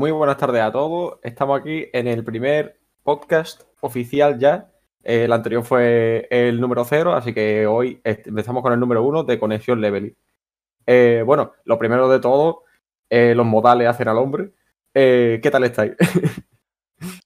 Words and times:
Muy 0.00 0.12
buenas 0.12 0.38
tardes 0.38 0.62
a 0.62 0.72
todos. 0.72 1.18
Estamos 1.22 1.60
aquí 1.60 1.84
en 1.92 2.06
el 2.08 2.24
primer 2.24 2.80
podcast 3.02 3.64
oficial 3.82 4.38
ya. 4.38 4.72
Eh, 5.04 5.24
el 5.24 5.32
anterior 5.34 5.62
fue 5.62 6.26
el 6.30 6.58
número 6.58 6.86
cero, 6.86 7.12
así 7.12 7.34
que 7.34 7.66
hoy 7.66 8.00
empezamos 8.02 8.62
con 8.62 8.72
el 8.72 8.80
número 8.80 9.02
uno 9.02 9.24
de 9.24 9.38
Conexión 9.38 9.78
Leveling. 9.78 10.16
Eh, 10.86 11.22
bueno, 11.26 11.52
lo 11.66 11.78
primero 11.78 12.08
de 12.08 12.18
todo, 12.18 12.62
eh, 13.10 13.34
los 13.34 13.44
modales 13.44 13.88
hacen 13.88 14.08
al 14.08 14.16
hombre. 14.16 14.54
¿Qué 14.94 15.50
tal 15.52 15.64
estáis? 15.64 15.92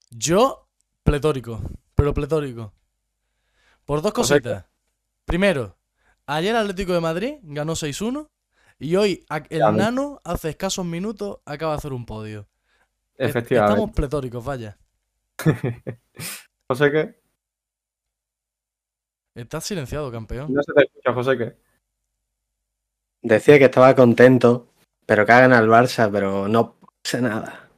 Yo, 0.09 0.67
pletórico, 1.01 1.61
pero 1.95 2.13
pletórico. 2.13 2.73
Por 3.85 4.01
dos 4.01 4.11
cositas. 4.11 4.65
Primero, 5.23 5.77
ayer 6.25 6.53
Atlético 6.53 6.91
de 6.91 6.99
Madrid 6.99 7.35
ganó 7.41 7.71
6-1 7.71 8.27
y 8.79 8.97
hoy 8.97 9.25
el 9.49 9.77
Nano 9.77 10.19
hace 10.25 10.49
escasos 10.49 10.85
minutos 10.85 11.37
acaba 11.45 11.71
de 11.71 11.77
hacer 11.77 11.93
un 11.93 12.05
podio. 12.05 12.49
Efectivamente. 13.17 13.73
Estamos 13.73 13.95
pletóricos, 13.95 14.43
vaya. 14.45 14.77
José, 16.67 16.91
¿qué? 16.91 17.15
Estás 19.35 19.65
silenciado, 19.65 20.11
campeón. 20.11 20.53
No 20.53 20.61
se 20.63 20.73
te 20.73 20.83
escucha, 20.83 21.13
José, 21.13 21.37
¿qué? 21.37 21.55
Decía 23.21 23.57
que 23.57 23.65
estaba 23.65 23.95
contento, 23.95 24.71
pero 25.05 25.25
que 25.25 25.31
hagan 25.31 25.53
al 25.53 25.67
Barça, 25.67 26.09
pero 26.11 26.47
no 26.47 26.77
pasa 27.03 27.21
nada. 27.21 27.69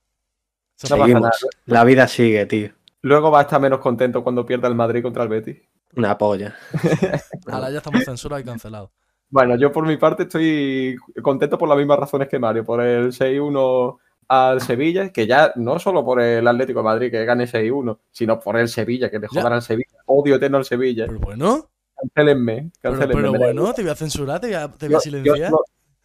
La 1.66 1.84
vida 1.84 2.08
sigue, 2.08 2.46
tío. 2.46 2.72
Luego 3.02 3.32
va 3.32 3.40
a 3.40 3.42
estar 3.44 3.60
menos 3.60 3.80
contento 3.80 4.24
cuando 4.24 4.46
pierda 4.46 4.68
el 4.68 4.76
Madrid 4.76 5.02
contra 5.02 5.24
el 5.24 5.30
Betis. 5.30 5.58
Una 5.96 6.18
polla. 6.18 6.56
Ahora 7.48 7.72
ya 7.72 7.78
estamos 7.78 8.04
censurados 8.04 8.44
y 8.44 8.46
cancelados. 8.46 8.92
Bueno, 9.30 9.56
yo 9.58 9.72
por 9.72 9.86
mi 9.86 9.98
parte 9.98 10.24
estoy 10.24 10.96
contento 11.22 11.58
por 11.58 11.68
las 11.68 11.78
mismas 11.78 12.00
razones 12.00 12.30
que 12.30 12.40
Mario, 12.40 12.64
por 12.64 12.82
el 12.82 13.12
6-1 13.12 13.98
al 14.28 14.62
Sevilla, 14.62 15.12
que 15.12 15.26
ya 15.26 15.54
no 15.56 15.80
solo 15.80 16.04
por 16.04 16.22
el 16.22 16.48
Atlético 16.48 16.80
de 16.80 16.84
Madrid 16.84 17.12
que 17.12 17.26
gane 17.26 17.46
6-1, 17.46 17.98
sino 18.12 18.40
por 18.40 18.58
el 18.58 18.68
Sevilla, 18.68 19.10
que 19.10 19.20
le 19.20 19.28
jodan 19.28 19.54
al 19.54 19.62
Sevilla. 19.62 19.98
Odio 20.06 20.36
eterno 20.36 20.58
al 20.58 20.66
Sevilla. 20.66 21.06
Pero 21.08 21.20
bueno. 21.20 21.70
Cancelenme. 21.96 22.72
Pero, 22.82 23.34
bueno, 23.34 23.74
te 23.74 23.82
voy 23.82 23.92
a 23.92 23.96
censurar, 23.96 24.40
te 24.40 24.48
voy 24.88 24.96
a, 24.96 25.00
silenciar. 25.00 25.52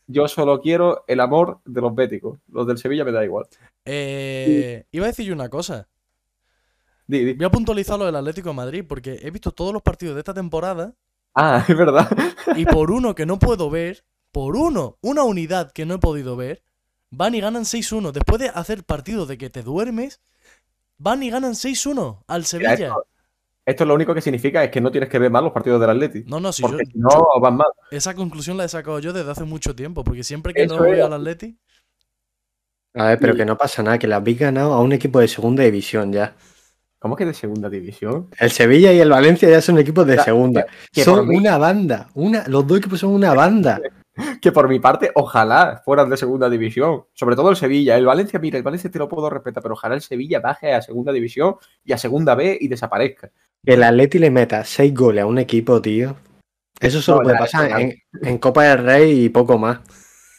Yo, 0.07 0.29
solo 0.29 0.61
quiero 0.61 1.05
el 1.07 1.21
amor 1.21 1.61
de 1.65 1.81
los 1.81 1.95
béticos. 1.95 2.39
Los 2.49 2.67
del 2.67 2.79
Sevilla 2.79 3.05
me 3.05 3.13
da 3.13 3.25
igual. 3.25 3.47
Eh, 3.85 4.87
iba 4.91 5.05
a 5.05 5.09
decir 5.09 5.27
yo 5.27 5.35
una 5.35 5.49
cosa. 5.49 5.89
Voy 7.07 7.45
a 7.45 7.51
puntualizar 7.51 7.99
lo 7.99 8.07
del 8.07 8.17
Atlético 8.17 8.51
de 8.51 8.55
Madrid, 8.55 8.85
porque 8.89 9.19
he 9.23 9.31
visto 9.31 9.53
todos 9.53 9.73
los 9.73 9.83
partidos 9.83 10.15
de 10.15 10.21
esta 10.21 10.33
temporada. 10.33 10.95
Ah, 11.35 11.65
es 11.69 11.77
verdad. 11.77 12.09
Y 12.57 12.65
por 12.65 12.91
uno 12.91 13.15
que 13.15 13.27
no 13.27 13.39
puedo 13.39 13.69
ver, 13.69 14.05
por 14.31 14.57
uno, 14.57 14.99
una 15.03 15.25
unidad 15.25 15.73
que 15.73 15.85
no 15.85 15.95
he 15.95 15.99
podido 15.99 16.37
ver, 16.37 16.63
van 17.13 17.35
y 17.35 17.41
ganan 17.41 17.63
6-1. 17.63 18.11
Después 18.11 18.41
de 18.41 18.49
hacer 18.49 18.83
partidos 18.83 19.29
de 19.29 19.39
que 19.39 19.51
te 19.51 19.63
duermes, 19.63 20.21
van 20.99 21.23
y 21.23 21.31
ganan 21.31 21.53
6-1 21.53 22.25
al 22.27 22.45
Sevilla. 22.45 22.97
Esto, 23.65 23.85
lo 23.85 23.95
único 23.95 24.13
que 24.13 24.21
significa 24.21 24.65
es 24.65 24.71
que 24.73 24.81
no 24.81 24.91
tienes 24.91 25.09
que 25.09 25.21
ver 25.21 25.31
mal 25.31 25.45
los 25.45 25.53
partidos 25.53 25.81
del 25.81 25.91
Atleti. 25.91 26.25
No, 26.27 26.41
no, 26.41 26.53
si 26.53 26.63
porque 26.63 26.85
si 26.85 26.99
no 26.99 27.09
van 27.41 27.59
mal. 27.59 27.69
Esa 27.93 28.15
conclusión 28.15 28.57
la 28.57 28.65
he 28.65 28.69
sacado 28.69 28.99
yo 28.99 29.13
desde 29.13 29.31
hace 29.31 29.45
mucho 29.45 29.77
tiempo, 29.77 30.03
porque 30.03 30.25
siempre 30.25 30.53
que 30.53 30.67
no 30.67 30.81
veo 30.81 31.07
al 31.07 31.13
Atleti. 31.13 31.57
A 32.95 33.05
ver, 33.07 33.19
pero 33.21 33.37
que 33.37 33.45
no 33.45 33.57
pasa 33.57 33.83
nada, 33.83 33.99
que 33.99 34.09
la 34.09 34.17
habéis 34.17 34.41
ganado 34.41 34.73
a 34.73 34.81
un 34.81 34.93
equipo 34.93 35.21
de 35.21 35.29
segunda 35.29 35.63
división 35.63 36.13
ya. 36.13 36.35
¿Cómo 36.99 37.17
que 37.17 37.25
de 37.25 37.35
segunda 37.35 37.69
división? 37.69 38.29
El 38.39 38.51
Sevilla 38.51 38.93
y 38.93 39.01
el 39.01 39.11
Valencia 39.11 39.49
ya 39.49 39.61
son 39.61 39.79
equipos 39.79 40.07
de 40.07 40.19
segunda. 40.19 40.67
son 40.93 41.29
una 41.29 41.57
banda. 41.57 42.09
Una, 42.15 42.45
los 42.49 42.67
dos 42.67 42.79
equipos 42.79 43.01
son 43.01 43.11
una 43.11 43.33
banda. 43.35 43.81
que 44.41 44.53
por 44.53 44.69
mi 44.69 44.79
parte, 44.79 45.11
ojalá 45.15 45.83
fueran 45.85 46.11
de 46.11 46.17
segunda 46.17 46.51
división. 46.51 47.05
Sobre 47.15 47.37
todo 47.37 47.51
el 47.51 47.57
Sevilla. 47.57 47.97
El 47.97 48.07
Valencia, 48.07 48.39
mira, 48.39 48.59
el 48.59 48.63
Valencia 48.63 48.91
te 48.91 48.99
lo 48.99 49.09
puedo 49.09 49.31
respetar, 49.31 49.63
pero 49.63 49.75
ojalá 49.75 49.95
el 49.95 50.03
Sevilla 50.03 50.41
baje 50.41 50.73
a 50.73 50.83
segunda 50.83 51.13
división 51.13 51.57
y 51.85 51.93
a 51.93 51.99
segunda 51.99 52.35
B 52.35 52.59
y 52.61 52.69
desaparezca. 52.69 53.31
Que 53.65 53.75
el 53.75 53.83
Atleti 53.83 54.19
le 54.19 54.31
meta 54.31 54.65
seis 54.65 54.93
goles 54.93 55.23
a 55.23 55.27
un 55.27 55.39
equipo, 55.39 55.81
tío. 55.81 56.17
Eso 56.81 57.01
solo 57.01 57.23
puede 57.23 57.39
pasar 57.39 57.71
en, 57.81 58.39
Copa 58.39 58.65
del 58.65 58.85
Rey 58.85 59.25
y 59.25 59.29
poco 59.29 59.57
más. 59.57 59.81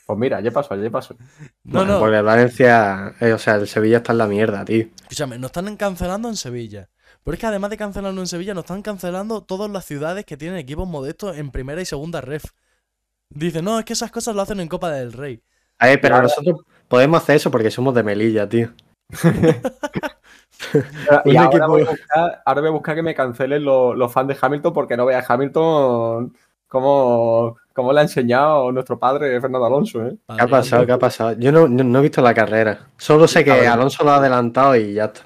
Pues 0.06 0.20
mira, 0.20 0.42
ya 0.42 0.52
pasó, 0.52 0.76
ya 0.76 0.90
pasó. 0.90 1.16
No, 1.64 1.86
no. 1.86 2.00
Porque 2.00 2.18
el 2.18 2.24
Valencia, 2.24 3.16
eh, 3.22 3.32
o 3.32 3.38
sea, 3.38 3.56
el 3.56 3.68
Sevilla 3.68 3.98
está 3.98 4.12
en 4.12 4.18
la 4.18 4.28
mierda, 4.28 4.66
tío. 4.66 4.88
Escúchame, 5.04 5.38
nos 5.38 5.50
están 5.50 5.78
cancelando 5.78 6.28
en 6.28 6.36
Sevilla. 6.36 6.90
Pero 7.24 7.36
es 7.36 7.40
que 7.40 7.46
además 7.46 7.70
de 7.70 7.78
cancelarlo 7.78 8.20
en 8.20 8.28
Sevilla, 8.28 8.54
nos 8.54 8.66
están 8.66 8.82
cancelando 8.82 9.44
todas 9.44 9.72
las 9.72 9.86
ciudades 9.86 10.26
que 10.26 10.36
tienen 10.36 10.58
equipos 10.58 10.88
modestos 10.88 11.38
en 11.38 11.52
primera 11.52 11.82
y 11.82 11.86
segunda 11.86 12.20
ref. 12.20 12.44
Dice, 13.30 13.62
no, 13.62 13.80
es 13.80 13.86
que 13.86 13.94
esas 13.94 14.12
cosas 14.12 14.36
lo 14.36 14.42
hacen 14.42 14.60
en 14.60 14.68
Copa 14.68 14.92
del 14.92 15.14
Rey. 15.14 15.42
A 15.80 15.88
ver, 15.88 16.00
pero 16.00 16.22
nosotros 16.22 16.62
podemos 16.88 17.22
hacer 17.22 17.38
eso 17.38 17.52
porque 17.52 17.72
somos 17.72 17.96
de 17.96 18.04
Melilla, 18.04 18.48
tío. 18.48 18.70
y 21.26 21.36
ahora, 21.36 21.68
voy 21.68 21.84
a 21.84 22.72
buscar, 22.72 22.96
que 22.96 23.04
me 23.04 23.16
cancelen 23.16 23.64
los, 23.64 24.12
fans 24.12 24.30
de 24.30 24.38
Hamilton 24.40 24.74
porque 24.74 24.98
no 24.98 25.06
vea 25.06 25.20
a 25.20 25.26
Hamilton 25.28 26.36
como, 26.68 27.58
como 27.74 27.94
le 27.94 28.00
ha 28.00 28.04
enseñado 28.04 28.72
nuestro 28.72 28.98
padre 28.98 29.40
Fernando 29.42 29.66
Alonso. 29.66 30.06
¿eh? 30.06 30.18
¿Qué 30.36 30.42
ha 30.42 30.48
pasado? 30.48 30.86
¿Qué 30.86 30.92
ha 30.92 31.00
pasado? 31.00 31.34
Yo 31.34 31.52
no, 31.52 31.68
no, 31.68 32.00
he 32.00 32.02
visto 32.02 32.22
la 32.22 32.34
carrera. 32.34 32.88
Solo 32.98 33.28
sé 33.28 33.44
que 33.44 33.68
Alonso 33.68 34.04
lo 34.04 34.12
ha 34.12 34.18
adelantado 34.18 34.76
y 34.76 34.94
ya 34.94 35.06
está. 35.06 35.22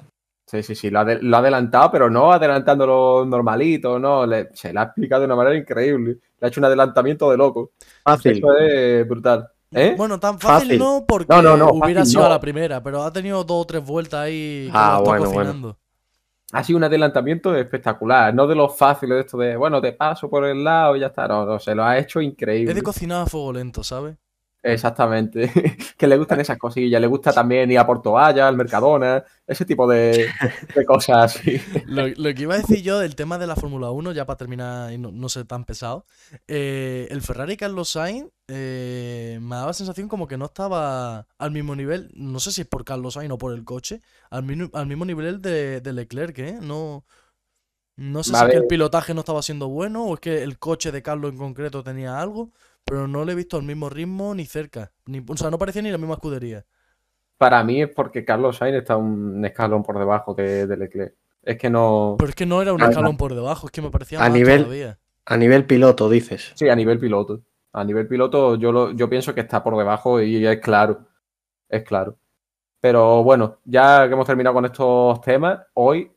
Sí, 0.48 0.62
sí, 0.62 0.74
sí, 0.74 0.88
lo 0.88 1.00
ha, 1.00 1.02
adelantado, 1.02 1.90
pero 1.92 2.08
no 2.08 2.32
adelantándolo 2.32 3.26
normalito, 3.26 3.98
no, 3.98 4.24
se 4.54 4.72
le 4.72 4.80
ha 4.80 4.84
explicado 4.84 5.20
de 5.20 5.26
una 5.26 5.36
manera 5.36 5.54
increíble. 5.54 6.16
Le 6.40 6.46
ha 6.46 6.48
hecho 6.48 6.62
un 6.62 6.64
adelantamiento 6.64 7.30
de 7.30 7.36
loco. 7.36 7.72
Fácil. 8.02 8.38
Eso 8.38 8.56
es 8.56 9.06
brutal. 9.06 9.46
¿Eh? 9.72 9.94
Bueno, 9.94 10.18
tan 10.18 10.38
fácil, 10.40 10.78
no 10.78 11.04
porque 11.06 11.42
no, 11.42 11.54
no, 11.54 11.68
hubiera 11.72 12.02
sido 12.06 12.24
a 12.24 12.30
la 12.30 12.40
primera, 12.40 12.82
pero 12.82 13.02
ha 13.02 13.12
tenido 13.12 13.44
dos 13.44 13.62
o 13.62 13.66
tres 13.66 13.84
vueltas 13.84 14.20
ahí. 14.20 14.70
ah, 14.72 15.02
bueno, 15.04 15.30
bueno. 15.30 15.78
Ha 16.50 16.64
sido 16.64 16.78
un 16.78 16.84
adelantamiento 16.84 17.54
espectacular, 17.54 18.32
no 18.32 18.46
de 18.46 18.54
los 18.54 18.74
fáciles 18.74 19.16
de 19.16 19.20
esto 19.20 19.36
de, 19.36 19.54
bueno, 19.54 19.82
te 19.82 19.92
paso 19.92 20.30
por 20.30 20.46
el 20.46 20.64
lado 20.64 20.96
y 20.96 21.00
ya 21.00 21.08
está. 21.08 21.28
No, 21.28 21.44
no, 21.44 21.58
se 21.58 21.74
lo 21.74 21.84
ha 21.84 21.98
hecho 21.98 22.22
increíble. 22.22 22.70
Es 22.70 22.74
de 22.74 22.82
cocinar 22.82 23.24
a 23.24 23.26
fuego 23.26 23.52
lento, 23.52 23.84
¿sabes? 23.84 24.16
Exactamente. 24.62 25.52
que 25.96 26.06
le 26.06 26.16
gustan 26.16 26.40
esas 26.40 26.58
cosillas. 26.58 27.00
Le 27.00 27.06
gusta 27.06 27.32
también 27.32 27.70
ir 27.70 27.78
a 27.78 27.86
Porto 27.86 28.12
Vaya, 28.12 28.48
al 28.48 28.56
Mercadona, 28.56 29.24
ese 29.46 29.64
tipo 29.64 29.86
de, 29.88 30.28
cosas 30.86 31.40
Lo, 31.86 32.34
que 32.34 32.42
iba 32.42 32.54
a 32.54 32.58
decir 32.58 32.82
yo 32.82 32.98
del 32.98 33.14
tema 33.14 33.38
de 33.38 33.46
la 33.46 33.56
Fórmula 33.56 33.90
1, 33.90 34.12
ya 34.12 34.26
para 34.26 34.36
terminar 34.36 34.92
y 34.92 34.98
no, 34.98 35.28
ser 35.28 35.46
tan 35.46 35.64
pesado. 35.64 36.04
Eh, 36.46 37.06
el 37.10 37.22
Ferrari 37.22 37.56
Carlos 37.56 37.90
Sainz 37.90 38.30
eh, 38.48 39.38
me 39.40 39.56
daba 39.56 39.68
la 39.68 39.72
sensación 39.74 40.08
como 40.08 40.26
que 40.26 40.36
no 40.36 40.46
estaba 40.46 41.26
al 41.38 41.50
mismo 41.50 41.76
nivel. 41.76 42.10
No 42.14 42.40
sé 42.40 42.52
si 42.52 42.62
es 42.62 42.66
por 42.66 42.84
Carlos 42.84 43.14
Sainz 43.14 43.32
o 43.32 43.38
por 43.38 43.52
el 43.52 43.64
coche. 43.64 44.00
Al, 44.30 44.42
mismo 44.42 45.04
nivel 45.04 45.40
de, 45.40 45.80
Leclerc, 45.84 46.38
¿eh? 46.38 46.58
No. 46.60 47.04
No 47.96 48.22
sé 48.22 48.32
si 48.32 48.44
es 48.44 48.50
que 48.50 48.56
el 48.56 48.66
pilotaje 48.68 49.12
no 49.12 49.20
estaba 49.20 49.42
siendo 49.42 49.68
bueno 49.68 50.04
o 50.04 50.14
es 50.14 50.20
que 50.20 50.44
el 50.44 50.60
coche 50.60 50.92
de 50.92 51.02
Carlos 51.02 51.32
en 51.32 51.38
concreto 51.38 51.82
tenía 51.82 52.20
algo, 52.20 52.52
pero 52.88 53.06
no 53.06 53.24
le 53.24 53.32
he 53.32 53.36
visto 53.36 53.56
al 53.56 53.62
mismo 53.62 53.88
ritmo 53.88 54.34
ni 54.34 54.46
cerca. 54.46 54.92
Ni, 55.06 55.24
o 55.26 55.36
sea, 55.36 55.50
no 55.50 55.58
parecía 55.58 55.82
ni 55.82 55.90
la 55.90 55.98
misma 55.98 56.14
escudería. 56.14 56.64
Para 57.36 57.62
mí 57.62 57.82
es 57.82 57.88
porque 57.88 58.24
Carlos 58.24 58.56
Sainz 58.56 58.76
está 58.76 58.96
un 58.96 59.44
escalón 59.44 59.82
por 59.82 59.98
debajo 59.98 60.34
de, 60.34 60.66
Leclerc. 60.76 61.14
Es 61.42 61.56
que 61.56 61.70
no. 61.70 62.16
Pero 62.18 62.28
es 62.28 62.34
que 62.34 62.46
no 62.46 62.60
era 62.60 62.72
un 62.72 62.82
escalón 62.82 63.16
por 63.16 63.34
debajo, 63.34 63.66
es 63.66 63.72
que 63.72 63.82
me 63.82 63.90
parecía 63.90 64.22
a 64.22 64.28
nivel, 64.28 64.96
A 65.24 65.36
nivel 65.36 65.64
piloto, 65.66 66.08
dices. 66.10 66.52
Sí, 66.54 66.68
a 66.68 66.74
nivel 66.74 66.98
piloto. 66.98 67.42
A 67.72 67.84
nivel 67.84 68.08
piloto, 68.08 68.56
yo, 68.56 68.72
lo, 68.72 68.92
yo 68.92 69.08
pienso 69.08 69.34
que 69.34 69.42
está 69.42 69.62
por 69.62 69.76
debajo 69.76 70.20
y 70.20 70.44
es 70.44 70.58
claro. 70.58 71.06
Es 71.68 71.84
claro. 71.84 72.18
Pero 72.80 73.22
bueno, 73.22 73.58
ya 73.64 74.06
que 74.06 74.14
hemos 74.14 74.26
terminado 74.26 74.54
con 74.54 74.64
estos 74.64 75.20
temas, 75.20 75.60
hoy 75.74 76.10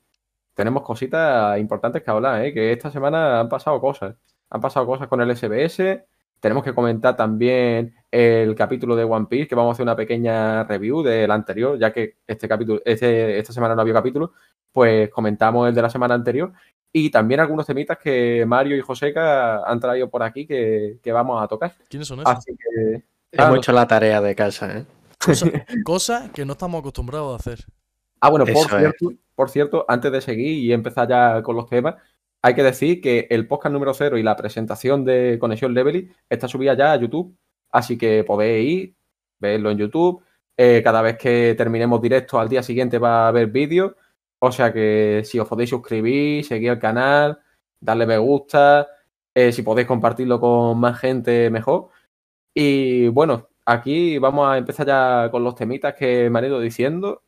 tenemos 0.53 0.83
cositas 0.83 1.59
importantes 1.59 2.03
que 2.03 2.11
hablar, 2.11 2.45
¿eh? 2.45 2.53
que 2.53 2.71
esta 2.71 2.91
semana 2.91 3.39
han 3.39 3.49
pasado 3.49 3.79
cosas. 3.79 4.15
Han 4.49 4.61
pasado 4.61 4.85
cosas 4.85 5.07
con 5.07 5.21
el 5.21 5.35
SBS, 5.35 6.03
tenemos 6.41 6.63
que 6.63 6.74
comentar 6.74 7.16
también 7.16 7.94
el 8.09 8.56
capítulo 8.56 8.96
de 8.96 9.03
One 9.03 9.28
Piece, 9.29 9.47
que 9.47 9.56
vamos 9.56 9.69
a 9.69 9.74
hacer 9.74 9.84
una 9.84 9.96
pequeña 9.96 10.63
review 10.63 11.03
del 11.03 11.29
anterior, 11.29 11.78
ya 11.79 11.94
que 11.94 12.18
este 12.28 12.47
capítulo, 12.47 12.82
este, 12.84 13.38
esta 13.38 13.53
semana 13.53 13.76
no 13.76 13.82
había 13.82 13.93
capítulo, 13.93 14.34
pues 14.72 15.09
comentamos 15.09 15.70
el 15.70 15.76
de 15.76 15.82
la 15.84 15.90
semana 15.90 16.16
anterior. 16.16 16.52
Y 16.91 17.09
también 17.09 17.40
algunos 17.40 17.66
temitas 17.66 17.97
que 17.99 18.43
Mario 18.46 18.76
y 18.76 18.82
Joseca 18.82 19.64
han 19.64 19.79
traído 19.79 20.09
por 20.09 20.23
aquí 20.23 20.46
que, 20.46 20.99
vamos 21.14 21.41
a 21.41 21.47
tocar. 21.47 21.73
¿Quiénes 21.88 22.08
son 22.08 22.20
esos? 22.20 22.34
Así 22.34 22.52
que. 22.58 23.03
Hemos 23.32 23.59
hecho 23.59 23.72
la 23.72 23.87
tarea 23.87 24.20
de 24.20 24.35
casa, 24.35 24.79
¿eh? 24.79 24.85
Cosa, 25.85 26.32
que 26.34 26.44
no 26.44 26.53
estamos 26.53 26.79
acostumbrados 26.79 27.34
a 27.34 27.35
hacer. 27.35 27.66
Ah, 28.20 28.29
bueno, 28.29 28.46
por 28.46 28.67
cierto, 28.67 29.14
por 29.35 29.49
cierto, 29.49 29.85
antes 29.87 30.11
de 30.11 30.22
seguir 30.22 30.58
y 30.58 30.73
empezar 30.73 31.08
ya 31.08 31.41
con 31.44 31.55
los 31.55 31.70
temas, 31.70 31.96
hay 32.41 32.55
que 32.55 32.64
decir 32.64 33.02
que 33.02 33.28
el 33.29 33.47
podcast 33.47 33.73
número 33.73 33.93
cero 33.93 34.17
y 34.17 34.23
la 34.23 34.35
presentación 34.35 35.05
de 35.05 35.38
Conexión 35.40 35.73
Leveling 35.73 36.14
está 36.29 36.47
subida 36.47 36.73
ya 36.76 36.93
a 36.93 36.96
YouTube, 36.97 37.35
así 37.72 37.97
que 37.97 38.23
podéis 38.23 38.70
ir, 38.70 38.96
verlo 39.40 39.72
en 39.72 39.78
YouTube. 39.78 40.23
Eh, 40.58 40.82
cada 40.84 41.02
vez 41.02 41.17
que 41.17 41.55
terminemos 41.58 42.02
directo 42.02 42.40
al 42.40 42.49
día 42.49 42.64
siguiente 42.64 42.97
va 42.99 43.26
a 43.26 43.28
haber 43.29 43.47
vídeos, 43.47 43.93
o 44.40 44.52
sea 44.52 44.73
que 44.73 45.22
si 45.26 45.40
os 45.40 45.47
podéis 45.47 45.70
suscribir, 45.70 46.43
seguir 46.46 46.72
el 46.72 46.79
canal, 46.79 47.40
darle 47.79 48.05
me 48.05 48.17
gusta, 48.17 48.87
eh, 49.34 49.52
si 49.52 49.61
podéis 49.64 49.87
compartirlo 49.87 50.40
con 50.40 50.79
más 50.79 50.99
gente, 50.99 51.49
mejor. 51.49 51.90
Y 52.53 53.08
bueno, 53.09 53.49
aquí 53.66 54.17
vamos 54.17 54.47
a 54.49 54.58
empezar 54.58 54.87
ya 54.87 55.29
con 55.32 55.44
los 55.44 55.55
temitas 55.55 55.94
que 55.96 56.29
me 56.29 56.40
han 56.40 56.46
ido 56.46 56.59
diciendo. 56.59 57.23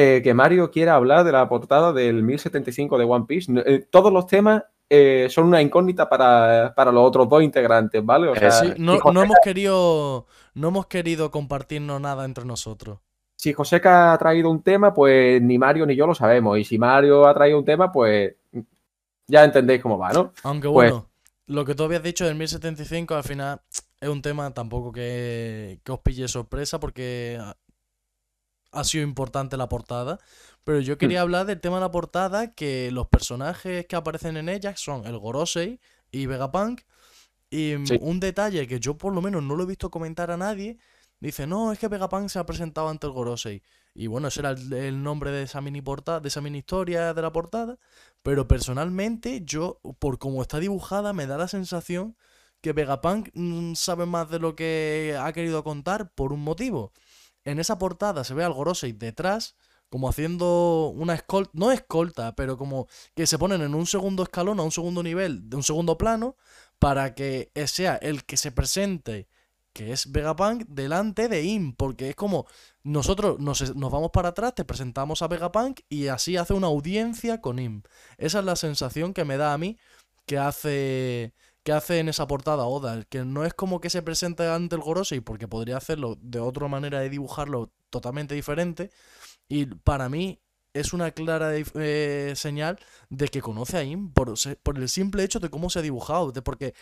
Eh, 0.00 0.22
que 0.22 0.32
Mario 0.32 0.70
quiera 0.70 0.94
hablar 0.94 1.24
de 1.24 1.32
la 1.32 1.48
portada 1.48 1.92
del 1.92 2.22
1075 2.22 2.98
de 2.98 3.04
One 3.04 3.24
Piece. 3.26 3.52
Eh, 3.66 3.84
todos 3.90 4.12
los 4.12 4.28
temas 4.28 4.62
eh, 4.88 5.26
son 5.28 5.46
una 5.46 5.60
incógnita 5.60 6.08
para, 6.08 6.72
los 6.92 7.04
otros 7.04 7.28
dos 7.28 7.42
integrantes, 7.42 8.06
¿vale? 8.06 8.30
no, 8.78 8.94
hemos 8.94 9.38
querido, 9.42 10.26
no 10.54 10.68
hemos 10.68 10.86
querido 10.86 11.32
compartirnos 11.32 12.00
nada 12.00 12.24
entre 12.24 12.44
nosotros. 12.44 13.00
Si 13.34 13.52
Joseca 13.52 14.12
ha 14.12 14.18
traído 14.18 14.52
un 14.52 14.62
tema, 14.62 14.94
pues 14.94 15.42
ni 15.42 15.58
Mario 15.58 15.84
ni 15.84 15.96
yo 15.96 16.06
lo 16.06 16.14
sabemos. 16.14 16.56
Y 16.60 16.64
si 16.64 16.78
Mario 16.78 17.26
ha 17.26 17.34
traído 17.34 17.58
un 17.58 17.64
tema, 17.64 17.90
pues 17.90 18.36
ya 19.26 19.42
entendéis 19.42 19.82
cómo 19.82 19.98
va, 19.98 20.12
¿no? 20.12 20.32
Aunque 20.44 20.68
pues 20.68 20.92
bueno, 20.92 21.08
lo 21.46 21.64
que 21.64 21.74
tú 21.74 21.82
habías 21.82 22.04
dicho 22.04 22.24
del 22.24 22.36
1075 22.36 23.16
al 23.16 23.24
final 23.24 23.62
es 24.00 24.08
un 24.08 24.22
tema 24.22 24.54
tampoco 24.54 24.92
que, 24.92 25.80
que 25.82 25.90
os 25.90 25.98
pille 25.98 26.28
sorpresa 26.28 26.78
porque 26.78 27.40
ha 28.78 28.84
sido 28.84 29.04
importante 29.04 29.56
la 29.56 29.68
portada. 29.68 30.18
Pero 30.64 30.80
yo 30.80 30.98
quería 30.98 31.20
hmm. 31.20 31.22
hablar 31.22 31.46
del 31.46 31.60
tema 31.60 31.76
de 31.76 31.82
la 31.82 31.90
portada, 31.90 32.54
que 32.54 32.90
los 32.92 33.08
personajes 33.08 33.86
que 33.86 33.96
aparecen 33.96 34.36
en 34.36 34.48
ella 34.48 34.76
son 34.76 35.06
el 35.06 35.18
Gorosei 35.18 35.80
y 36.10 36.26
Vegapunk. 36.26 36.82
Y 37.50 37.74
un 38.00 38.20
detalle 38.20 38.66
que 38.66 38.78
yo 38.78 38.98
por 38.98 39.14
lo 39.14 39.22
menos 39.22 39.42
no 39.42 39.56
lo 39.56 39.62
he 39.62 39.66
visto 39.66 39.90
comentar 39.90 40.30
a 40.30 40.36
nadie, 40.36 40.78
dice, 41.18 41.46
no, 41.46 41.72
es 41.72 41.78
que 41.78 41.88
Vegapunk 41.88 42.28
se 42.28 42.38
ha 42.38 42.44
presentado 42.44 42.90
ante 42.90 43.06
el 43.06 43.12
Gorosei. 43.14 43.62
Y 43.94 44.06
bueno, 44.06 44.28
ese 44.28 44.40
era 44.40 44.50
el, 44.50 45.02
nombre 45.02 45.30
de 45.30 45.44
esa 45.44 45.60
mini 45.62 45.80
portada, 45.80 46.20
de 46.20 46.28
esa 46.28 46.42
mini 46.42 46.58
historia 46.58 47.14
de 47.14 47.22
la 47.22 47.32
portada. 47.32 47.78
Pero 48.22 48.46
personalmente, 48.46 49.42
yo, 49.44 49.80
por 49.98 50.18
cómo 50.18 50.42
está 50.42 50.60
dibujada, 50.60 51.12
me 51.14 51.26
da 51.26 51.38
la 51.38 51.48
sensación 51.48 52.16
que 52.60 52.72
Vegapunk 52.72 53.30
mm, 53.34 53.74
sabe 53.74 54.06
más 54.06 54.30
de 54.30 54.38
lo 54.38 54.54
que 54.54 55.16
ha 55.18 55.32
querido 55.32 55.64
contar 55.64 56.12
por 56.14 56.32
un 56.32 56.40
motivo 56.42 56.92
en 57.50 57.58
esa 57.58 57.78
portada 57.78 58.24
se 58.24 58.34
ve 58.34 58.44
al 58.44 58.52
Gorosei 58.52 58.92
detrás, 58.92 59.56
como 59.88 60.08
haciendo 60.08 60.92
una 60.94 61.14
escolta, 61.14 61.50
no 61.54 61.72
escolta, 61.72 62.34
pero 62.34 62.58
como 62.58 62.88
que 63.14 63.26
se 63.26 63.38
ponen 63.38 63.62
en 63.62 63.74
un 63.74 63.86
segundo 63.86 64.22
escalón, 64.22 64.60
a 64.60 64.62
un 64.62 64.72
segundo 64.72 65.02
nivel, 65.02 65.48
de 65.48 65.56
un 65.56 65.62
segundo 65.62 65.96
plano, 65.96 66.36
para 66.78 67.14
que 67.14 67.50
sea 67.66 67.96
el 67.96 68.24
que 68.24 68.36
se 68.36 68.52
presente, 68.52 69.28
que 69.72 69.92
es 69.92 70.12
Vegapunk, 70.12 70.64
delante 70.68 71.28
de 71.28 71.42
Im, 71.42 71.72
porque 71.72 72.10
es 72.10 72.16
como 72.16 72.46
nosotros 72.82 73.38
nos, 73.40 73.74
nos 73.76 73.90
vamos 73.90 74.10
para 74.12 74.30
atrás, 74.30 74.54
te 74.54 74.64
presentamos 74.64 75.22
a 75.22 75.28
Vegapunk 75.28 75.80
y 75.88 76.08
así 76.08 76.36
hace 76.36 76.52
una 76.52 76.66
audiencia 76.66 77.40
con 77.40 77.58
Im. 77.58 77.82
Esa 78.18 78.40
es 78.40 78.44
la 78.44 78.56
sensación 78.56 79.14
que 79.14 79.24
me 79.24 79.36
da 79.36 79.54
a 79.54 79.58
mí 79.58 79.78
que 80.26 80.38
hace 80.38 81.32
que 81.68 81.72
hace 81.74 81.98
en 81.98 82.08
esa 82.08 82.26
portada 82.26 82.64
Oda, 82.64 83.04
que 83.10 83.26
no 83.26 83.44
es 83.44 83.52
como 83.52 83.78
que 83.78 83.90
se 83.90 84.00
presente 84.00 84.48
ante 84.48 84.74
el 84.74 84.80
Gorosei, 84.80 85.20
porque 85.20 85.48
podría 85.48 85.76
hacerlo 85.76 86.16
de 86.22 86.40
otra 86.40 86.66
manera 86.66 87.00
de 87.00 87.10
dibujarlo 87.10 87.72
totalmente 87.90 88.34
diferente, 88.34 88.88
y 89.50 89.66
para 89.66 90.08
mí 90.08 90.40
es 90.72 90.94
una 90.94 91.10
clara 91.10 91.52
eh, 91.54 92.32
señal 92.36 92.78
de 93.10 93.28
que 93.28 93.42
conoce 93.42 93.76
a 93.76 93.84
Im 93.84 94.14
por, 94.14 94.32
por, 94.62 94.78
el 94.78 94.88
simple 94.88 95.24
hecho 95.24 95.40
de 95.40 95.50
cómo 95.50 95.68
se 95.68 95.80
ha 95.80 95.82
dibujado, 95.82 96.32
de 96.32 96.40
porque 96.40 96.72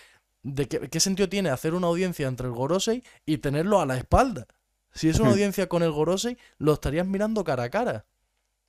de 0.45 0.69
qué, 0.69 1.01
sentido 1.01 1.29
tiene 1.29 1.51
hacer 1.51 1.75
una 1.75 1.89
audiencia 1.89 2.29
entre 2.29 2.47
el 2.47 2.53
Gorosei 2.53 3.03
y 3.25 3.39
tenerlo 3.39 3.81
a 3.81 3.87
la 3.87 3.97
espalda. 3.97 4.47
Si 4.93 5.09
es 5.09 5.19
una 5.19 5.31
audiencia 5.33 5.69
con 5.69 5.83
el 5.83 5.91
Gorosei, 5.91 6.39
lo 6.59 6.73
estarías 6.73 7.09
mirando 7.09 7.43
cara 7.43 7.65
a 7.65 7.71
cara. 7.71 8.07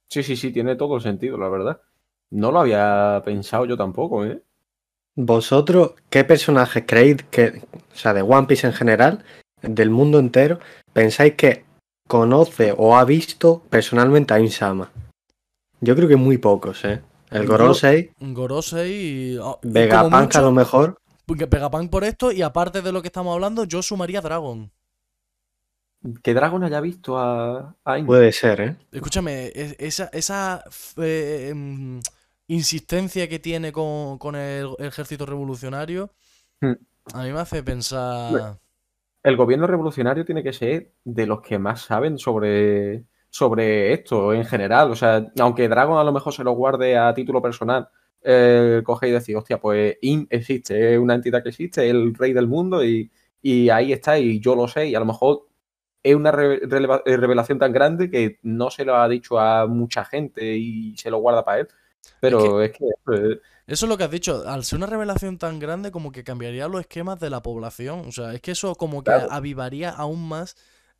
Sí, 0.09 0.23
sí, 0.23 0.35
sí, 0.35 0.51
tiene 0.51 0.75
todo 0.75 0.95
el 0.95 1.03
sentido, 1.03 1.37
la 1.37 1.49
verdad. 1.49 1.79
No 2.31 2.51
lo 2.51 2.61
había 2.61 3.21
pensado 3.23 3.65
yo 3.65 3.77
tampoco, 3.77 4.25
¿eh? 4.25 4.41
¿Vosotros 5.19 5.93
qué 6.11 6.23
personajes 6.23 6.83
creéis 6.85 7.23
que, 7.31 7.63
o 7.73 7.95
sea, 7.95 8.13
de 8.13 8.21
One 8.21 8.45
Piece 8.45 8.67
en 8.67 8.73
general, 8.73 9.25
del 9.63 9.89
mundo 9.89 10.19
entero, 10.19 10.59
pensáis 10.93 11.33
que 11.33 11.65
conoce 12.07 12.71
o 12.77 12.95
ha 12.95 13.03
visto 13.03 13.63
personalmente 13.71 14.35
a 14.35 14.39
Insama? 14.39 14.91
Yo 15.81 15.95
creo 15.95 16.07
que 16.07 16.17
muy 16.17 16.37
pocos, 16.37 16.85
¿eh? 16.85 17.01
El 17.31 17.47
Gorosei. 17.47 18.11
Gorosei 18.19 18.91
y. 18.93 19.37
Oh, 19.39 19.59
Vegapunk 19.63 20.35
a 20.35 20.41
lo 20.41 20.51
mejor. 20.51 20.99
Vegapunk 21.25 21.89
por 21.89 22.03
esto, 22.03 22.31
y 22.31 22.43
aparte 22.43 22.83
de 22.83 22.91
lo 22.91 23.01
que 23.01 23.07
estamos 23.07 23.33
hablando, 23.33 23.63
yo 23.63 23.81
sumaría 23.81 24.21
Dragon. 24.21 24.71
Que 26.21 26.35
Dragon 26.35 26.63
haya 26.63 26.79
visto 26.79 27.17
a, 27.17 27.75
a 27.83 28.05
Puede 28.05 28.31
ser, 28.31 28.61
¿eh? 28.61 28.75
Escúchame, 28.91 29.51
esa, 29.79 30.11
esa 30.13 30.63
eh, 30.97 31.49
em, 31.49 31.99
insistencia 32.47 33.27
que 33.27 33.39
tiene 33.39 33.71
con, 33.71 34.35
el, 34.35 34.69
ejército 34.79 35.25
revolucionario, 35.25 36.11
hmm. 36.61 36.73
a 37.13 37.23
mí 37.23 37.31
me 37.31 37.39
hace 37.39 37.63
pensar... 37.63 38.57
El 39.23 39.35
gobierno 39.35 39.67
revolucionario 39.67 40.23
tiene 40.23 40.43
que 40.43 40.53
ser 40.53 40.93
de 41.03 41.27
los 41.27 41.41
que 41.41 41.59
más 41.59 41.81
saben 41.81 42.17
sobre, 42.17 43.03
sobre 43.29 43.91
esto 43.91 44.33
en 44.33 44.45
general. 44.45 44.89
O 44.91 44.95
sea, 44.95 45.31
aunque 45.39 45.67
Dragon 45.67 45.97
a 45.99 46.03
lo 46.03 46.13
mejor 46.13 46.33
se 46.33 46.45
lo 46.45 46.53
guarde 46.53 46.97
a 46.97 47.13
título 47.13 47.41
personal, 47.41 47.89
eh, 48.23 48.81
coge 48.83 49.09
y 49.09 49.11
decir, 49.11 49.35
hostia, 49.35 49.59
pues 49.59 49.97
IM 50.01 50.27
existe, 50.29 50.93
es 50.93 50.99
una 50.99 51.15
entidad 51.15 51.43
que 51.43 51.49
existe, 51.49 51.85
es 51.85 51.91
el 51.91 52.13
rey 52.15 52.33
del 52.33 52.47
mundo 52.47 52.83
y, 52.83 53.11
ahí 53.71 53.93
está 53.93 54.19
y 54.19 54.41
yo 54.41 54.55
lo 54.55 54.67
sé 54.67 54.87
y 54.87 54.95
a 54.95 54.99
lo 54.99 55.05
mejor 55.05 55.47
es 56.03 56.13
una 56.15 56.31
revelación 56.31 57.59
tan 57.59 57.71
grande 57.71 58.09
que 58.09 58.39
no 58.43 58.69
se 58.69 58.83
lo 58.83 58.97
ha 58.97 59.07
dicho 59.07 59.39
a 59.39 59.67
mucha 59.67 60.03
gente 60.03 60.57
y 60.57 60.97
se 60.97 61.09
lo 61.09 61.19
guarda 61.19 61.45
para 61.45 61.61
él. 61.61 61.67
Pero 62.19 62.61
es 62.61 62.71
que... 62.71 62.85
Eso 63.67 63.85
es 63.85 63.89
lo 63.89 63.97
que 63.97 64.05
has 64.05 64.11
dicho. 64.11 64.47
Al 64.47 64.63
ser 64.63 64.77
una 64.77 64.87
revelación 64.87 65.37
tan 65.37 65.59
grande, 65.59 65.91
como 65.91 66.13
que 66.13 66.23
cambiaría 66.23 66.69
los 66.69 66.81
esquemas 66.81 67.19
de 67.19 67.29
la 67.29 67.41
población. 67.41 68.05
O 68.07 68.11
sea, 68.13 68.33
es 68.33 68.41
que 68.41 68.51
eso 68.51 68.75
como 68.75 69.03
que 69.03 69.11
avivaría 69.11 69.89
aún 69.89 70.25
más 70.27 70.55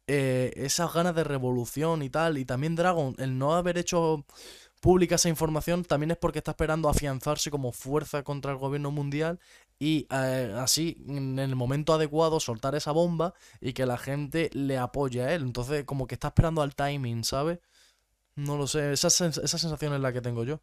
eh, 0.05 0.51
esas 0.57 0.93
ganas 0.93 1.15
de 1.15 1.23
revolución 1.23 2.03
y 2.03 2.09
tal. 2.09 2.37
Y 2.37 2.43
también 2.43 2.75
Dragon, 2.75 3.15
el 3.19 3.37
no 3.37 3.55
haber 3.55 3.77
hecho 3.77 4.25
pública 4.81 5.15
esa 5.15 5.29
información 5.29 5.83
también 5.83 6.11
es 6.11 6.17
porque 6.17 6.39
está 6.39 6.51
esperando 6.51 6.89
afianzarse 6.89 7.49
como 7.49 7.71
fuerza 7.71 8.23
contra 8.23 8.51
el 8.51 8.57
gobierno 8.57 8.91
mundial 8.91 9.39
y 9.79 10.07
eh, 10.11 10.53
así 10.57 11.03
en 11.07 11.39
el 11.39 11.55
momento 11.55 11.93
adecuado 11.93 12.39
soltar 12.39 12.75
esa 12.75 12.91
bomba 12.91 13.33
y 13.59 13.73
que 13.73 13.85
la 13.85 13.97
gente 13.97 14.49
le 14.53 14.77
apoye 14.77 15.21
a 15.23 15.33
él. 15.33 15.43
Entonces 15.43 15.83
como 15.85 16.07
que 16.07 16.15
está 16.15 16.29
esperando 16.29 16.61
al 16.61 16.75
timing, 16.75 17.23
¿sabes? 17.23 17.59
No 18.35 18.57
lo 18.57 18.67
sé, 18.67 18.93
esa, 18.93 19.07
esa 19.07 19.57
sensación 19.57 19.93
es 19.93 19.99
la 20.01 20.13
que 20.13 20.21
tengo 20.21 20.43
yo. 20.43 20.61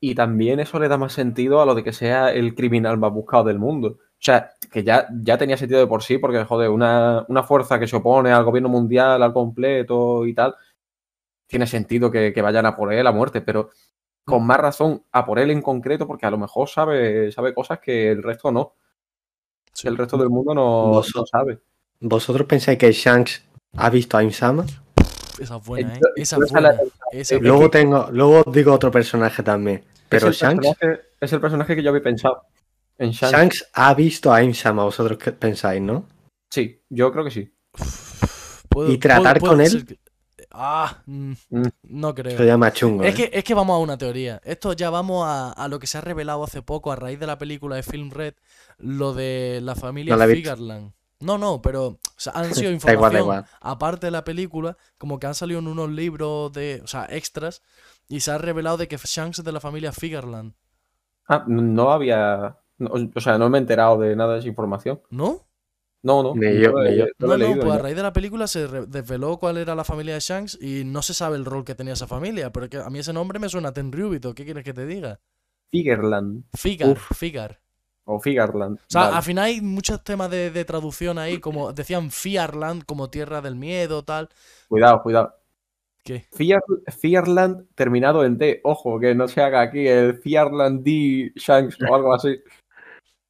Y 0.00 0.14
también 0.14 0.60
eso 0.60 0.78
le 0.78 0.88
da 0.88 0.98
más 0.98 1.12
sentido 1.12 1.60
a 1.60 1.66
lo 1.66 1.74
de 1.74 1.82
que 1.82 1.92
sea 1.92 2.32
el 2.32 2.54
criminal 2.54 2.98
más 2.98 3.12
buscado 3.12 3.44
del 3.44 3.58
mundo. 3.58 3.98
O 3.98 4.18
sea, 4.18 4.50
que 4.70 4.82
ya, 4.82 5.08
ya 5.22 5.38
tenía 5.38 5.56
sentido 5.56 5.80
de 5.80 5.86
por 5.86 6.02
sí, 6.02 6.18
porque, 6.18 6.44
joder, 6.44 6.70
una, 6.70 7.24
una 7.28 7.42
fuerza 7.42 7.78
que 7.78 7.86
se 7.86 7.96
opone 7.96 8.32
al 8.32 8.44
gobierno 8.44 8.68
mundial 8.68 9.22
al 9.22 9.32
completo 9.32 10.26
y 10.26 10.34
tal, 10.34 10.54
tiene 11.46 11.66
sentido 11.66 12.10
que, 12.10 12.32
vayan 12.42 12.66
a 12.66 12.76
por 12.76 12.92
él 12.92 13.06
a 13.06 13.12
muerte, 13.12 13.40
pero 13.40 13.70
con 14.24 14.44
más 14.44 14.58
razón 14.58 15.04
a 15.12 15.24
por 15.24 15.38
él 15.38 15.50
en 15.50 15.62
concreto, 15.62 16.06
porque 16.06 16.26
a 16.26 16.30
lo 16.30 16.38
mejor 16.38 16.68
sabe, 16.68 17.30
sabe 17.30 17.54
cosas 17.54 17.78
que 17.78 18.10
el 18.10 18.22
resto 18.22 18.50
no. 18.50 18.74
El 19.84 19.96
resto 19.96 20.16
del 20.16 20.30
mundo 20.30 20.54
no, 20.54 21.02
sabe. 21.02 21.60
¿Vosotros 22.00 22.46
pensáis 22.46 22.78
que 22.78 22.90
Shanks 22.92 23.44
ha 23.76 23.90
visto 23.90 24.16
a 24.16 24.24
Insama? 24.24 24.64
Esa 25.38 25.56
es 25.56 25.64
buena, 25.64 25.94
¿eh? 25.94 26.00
Esa 26.16 26.36
es 26.36 26.52
buena. 26.52 26.74
luego, 27.40 27.70
tengo, 27.70 28.08
luego 28.12 28.44
digo 28.50 28.72
otro 28.72 28.90
personaje 28.90 29.42
también. 29.42 29.84
Pero 30.08 30.28
es 30.28 30.38
Shanks. 30.38 30.68
es 31.20 31.32
el 31.32 31.40
personaje 31.40 31.74
que 31.74 31.82
yo 31.82 31.90
había 31.90 32.02
pensado. 32.02 32.42
En 32.98 33.10
Shanks. 33.10 33.68
ha 33.72 33.94
visto 33.94 34.32
a 34.32 34.42
Insama, 34.42 34.84
vosotros 34.84 35.18
qué 35.18 35.32
pensáis, 35.32 35.82
¿no? 35.82 36.06
Sí, 36.50 36.80
yo 36.88 37.12
creo 37.12 37.24
que 37.24 37.30
sí. 37.30 37.52
y 38.88 38.98
tratar 38.98 39.40
con 39.40 39.60
él. 39.60 39.98
Ah, 40.50 41.02
mm, 41.04 41.32
mm. 41.50 41.62
no 41.82 42.14
creo. 42.14 42.30
Esto 42.30 42.44
llama 42.44 42.72
chungo. 42.72 43.04
Es, 43.04 43.12
¿eh? 43.12 43.16
que, 43.28 43.38
es 43.38 43.44
que 43.44 43.52
vamos 43.52 43.74
a 43.74 43.78
una 43.78 43.98
teoría. 43.98 44.40
Esto 44.42 44.72
ya 44.72 44.88
vamos 44.88 45.26
a, 45.28 45.68
lo 45.68 45.78
que 45.78 45.86
se 45.86 45.98
ha 45.98 46.00
revelado 46.00 46.42
hace 46.44 46.62
poco 46.62 46.92
a 46.92 46.96
raíz 46.96 47.20
de 47.20 47.26
la 47.26 47.36
película 47.36 47.76
de 47.76 47.82
Film 47.82 48.10
Red, 48.10 48.34
lo 48.78 49.12
de 49.12 49.60
la 49.62 49.74
familia 49.74 50.16
no 50.16 50.94
No, 51.20 51.38
no, 51.38 51.62
pero 51.62 51.98
han 52.34 52.54
sido 52.54 52.70
información 52.70 53.44
aparte 53.60 54.06
de 54.06 54.10
la 54.10 54.24
película, 54.24 54.76
como 54.98 55.18
que 55.18 55.26
han 55.26 55.34
salido 55.34 55.60
en 55.60 55.68
unos 55.68 55.90
libros 55.90 56.52
de, 56.52 56.80
o 56.82 56.86
sea, 56.86 57.06
extras, 57.10 57.62
y 58.08 58.20
se 58.20 58.30
ha 58.30 58.38
revelado 58.38 58.76
de 58.76 58.88
que 58.88 58.96
Shanks 58.96 59.38
es 59.38 59.44
de 59.44 59.52
la 59.52 59.60
familia 59.60 59.92
Figarland. 59.92 60.54
Ah, 61.28 61.44
no 61.46 61.90
había, 61.90 62.58
o 62.78 63.20
sea, 63.20 63.38
no 63.38 63.48
me 63.48 63.58
he 63.58 63.60
enterado 63.60 63.98
de 63.98 64.14
nada 64.14 64.34
de 64.34 64.40
esa 64.40 64.48
información. 64.48 65.00
¿No? 65.10 65.46
No, 66.02 66.22
no. 66.22 66.34
No, 66.34 67.36
no, 67.36 67.56
pues 67.56 67.72
a 67.72 67.78
raíz 67.78 67.96
de 67.96 68.02
la 68.02 68.12
película 68.12 68.46
se 68.46 68.68
desveló 68.68 69.38
cuál 69.38 69.56
era 69.56 69.74
la 69.74 69.82
familia 69.82 70.14
de 70.14 70.20
Shanks 70.20 70.56
y 70.60 70.84
no 70.84 71.02
se 71.02 71.14
sabe 71.14 71.36
el 71.36 71.44
rol 71.44 71.64
que 71.64 71.74
tenía 71.74 71.94
esa 71.94 72.06
familia, 72.06 72.52
pero 72.52 72.68
que 72.68 72.76
a 72.76 72.88
mí 72.90 73.00
ese 73.00 73.12
nombre 73.12 73.40
me 73.40 73.48
suena 73.48 73.70
a 73.70 73.72
Tenryubito, 73.72 74.32
¿qué 74.34 74.44
quieres 74.44 74.62
que 74.62 74.72
te 74.72 74.86
diga? 74.86 75.18
Figarland. 75.70 76.44
Figar, 76.54 76.96
Figar. 76.96 77.60
O 78.08 78.20
Figarland. 78.20 78.78
O 78.78 78.84
sea, 78.86 79.16
al 79.16 79.22
final 79.24 79.44
hay 79.44 79.60
muchos 79.60 80.02
temas 80.04 80.30
de, 80.30 80.64
traducción 80.64 81.18
ahí, 81.18 81.38
como 81.38 81.72
decían 81.72 82.12
Fiarland, 82.12 82.84
como 82.84 83.10
tierra 83.10 83.40
del 83.40 83.56
miedo, 83.56 84.04
tal. 84.04 84.28
Cuidado, 84.68 85.02
cuidado. 85.02 85.34
¿Qué? 86.04 86.24
Fiarland 86.30 87.66
terminado 87.74 88.24
en 88.24 88.38
D. 88.38 88.60
Ojo, 88.62 89.00
que 89.00 89.12
no 89.16 89.26
se 89.26 89.42
haga 89.42 89.60
aquí 89.60 89.88
el 89.88 90.18
Fiarland 90.18 90.84
D 90.84 91.32
Shanks 91.34 91.78
o 91.82 91.92
algo 91.92 92.14
así. 92.14 92.40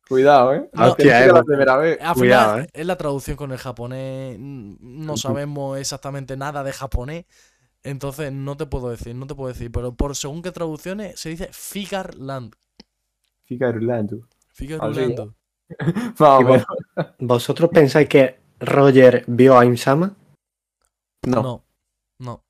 Cuidado, 0.06 0.54
¿eh? 0.54 0.68
No, 0.74 0.88
Hostia, 0.88 1.20
es 1.20 1.30
eh, 1.30 1.32
la 1.32 1.42
primera 1.42 1.76
vez. 1.78 1.98
Al 2.00 2.14
Cuidado, 2.14 2.52
final 2.52 2.64
eh. 2.66 2.70
es 2.74 2.86
la 2.86 2.96
traducción 2.96 3.36
con 3.36 3.52
el 3.52 3.58
japonés. 3.58 4.38
No 4.38 5.16
sabemos 5.16 5.78
exactamente 5.78 6.36
nada 6.36 6.62
de 6.62 6.72
japonés. 6.72 7.24
Entonces 7.82 8.30
no 8.30 8.56
te 8.56 8.66
puedo 8.66 8.90
decir, 8.90 9.14
no 9.14 9.26
te 9.26 9.34
puedo 9.34 9.48
decir. 9.48 9.72
Pero 9.72 9.94
por 9.94 10.14
según 10.14 10.42
qué 10.42 10.52
traducciones 10.52 11.18
se 11.18 11.30
dice 11.30 11.48
Figarland. 11.50 12.54
Figarland. 13.44 14.22
Menos. 16.40 16.64
¿Vosotros 17.18 17.70
pensáis 17.70 18.08
que 18.08 18.38
Roger 18.60 19.24
vio 19.26 19.58
a 19.58 19.64
Imsama 19.64 20.14
No, 21.26 21.42
No, 21.42 21.64
no, 22.20 22.42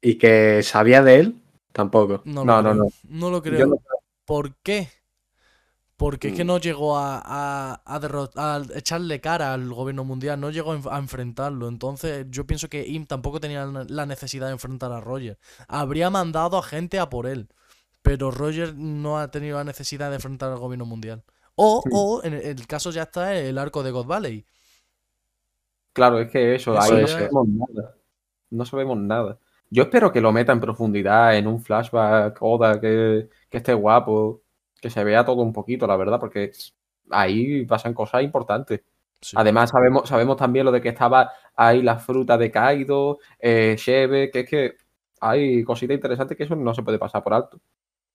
y 0.00 0.16
que 0.18 0.62
sabía 0.62 1.02
de 1.02 1.16
él? 1.20 1.42
Tampoco. 1.72 2.22
no, 2.24 2.44
No, 2.44 2.62
no. 2.62 2.88
No 3.08 3.30
lo 3.30 3.42
creo. 3.42 3.80
¿Por 4.24 4.54
qué? 4.62 4.88
Porque 5.96 6.28
es 6.28 6.34
que 6.34 6.44
Mm. 6.44 6.46
no 6.46 6.58
llegó 6.58 6.96
a, 6.96 7.20
a, 7.24 7.82
a 7.84 8.00
derrot- 8.00 8.32
a 8.36 8.62
echarle 8.78 9.20
cara 9.20 9.52
al 9.52 9.68
gobierno 9.72 10.04
mundial, 10.04 10.38
no 10.38 10.50
llegó 10.50 10.72
a 10.72 10.76
enf- 10.78 10.92
a 10.92 10.98
enfrentarlo. 10.98 11.66
Entonces, 11.66 12.26
yo 12.30 12.46
pienso 12.46 12.68
que 12.68 12.86
Im 12.86 13.04
tampoco 13.06 13.40
tenía 13.40 13.66
la 13.66 13.84
la 13.88 14.06
necesidad 14.06 14.46
de 14.46 14.52
enfrentar 14.52 14.92
a 14.92 15.00
Roger. 15.00 15.38
Habría 15.66 16.08
mandado 16.10 16.56
a 16.58 16.62
gente 16.62 17.00
a 17.00 17.08
por 17.10 17.26
él, 17.26 17.48
pero 18.02 18.30
Roger 18.30 18.74
no 18.74 19.18
ha 19.18 19.30
tenido 19.30 19.58
la 19.58 19.64
necesidad 19.64 20.08
de 20.10 20.16
enfrentar 20.16 20.50
al 20.52 20.58
gobierno 20.58 20.86
mundial. 20.86 21.22
O, 21.54 21.82
Sí. 21.82 21.90
o 21.92 22.20
en 22.22 22.34
el, 22.34 22.66
caso 22.66 22.90
ya 22.90 23.02
está 23.02 23.34
el 23.36 23.58
arco 23.58 23.82
de 23.82 23.90
God 23.90 24.06
Valley. 24.06 24.44
Claro, 25.92 26.20
es 26.20 26.30
que 26.30 26.54
eso, 26.54 26.78
Eso 26.78 26.94
ahí 26.94 27.00
no 27.02 27.08
sabemos 27.08 27.48
nada. 27.48 27.94
No 28.50 28.64
sabemos 28.64 28.98
nada. 28.98 29.38
Yo 29.70 29.82
espero 29.82 30.12
que 30.12 30.20
lo 30.20 30.32
meta 30.32 30.52
en 30.52 30.60
profundidad, 30.60 31.36
en 31.36 31.46
un 31.46 31.60
flashback, 31.60 32.38
Oda, 32.40 32.80
que, 32.80 33.28
que 33.50 33.56
esté 33.58 33.74
guapo, 33.74 34.42
que 34.80 34.88
se 34.88 35.04
vea 35.04 35.24
todo 35.24 35.42
un 35.42 35.52
poquito, 35.52 35.86
la 35.86 35.96
verdad, 35.96 36.18
porque 36.20 36.52
ahí 37.10 37.66
pasan 37.66 37.92
cosas 37.94 38.22
importantes. 38.22 38.82
Sí. 39.20 39.36
Además, 39.36 39.70
sabemos, 39.70 40.08
sabemos 40.08 40.36
también 40.36 40.64
lo 40.64 40.72
de 40.72 40.80
que 40.80 40.90
estaba 40.90 41.32
ahí 41.56 41.82
la 41.82 41.98
fruta 41.98 42.38
de 42.38 42.50
Kaido, 42.50 43.18
eh, 43.40 43.74
Shebe, 43.76 44.30
que 44.30 44.40
es 44.40 44.48
que 44.48 44.76
hay 45.20 45.64
cositas 45.64 45.96
interesantes 45.96 46.36
que 46.36 46.44
eso 46.44 46.54
no 46.54 46.72
se 46.74 46.82
puede 46.82 46.98
pasar 46.98 47.22
por 47.22 47.34
alto. 47.34 47.60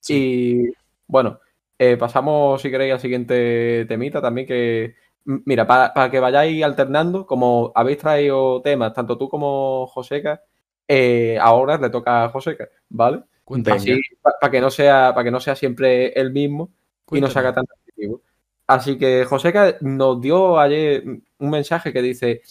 Sí. 0.03 0.67
Y 0.67 0.73
bueno, 1.07 1.39
eh, 1.79 1.97
pasamos, 1.97 2.61
si 2.61 2.69
queréis, 2.69 2.93
al 2.93 2.99
siguiente 2.99 3.85
temita 3.87 4.21
también 4.21 4.45
que, 4.45 4.95
mira, 5.25 5.65
para, 5.65 5.93
para 5.93 6.11
que 6.11 6.19
vayáis 6.19 6.63
alternando, 6.63 7.25
como 7.25 7.71
habéis 7.73 7.99
traído 7.99 8.61
temas, 8.61 8.93
tanto 8.93 9.17
tú 9.17 9.29
como 9.29 9.87
Joseca, 9.87 10.43
eh, 10.87 11.37
ahora 11.41 11.77
le 11.77 11.89
toca 11.89 12.25
a 12.25 12.29
Joseca, 12.29 12.67
¿vale? 12.89 13.23
Así, 13.71 13.99
para 14.21 14.51
que 14.51 14.61
no 14.61 14.69
sea, 14.69 15.13
para 15.13 15.23
que 15.23 15.31
no 15.31 15.39
sea 15.39 15.55
siempre 15.55 16.13
el 16.19 16.31
mismo 16.31 16.69
y 17.11 17.21
no 17.21 17.29
se 17.29 17.39
haga 17.39 17.53
tan 17.53 17.65
repetitivo. 17.65 18.21
Así 18.67 18.97
que 18.97 19.25
Joseca 19.25 19.77
nos 19.81 20.21
dio 20.21 20.59
ayer 20.59 21.03
un 21.05 21.49
mensaje 21.49 21.91
que 21.91 22.01
dice: 22.01 22.41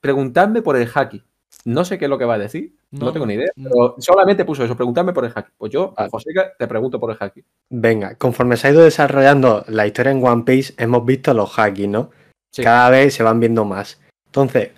Preguntadme 0.00 0.62
por 0.62 0.76
el 0.76 0.88
haki. 0.92 1.22
No 1.64 1.84
sé 1.84 1.98
qué 1.98 2.06
es 2.06 2.10
lo 2.10 2.18
que 2.18 2.24
va 2.24 2.34
a 2.34 2.38
decir, 2.38 2.75
no, 2.92 3.06
No, 3.06 3.12
tengo 3.12 3.26
ni 3.26 3.34
idea, 3.34 3.50
no. 3.56 3.70
pero 3.70 3.94
solamente 3.98 4.44
puso 4.44 4.64
eso, 4.64 4.76
preguntarme 4.76 5.12
por 5.12 5.24
el 5.24 5.32
haki. 5.34 5.50
Pues 5.56 5.72
yo, 5.72 5.92
Vale. 5.96 6.10
Joseca, 6.10 6.52
te 6.58 6.66
pregunto 6.66 7.00
por 7.00 7.10
el 7.10 7.16
haki. 7.18 7.44
Venga, 7.70 8.14
conforme 8.16 8.56
se 8.56 8.68
ha 8.68 8.70
ido 8.70 8.84
desarrollando 8.84 9.64
la 9.68 9.86
historia 9.86 10.12
en 10.12 10.24
One 10.24 10.44
Piece, 10.44 10.74
hemos 10.78 11.04
visto 11.04 11.34
los 11.34 11.58
haki, 11.58 11.88
¿no? 11.88 12.10
Sí. 12.52 12.62
Cada 12.62 12.90
vez 12.90 13.14
se 13.14 13.22
van 13.22 13.40
viendo 13.40 13.64
más. 13.64 14.00
Entonces, 14.26 14.70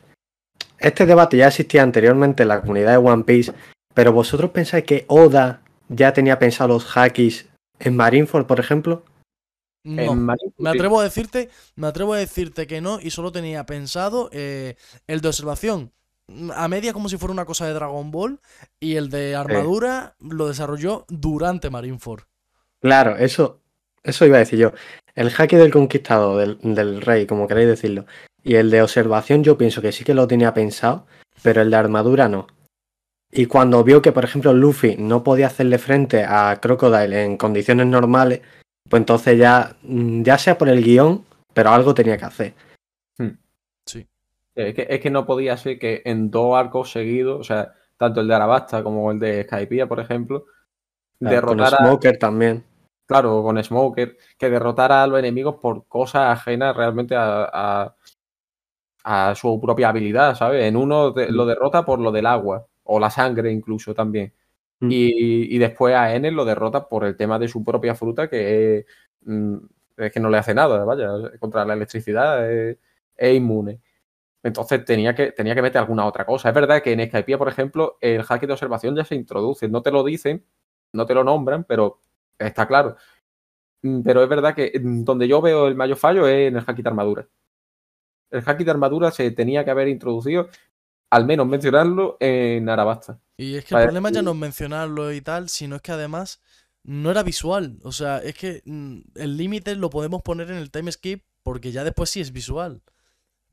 este 0.79 1.07
debate 1.07 1.37
ya 1.37 1.49
existía 1.49 1.83
anteriormente 1.83 2.43
en 2.45 2.49
la 2.49 2.61
comunidad 2.61 2.93
de 2.93 2.97
One 2.97 3.25
Piece, 3.25 3.53
pero 3.95 4.13
¿vosotros 4.13 4.51
pensáis 4.51 4.85
que 4.85 5.05
Oda 5.09 5.63
ya 5.89 6.13
tenía 6.13 6.39
pensado 6.39 6.69
los 6.69 6.97
hakis 6.97 7.49
en 7.79 7.97
Marineford, 7.97 8.47
por 8.47 8.61
ejemplo? 8.61 9.03
No. 9.85 10.15
Me 10.59 10.71
atrevo 10.71 11.01
a 11.01 11.05
decirte, 11.05 11.51
me 11.77 11.87
atrevo 11.87 12.13
a 12.13 12.19
decirte 12.19 12.67
que 12.67 12.81
no, 12.81 13.01
y 13.01 13.11
solo 13.11 13.33
tenía 13.33 13.65
pensado 13.65 14.29
eh, 14.33 14.77
el 15.07 15.21
de 15.21 15.29
observación 15.29 15.81
mm, 15.85 15.98
a 16.55 16.69
media 16.69 16.93
como 16.93 17.09
si 17.09 17.17
fuera 17.17 17.33
una 17.33 17.45
cosa 17.45 17.67
de 17.67 17.75
Dragon 17.75 18.11
Ball, 18.11 18.41
y 18.81 18.97
el 18.97 19.11
de 19.11 19.35
armadura 19.35 20.15
lo 20.21 20.49
desarrolló 20.49 21.05
durante 21.09 21.71
Marineford. 21.71 22.23
Claro, 22.81 23.17
eso, 23.17 23.61
eso 24.03 24.27
iba 24.27 24.37
a 24.37 24.41
decir 24.41 24.59
yo. 24.59 24.73
El 25.15 25.33
haki 25.37 25.57
del 25.57 25.73
conquistador, 25.73 26.39
del, 26.39 26.75
del 26.75 27.01
rey, 27.01 27.27
como 27.27 27.49
queréis 27.49 27.69
decirlo, 27.69 28.07
y 28.43 28.55
el 28.55 28.71
de 28.71 28.83
observación 28.83 29.43
yo 29.43 29.59
pienso 29.59 29.83
que 29.83 29.93
sí 29.93 30.05
que 30.05 30.15
lo 30.15 30.29
tenía 30.29 30.55
pensado, 30.55 31.07
pero 31.43 31.63
el 31.63 31.71
de 31.71 31.77
armadura 31.77 32.29
no. 32.29 32.47
Y 33.31 33.47
cuando 33.47 33.85
vio 33.85 34.01
que, 34.01 34.13
por 34.13 34.25
ejemplo, 34.25 34.53
Luffy 34.53 34.97
no 34.97 35.23
podía 35.23 35.49
hacerle 35.49 35.79
frente 35.79 36.25
a 36.25 36.59
Crocodile 36.61 37.25
en 37.25 37.37
condiciones 37.37 37.87
normales, 37.87 38.41
pues 38.89 39.01
entonces 39.01 39.39
ya, 39.39 39.77
mm, 39.83 40.23
ya 40.23 40.39
sea 40.39 40.57
por 40.57 40.69
el 40.69 40.83
guion, 40.83 41.25
pero 41.53 41.71
algo 41.71 41.95
tenía 41.95 42.17
que 42.17 42.25
hacer. 42.25 42.55
Es 44.67 44.75
que, 44.75 44.87
es 44.91 45.01
que 45.01 45.11
no 45.11 45.25
podía 45.27 45.57
ser 45.57 45.79
que 45.79 46.03
en 46.05 46.31
dos 46.31 46.57
arcos 46.57 46.91
seguidos, 46.91 47.41
o 47.41 47.45
sea, 47.45 47.75
tanto 47.97 48.21
el 48.21 48.29
de 48.29 48.35
Arabasta 48.35 48.83
como 48.83 49.11
el 49.13 49.19
de 49.19 49.45
Skypiea, 49.45 49.87
por 49.87 50.01
ejemplo, 50.01 50.47
Claro, 51.21 51.49
con 51.49 51.59
Smoker 51.79 52.19
también. 52.19 52.65
claro, 53.07 53.43
con 53.43 53.63
Smoker, 53.63 54.17
que 54.39 54.51
derrotara 54.51 55.03
a 55.03 55.07
los 55.07 55.19
enemigos 55.19 55.57
por 55.57 55.87
cosas 55.89 56.39
ajenas 56.39 56.77
realmente 56.77 57.15
a, 57.17 57.49
a- 57.53 57.95
a 59.05 59.35
su 59.35 59.61
propia 59.61 59.89
habilidad, 59.89 60.35
¿sabes? 60.35 60.65
En 60.65 60.77
uno 60.77 61.13
de- 61.13 61.31
lo 61.31 61.47
derrota 61.47 61.85
por 61.85 61.99
lo 62.01 62.13
del 62.13 62.27
agua, 62.27 62.67
o 62.85 63.01
la 63.01 63.11
sangre 63.11 63.51
incluso 63.53 63.95
también. 63.95 64.33
Mm. 64.81 64.89
Y, 64.91 65.57
y 65.57 65.59
después 65.59 65.95
a 65.95 66.15
Enel 66.15 66.35
lo 66.35 66.45
derrota 66.45 66.89
por 66.89 67.05
el 67.05 67.17
tema 67.17 67.39
de 67.39 67.49
su 67.49 67.65
propia 67.65 67.95
fruta, 67.95 68.29
que 68.29 68.79
es, 68.79 68.87
mm, 69.23 69.57
es 69.97 70.13
que 70.13 70.21
no 70.21 70.31
le 70.31 70.39
hace 70.39 70.55
nada, 70.55 70.85
vaya, 70.85 71.09
contra 71.41 71.65
la 71.65 71.75
electricidad 71.75 72.51
es, 72.51 72.77
es 73.17 73.35
inmune. 73.37 73.81
Entonces 74.43 74.85
tenía 74.85 75.15
que, 75.15 75.33
tenía 75.33 75.55
que 75.55 75.63
meter 75.63 75.81
alguna 75.81 76.07
otra 76.07 76.25
cosa. 76.25 76.49
Es 76.49 76.55
verdad 76.55 76.83
que 76.83 76.93
en 76.93 77.07
Skypiea, 77.07 77.39
por 77.39 77.49
ejemplo, 77.49 77.99
el 78.01 78.23
hack 78.23 78.47
de 78.47 78.53
observación 78.53 78.97
ya 78.97 79.05
se 79.05 79.15
introduce. 79.15 79.69
No 79.69 79.83
te 79.83 79.91
lo 79.91 80.05
dicen, 80.05 80.45
no 80.93 81.07
te 81.07 81.15
lo 81.15 81.25
nombran, 81.25 81.65
pero 81.65 82.01
está 82.39 82.67
claro. 82.67 82.97
Mm, 83.83 84.03
Pero 84.03 84.23
es 84.23 84.29
verdad 84.29 84.55
que 84.55 84.73
mm, 84.79 85.05
donde 85.05 85.29
yo 85.29 85.41
veo 85.41 85.69
el 85.69 85.75
mayor 85.75 85.97
fallo 85.97 86.27
es 86.27 86.49
en 86.49 86.57
el 86.57 86.65
hack 86.65 86.77
de 86.77 86.89
armadura. 86.89 87.29
El 88.31 88.43
hack 88.43 88.59
de 88.59 88.71
armadura 88.71 89.11
se 89.11 89.31
tenía 89.31 89.65
que 89.65 89.71
haber 89.71 89.89
introducido, 89.89 90.49
al 91.11 91.25
menos 91.25 91.47
mencionarlo, 91.47 92.17
en 92.21 92.69
Arabasta. 92.69 93.21
Y 93.39 93.55
es 93.57 93.65
que 93.65 93.75
el 93.75 93.85
problema 93.85 94.11
ya 94.11 94.21
no 94.21 94.33
es 94.33 94.37
mencionarlo 94.37 95.13
y 95.13 95.21
tal, 95.23 95.49
sino 95.49 95.77
es 95.77 95.83
que 95.83 95.93
además 95.93 96.43
no 96.83 97.11
era 97.11 97.23
visual. 97.23 97.79
O 97.85 97.93
sea, 97.93 98.19
es 98.19 98.35
que 98.35 98.63
mm, 98.67 98.99
el 99.15 99.37
límite 99.37 99.75
lo 99.77 99.91
podemos 99.91 100.23
poner 100.23 100.51
en 100.51 100.59
el 100.59 100.71
time 100.71 100.93
skip 100.93 101.25
porque 101.43 101.73
ya 101.73 101.85
después 101.85 102.11
sí 102.11 102.21
es 102.21 102.33
visual. 102.33 102.83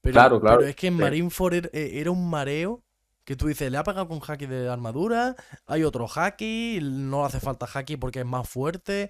Pero, 0.05 0.13
Claro, 0.13 0.39
claro, 0.39 0.57
pero 0.59 0.69
es 0.69 0.75
que 0.75 0.87
en. 0.87 0.97
Marineford 0.97 1.65
eh, 1.73 1.99
era 1.99 2.11
un 2.11 2.29
mareo 2.29 2.83
que 3.23 3.35
tú 3.35 3.47
dices, 3.47 3.71
le 3.71 3.77
ha 3.79 3.83
pegado 3.83 4.07
con 4.07 4.19
haki 4.21 4.45
de 4.45 4.69
armadura, 4.69 5.35
hay 5.65 5.83
otro 5.83 6.05
haki, 6.07 6.77
no 6.79 7.25
hace 7.25 7.39
falta 7.39 7.65
haki 7.65 7.97
porque 7.97 8.19
es 8.19 8.25
más 8.25 8.47
fuerte. 8.47 9.09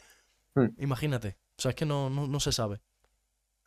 Hmm. 0.53 0.67
Imagínate. 0.77 1.35
O 1.57 1.61
sea, 1.61 1.71
es 1.71 1.75
que 1.75 1.85
no, 1.85 2.09
no, 2.09 2.27
no 2.27 2.39
se 2.39 2.53
sabe. 2.53 2.79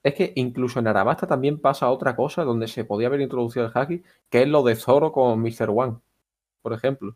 Es 0.03 0.15
que 0.15 0.33
incluso 0.37 0.79
en 0.79 0.87
Arabasta 0.87 1.27
también 1.27 1.61
pasa 1.61 1.91
otra 1.91 2.17
cosa 2.17 2.45
donde 2.45 2.67
se 2.67 2.87
podía 2.87 3.09
haber 3.09 3.21
introducido 3.21 3.67
el 3.67 3.73
haki, 3.75 4.03
que 4.31 4.41
es 4.41 4.49
lo 4.49 4.63
de 4.63 4.75
Zoro 4.75 5.13
con 5.13 5.43
Mr. 5.43 5.69
One, 5.69 5.99
por 6.63 6.73
ejemplo. 6.73 7.15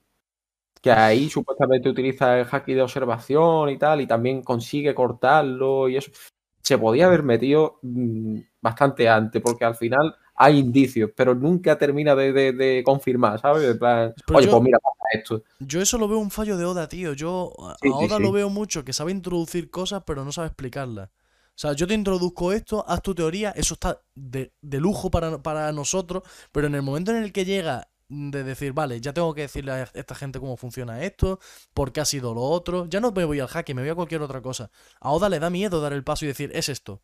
Que 0.83 0.91
ahí 0.91 1.31
supuestamente 1.31 1.89
utiliza 1.89 2.39
el 2.39 2.47
haki 2.51 2.75
de 2.75 2.83
observación 2.83 3.71
y 3.71 3.79
tal, 3.79 4.03
y 4.03 4.07
también 4.07 4.43
consigue 4.43 4.95
cortarlo 4.95 5.89
y 5.89 5.97
eso. 5.97 6.13
Se 6.61 6.77
podía 6.77 7.07
haber 7.07 7.23
metido 7.23 7.79
mm, 7.81 8.41
bastante 8.63 9.09
antes, 9.09 9.43
porque 9.43 9.65
al 9.67 9.75
final 9.77 10.17
hay 10.37 10.59
indicios, 10.61 11.11
pero 11.17 11.35
nunca 11.35 11.79
termina 11.79 12.15
de, 12.17 12.33
de- 12.33 12.53
de 12.53 12.83
confirmar, 12.85 13.41
¿sabes? 13.41 13.71
En 13.71 13.79
plan, 13.79 14.15
Pero 14.27 14.41
Oye, 14.41 14.49
yo- 14.49 14.51
pues 14.51 14.63
mira, 14.63 14.79
pasa 14.79 14.99
esto. 15.13 15.45
Yo 15.59 15.81
eso 15.81 15.97
lo 15.99 16.09
veo 16.09 16.19
un 16.19 16.31
fallo 16.31 16.57
de 16.57 16.65
Oda, 16.65 16.89
tío. 16.89 17.13
Yo 17.15 17.53
a 17.61 17.79
Sí, 17.81 17.93
a 17.93 17.95
sí, 17.95 18.09
Oda 18.09 18.19
sí. 18.19 18.23
lo 18.25 18.33
veo 18.33 18.51
mucho, 18.51 18.85
que 18.85 18.93
sabe 18.93 19.13
introducir 19.13 19.71
cosas, 19.71 20.03
pero 20.07 20.25
no 20.25 20.33
sabe 20.33 20.49
explicarlas. 20.49 21.09
O 21.11 21.59
sea, 21.63 21.73
yo 21.75 21.87
te 21.87 21.95
introduzco 21.95 22.53
esto, 22.53 22.85
haz 22.89 23.03
tu 23.03 23.15
teoría, 23.15 23.51
eso 23.53 23.75
está 23.75 24.03
de, 24.15 24.53
de 24.61 24.81
lujo 24.81 25.11
para, 25.11 25.43
para 25.43 25.71
nosotros, 25.73 26.23
pero 26.51 26.67
en 26.67 26.75
el 26.75 26.83
momento 26.83 27.13
en 27.13 27.19
el 27.23 27.33
que 27.33 27.45
llega 27.45 27.89
de 28.09 28.43
decir, 28.45 28.73
vale, 28.73 29.01
ya 29.01 29.13
tengo 29.13 29.35
que 29.35 29.43
decirle 29.43 29.73
a 29.73 29.83
esta 29.95 30.15
gente 30.15 30.41
cómo 30.41 30.57
funciona 30.57 31.03
esto, 31.05 31.39
por 31.75 31.93
qué 31.93 32.01
ha 32.01 32.05
sido 32.07 32.35
lo 32.35 32.43
otro, 32.43 32.87
ya 32.87 33.01
no 33.01 33.13
me 33.13 33.25
voy 33.25 33.39
al 33.41 33.49
jaque, 33.49 33.75
me 33.75 33.83
voy 33.83 33.91
a 33.91 33.95
cualquier 33.95 34.23
otra 34.23 34.43
cosa. 34.43 34.71
A 35.01 35.13
Oda 35.13 35.29
le 35.29 35.39
da 35.39 35.51
miedo 35.51 35.81
dar 35.81 35.93
el 35.93 36.05
paso 36.05 36.25
y 36.25 36.29
decir, 36.29 36.51
es 36.55 36.69
esto. 36.69 37.03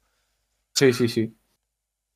Sí, 0.74 0.92
sí, 0.92 1.08
sí. 1.08 1.34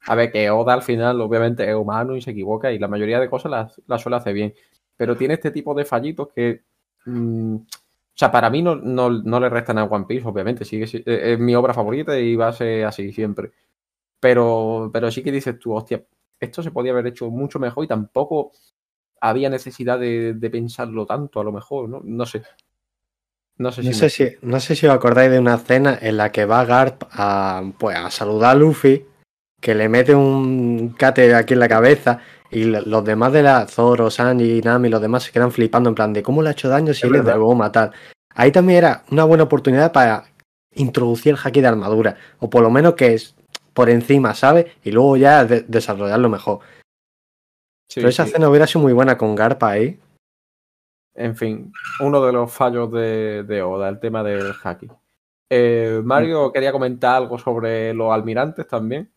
A 0.06 0.14
ver, 0.14 0.32
que 0.32 0.50
Oda 0.50 0.74
al 0.74 0.82
final 0.82 1.20
obviamente 1.20 1.68
es 1.68 1.74
humano 1.74 2.16
y 2.16 2.22
se 2.22 2.32
equivoca 2.32 2.72
y 2.72 2.78
la 2.78 2.88
mayoría 2.88 3.20
de 3.20 3.30
cosas 3.30 3.50
las, 3.50 3.82
las 3.86 4.00
suele 4.02 4.16
hacer 4.16 4.34
bien. 4.34 4.54
Pero 4.96 5.16
tiene 5.16 5.34
este 5.34 5.50
tipo 5.50 5.74
de 5.74 5.84
fallitos 5.84 6.28
que... 6.34 6.62
mm, 7.06 7.54
o 7.56 7.66
sea, 8.14 8.30
para 8.30 8.50
mí 8.50 8.62
no, 8.62 8.76
no, 8.76 9.10
no 9.10 9.40
le 9.40 9.48
restan 9.48 9.78
a 9.78 9.84
One 9.84 10.04
Piece, 10.06 10.26
obviamente. 10.26 10.64
Sigue, 10.64 10.86
si- 10.86 10.98
eh, 11.06 11.32
es 11.34 11.38
mi 11.38 11.54
obra 11.54 11.72
favorita 11.74 12.18
y 12.18 12.36
va 12.36 12.48
a 12.48 12.52
ser 12.52 12.84
así 12.84 13.12
siempre. 13.12 13.52
Pero, 14.20 14.90
pero 14.92 15.10
sí 15.10 15.22
que 15.22 15.32
dices 15.32 15.58
tú, 15.58 15.74
hostia, 15.74 16.04
esto 16.40 16.62
se 16.62 16.70
podía 16.72 16.92
haber 16.92 17.08
hecho 17.08 17.30
mucho 17.30 17.58
mejor 17.58 17.84
y 17.84 17.88
tampoco 17.88 18.52
había 19.20 19.50
necesidad 19.50 19.98
de, 20.00 20.34
de 20.34 20.50
pensarlo 20.50 21.06
tanto, 21.06 21.40
a 21.40 21.44
lo 21.44 21.52
mejor, 21.52 21.88
¿no? 21.88 22.00
No 22.04 22.26
sé. 22.26 22.42
No 23.58 23.70
sé 23.72 23.82
si. 23.82 23.88
No 23.88 23.94
me- 23.94 23.98
sé, 24.00 24.10
si, 24.10 24.24
no 24.42 24.60
sé 24.60 24.76
si 24.76 24.86
os 24.86 24.92
acordáis 24.94 25.30
de 25.30 25.38
una 25.38 25.54
escena 25.54 25.98
en 26.00 26.16
la 26.16 26.30
que 26.32 26.44
va 26.44 26.64
Garp 26.64 27.04
a, 27.12 27.62
pues, 27.78 27.96
a 27.96 28.10
saludar 28.10 28.50
a 28.56 28.58
Luffy, 28.58 29.04
que 29.62 29.74
le 29.74 29.88
mete 29.88 30.14
un 30.14 30.94
cate 30.98 31.34
aquí 31.34 31.54
en 31.54 31.60
la 31.60 31.68
cabeza 31.68 32.18
y 32.50 32.64
lo- 32.64 32.80
los 32.82 33.04
demás 33.04 33.32
de 33.32 33.42
la 33.44 33.66
Zoro, 33.68 34.10
Sanji, 34.10 34.60
Nami, 34.60 34.88
los 34.90 35.00
demás 35.00 35.22
se 35.22 35.32
quedan 35.32 35.52
flipando 35.52 35.88
en 35.88 35.94
plan 35.94 36.12
de 36.12 36.22
cómo 36.22 36.42
le 36.42 36.48
ha 36.48 36.52
hecho 36.52 36.68
daño 36.68 36.92
si 36.92 37.06
él 37.06 37.12
le 37.14 37.22
debo 37.22 37.54
matar. 37.54 37.92
Ahí 38.34 38.50
también 38.50 38.78
era 38.78 39.04
una 39.10 39.24
buena 39.24 39.44
oportunidad 39.44 39.92
para 39.92 40.24
introducir 40.74 41.34
el 41.34 41.38
haki 41.42 41.60
de 41.60 41.68
armadura, 41.68 42.16
o 42.40 42.50
por 42.50 42.62
lo 42.62 42.70
menos 42.70 42.94
que 42.94 43.14
es 43.14 43.36
por 43.72 43.88
encima, 43.88 44.34
¿sabes? 44.34 44.66
Y 44.82 44.90
luego 44.90 45.16
ya 45.16 45.44
de- 45.44 45.62
desarrollarlo 45.62 46.28
mejor. 46.28 46.58
Sí, 47.88 48.00
Pero 48.00 48.08
esa 48.08 48.24
sí. 48.24 48.30
escena 48.30 48.48
hubiera 48.48 48.66
sido 48.66 48.80
muy 48.80 48.92
buena 48.92 49.16
con 49.16 49.34
Garp 49.36 49.62
ahí. 49.62 49.98
En 51.14 51.36
fin, 51.36 51.72
uno 52.00 52.24
de 52.24 52.32
los 52.32 52.50
fallos 52.52 52.90
de, 52.90 53.44
de 53.44 53.62
Oda, 53.62 53.88
el 53.88 54.00
tema 54.00 54.22
del 54.24 54.52
haki. 54.64 54.88
Eh, 55.50 56.00
Mario 56.02 56.50
quería 56.50 56.72
comentar 56.72 57.16
algo 57.16 57.38
sobre 57.38 57.92
los 57.94 58.10
almirantes 58.12 58.66
también. 58.66 59.10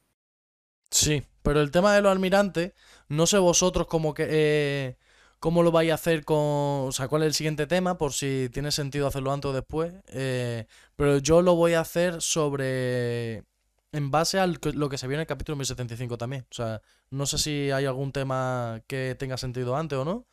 Sí, 0.91 1.23
pero 1.41 1.61
el 1.61 1.71
tema 1.71 1.93
de 1.93 2.01
los 2.01 2.11
almirantes, 2.11 2.73
no 3.09 3.27
sé 3.27 3.37
vosotros 3.37 3.87
cómo 3.87 4.13
que 4.13 4.27
eh, 4.29 4.97
cómo 5.39 5.61
lo 5.63 5.71
vais 5.71 5.91
a 5.91 5.95
hacer 5.95 6.23
con, 6.25 6.37
o 6.39 6.91
sea, 6.91 7.07
cuál 7.07 7.23
es 7.23 7.27
el 7.27 7.33
siguiente 7.33 7.67
tema, 7.67 7.97
por 7.97 8.13
si 8.13 8.49
tiene 8.53 8.71
sentido 8.71 9.07
hacerlo 9.07 9.31
antes 9.33 9.49
o 9.49 9.53
después. 9.53 9.93
eh, 10.07 10.65
pero 10.95 11.17
yo 11.19 11.41
lo 11.41 11.55
voy 11.55 11.73
a 11.73 11.81
hacer 11.81 12.21
sobre, 12.21 13.43
en 13.91 14.11
base 14.11 14.39
a 14.39 14.47
lo 14.47 14.89
que 14.89 14.97
se 14.97 15.07
vio 15.07 15.15
en 15.15 15.21
el 15.21 15.27
capítulo 15.27 15.55
1075 15.57 16.17
también. 16.17 16.45
O 16.51 16.53
sea, 16.53 16.81
no 17.09 17.25
sé 17.25 17.37
si 17.37 17.71
hay 17.71 17.85
algún 17.85 18.11
tema 18.11 18.81
que 18.87 19.15
tenga 19.19 19.37
sentido 19.37 19.75
antes 19.75 19.97
o 19.99 20.05
no, 20.05 20.25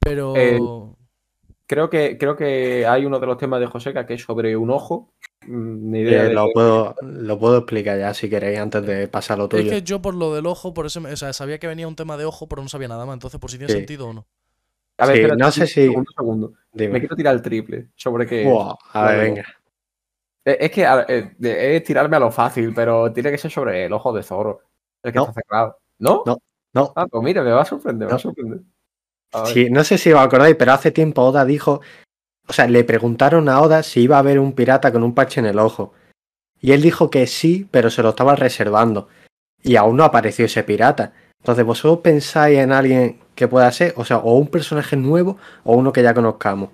pero 0.00 0.98
Eh, 0.98 1.01
Creo 1.72 1.88
que, 1.88 2.18
creo 2.18 2.36
que 2.36 2.86
hay 2.86 3.06
uno 3.06 3.18
de 3.18 3.26
los 3.26 3.38
temas 3.38 3.58
de 3.58 3.66
Joseca 3.66 4.04
que 4.04 4.12
es 4.14 4.22
sobre 4.22 4.54
un 4.58 4.68
ojo. 4.70 5.14
Mm, 5.46 5.90
Ni 5.90 6.00
idea 6.00 6.24
Eh, 6.24 6.28
de 6.28 6.34
lo, 6.34 6.48
puedo, 6.52 6.94
lo 7.00 7.38
puedo 7.38 7.56
explicar 7.56 7.98
ya 7.98 8.12
si 8.12 8.28
queréis 8.28 8.58
antes 8.58 8.84
de 8.84 9.08
pasar 9.08 9.36
a 9.36 9.38
lo 9.38 9.44
es 9.44 9.48
tuyo. 9.50 9.70
que 9.70 9.80
yo 9.82 10.02
por 10.02 10.14
lo 10.14 10.34
del 10.34 10.44
ojo, 10.44 10.74
por 10.74 10.84
eso, 10.84 11.00
me- 11.00 11.10
o 11.10 11.16
sea, 11.16 11.32
sabía 11.32 11.58
que 11.58 11.66
venía 11.66 11.88
un 11.88 11.96
tema 11.96 12.18
de 12.18 12.26
ojo, 12.26 12.46
pero 12.46 12.60
no 12.60 12.68
sabía 12.68 12.88
nada 12.88 13.06
más. 13.06 13.14
Entonces, 13.14 13.40
por 13.40 13.50
si 13.50 13.56
tiene 13.56 13.72
Sí. 13.72 13.78
sentido 13.78 14.08
o 14.08 14.12
no. 14.12 14.26
A 14.98 15.06
ver, 15.06 15.16
Sí, 15.16 15.22
espérate, 15.22 15.42
no 15.42 15.50
sé 15.50 15.66
si- 15.66 15.72
Segundo, 15.86 16.00
un 16.10 16.14
segundo. 16.14 16.52
Me 16.74 17.00
quiero 17.00 17.16
tirar 17.16 17.34
el 17.34 17.40
triple. 17.40 17.88
¿Sobre 17.96 18.26
qué? 18.26 18.44
Buah, 18.44 18.74
a 18.92 19.06
ver, 19.10 19.20
venga. 19.20 19.44
Eh, 20.44 20.58
Es 20.60 20.70
que 20.70 20.84
a 20.84 21.06
eh, 21.08 21.34
es 21.40 21.84
tirarme 21.84 22.16
a 22.16 22.20
lo 22.20 22.30
fácil, 22.30 22.74
pero 22.74 23.10
tiene 23.14 23.30
que 23.30 23.38
ser 23.38 23.50
sobre 23.50 23.86
el 23.86 23.92
ojo 23.94 24.12
de 24.12 24.22
Zoro. 24.22 24.60
El 25.02 25.10
que 25.10 25.16
No. 25.18 25.24
está 25.28 25.40
cerrado. 25.40 25.78
¿No? 25.98 26.22
No. 26.26 26.36
No, 26.74 26.92
Ah, 26.96 27.06
pues 27.06 27.22
mira, 27.24 27.42
me 27.42 27.50
va 27.50 27.62
a 27.62 27.64
sorprender, 27.64 28.06
me 28.08 28.12
va 28.12 28.16
a 28.16 28.20
sorprender. 28.20 28.60
Sí, 29.46 29.70
no 29.70 29.82
sé 29.84 29.98
si 29.98 30.12
os 30.12 30.20
acordáis, 30.20 30.56
pero 30.56 30.72
hace 30.72 30.90
tiempo 30.90 31.22
Oda 31.22 31.44
dijo, 31.44 31.80
o 32.48 32.52
sea, 32.52 32.66
le 32.66 32.84
preguntaron 32.84 33.48
a 33.48 33.60
Oda 33.60 33.82
si 33.82 34.02
iba 34.02 34.16
a 34.16 34.20
haber 34.20 34.38
un 34.38 34.52
pirata 34.52 34.92
con 34.92 35.02
un 35.02 35.14
parche 35.14 35.40
en 35.40 35.46
el 35.46 35.58
ojo. 35.58 35.94
Y 36.60 36.72
él 36.72 36.82
dijo 36.82 37.10
que 37.10 37.26
sí, 37.26 37.66
pero 37.70 37.90
se 37.90 38.02
lo 38.02 38.10
estaba 38.10 38.36
reservando. 38.36 39.08
Y 39.62 39.76
aún 39.76 39.96
no 39.96 40.04
apareció 40.04 40.44
ese 40.44 40.62
pirata. 40.62 41.12
Entonces, 41.38 41.64
¿vosotros 41.64 42.00
pensáis 42.02 42.58
en 42.58 42.72
alguien 42.72 43.20
que 43.34 43.48
pueda 43.48 43.70
ser? 43.72 43.94
O 43.96 44.04
sea, 44.04 44.18
o 44.18 44.36
un 44.36 44.48
personaje 44.48 44.96
nuevo 44.96 45.38
o 45.64 45.74
uno 45.74 45.92
que 45.92 46.02
ya 46.02 46.14
conozcamos. 46.14 46.70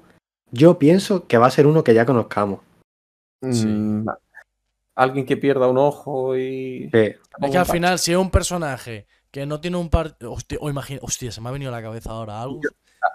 Yo 0.51 0.79
pienso 0.79 1.27
que 1.27 1.39
va 1.39 1.47
a 1.47 1.51
ser 1.51 1.67
uno 1.67 1.85
que 1.85 1.95
ya 1.95 2.05
conozcamos. 2.05 2.61
Sí. 3.51 3.67
Mm, 3.67 4.07
Alguien 4.95 5.27
que 5.27 5.37
pierda 5.37 5.69
un 5.69 5.79
ojo 5.79 6.37
y. 6.37 6.91
Sí. 6.93 7.15
Es 7.41 7.51
que 7.51 7.59
al 7.59 7.67
final, 7.67 7.99
si 7.99 8.13
es 8.13 8.19
un 8.19 8.31
personaje 8.31 9.07
que 9.31 9.47
no 9.47 9.61
tiene 9.61 9.77
un 9.77 9.91
par. 9.91 10.17
Hostia, 10.25 10.59
o 10.61 10.71
imagina- 10.71 11.01
hostia, 11.03 11.33
se 11.33 11.41
me 11.41 11.49
ha 11.49 11.53
venido 11.53 11.71
a 11.73 11.77
la 11.77 11.83
cabeza 11.83 12.11
ahora 12.11 12.41
algo. 12.43 12.61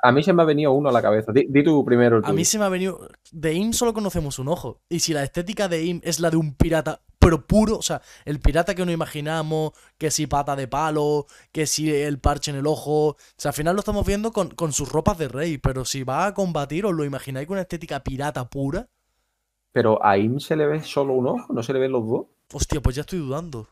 A 0.02 0.12
mí 0.12 0.24
se 0.24 0.32
me 0.34 0.42
ha 0.42 0.46
venido 0.46 0.72
uno 0.72 0.90
a 0.90 0.92
la 0.92 1.02
cabeza. 1.02 1.32
Di, 1.34 1.46
di 1.50 1.64
tú 1.64 1.84
primero 1.84 2.18
el 2.18 2.26
A 2.26 2.32
mí 2.34 2.46
se 2.46 2.58
me 2.58 2.66
ha 2.66 2.70
venido. 2.70 3.08
De 3.32 3.54
Im 3.54 3.74
solo 3.74 3.94
conocemos 3.94 4.40
un 4.40 4.48
ojo. 4.48 4.82
Y 4.90 5.00
si 5.00 5.14
la 5.14 5.24
estética 5.24 5.68
de 5.68 5.84
Im 5.84 6.02
es 6.04 6.20
la 6.20 6.30
de 6.30 6.38
un 6.38 6.56
pirata, 6.56 7.02
pero 7.20 7.46
puro, 7.46 7.78
o 7.78 7.82
sea, 7.82 8.02
el 8.26 8.40
pirata 8.40 8.76
que 8.76 8.86
nos 8.86 8.94
imaginamos, 8.94 9.72
que 9.98 10.10
si 10.12 10.26
pata 10.28 10.56
de 10.56 10.68
palo, 10.68 11.26
que 11.52 11.68
si 11.68 11.94
el 11.94 12.20
parche 12.20 12.52
en 12.52 12.58
el 12.58 12.68
ojo. 12.68 13.10
O 13.10 13.18
sea, 13.38 13.50
al 13.50 13.56
final 13.56 13.76
lo 13.76 13.80
estamos 13.80 14.06
viendo 14.06 14.32
con, 14.32 14.50
con 14.50 14.72
sus 14.72 14.90
ropas 14.92 15.18
de 15.18 15.28
rey. 15.28 15.58
Pero 15.58 15.84
si 15.86 16.04
va 16.04 16.28
a 16.28 16.34
combatir, 16.34 16.86
¿os 16.86 16.94
lo 16.94 17.04
imagináis 17.04 17.48
con 17.48 17.56
una 17.56 17.62
estética 17.62 18.04
pirata 18.04 18.50
pura? 18.50 18.88
Pero 19.74 20.04
a 20.06 20.18
Im 20.18 20.40
se 20.40 20.56
le 20.56 20.66
ve 20.66 20.84
solo 20.84 21.14
un 21.14 21.28
ojo, 21.28 21.52
no 21.54 21.64
se 21.64 21.74
le 21.74 21.80
ven 21.80 21.92
los 21.92 22.08
dos. 22.08 22.26
Hostia, 22.54 22.80
pues 22.82 22.96
ya 22.96 23.02
estoy 23.02 23.20
dudando. 23.20 23.68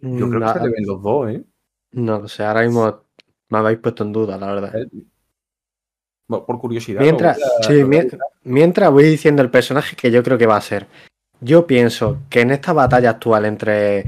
Yo 0.00 0.28
creo 0.28 0.40
no, 0.40 0.52
que 0.52 0.58
se 0.58 0.64
le 0.66 0.72
ven 0.72 0.86
los 0.86 1.02
dos, 1.02 1.30
¿eh? 1.30 1.44
No 1.96 2.20
lo 2.20 2.28
sé, 2.28 2.44
ahora 2.44 2.62
mismo 2.62 3.02
me 3.48 3.58
habéis 3.58 3.78
puesto 3.78 4.04
en 4.04 4.12
duda, 4.12 4.36
la 4.38 4.46
verdad. 4.46 4.76
Eh, 4.76 4.88
Bueno, 6.28 6.44
por 6.44 6.58
curiosidad. 6.58 7.00
Mientras, 7.02 7.38
voy 7.38 7.46
a- 7.46 7.68
sí, 7.68 7.82
voy 7.84 8.10
mientras 8.42 8.96
diciendo 8.96 9.42
el 9.42 9.50
personaje 9.50 9.94
que 9.94 10.10
yo 10.10 10.22
creo 10.24 10.36
que 10.36 10.46
va 10.46 10.56
a 10.56 10.60
ser. 10.60 10.88
Yo 11.40 11.66
pienso 11.66 12.18
que 12.30 12.40
en 12.40 12.50
esta 12.50 12.72
batalla 12.72 13.10
actual 13.10 13.44
entre 13.44 14.04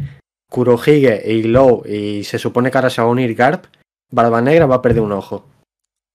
Kurohige 0.51 1.23
y 1.31 1.43
Glow 1.43 1.85
y 1.87 2.25
se 2.25 2.39
supone 2.39 2.71
que 2.71 2.79
ahora 2.79 2.91
se 2.91 3.01
va 3.03 3.07
a 3.09 3.11
unir 3.11 3.35
Garp, 3.37 3.67
Barba 4.11 4.41
Negra 4.41 4.67
va 4.67 4.77
a 4.77 4.83
perder 4.83 5.03
un 5.03 5.13
ojo. 5.13 5.45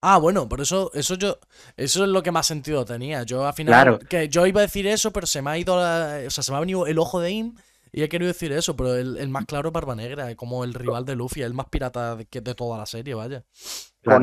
Ah, 0.02 0.18
bueno, 0.18 0.46
por 0.46 0.60
eso, 0.60 0.90
eso 0.92 1.14
yo, 1.14 1.38
eso 1.78 2.04
es 2.04 2.10
lo 2.10 2.22
que 2.22 2.30
más 2.32 2.46
sentido 2.46 2.84
tenía. 2.84 3.22
Yo 3.22 3.46
al 3.46 3.54
final, 3.54 3.72
Claro. 3.72 3.98
que 4.00 4.28
yo 4.28 4.46
iba 4.46 4.60
a 4.60 4.64
decir 4.68 4.86
eso, 4.86 5.10
pero 5.12 5.26
se 5.26 5.40
me 5.40 5.50
ha 5.52 5.56
ido, 5.58 5.76
la- 5.76 6.20
o 6.26 6.30
sea, 6.30 6.44
se 6.44 6.52
me 6.52 6.58
ha 6.58 6.60
venido 6.60 6.86
el 6.86 6.98
ojo 6.98 7.20
de 7.20 7.30
Im 7.30 7.54
y 7.94 8.02
he 8.02 8.08
querido 8.08 8.28
decir 8.28 8.52
eso, 8.52 8.76
pero 8.76 8.94
el, 8.96 9.16
el 9.18 9.28
más 9.28 9.46
claro 9.46 9.68
es 9.68 9.72
Barba 9.72 9.94
Negra, 9.94 10.34
como 10.36 10.64
el 10.64 10.74
rival 10.74 11.04
de 11.04 11.14
Luffy, 11.16 11.42
el 11.42 11.54
más 11.54 11.68
pirata 11.68 12.16
de, 12.16 12.26
de 12.30 12.54
toda 12.54 12.78
la 12.78 12.86
serie, 12.86 13.14
vaya. 13.14 13.44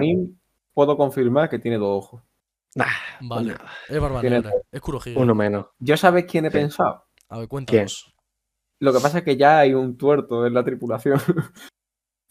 Im 0.02 0.38
puedo 0.74 0.96
confirmar 0.98 1.50
que 1.50 1.60
tiene 1.60 1.78
dos 1.78 2.06
ojos. 2.06 2.24
Ah, 2.80 2.86
Vale, 3.22 3.54
bueno, 3.54 3.70
es 3.90 4.00
Barba 4.00 4.22
Tiene 4.22 4.38
Negra, 4.38 4.54
es 4.72 4.82
Kurohige. 4.82 5.18
uno 5.20 5.36
menos. 5.36 5.68
¿Yo 5.80 5.98
sabes 5.98 6.26
quién 6.26 6.46
he 6.46 6.50
Sí. 6.52 6.58
pensado? 6.58 7.06
A 7.30 7.40
ver, 7.40 7.48
cuéntanos. 7.48 8.14
Lo 8.80 8.94
que 8.94 9.00
pasa 9.00 9.20
es 9.20 9.24
que 9.24 9.38
ya 9.38 9.60
hay 9.60 9.74
un 9.74 9.98
tuerto 9.98 10.46
en 10.48 10.54
la 10.54 10.64
tripulación. 10.64 11.20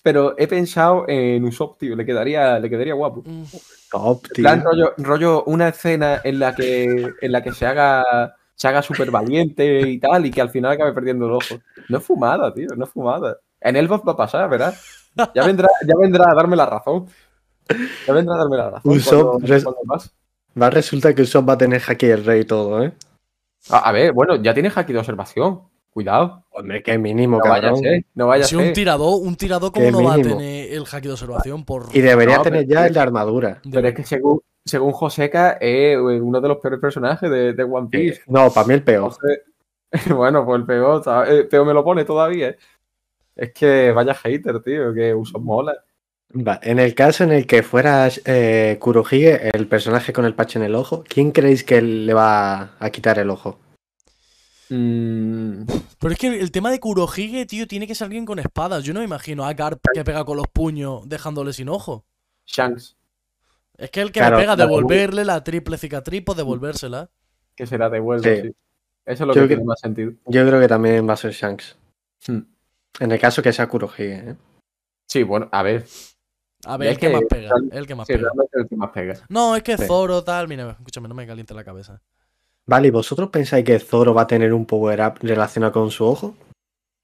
Pero 0.03 0.35
he 0.39 0.47
pensado 0.49 1.05
en 1.09 1.45
Usopp, 1.45 1.79
tío. 1.79 1.95
Le 1.95 2.07
quedaría, 2.07 2.59
le 2.59 2.71
quedaría 2.71 2.95
guapo. 2.95 3.23
Mm, 3.27 3.45
Top, 3.91 4.25
En 4.25 4.33
tío. 4.33 4.43
plan, 4.45 4.63
rollo, 4.65 4.95
rollo, 4.99 5.45
una 5.45 5.69
escena 5.69 6.21
en 6.25 6.39
la 6.39 6.55
que, 6.55 7.13
en 7.21 7.33
la 7.33 7.43
que 7.43 7.53
se 7.53 7.67
haga 7.67 8.35
se 8.61 8.69
haga 8.69 8.83
súper 8.83 9.11
valiente 9.11 9.89
y 9.89 9.99
tal, 9.99 10.27
y 10.27 10.31
que 10.31 10.43
al 10.43 10.51
final 10.51 10.73
acabe 10.73 10.93
perdiendo 10.93 11.25
el 11.25 11.33
ojo. 11.33 11.61
No 11.89 11.97
es 11.97 12.05
fumada, 12.05 12.53
tío, 12.53 12.69
no 12.77 12.85
es 12.85 12.91
fumada. 12.91 13.39
En 13.59 13.75
Elbow 13.75 14.03
va 14.07 14.13
a 14.13 14.17
pasar, 14.19 14.51
¿verdad? 14.51 14.75
Ya 15.35 15.47
vendrá, 15.47 15.67
ya 15.87 15.95
vendrá 15.99 16.31
a 16.31 16.35
darme 16.35 16.57
la 16.57 16.67
razón. 16.67 17.07
Ya 18.07 18.13
vendrá 18.13 18.35
a 18.35 18.39
darme 18.39 18.57
la 18.59 18.71
razón. 18.71 18.93
Usopp 18.97 19.23
cuando- 19.31 19.47
res- 19.47 19.65
cuando 19.65 19.81
pase. 19.89 20.11
Va 20.61 20.67
a 20.67 20.71
resultar 20.71 21.15
que 21.15 21.23
Usopp 21.23 21.49
va 21.49 21.55
a 21.55 21.59
tener 21.59 21.81
haki 21.87 22.07
el 22.07 22.23
rey 22.25 22.41
y 22.43 22.45
todo, 22.45 22.83
¿eh? 22.83 22.93
A, 23.71 23.79
a 23.89 23.93
ver, 23.93 24.13
bueno, 24.13 24.37
ya 24.37 24.53
tienes 24.53 24.77
haki 24.77 24.93
de 24.93 24.99
observación. 24.99 25.63
Cuidado. 25.93 26.45
Hombre, 26.51 26.83
qué 26.83 26.99
mínimo, 26.99 27.39
No 27.39 27.45
vaya 27.45 27.55
a 27.57 27.61
cabrón. 27.63 27.81
ser, 27.81 28.05
no 28.15 28.27
vaya 28.27 28.45
a 28.45 28.47
Si 28.47 28.57
un 28.57 28.63
ser. 28.65 28.73
tirador, 28.75 29.21
un 29.23 29.37
tirador, 29.37 29.73
¿cómo 29.73 29.87
Qué 29.87 29.91
no 29.93 30.05
va 30.05 30.15
a 30.15 30.17
tener 30.19 30.73
el 30.73 30.85
haki 30.85 31.07
de 31.09 31.13
observación 31.15 31.65
por. 31.65 31.87
Y 31.93 32.01
debería 32.03 32.37
No, 32.37 32.43
tener 32.43 32.67
pero- 32.67 32.81
ya 32.81 32.87
el 32.87 32.93
de 32.95 33.01
armadura. 33.01 33.61
Pero 33.73 33.89
es 33.89 33.95
que 33.95 34.05
según, 34.05 34.41
según 34.71 34.93
Joseca 34.93 35.59
es 35.61 35.99
uno 35.99 36.41
de 36.41 36.49
los 36.49 36.59
peores 36.59 36.81
personajes 36.81 37.31
de, 37.31 37.53
de 37.53 37.63
One 37.65 37.89
Piece. 37.91 38.23
No, 38.27 38.51
para 38.51 38.67
mí 38.67 38.75
el 38.75 38.83
peor. 38.83 39.13
Entonces, 39.13 39.41
bueno, 40.17 40.45
pues 40.45 40.61
el 40.61 40.67
peor, 40.67 41.03
¿sabes? 41.03 41.31
Eh, 41.31 41.45
peor 41.45 41.67
me 41.67 41.75
lo 41.75 41.85
pone 41.85 42.05
todavía. 42.05 42.55
Es 43.35 43.53
que 43.53 43.93
vaya 43.93 44.15
hater, 44.15 44.63
tío, 44.63 44.95
que 44.95 45.15
uso 45.15 45.39
mola. 45.39 45.75
Va, 46.33 46.61
En 46.63 46.79
el 46.79 46.95
caso 46.95 47.25
en 47.25 47.33
el 47.33 47.47
que 47.47 47.63
fuera 47.65 48.09
eh, 48.25 48.77
Kurohige, 48.81 49.51
el 49.53 49.67
personaje 49.67 50.13
con 50.13 50.25
el 50.25 50.35
parche 50.35 50.59
en 50.61 50.65
el 50.65 50.77
ojo, 50.77 51.03
¿quién 51.09 51.33
creéis 51.33 51.65
que 51.65 51.83
le 51.83 52.15
va 52.15 52.77
a 52.79 52.91
quitar 52.91 53.19
el 53.19 53.31
ojo? 53.31 53.59
Mm, 54.69 55.65
Pero 55.99 56.13
es 56.13 56.19
que 56.19 56.39
el 56.39 56.53
tema 56.53 56.71
de 56.71 56.79
Kurohige, 56.79 57.47
tío, 57.47 57.67
tiene 57.67 57.89
que 57.89 57.97
ser 57.97 58.05
alguien 58.05 58.25
con 58.25 58.39
espadas. 58.39 58.85
Yo 58.85 58.95
no 58.95 59.01
me 59.01 59.07
imagino 59.07 59.45
a 59.45 59.53
Garp 59.55 59.81
que 59.93 60.05
pega 60.05 60.25
con 60.25 60.37
los 60.37 60.47
puños 60.47 61.09
dejándole 61.09 61.53
sin 61.53 61.69
ojo. 61.69 62.05
Shanks, 62.47 62.97
Es 63.81 63.91
que 63.91 64.01
el 64.03 64.13
que 64.13 64.21
Claro, 64.21 64.37
le 64.37 64.43
pega, 64.43 64.57
devolverle 64.57 65.25
la 65.25 65.43
triple 65.43 65.79
cicatriz, 65.79 66.23
pues 66.25 66.37
devolvérsela. 66.37 67.11
que 67.57 67.67
será 67.67 67.89
devuelto, 67.91 68.29
Sí. 68.29 68.43
sí. 68.43 68.55
Eso 69.07 69.25
es 69.25 69.29
lo 69.29 69.35
Yo 69.35 69.43
que 69.43 69.49
tiene 69.49 69.65
más 69.65 69.81
sentido. 69.81 70.13
Yo 70.27 70.47
creo 70.47 70.61
que 70.61 70.69
también 70.69 71.09
va 71.09 71.15
a 71.15 71.17
ser 71.17 71.33
Shanks. 71.33 71.77
Hmm. 72.27 72.41
En 73.01 73.13
el 73.13 73.19
caso 73.19 73.43
que 73.43 73.53
sea 73.53 73.69
Kurohige, 73.69 74.31
¿eh? 74.31 74.37
Sí, 75.09 75.23
bueno, 75.23 75.49
a 75.53 75.63
ver. 75.63 75.85
A 76.67 76.77
ver, 76.77 76.89
el 76.91 76.99
que, 76.99 77.07
que 77.09 77.13
más 77.15 77.23
pega. 77.29 77.51
El 77.73 77.87
que 77.87 77.95
más 77.95 78.07
Sí, 78.07 78.13
pega. 78.13 78.25
realmente 78.25 78.51
es 78.55 78.63
el 78.63 78.69
que 78.69 78.77
más 78.77 78.91
pega. 78.91 79.15
No, 79.29 79.57
es 79.57 79.63
que 79.63 79.77
Sí. 79.79 79.85
Zoro 79.87 80.23
tal. 80.23 80.47
Mira, 80.49 80.71
escúchame, 80.79 81.09
no 81.09 81.15
me 81.15 81.27
caliente 81.27 81.55
la 81.55 81.65
cabeza. 81.65 82.01
Vale, 82.67 82.89
¿y 82.89 82.91
vosotros 82.91 83.31
pensáis 83.31 83.65
que 83.65 83.79
Zoro 83.79 84.13
va 84.15 84.23
a 84.23 84.27
tener 84.27 84.53
un 84.53 84.67
power-up 84.67 85.15
relacionado 85.23 85.73
con 85.73 85.91
su 85.91 86.05
ojo? 86.05 86.35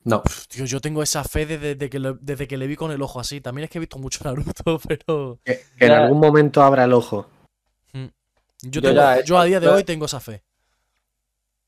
No, 0.09 0.23
Pff, 0.23 0.47
Tío, 0.47 0.65
yo 0.67 0.81
tengo 0.81 1.03
esa 1.03 1.25
fe 1.25 1.47
desde, 1.47 1.75
desde 1.75 1.91
que, 1.91 1.99
lo- 1.99 2.15
desde 2.15 2.47
que 2.47 2.57
le 2.57 2.67
vi 2.69 2.77
con 2.77 2.93
el 2.93 3.03
ojo 3.03 3.19
así. 3.19 3.41
También 3.41 3.65
es 3.65 3.71
que 3.71 3.79
he 3.79 3.81
visto 3.81 3.99
mucho 3.99 4.21
Naruto, 4.25 4.79
pero. 4.89 5.41
Que, 5.45 5.61
que 5.79 5.87
en 5.87 5.93
algún 5.93 6.21
momento 6.21 6.63
abra 6.63 6.85
el 6.85 6.93
ojo. 6.93 7.29
Yo, 7.93 8.01
Yo 8.63 8.81
tengo- 8.83 8.95
ya 8.95 9.19
he 9.19 9.25
yo 9.25 9.37
a 9.39 9.45
día 9.45 9.61
de 9.61 9.69
hoy 9.69 9.85
tengo 9.85 10.07
esa 10.07 10.21
fe. 10.21 10.43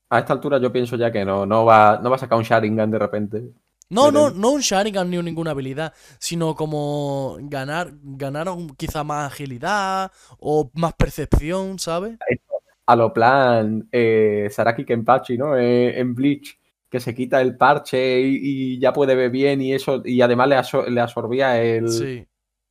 a 0.09 0.19
esta 0.19 0.33
altura 0.33 0.57
yo 0.59 0.71
pienso 0.71 0.95
ya 0.95 1.11
que 1.11 1.23
no, 1.23 1.45
no 1.45 1.65
va, 1.65 1.99
no 2.01 2.09
va 2.09 2.15
a 2.15 2.19
sacar 2.19 2.37
un 2.37 2.43
Sharingan 2.43 2.89
de 2.89 2.97
repente. 2.99 3.43
No, 3.89 4.11
no, 4.11 4.29
no 4.29 4.51
un 4.51 4.61
Sharingan 4.61 5.09
ni 5.09 5.17
un- 5.17 5.25
ninguna 5.25 5.51
habilidad, 5.51 5.93
sino 6.19 6.55
como 6.55 7.37
ganar, 7.41 7.91
ganar 8.01 8.47
un- 8.49 8.69
quizá 8.75 9.03
más 9.03 9.31
agilidad 9.31 10.11
o 10.39 10.71
más 10.75 10.93
percepción, 10.93 11.77
¿sabes? 11.77 12.17
a 12.85 12.95
lo 12.95 13.13
plan 13.13 13.87
eh, 13.91 14.47
Saraki 14.51 14.83
Kenpachi, 14.85 15.37
¿no? 15.37 15.55
Eh, 15.57 15.99
en 15.99 16.15
Bleach, 16.15 16.58
que 16.89 16.99
se 16.99 17.13
quita 17.13 17.39
el 17.41 17.55
parche 17.55 18.19
y, 18.21 18.39
y 18.75 18.79
ya 18.79 18.91
puede 18.93 19.15
ver 19.15 19.29
bien 19.29 19.61
y 19.61 19.73
eso, 19.73 20.01
y 20.03 20.21
además 20.21 20.47
le, 20.49 20.55
aso- 20.57 20.87
le 20.89 20.99
absorbía 21.01 21.61
el, 21.61 21.87
Sí. 21.89 22.25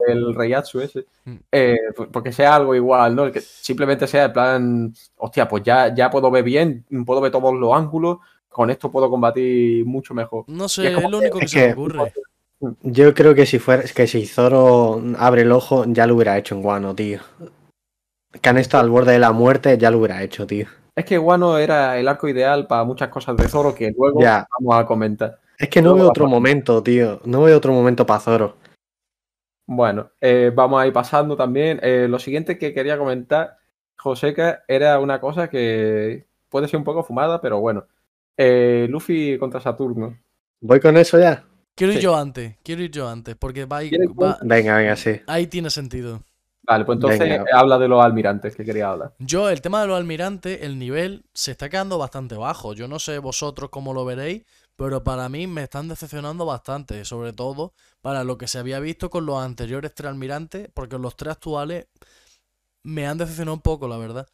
el 0.07 0.35
Reiatsu 0.35 0.81
ese. 0.81 1.07
Mm. 1.25 1.37
Eh, 1.53 1.77
pues- 1.97 2.09
porque 2.13 2.33
sea 2.33 2.57
algo 2.57 2.75
igual, 2.75 3.15
¿no? 3.15 3.25
El 3.25 3.33
que 3.33 3.41
simplemente 3.41 4.07
sea 4.07 4.25
el 4.27 4.33
plan, 4.33 4.93
hostia, 5.17 5.49
pues 5.49 5.63
ya, 5.63 5.95
ya 5.95 6.11
puedo 6.11 6.31
ver 6.31 6.43
bien, 6.45 6.85
puedo 7.07 7.21
ver 7.21 7.31
todos 7.33 7.55
los 7.55 7.73
ángulos, 7.75 8.19
con 8.49 8.71
esto 8.71 8.91
puedo 8.91 9.09
combatir 9.09 9.85
mucho 9.87 10.15
mejor. 10.15 10.45
No 10.49 10.69
sé, 10.69 10.89
es 10.93 11.09
lo 11.11 11.19
único 11.19 11.39
que 11.39 11.45
es 11.45 11.51
se 11.51 11.67
me 11.69 11.73
ocurre. 11.75 12.13
Yo 12.83 13.15
creo 13.15 13.37
que 13.37 13.47
si 13.47 13.61
fuera, 13.61 13.85
que 13.85 14.09
si 14.09 14.27
Zoro 14.27 15.01
abre 15.19 15.43
el 15.43 15.53
ojo, 15.53 15.85
ya 15.87 16.09
lo 16.09 16.17
hubiera 16.17 16.37
hecho 16.37 16.57
en 16.57 16.63
Guano, 16.63 16.93
tío. 16.93 17.21
Que 18.43 18.49
han 18.49 18.59
estado 18.59 18.83
al 18.83 18.91
borde 18.91 19.13
de 19.13 19.21
la 19.21 19.31
muerte, 19.31 19.79
ya 19.79 19.93
lo 19.93 19.99
hubiera 19.99 20.23
hecho, 20.25 20.45
tío. 20.45 20.67
Es 20.99 21.05
que 21.05 21.17
Wano 21.19 21.59
era 21.59 21.97
el 21.99 22.09
arco 22.09 22.27
ideal 22.29 22.67
para 22.67 22.83
muchas 22.83 23.09
cosas 23.09 23.37
de 23.37 23.49
Zoro 23.49 23.73
que 23.75 23.93
luego 23.97 24.21
Ya. 24.21 24.49
vamos 24.59 24.83
a 24.83 24.85
comentar. 24.87 25.39
Es 25.57 25.69
que 25.69 25.81
no 25.81 25.91
Luego 25.91 26.01
veo 26.01 26.11
otro 26.11 26.27
momento, 26.27 26.83
tío. 26.83 27.21
No 27.25 27.43
veo 27.43 27.57
otro 27.57 27.73
momento 27.73 28.05
para 28.05 28.19
Zoro. 28.21 28.57
Bueno, 29.67 30.11
eh, 30.21 30.51
vamos 30.55 30.81
a 30.83 30.87
ir 30.87 30.93
pasando 30.93 31.37
también. 31.37 31.79
Eh, 31.83 32.07
lo 32.09 32.19
siguiente 32.19 32.59
que 32.59 32.73
quería 32.75 32.99
comentar, 32.99 33.59
Joseca, 33.97 34.65
era 34.67 34.99
una 34.99 35.21
cosa 35.21 35.49
que 35.49 36.27
puede 36.49 36.67
ser 36.69 36.79
un 36.79 36.85
poco 36.85 37.05
fumada, 37.05 37.41
pero 37.41 37.61
bueno. 37.61 37.85
Eh, 38.37 38.87
Luffy 38.91 39.37
contra 39.39 39.61
Saturno. 39.61 40.17
¿Voy 40.61 40.81
con 40.81 40.97
eso 40.97 41.19
ya? 41.19 41.45
Quiero 41.77 41.93
ir 41.93 41.99
Sí. 41.99 42.05
yo 42.05 42.17
antes, 42.17 42.57
quiero 42.65 42.83
ir 42.83 42.91
yo 42.91 43.09
antes, 43.09 43.37
porque 43.37 43.67
va, 43.67 43.81
¿Quieres 43.81 44.09
va- 44.11 44.39
Venga, 44.43 44.77
venga, 44.77 44.97
sí. 44.97 45.21
ahí 45.29 45.47
tiene 45.47 45.71
sentido. 45.71 46.23
Vale, 46.69 46.85
pues 46.85 46.97
entonces 46.97 47.21
Venga. 47.21 47.45
habla 47.55 47.79
de 47.79 47.89
los 47.89 48.05
almirantes 48.05 48.55
que 48.55 48.63
quería 48.63 48.91
hablar. 48.91 49.15
Yo, 49.19 49.49
el 49.49 49.63
tema 49.63 49.81
de 49.81 49.87
los 49.87 49.97
almirantes, 49.97 50.61
el 50.63 50.79
nivel 50.79 51.25
se 51.33 51.53
está 51.53 51.71
quedando 51.71 51.97
bastante 51.97 52.37
bajo. 52.37 52.75
Yo 52.75 52.87
no 52.89 52.99
sé 52.99 53.19
vosotros 53.21 53.71
cómo 53.71 53.95
lo 53.95 54.05
veréis, 54.05 54.45
pero 54.77 55.03
para 55.03 55.31
mí 55.31 55.47
me 55.47 55.63
están 55.63 55.89
decepcionando 55.89 56.45
bastante, 56.45 57.07
sobre 57.07 57.33
todo 57.33 57.73
para 58.03 58.23
lo 58.23 58.37
que 58.37 58.47
se 58.49 58.59
había 58.59 58.81
visto 58.81 59.09
con 59.09 59.25
los 59.25 59.43
anteriores 59.43 59.95
tres 59.95 60.11
almirantes, 60.11 60.69
porque 60.75 60.99
los 60.99 61.17
tres 61.17 61.33
actuales 61.33 61.87
me 62.83 63.07
han 63.07 63.17
decepcionado 63.17 63.55
un 63.55 63.63
poco, 63.63 63.89
la 63.89 63.97
verdad. 63.97 64.27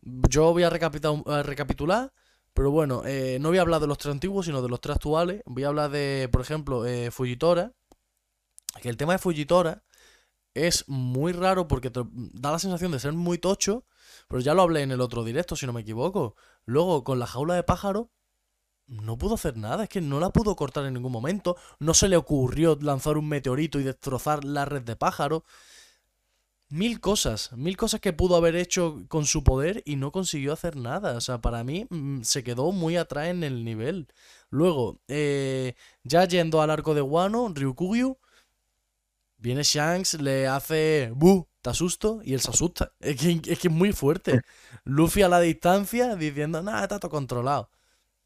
Yo 0.00 0.52
voy 0.52 0.62
a 0.62 0.70
recapitular, 0.70 2.12
pero 2.54 2.70
bueno, 2.70 3.02
eh, 3.04 3.38
no 3.40 3.48
voy 3.48 3.58
a 3.58 3.62
hablar 3.62 3.80
de 3.80 3.88
los 3.88 3.98
tres 3.98 4.12
antiguos, 4.12 4.46
sino 4.46 4.62
de 4.62 4.68
los 4.68 4.80
tres 4.80 4.94
actuales. 4.94 5.42
Voy 5.44 5.64
a 5.64 5.68
hablar 5.68 5.90
de, 5.90 6.28
por 6.30 6.40
ejemplo, 6.40 6.86
eh, 6.86 7.10
Fujitora. 7.10 7.72
Que 8.80 8.88
el 8.88 8.96
tema 8.96 9.14
de 9.14 9.18
Fujitora 9.18 9.82
es 10.54 10.88
muy 10.88 11.32
raro 11.32 11.68
porque 11.68 11.90
te 11.90 12.02
da 12.12 12.52
la 12.52 12.58
sensación 12.58 12.92
de 12.92 13.00
ser 13.00 13.12
muy 13.12 13.38
tocho, 13.38 13.84
pero 14.28 14.40
ya 14.40 14.54
lo 14.54 14.62
hablé 14.62 14.82
en 14.82 14.90
el 14.90 15.00
otro 15.00 15.24
directo, 15.24 15.56
si 15.56 15.66
no 15.66 15.72
me 15.72 15.82
equivoco. 15.82 16.36
Luego, 16.64 17.04
con 17.04 17.18
la 17.18 17.26
jaula 17.26 17.54
de 17.54 17.62
pájaro, 17.62 18.10
no 18.90 19.16
pudo 19.16 19.34
hacer 19.34 19.56
nada, 19.56 19.84
es 19.84 19.88
que 19.88 20.00
no 20.00 20.18
la 20.18 20.30
pudo 20.30 20.56
cortar 20.56 20.84
en 20.84 20.94
ningún 20.94 21.12
momento. 21.12 21.56
No 21.78 21.94
se 21.94 22.08
le 22.08 22.16
ocurrió 22.16 22.76
lanzar 22.80 23.16
un 23.16 23.28
meteorito 23.28 23.78
y 23.78 23.84
destrozar 23.84 24.44
la 24.44 24.64
red 24.64 24.82
de 24.82 24.96
pájaro. 24.96 25.44
Mil 26.68 27.00
cosas, 27.00 27.52
mil 27.52 27.76
cosas 27.76 28.00
que 28.00 28.12
pudo 28.12 28.36
haber 28.36 28.54
hecho 28.54 29.04
con 29.08 29.26
su 29.26 29.42
poder 29.42 29.82
y 29.86 29.96
no 29.96 30.12
consiguió 30.12 30.52
hacer 30.52 30.76
nada. 30.76 31.16
O 31.16 31.20
sea, 31.20 31.40
para 31.40 31.64
mí 31.64 31.86
mm, 31.90 32.22
se 32.22 32.44
quedó 32.44 32.72
muy 32.72 32.96
atrás 32.96 33.28
en 33.28 33.42
el 33.44 33.64
nivel. 33.64 34.08
Luego, 34.50 35.00
eh, 35.08 35.74
ya 36.04 36.24
yendo 36.26 36.62
al 36.62 36.70
arco 36.70 36.94
de 36.94 37.02
Wano, 37.02 37.48
Ryukugyu, 37.52 38.18
viene 39.40 39.62
Shanks, 39.62 40.14
le 40.14 40.46
hace 40.46 41.10
bu, 41.14 41.48
te 41.62 41.70
asusto, 41.70 42.20
y 42.24 42.34
él 42.34 42.40
se 42.40 42.50
asusta. 42.50 42.92
Es 43.00 43.16
que 43.16 43.32
es, 43.52 43.58
que 43.58 43.68
es 43.68 43.74
muy 43.74 43.92
fuerte. 43.92 44.42
Luffy 44.84 45.22
a 45.22 45.28
la 45.28 45.40
distancia 45.40 46.16
diciendo, 46.16 46.62
nada, 46.62 46.82
está 46.84 46.98
todo 47.00 47.10
controlado. 47.10 47.70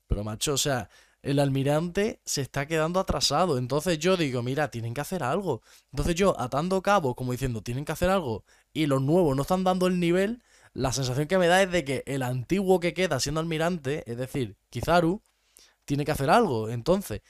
Pero 0.07 0.24
macho, 0.24 0.55
o 0.55 0.59
sea, 0.59 0.90
el 1.22 1.38
almirante 1.38 2.20
se 2.24 2.42
está 2.42 2.66
quedando 2.66 3.00
atrasado. 3.00 3.59
Entonces 3.59 3.98
yo 3.98 4.16
digo, 4.16 4.42
mira, 4.42 4.70
tienen 4.70 4.94
que 4.94 5.00
hacer 5.00 5.22
algo. 5.22 5.62
Entonces 5.92 6.14
yo, 6.16 6.38
atando 6.38 6.83
cabos, 6.83 7.14
como 7.16 7.33
diciendo, 7.33 7.62
tienen 7.62 7.85
que 7.85 7.92
hacer 7.92 8.11
algo, 8.11 8.44
y 8.72 8.87
los 8.87 9.00
nuevos 9.03 9.37
no 9.37 9.42
están 9.42 9.64
dando 9.64 9.87
el 9.87 10.00
nivel, 10.00 10.42
la 10.74 10.92
sensación 10.92 11.29
que 11.29 11.38
me 11.38 11.46
da 11.46 11.62
es 11.62 11.70
de 11.70 11.85
que 11.85 12.03
el 12.07 12.22
antiguo 12.22 12.81
que 12.81 12.94
queda 12.94 13.20
siendo 13.20 13.40
almirante, 13.40 14.03
es 14.11 14.18
decir, 14.18 14.57
Kizaru, 14.70 15.22
tiene 15.85 16.05
que 16.05 16.12
hacer 16.12 16.31
algo. 16.31 16.68
Entonces, 16.68 17.22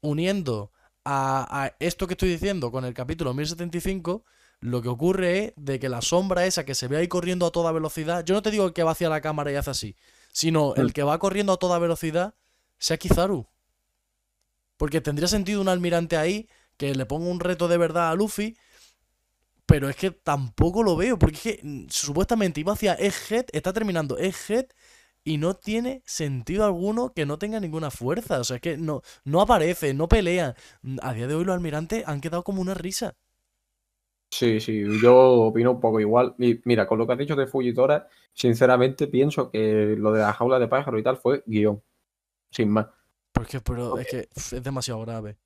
uniendo 0.00 0.72
a, 1.04 1.64
a 1.64 1.76
esto 1.80 2.06
que 2.06 2.14
estoy 2.14 2.30
diciendo 2.30 2.70
con 2.70 2.84
el 2.84 2.94
capítulo 2.94 3.34
1075, 3.34 4.24
lo 4.60 4.82
que 4.82 4.88
ocurre 4.88 5.44
es 5.44 5.52
de 5.56 5.78
que 5.78 5.88
la 5.88 6.02
sombra 6.02 6.46
esa 6.46 6.64
que 6.64 6.74
se 6.74 6.86
ve 6.86 6.98
ahí 6.98 7.08
corriendo 7.08 7.46
a 7.46 7.50
toda 7.50 7.72
velocidad, 7.72 8.24
yo 8.24 8.34
no 8.34 8.42
te 8.42 8.50
digo 8.50 8.66
el 8.66 8.72
que 8.72 8.82
va 8.82 8.92
hacia 8.92 9.08
la 9.08 9.20
cámara 9.20 9.50
y 9.50 9.56
hace 9.56 9.70
así, 9.70 9.96
sino 10.32 10.74
el 10.74 10.92
que 10.92 11.02
va 11.02 11.18
corriendo 11.18 11.52
a 11.52 11.56
toda 11.56 11.78
velocidad 11.78 12.34
sea 12.78 12.98
Kizaru. 12.98 13.46
Porque 14.76 15.00
tendría 15.00 15.28
sentido 15.28 15.60
un 15.60 15.68
almirante 15.68 16.16
ahí 16.16 16.48
que 16.76 16.94
le 16.94 17.06
ponga 17.06 17.28
un 17.28 17.40
reto 17.40 17.68
de 17.68 17.76
verdad 17.76 18.10
a 18.10 18.14
Luffy, 18.14 18.56
pero 19.66 19.88
es 19.88 19.96
que 19.96 20.10
tampoco 20.10 20.82
lo 20.82 20.96
veo, 20.96 21.18
porque 21.18 21.36
es 21.36 21.42
que 21.42 21.60
mm, 21.62 21.86
supuestamente 21.90 22.60
iba 22.60 22.72
hacia 22.72 22.94
Egghead, 22.94 23.46
está 23.52 23.72
terminando 23.72 24.18
Egghead 24.18 24.66
y 25.24 25.38
no 25.38 25.54
tiene 25.54 26.02
sentido 26.06 26.64
alguno 26.64 27.12
que 27.14 27.26
no 27.26 27.38
tenga 27.38 27.60
ninguna 27.60 27.90
fuerza. 27.90 28.40
O 28.40 28.44
sea, 28.44 28.56
es 28.56 28.62
que 28.62 28.76
no, 28.78 29.02
no 29.24 29.40
aparece, 29.40 29.94
no 29.94 30.08
pelea. 30.08 30.54
Mm, 30.82 30.98
A 31.02 31.14
día 31.14 31.26
de 31.26 31.34
hoy 31.34 31.44
los 31.44 31.54
almirantes 31.54 32.04
han 32.06 32.20
quedado 32.20 32.44
como 32.44 32.60
una 32.62 32.74
risa. 32.74 33.16
Sí, 34.30 34.60
sí, 34.60 34.84
yo 35.02 35.16
opino 35.16 35.72
un 35.72 35.80
poco 35.80 36.00
igual. 36.00 36.34
Y 36.38 36.60
mira, 36.64 36.86
con 36.86 36.98
lo 36.98 37.06
que 37.06 37.12
has 37.14 37.18
dicho 37.18 37.34
de 37.36 37.46
Fujitora, 37.46 38.08
sinceramente 38.32 39.08
pienso 39.08 39.50
que 39.50 39.96
lo 39.98 40.12
de 40.12 40.20
la 40.20 40.32
jaula 40.32 40.58
de 40.58 40.68
pájaro 40.68 40.98
y 40.98 41.02
tal 41.02 41.16
fue 41.16 41.42
guion. 41.46 41.82
Sin 42.50 42.70
más. 42.70 42.88
Porque, 43.32 43.60
pero 43.60 43.98
es 43.98 44.06
que 44.08 44.28
es 44.34 44.62
demasiado 44.62 45.00
grave. 45.02 45.38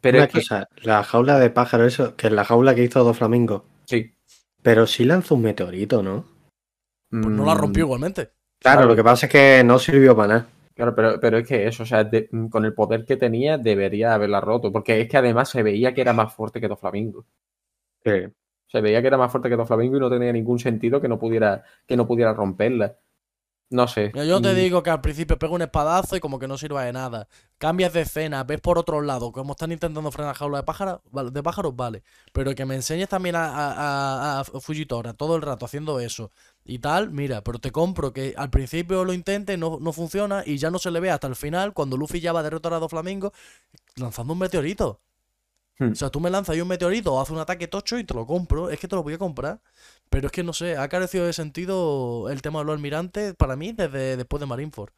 Pero 0.00 0.18
Una 0.18 0.26
es 0.26 0.30
que, 0.30 0.46
cosa, 0.46 0.68
la 0.76 1.04
jaula 1.04 1.38
de 1.38 1.50
pájaro, 1.50 1.84
eso, 1.84 2.16
que 2.16 2.28
es 2.28 2.32
la 2.32 2.44
jaula 2.46 2.74
que 2.74 2.84
hizo 2.84 3.04
dos 3.04 3.18
flamingos. 3.18 3.62
sí. 3.86 4.16
Pero 4.62 4.86
sí 4.86 5.04
lanzó 5.04 5.34
un 5.36 5.42
meteorito, 5.42 6.02
¿no? 6.02 6.26
Pues 7.20 7.34
no 7.34 7.44
la 7.44 7.54
mm, 7.54 7.54
rompió 7.54 7.84
igualmente. 7.84 8.32
Claro, 8.60 8.86
lo 8.86 8.96
que 8.96 9.04
pasa 9.04 9.26
es 9.26 9.32
que 9.32 9.62
no 9.64 9.78
sirvió 9.78 10.16
para 10.16 10.28
nada. 10.28 10.46
Claro, 10.74 10.94
pero, 10.94 11.20
pero 11.20 11.38
es 11.38 11.48
que 11.48 11.66
eso, 11.66 11.84
o 11.84 11.86
sea, 11.86 12.04
de- 12.04 12.28
con 12.50 12.64
el 12.64 12.74
poder 12.74 13.04
que 13.04 13.16
tenía, 13.16 13.56
debería 13.58 14.14
haberla 14.14 14.40
roto. 14.40 14.72
Porque 14.72 15.00
es 15.00 15.08
que 15.08 15.16
además 15.16 15.48
se 15.48 15.62
veía 15.62 15.94
que 15.94 16.00
era 16.02 16.12
más 16.12 16.34
fuerte 16.34 16.60
que 16.60 16.68
Doflamingo. 16.68 17.24
Sí. 18.04 18.12
Se 18.68 18.80
veía 18.80 19.00
que 19.00 19.08
era 19.08 19.18
más 19.18 19.30
fuerte 19.30 19.48
que 19.48 19.56
Doflamingo 19.56 19.96
y 19.96 20.00
no 20.00 20.10
tenía 20.10 20.32
ningún 20.32 20.58
sentido 20.58 21.00
que 21.00 21.08
no 21.08 21.18
pudiera, 21.18 21.64
que 21.86 21.96
no 21.96 22.06
pudiera 22.06 22.34
romperla. 22.34 22.96
No 23.70 23.88
sé. 23.88 24.10
Mira, 24.14 24.24
yo 24.26 24.40
te 24.40 24.54
digo 24.54 24.82
que 24.82 24.90
al 24.90 25.00
principio 25.00 25.38
pega 25.38 25.52
un 25.52 25.62
espadazo 25.62 26.16
y 26.16 26.20
como 26.20 26.38
que 26.38 26.46
no 26.46 26.56
sirva 26.56 26.84
de 26.84 26.92
nada. 26.92 27.26
Cambias 27.58 27.92
de 27.92 28.02
escena, 28.02 28.44
ves 28.44 28.60
por 28.60 28.78
otro 28.78 29.00
lado 29.00 29.32
cómo 29.32 29.52
están 29.52 29.72
intentando 29.72 30.10
frenar 30.12 30.36
jaula 30.36 30.58
de 30.58 30.64
pájaros, 30.64 31.00
vale, 31.10 31.30
de 31.32 31.42
pájaros, 31.42 31.74
vale. 31.74 32.04
Pero 32.32 32.54
que 32.54 32.64
me 32.64 32.76
enseñes 32.76 33.08
también 33.08 33.34
a, 33.34 33.46
a, 33.48 34.38
a- 34.38 34.40
a 34.40 34.44
Fujitora 34.44 35.14
todo 35.14 35.34
el 35.36 35.42
rato 35.42 35.64
haciendo 35.66 35.98
eso 35.98 36.30
y 36.66 36.78
tal, 36.80 37.10
mira, 37.10 37.42
pero 37.42 37.58
te 37.58 37.70
compro 37.70 38.12
que 38.12 38.34
al 38.36 38.50
principio 38.50 39.04
lo 39.04 39.12
intente, 39.12 39.56
no, 39.56 39.78
no 39.80 39.92
funciona 39.92 40.42
y 40.44 40.58
ya 40.58 40.70
no 40.70 40.78
se 40.78 40.90
le 40.90 41.00
ve 41.00 41.10
hasta 41.10 41.26
el 41.26 41.36
final 41.36 41.72
cuando 41.72 41.96
Luffy 41.96 42.20
ya 42.20 42.32
va 42.32 42.40
a 42.40 42.42
derrotar 42.42 42.72
a 42.74 42.78
dos 42.78 42.90
flamingos 42.90 43.32
lanzando 43.96 44.32
un 44.32 44.40
meteorito. 44.40 45.00
Hmm. 45.78 45.92
O 45.92 45.94
sea, 45.94 46.10
tú 46.10 46.20
me 46.20 46.30
lanzas 46.30 46.54
ahí 46.54 46.60
un 46.60 46.68
meteorito 46.68 47.12
o 47.12 47.20
haces 47.20 47.32
un 47.32 47.38
ataque 47.38 47.68
tocho 47.68 47.98
y 47.98 48.04
te 48.04 48.14
lo 48.14 48.26
compro. 48.26 48.70
Es 48.70 48.80
que 48.80 48.88
te 48.88 48.96
lo 48.96 49.02
voy 49.02 49.14
a 49.14 49.18
comprar. 49.18 49.60
Pero 50.08 50.26
es 50.26 50.32
que 50.32 50.42
no 50.42 50.52
sé, 50.52 50.76
ha 50.76 50.88
carecido 50.88 51.26
de 51.26 51.32
sentido 51.32 52.30
el 52.30 52.42
tema 52.42 52.60
de 52.60 52.64
los 52.64 52.74
almirantes 52.74 53.34
para 53.34 53.56
mí 53.56 53.72
desde 53.72 54.16
después 54.16 54.40
de 54.40 54.46
Marineford. 54.46 54.92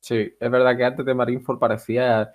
Sí, 0.00 0.34
es 0.40 0.50
verdad 0.50 0.76
que 0.76 0.84
antes 0.84 1.04
de 1.04 1.14
Marineford 1.14 1.58
parecía 1.58 2.32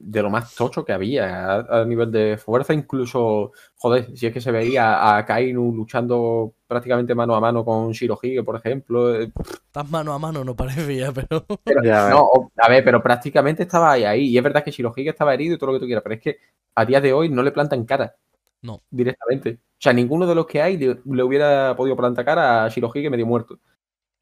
de 0.00 0.22
lo 0.22 0.30
más 0.30 0.54
tocho 0.54 0.84
que 0.84 0.92
había 0.92 1.54
a, 1.56 1.80
a 1.80 1.84
nivel 1.84 2.12
de 2.12 2.38
fuerza, 2.38 2.72
incluso, 2.72 3.50
joder, 3.76 4.16
si 4.16 4.26
es 4.28 4.32
que 4.32 4.40
se 4.40 4.52
veía 4.52 5.16
a 5.16 5.26
Kainu 5.26 5.72
luchando 5.74 6.52
prácticamente 6.68 7.16
mano 7.16 7.34
a 7.34 7.40
mano 7.40 7.64
con 7.64 7.90
Shirohige, 7.90 8.44
por 8.44 8.54
ejemplo. 8.56 9.20
eh, 9.20 9.32
Tan 9.72 9.90
mano 9.90 10.12
a 10.12 10.18
mano 10.20 10.44
no 10.44 10.54
parecía, 10.54 11.10
pero. 11.12 11.44
pero- 11.64 11.82
Ya 11.82 12.04
ves. 12.04 12.10
no, 12.14 12.28
a 12.56 12.68
ver, 12.68 12.84
pero 12.84 13.02
prácticamente 13.02 13.64
estaba 13.64 13.92
ahí, 13.92 14.04
ahí. 14.04 14.24
Y 14.28 14.38
es 14.38 14.44
verdad 14.44 14.62
que 14.62 14.70
Shirohige 14.70 15.10
estaba 15.10 15.34
herido 15.34 15.56
y 15.56 15.58
todo 15.58 15.72
lo 15.72 15.78
que 15.78 15.80
tú 15.80 15.86
quieras, 15.86 16.02
pero 16.04 16.14
es 16.14 16.20
que 16.20 16.36
a 16.76 16.84
día 16.84 17.00
de 17.00 17.12
hoy 17.12 17.28
no 17.28 17.42
le 17.42 17.50
plantan 17.50 17.84
cara. 17.84 18.14
No. 18.62 18.80
Directamente. 18.90 19.54
O 19.54 19.80
sea, 19.80 19.92
ninguno 19.92 20.26
de 20.26 20.34
los 20.34 20.46
que 20.46 20.62
hay 20.62 20.76
le, 20.76 21.00
le 21.04 21.22
hubiera 21.24 21.74
podido 21.76 21.96
plantar 21.96 22.24
cara 22.24 22.64
a 22.64 22.68
Shirohige 22.68 23.10
medio 23.10 23.26
muerto. 23.26 23.58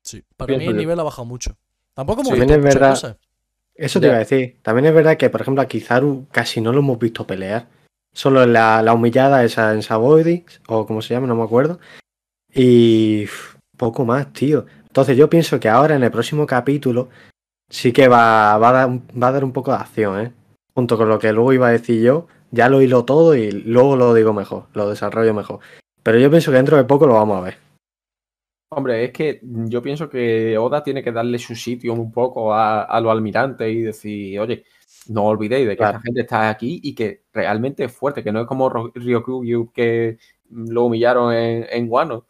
Sí, 0.02 0.22
para 0.36 0.46
Pienso 0.48 0.60
mí 0.62 0.66
el 0.68 0.72
yo. 0.74 0.78
nivel 0.78 1.00
ha 1.00 1.02
bajado 1.02 1.24
mucho. 1.26 1.56
Tampoco 1.92 2.20
hemos 2.22 2.32
Sí, 2.34 2.40
visto 2.40 2.52
es 2.54 2.58
muchas 2.60 2.74
verdad. 2.74 2.90
cosas. 2.90 3.16
Eso 3.76 4.00
te 4.00 4.06
iba 4.06 4.16
a 4.16 4.20
decir. 4.20 4.56
También 4.62 4.86
es 4.86 4.94
verdad 4.94 5.16
que, 5.16 5.30
por 5.30 5.42
ejemplo, 5.42 5.62
a 5.62 5.66
Kizaru 5.66 6.26
casi 6.30 6.60
no 6.60 6.72
lo 6.72 6.80
hemos 6.80 6.98
visto 6.98 7.26
pelear. 7.26 7.68
Solo 8.14 8.46
la, 8.46 8.82
la 8.82 8.94
humillada 8.94 9.44
esa 9.44 9.74
en 9.74 9.82
Saboidix, 9.82 10.60
o 10.68 10.86
como 10.86 11.02
se 11.02 11.14
llama, 11.14 11.26
no 11.26 11.36
me 11.36 11.42
acuerdo. 11.42 11.78
Y 12.54 13.26
poco 13.76 14.04
más, 14.06 14.32
tío. 14.32 14.66
Entonces 14.86 15.16
yo 15.16 15.28
pienso 15.28 15.60
que 15.60 15.68
ahora 15.68 15.94
en 15.94 16.02
el 16.02 16.10
próximo 16.10 16.46
capítulo 16.46 17.10
sí 17.68 17.92
que 17.92 18.08
va, 18.08 18.56
va, 18.56 18.68
a, 18.70 18.72
dar, 18.72 18.88
va 18.90 19.28
a 19.28 19.32
dar 19.32 19.44
un 19.44 19.52
poco 19.52 19.72
de 19.72 19.76
acción, 19.76 20.20
¿eh? 20.20 20.32
Junto 20.74 20.96
con 20.96 21.08
lo 21.08 21.18
que 21.18 21.32
luego 21.32 21.52
iba 21.52 21.68
a 21.68 21.72
decir 21.72 22.02
yo, 22.02 22.26
ya 22.50 22.68
lo 22.68 22.80
hilo 22.80 23.04
todo 23.04 23.34
y 23.34 23.50
luego 23.50 23.96
lo 23.96 24.14
digo 24.14 24.32
mejor, 24.32 24.66
lo 24.72 24.88
desarrollo 24.88 25.34
mejor. 25.34 25.60
Pero 26.02 26.18
yo 26.18 26.30
pienso 26.30 26.50
que 26.50 26.56
dentro 26.56 26.76
de 26.76 26.84
poco 26.84 27.06
lo 27.06 27.14
vamos 27.14 27.38
a 27.38 27.42
ver. 27.42 27.65
Hombre, 28.76 29.04
es 29.04 29.10
que 29.12 29.40
yo 29.42 29.80
pienso 29.80 30.06
que 30.10 30.58
Oda 30.58 30.82
tiene 30.82 31.02
que 31.02 31.10
darle 31.10 31.38
su 31.38 31.54
sitio 31.54 31.94
un 31.94 32.12
poco 32.12 32.52
a, 32.52 32.82
a 32.82 33.00
los 33.00 33.10
almirantes 33.10 33.66
y 33.74 33.80
decir, 33.80 34.38
oye, 34.38 34.64
no 35.08 35.24
olvidéis 35.24 35.66
de 35.66 35.72
que 35.72 35.76
Claro. 35.78 35.92
esta 35.96 36.02
gente 36.02 36.20
está 36.20 36.50
aquí 36.50 36.78
y 36.82 36.94
que 36.94 37.22
realmente 37.32 37.84
es 37.84 37.92
fuerte, 37.92 38.22
que 38.22 38.32
no 38.32 38.42
es 38.42 38.46
como 38.46 38.68
Ryokugyu 38.68 39.72
que 39.72 40.18
lo 40.50 40.84
humillaron 40.84 41.32
en, 41.32 41.66
en 41.70 41.86
Wano. 41.90 42.26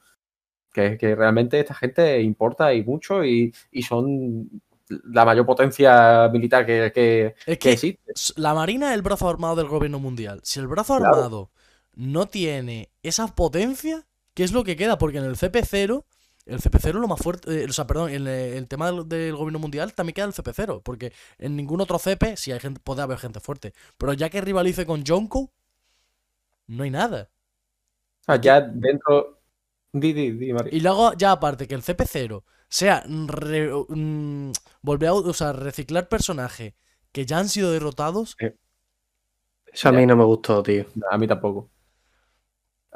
Que, 0.73 0.97
que 0.97 1.17
realmente 1.17 1.59
esta 1.59 1.75
gente 1.75 2.21
importa 2.23 2.73
y 2.73 2.85
mucho 2.85 3.25
y, 3.25 3.53
y 3.73 3.83
son 3.83 4.49
la 4.89 5.25
mayor 5.25 5.47
potencia 5.47 6.29
militar 6.33 6.65
que, 6.65 6.93
que- 6.95 7.27
Es 7.39 7.45
que 7.45 7.59
que 7.59 7.73
existe. 7.73 8.13
la 8.37 8.55
Marina 8.55 8.91
es 8.91 8.95
el 8.95 9.03
brazo 9.03 9.29
armado 9.29 9.57
del 9.57 9.67
gobierno 9.67 9.99
mundial. 9.99 10.39
Si 10.45 10.61
el 10.61 10.69
brazo 10.69 10.97
Claro. 10.99 11.13
armado 11.15 11.51
no 11.97 12.27
tiene 12.27 12.91
esa 13.03 13.27
potencia, 13.35 14.07
¿qué 14.35 14.45
es 14.45 14.53
lo 14.53 14.63
que 14.63 14.77
queda? 14.77 14.97
Porque 14.97 15.19
en 15.19 15.25
el 15.25 15.35
CP0, 15.37 16.05
el 16.47 16.61
CP0 16.61 16.99
es 16.99 17.03
lo 17.03 17.09
más 17.09 17.21
fuerte. 17.21 17.63
eh, 17.65 17.67
o 17.69 17.73
sea, 17.73 17.87
perdón, 17.87 18.11
el, 18.11 18.27
el 18.29 18.69
tema 18.69 18.91
del, 18.93 19.09
del 19.09 19.37
gobierno 19.37 19.59
mundial 19.59 19.93
también 19.95 20.15
queda 20.15 20.27
el 20.27 20.33
CP0. 20.33 20.83
Porque 20.83 21.13
en 21.39 21.57
ningún 21.57 21.81
otro 21.81 21.99
CP 21.99 22.37
sí 22.37 22.53
hay 22.53 22.61
gente, 22.61 22.81
puede 22.81 23.03
haber 23.03 23.19
gente 23.19 23.41
fuerte. 23.41 23.75
Pero 23.99 24.13
ya 24.15 24.31
que 24.31 24.41
rivalice 24.41 24.87
con 24.87 25.05
Jonko, 25.05 25.53
no 26.69 26.83
hay 26.85 26.91
nada. 26.91 27.31
O 28.23 28.25
sea, 28.25 28.41
ya 28.41 28.61
dentro. 28.61 29.41
Di, 29.93 30.13
di, 30.13 30.33
di. 30.33 30.53
Y 30.71 30.81
luego, 30.81 31.15
ya 31.15 31.33
aparte, 31.33 31.67
que 31.67 31.75
el 31.75 31.83
CP0 31.83 32.45
sea 32.69 33.03
re- 33.07 33.73
mm, 33.89 34.53
volver 34.83 35.09
a 35.09 35.15
o 35.15 35.33
sea, 35.33 35.53
reciclar 35.53 36.09
personajes 36.09 36.75
que 37.13 37.25
ya 37.27 37.39
han 37.39 37.49
sido 37.49 37.73
derrotados. 37.73 38.39
Eso 39.73 39.89
a 39.89 39.93
mí 39.93 40.05
no 40.07 40.17
me 40.17 40.25
gustó, 40.25 40.61
tío. 40.63 40.87
A 41.11 41.17
mí 41.19 41.27
tampoco. 41.29 41.71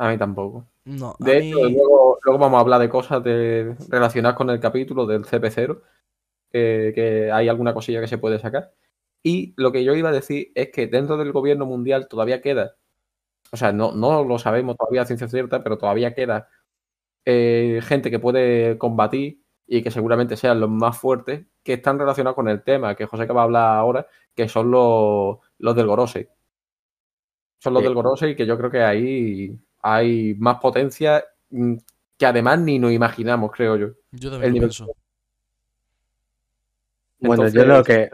A 0.02 0.08
mí 0.08 0.16
tampoco. 0.16 0.66
No, 0.86 1.14
De 1.18 1.40
mí- 1.40 1.48
hecho, 1.50 1.58
luego, 1.68 2.18
luego 2.24 2.38
vamos 2.38 2.56
a 2.56 2.60
hablar 2.62 2.80
de 2.80 2.88
cosas 2.88 3.22
de, 3.22 3.76
relacionadas 3.90 4.34
con 4.36 4.48
el 4.48 4.58
capítulo 4.58 5.04
del 5.04 5.24
CP0, 5.26 5.82
eh, 6.52 6.92
que 6.94 7.30
hay 7.30 7.48
alguna 7.48 7.74
cosilla 7.74 8.00
que 8.00 8.06
se 8.08 8.16
puede 8.16 8.38
sacar. 8.38 8.72
Y 9.22 9.52
lo 9.58 9.72
que 9.72 9.84
yo 9.84 9.94
iba 9.94 10.08
a 10.08 10.12
decir 10.12 10.52
es 10.54 10.70
que 10.70 10.86
dentro 10.86 11.18
del 11.18 11.32
gobierno 11.32 11.66
mundial 11.66 12.08
todavía 12.08 12.40
queda, 12.40 12.76
o 13.52 13.58
sea, 13.58 13.72
no, 13.72 13.92
no 13.92 14.24
lo 14.24 14.38
sabemos 14.38 14.76
todavía 14.78 15.02
a 15.02 15.06
ciencia 15.06 15.28
cierta, 15.28 15.62
pero 15.62 15.76
todavía 15.76 16.14
queda 16.14 16.48
eh, 17.26 17.80
gente 17.82 18.10
que 18.10 18.18
puede 18.18 18.78
combatir 18.78 19.42
y 19.66 19.82
que 19.82 19.90
seguramente 19.90 20.36
sean 20.38 20.60
los 20.60 20.70
más 20.70 20.96
fuertes, 20.98 21.44
que 21.62 21.74
están 21.74 21.98
relacionados 21.98 22.36
con 22.36 22.48
el 22.48 22.62
tema 22.62 22.94
que 22.96 23.04
José 23.06 23.26
que 23.26 23.34
va 23.34 23.42
a 23.42 23.44
hablar 23.44 23.76
ahora, 23.76 24.06
que 24.34 24.48
son 24.48 24.70
los, 24.70 25.36
los 25.58 25.76
del 25.76 25.86
Gorosei. 25.86 26.26
Son 27.58 27.74
los 27.74 27.82
Sí. 27.82 27.84
del 27.86 27.94
Gorosei 27.94 28.34
que 28.34 28.46
yo 28.46 28.56
creo 28.56 28.70
que 28.70 28.82
ahí 28.82 29.58
hay 29.82 30.34
más 30.38 30.58
potencia 30.60 31.24
mm, 31.50 31.74
que 32.18 32.26
además 32.26 32.60
ni 32.60 32.78
nos 32.78 32.92
imaginamos, 32.92 33.50
creo 33.52 33.76
yo. 33.76 33.86
yo 34.12 34.28
el 34.28 34.30
también 34.32 34.40
lo 34.40 34.54
nivel- 34.54 34.60
pienso. 34.68 34.92
Bueno, 37.18 37.44
Entonces, 37.44 37.54
yo 37.60 37.66
lo 37.66 37.84
que. 37.84 38.10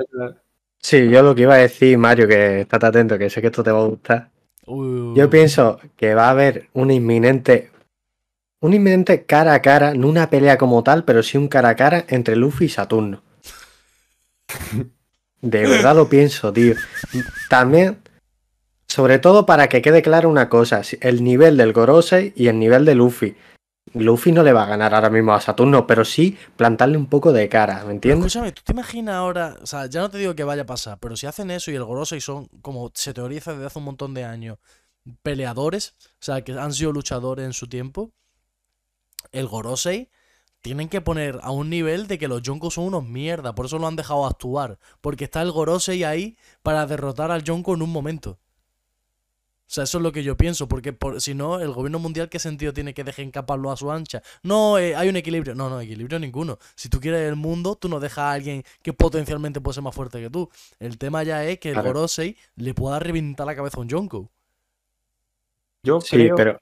Sí, 0.80 1.08
yo 1.08 1.22
lo 1.22 1.34
que 1.34 1.42
iba 1.42 1.54
a 1.54 1.58
decir, 1.58 1.96
Mario, 1.98 2.28
que 2.28 2.60
estate 2.60 2.86
atento, 2.86 3.18
que 3.18 3.30
sé 3.30 3.40
que 3.40 3.48
esto 3.48 3.62
te 3.62 3.70
va 3.70 3.80
a 3.80 3.86
gustar. 3.86 4.30
Uy, 4.66 5.14
Yo 5.16 5.30
pienso 5.30 5.78
que 5.96 6.14
va 6.14 6.26
a 6.26 6.30
haber 6.30 6.68
un 6.72 6.90
inminente. 6.90 7.70
Un 8.60 8.74
inminente 8.74 9.24
cara 9.24 9.54
a 9.54 9.62
cara, 9.62 9.94
no 9.94 10.08
una 10.08 10.28
pelea 10.30 10.58
como 10.58 10.82
tal, 10.82 11.04
pero 11.04 11.22
sí 11.22 11.38
un 11.38 11.46
cara 11.48 11.70
a 11.70 11.76
cara 11.76 12.04
entre 12.08 12.34
Luffy 12.36 12.64
y 12.64 12.68
Saturno. 12.68 13.22
De 15.40 15.66
verdad 15.66 15.94
lo 15.94 16.08
pienso, 16.08 16.52
tío. 16.52 16.74
También, 17.48 17.98
sobre 18.96 19.18
todo 19.18 19.44
para 19.44 19.68
que 19.68 19.82
quede 19.82 20.00
clara 20.00 20.26
una 20.26 20.48
cosa, 20.48 20.80
el 21.02 21.22
nivel 21.22 21.58
del 21.58 21.74
Gorosei 21.74 22.32
y 22.34 22.46
el 22.48 22.58
nivel 22.58 22.86
de 22.86 22.94
Luffy. 22.94 23.36
Luffy 23.92 24.32
no 24.32 24.42
le 24.42 24.54
va 24.54 24.62
a 24.62 24.66
ganar 24.66 24.94
ahora 24.94 25.10
mismo 25.10 25.34
a 25.34 25.40
Saturno, 25.42 25.86
pero 25.86 26.02
sí 26.02 26.38
plantarle 26.56 26.96
un 26.96 27.04
poco 27.04 27.30
de 27.30 27.46
cara, 27.50 27.84
¿me 27.84 27.92
Pero 28.02 28.14
entiendes? 28.14 28.34
escúchame, 28.34 28.52
¿tú 28.52 28.62
te 28.64 28.72
imaginas 28.72 29.16
ahora? 29.16 29.58
O 29.60 29.66
sea, 29.66 29.84
ya 29.84 30.00
no 30.00 30.08
te 30.08 30.16
digo 30.16 30.34
que 30.34 30.44
vaya 30.44 30.62
a 30.62 30.66
pasar, 30.66 30.98
pero 30.98 31.14
si 31.14 31.26
hacen 31.26 31.50
eso 31.50 31.70
y 31.70 31.74
el 31.74 31.84
Gorosei 31.84 32.22
son, 32.22 32.46
como 32.62 32.90
se 32.94 33.12
teoriza 33.12 33.52
desde 33.52 33.66
hace 33.66 33.78
un 33.80 33.84
montón 33.84 34.14
de 34.14 34.24
años, 34.24 34.56
peleadores, 35.22 35.92
o 36.12 36.24
sea, 36.24 36.42
que 36.42 36.52
han 36.52 36.72
sido 36.72 36.90
luchadores 36.92 37.44
en 37.44 37.52
su 37.52 37.68
tiempo, 37.68 38.12
el 39.30 39.46
Gorosei 39.46 40.08
tienen 40.62 40.88
que 40.88 41.02
poner 41.02 41.38
a 41.42 41.50
un 41.50 41.68
nivel 41.68 42.06
de 42.06 42.16
que 42.16 42.28
los 42.28 42.40
Yonkos 42.40 42.72
son 42.74 42.84
unos 42.84 43.04
mierda, 43.04 43.54
por 43.54 43.66
eso 43.66 43.78
lo 43.78 43.88
han 43.88 43.96
dejado 43.96 44.24
actuar, 44.24 44.78
porque 45.02 45.24
está 45.24 45.42
el 45.42 45.52
Gorosei 45.52 46.02
ahí 46.02 46.38
para 46.62 46.86
derrotar 46.86 47.30
al 47.30 47.42
Yonko 47.44 47.74
en 47.74 47.82
un 47.82 47.90
momento. 47.90 48.38
O 49.68 49.68
sea, 49.68 49.82
eso 49.82 49.98
es 49.98 50.02
lo 50.04 50.12
que 50.12 50.22
yo 50.22 50.36
pienso, 50.36 50.68
porque 50.68 50.92
por, 50.92 51.20
si 51.20 51.34
no, 51.34 51.58
el 51.58 51.72
gobierno 51.72 51.98
mundial, 51.98 52.28
¿qué 52.28 52.38
sentido 52.38 52.72
tiene 52.72 52.94
que 52.94 53.02
dejen 53.02 53.32
caparlo 53.32 53.72
a 53.72 53.76
su 53.76 53.90
ancha? 53.90 54.22
No, 54.44 54.78
eh, 54.78 54.94
hay 54.94 55.08
un 55.08 55.16
equilibrio. 55.16 55.56
No, 55.56 55.68
no, 55.68 55.80
equilibrio 55.80 56.20
ninguno. 56.20 56.58
Si 56.76 56.88
tú 56.88 57.00
quieres 57.00 57.28
el 57.28 57.34
mundo, 57.34 57.74
tú 57.74 57.88
no 57.88 57.98
dejas 57.98 58.18
a 58.18 58.30
alguien 58.32 58.62
que 58.82 58.92
potencialmente 58.92 59.60
puede 59.60 59.74
ser 59.74 59.82
más 59.82 59.94
fuerte 59.94 60.20
que 60.20 60.30
tú. 60.30 60.48
El 60.78 60.98
tema 60.98 61.24
ya 61.24 61.44
es 61.44 61.58
que 61.58 61.70
el. 61.70 61.82
Gorosei 61.82 62.36
le 62.54 62.74
pueda 62.74 63.00
reventar 63.00 63.44
la 63.44 63.56
cabeza 63.56 63.78
a 63.78 63.80
un 63.80 63.88
Yonko. 63.88 64.30
Yo 65.82 66.00
Sí, 66.00 66.16
creo. 66.16 66.36
pero 66.36 66.58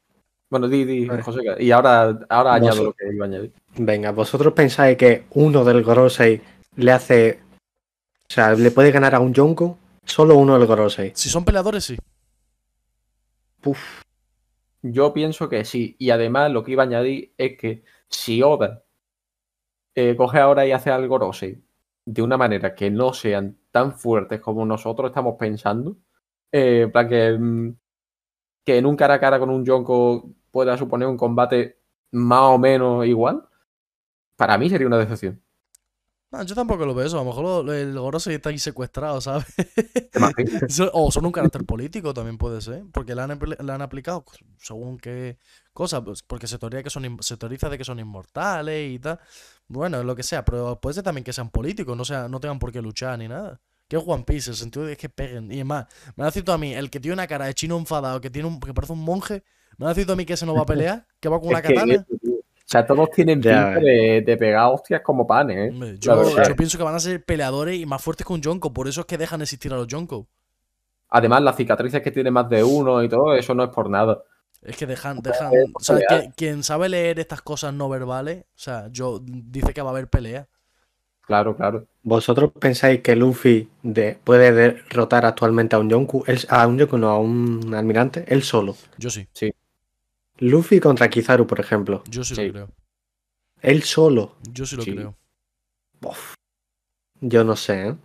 Bueno, 0.50 0.68
di, 0.68 0.84
di. 0.84 1.06
José. 1.22 1.40
Y 1.60 1.70
ahora, 1.72 2.18
ahora 2.30 2.54
añado 2.54 2.76
Vos- 2.76 2.84
lo 2.86 2.92
que 2.94 3.04
iba 3.12 3.24
a 3.26 3.28
añadir. 3.28 3.52
venga, 3.76 4.12
¿vosotros 4.12 4.52
pensáis 4.54 4.96
que 4.96 5.24
uno 5.32 5.62
del 5.64 5.82
Gorosei 5.82 6.40
le 6.76 6.90
hace. 6.92 7.40
O 8.28 8.32
sea, 8.32 8.54
le 8.54 8.70
puede 8.70 8.90
ganar 8.92 9.14
a 9.14 9.20
un 9.20 9.34
Yonko? 9.34 9.78
Solo 10.06 10.36
uno 10.36 10.58
del 10.58 10.66
Gorosei. 10.66 11.12
Si 11.14 11.28
son 11.28 11.44
peleadores, 11.44 11.84
sí. 11.84 11.96
Puf, 13.64 14.02
Yo 14.82 15.12
pienso 15.14 15.48
que 15.48 15.64
sí. 15.64 15.96
Y 15.98 16.10
además 16.10 16.52
lo 16.52 16.64
que 16.64 16.72
iba 16.72 16.84
a 16.84 16.86
añadir 16.86 17.34
es 17.38 17.58
que 17.58 17.84
si 18.08 18.42
Oda 18.42 18.84
eh, 19.94 20.16
coge 20.16 20.38
ahora 20.38 20.66
y 20.66 20.72
hace 20.72 20.90
algo 20.90 21.08
Gorosei 21.18 21.62
de 22.06 22.22
una 22.22 22.36
manera 22.36 22.74
que 22.74 22.90
no 22.90 23.12
sean 23.14 23.58
tan 23.70 23.92
fuertes 23.96 24.40
como 24.40 24.66
nosotros 24.66 25.10
estamos 25.10 25.36
pensando, 25.38 25.96
eh, 26.52 26.88
plan 26.92 27.08
que, 27.08 27.32
mm, 27.38 27.76
que 28.64 28.78
en 28.78 28.86
un 28.86 28.96
cara 28.96 29.14
a 29.14 29.20
cara 29.20 29.38
con 29.38 29.50
un 29.50 29.64
Yonko 29.64 30.30
pueda 30.50 30.76
suponer 30.78 31.08
un 31.08 31.16
combate 31.16 31.80
más 32.12 32.42
o 32.42 32.58
menos 32.58 33.06
igual, 33.06 33.48
para 34.36 34.58
mí 34.58 34.70
sería 34.70 34.86
una 34.88 34.98
decepción. 34.98 35.42
No, 36.34 36.42
yo 36.42 36.54
tampoco 36.56 36.84
lo 36.84 36.94
veo 36.94 37.06
eso. 37.06 37.16
A 37.16 37.22
lo 37.22 37.26
mejor 37.26 37.72
el 37.72 37.96
Gorosei 37.96 38.34
está 38.34 38.50
ahí 38.50 38.58
secuestrado, 38.58 39.20
¿sabes? 39.20 39.46
O 40.92 41.10
son 41.12 41.26
un 41.26 41.32
carácter 41.32 41.64
político 41.64 42.12
también 42.12 42.38
puede 42.38 42.60
ser, 42.60 42.84
porque 42.92 43.14
le 43.14 43.22
han, 43.22 43.38
le 43.38 43.72
han 43.72 43.82
aplicado 43.82 44.24
según 44.58 44.98
qué 44.98 45.38
cosa, 45.72 46.02
pues, 46.04 46.22
porque 46.22 46.46
se 46.46 46.58
teoría 46.58 46.82
que 46.82 46.90
son 46.90 47.18
se 47.20 47.36
teoriza 47.36 47.68
de 47.68 47.78
que 47.78 47.84
son 47.84 48.00
inmortales 48.00 48.92
y 48.92 48.98
tal. 48.98 49.20
Bueno, 49.68 50.02
lo 50.02 50.16
que 50.16 50.22
sea, 50.24 50.44
pero 50.44 50.80
puede 50.80 50.94
ser 50.94 51.04
también 51.04 51.24
que 51.24 51.32
sean 51.32 51.50
políticos, 51.50 51.96
no 51.96 52.04
sea, 52.04 52.28
no 52.28 52.40
tengan 52.40 52.58
por 52.58 52.72
qué 52.72 52.82
luchar 52.82 53.18
ni 53.18 53.28
nada. 53.28 53.60
Que 53.86 53.96
es 53.96 54.02
One 54.04 54.24
Piece, 54.24 54.50
el 54.50 54.56
sentido 54.56 54.86
de 54.86 54.96
que 54.96 55.08
peguen. 55.08 55.52
Y 55.52 55.60
es 55.60 55.66
más, 55.66 55.86
me 56.16 56.24
ha 56.24 56.30
dicho 56.30 56.52
a 56.52 56.58
mí, 56.58 56.74
el 56.74 56.90
que 56.90 56.98
tiene 56.98 57.12
una 57.12 57.26
cara 57.28 57.46
de 57.46 57.54
chino 57.54 57.76
enfadado, 57.78 58.20
que 58.20 58.30
tiene 58.30 58.48
un, 58.48 58.58
que 58.58 58.74
parece 58.74 58.92
un 58.92 59.04
monje, 59.04 59.44
me 59.76 59.86
ha 59.86 59.94
dicho 59.94 60.12
a 60.12 60.16
mí 60.16 60.24
que 60.24 60.32
ese 60.32 60.46
no 60.46 60.54
va 60.54 60.62
a 60.62 60.66
pelear, 60.66 61.06
que 61.20 61.28
va 61.28 61.38
con 61.38 61.50
una 61.50 61.58
Es 61.58 61.68
katana. 61.68 62.06
Sea, 62.74 62.86
todos 62.86 63.10
tienen 63.10 63.40
Ya 63.40 63.50
pinta 63.74 63.80
de, 63.80 64.22
de 64.26 64.36
pegar 64.36 64.70
hostias 64.72 65.00
como 65.02 65.26
panes, 65.26 65.72
¿eh? 65.72 65.96
Yo, 65.98 66.22
pienso 66.56 66.76
que 66.78 66.84
van 66.84 66.94
a 66.94 67.00
ser 67.00 67.24
peleadores 67.24 67.78
y 67.78 67.86
más 67.86 68.02
fuertes 68.02 68.26
que 68.26 68.32
un 68.32 68.40
Yonko, 68.40 68.72
por 68.72 68.88
eso 68.88 69.00
es 69.02 69.06
que 69.06 69.18
dejan 69.18 69.42
existir 69.42 69.72
a 69.72 69.76
los 69.76 69.86
Yonko. 69.86 70.26
Además, 71.10 71.42
las 71.42 71.56
cicatrices 71.56 72.02
que 72.02 72.10
tiene 72.10 72.30
más 72.30 72.48
de 72.48 72.64
uno 72.64 73.02
y 73.02 73.08
todo, 73.08 73.34
eso 73.34 73.54
no 73.54 73.64
es 73.64 73.70
por 73.70 73.88
nada. 73.88 74.22
Es 74.62 74.76
que 74.76 74.86
dejan, 74.86 75.20
dejan, 75.20 75.52
o 75.74 75.80
sea, 75.80 75.98
que- 76.08 76.30
quien 76.36 76.62
sabe 76.62 76.88
leer 76.88 77.20
estas 77.20 77.42
cosas 77.42 77.72
no 77.74 77.88
verbales, 77.88 78.44
o 78.44 78.58
sea, 78.58 78.88
yo 78.90 79.20
dice 79.22 79.74
que 79.74 79.82
va 79.82 79.90
a 79.90 79.92
haber 79.92 80.08
pelea. 80.08 80.48
Claro, 81.20 81.56
claro. 81.56 81.86
¿Vosotros 82.02 82.50
pensáis 82.58 83.00
que 83.00 83.16
Luffy 83.16 83.68
de- 83.82 84.18
puede 84.24 84.52
derrotar 84.52 85.24
actualmente 85.24 85.76
a 85.76 85.78
un 85.78 85.88
Yonko? 85.88 86.24
Él- 86.26 86.46
a 86.48 86.66
un 86.66 86.78
Yonko, 86.78 86.98
no, 86.98 87.08
a 87.10 87.18
un 87.18 87.72
almirante, 87.74 88.24
él 88.28 88.42
solo. 88.42 88.76
Yo 88.98 89.08
sí, 89.10 89.26
Luffy 90.38 90.80
contra 90.80 91.08
Kizaru, 91.08 91.46
por 91.46 91.60
ejemplo. 91.60 92.02
yo 92.08 92.24
sí, 92.24 92.34
Sí. 92.34 92.46
lo 92.46 92.52
creo. 92.52 92.68
Él 93.60 93.82
solo. 93.82 94.36
Yo 94.42 94.66
sí 94.66 94.76
lo 94.76 94.82
Sí. 94.82 94.94
creo. 94.94 95.16
Yo 97.20 97.44
no 97.44 97.56
sé, 97.56 97.88
¿eh? 97.88 97.96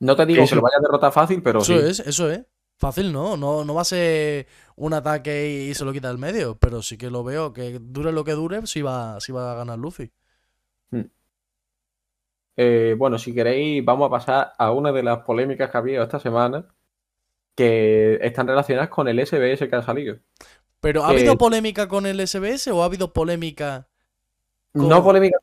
No 0.00 0.16
te 0.16 0.26
digo 0.26 0.44
que 0.48 0.54
lo 0.56 0.62
vaya 0.62 0.78
a 0.78 0.82
derrotar 0.82 1.12
fácil, 1.12 1.42
pero 1.42 1.60
Eso 1.60 1.78
sí. 1.78 1.86
es, 1.86 2.00
eso 2.00 2.30
es. 2.30 2.44
Fácil 2.76 3.12
no, 3.12 3.36
no, 3.36 3.64
no 3.64 3.74
va 3.74 3.82
a 3.82 3.84
ser 3.84 4.48
un 4.74 4.92
ataque 4.94 5.68
y, 5.70 5.74
se 5.74 5.84
lo 5.84 5.92
quita 5.92 6.08
del 6.08 6.18
medio, 6.18 6.56
pero 6.58 6.82
sí 6.82 6.98
que 6.98 7.08
lo 7.08 7.22
veo, 7.22 7.52
que 7.52 7.78
dure 7.80 8.10
lo 8.10 8.24
que 8.24 8.32
dure, 8.32 8.66
sí 8.66 8.82
va, 8.82 9.20
sí 9.20 9.30
va 9.30 9.52
a 9.52 9.54
ganar 9.54 9.78
Luffy. 9.78 10.10
Eh, 12.56 12.94
bueno, 12.96 13.18
si 13.18 13.34
queréis, 13.34 13.84
vamos 13.84 14.06
a 14.06 14.10
pasar 14.10 14.52
a 14.58 14.70
una 14.70 14.92
de 14.92 15.02
las 15.02 15.20
polémicas 15.24 15.70
que 15.70 15.76
ha 15.76 15.80
habido 15.80 16.02
esta 16.04 16.20
semana, 16.20 16.66
que 17.56 18.18
están 18.22 18.46
relacionadas 18.46 18.90
con 18.90 19.08
el 19.08 19.18
SBS 19.18 19.68
que 19.68 19.76
ha 19.76 19.82
salido. 19.82 20.18
Pero 20.84 21.02
¿ha 21.02 21.12
Eh, 21.12 21.16
habido 21.16 21.38
polémica 21.38 21.88
con 21.88 22.04
el 22.04 22.20
SBS 22.20 22.68
o 22.70 22.82
ha 22.82 22.84
habido 22.84 23.10
polémica? 23.14 23.88
No 24.74 25.02
polémica, 25.02 25.38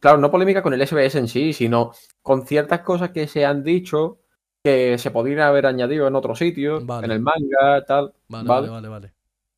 claro, 0.00 0.18
no 0.18 0.30
polémica 0.30 0.62
con 0.62 0.74
el 0.74 0.86
SBS 0.86 1.14
en 1.18 1.28
sí, 1.28 1.54
sino 1.54 1.92
con 2.20 2.46
ciertas 2.46 2.80
cosas 2.82 3.10
que 3.10 3.26
se 3.26 3.46
han 3.46 3.64
dicho 3.64 4.18
que 4.62 4.98
se 4.98 5.10
podrían 5.10 5.40
haber 5.40 5.64
añadido 5.64 6.06
en 6.06 6.14
otro 6.14 6.34
sitio, 6.34 6.84
Vale. 6.84 7.06
en 7.06 7.12
el 7.12 7.20
manga, 7.20 7.84
tal. 7.86 8.12
Vale, 8.28 8.48
Vale. 8.48 8.68
vale, 8.68 8.88
vale. 8.88 9.12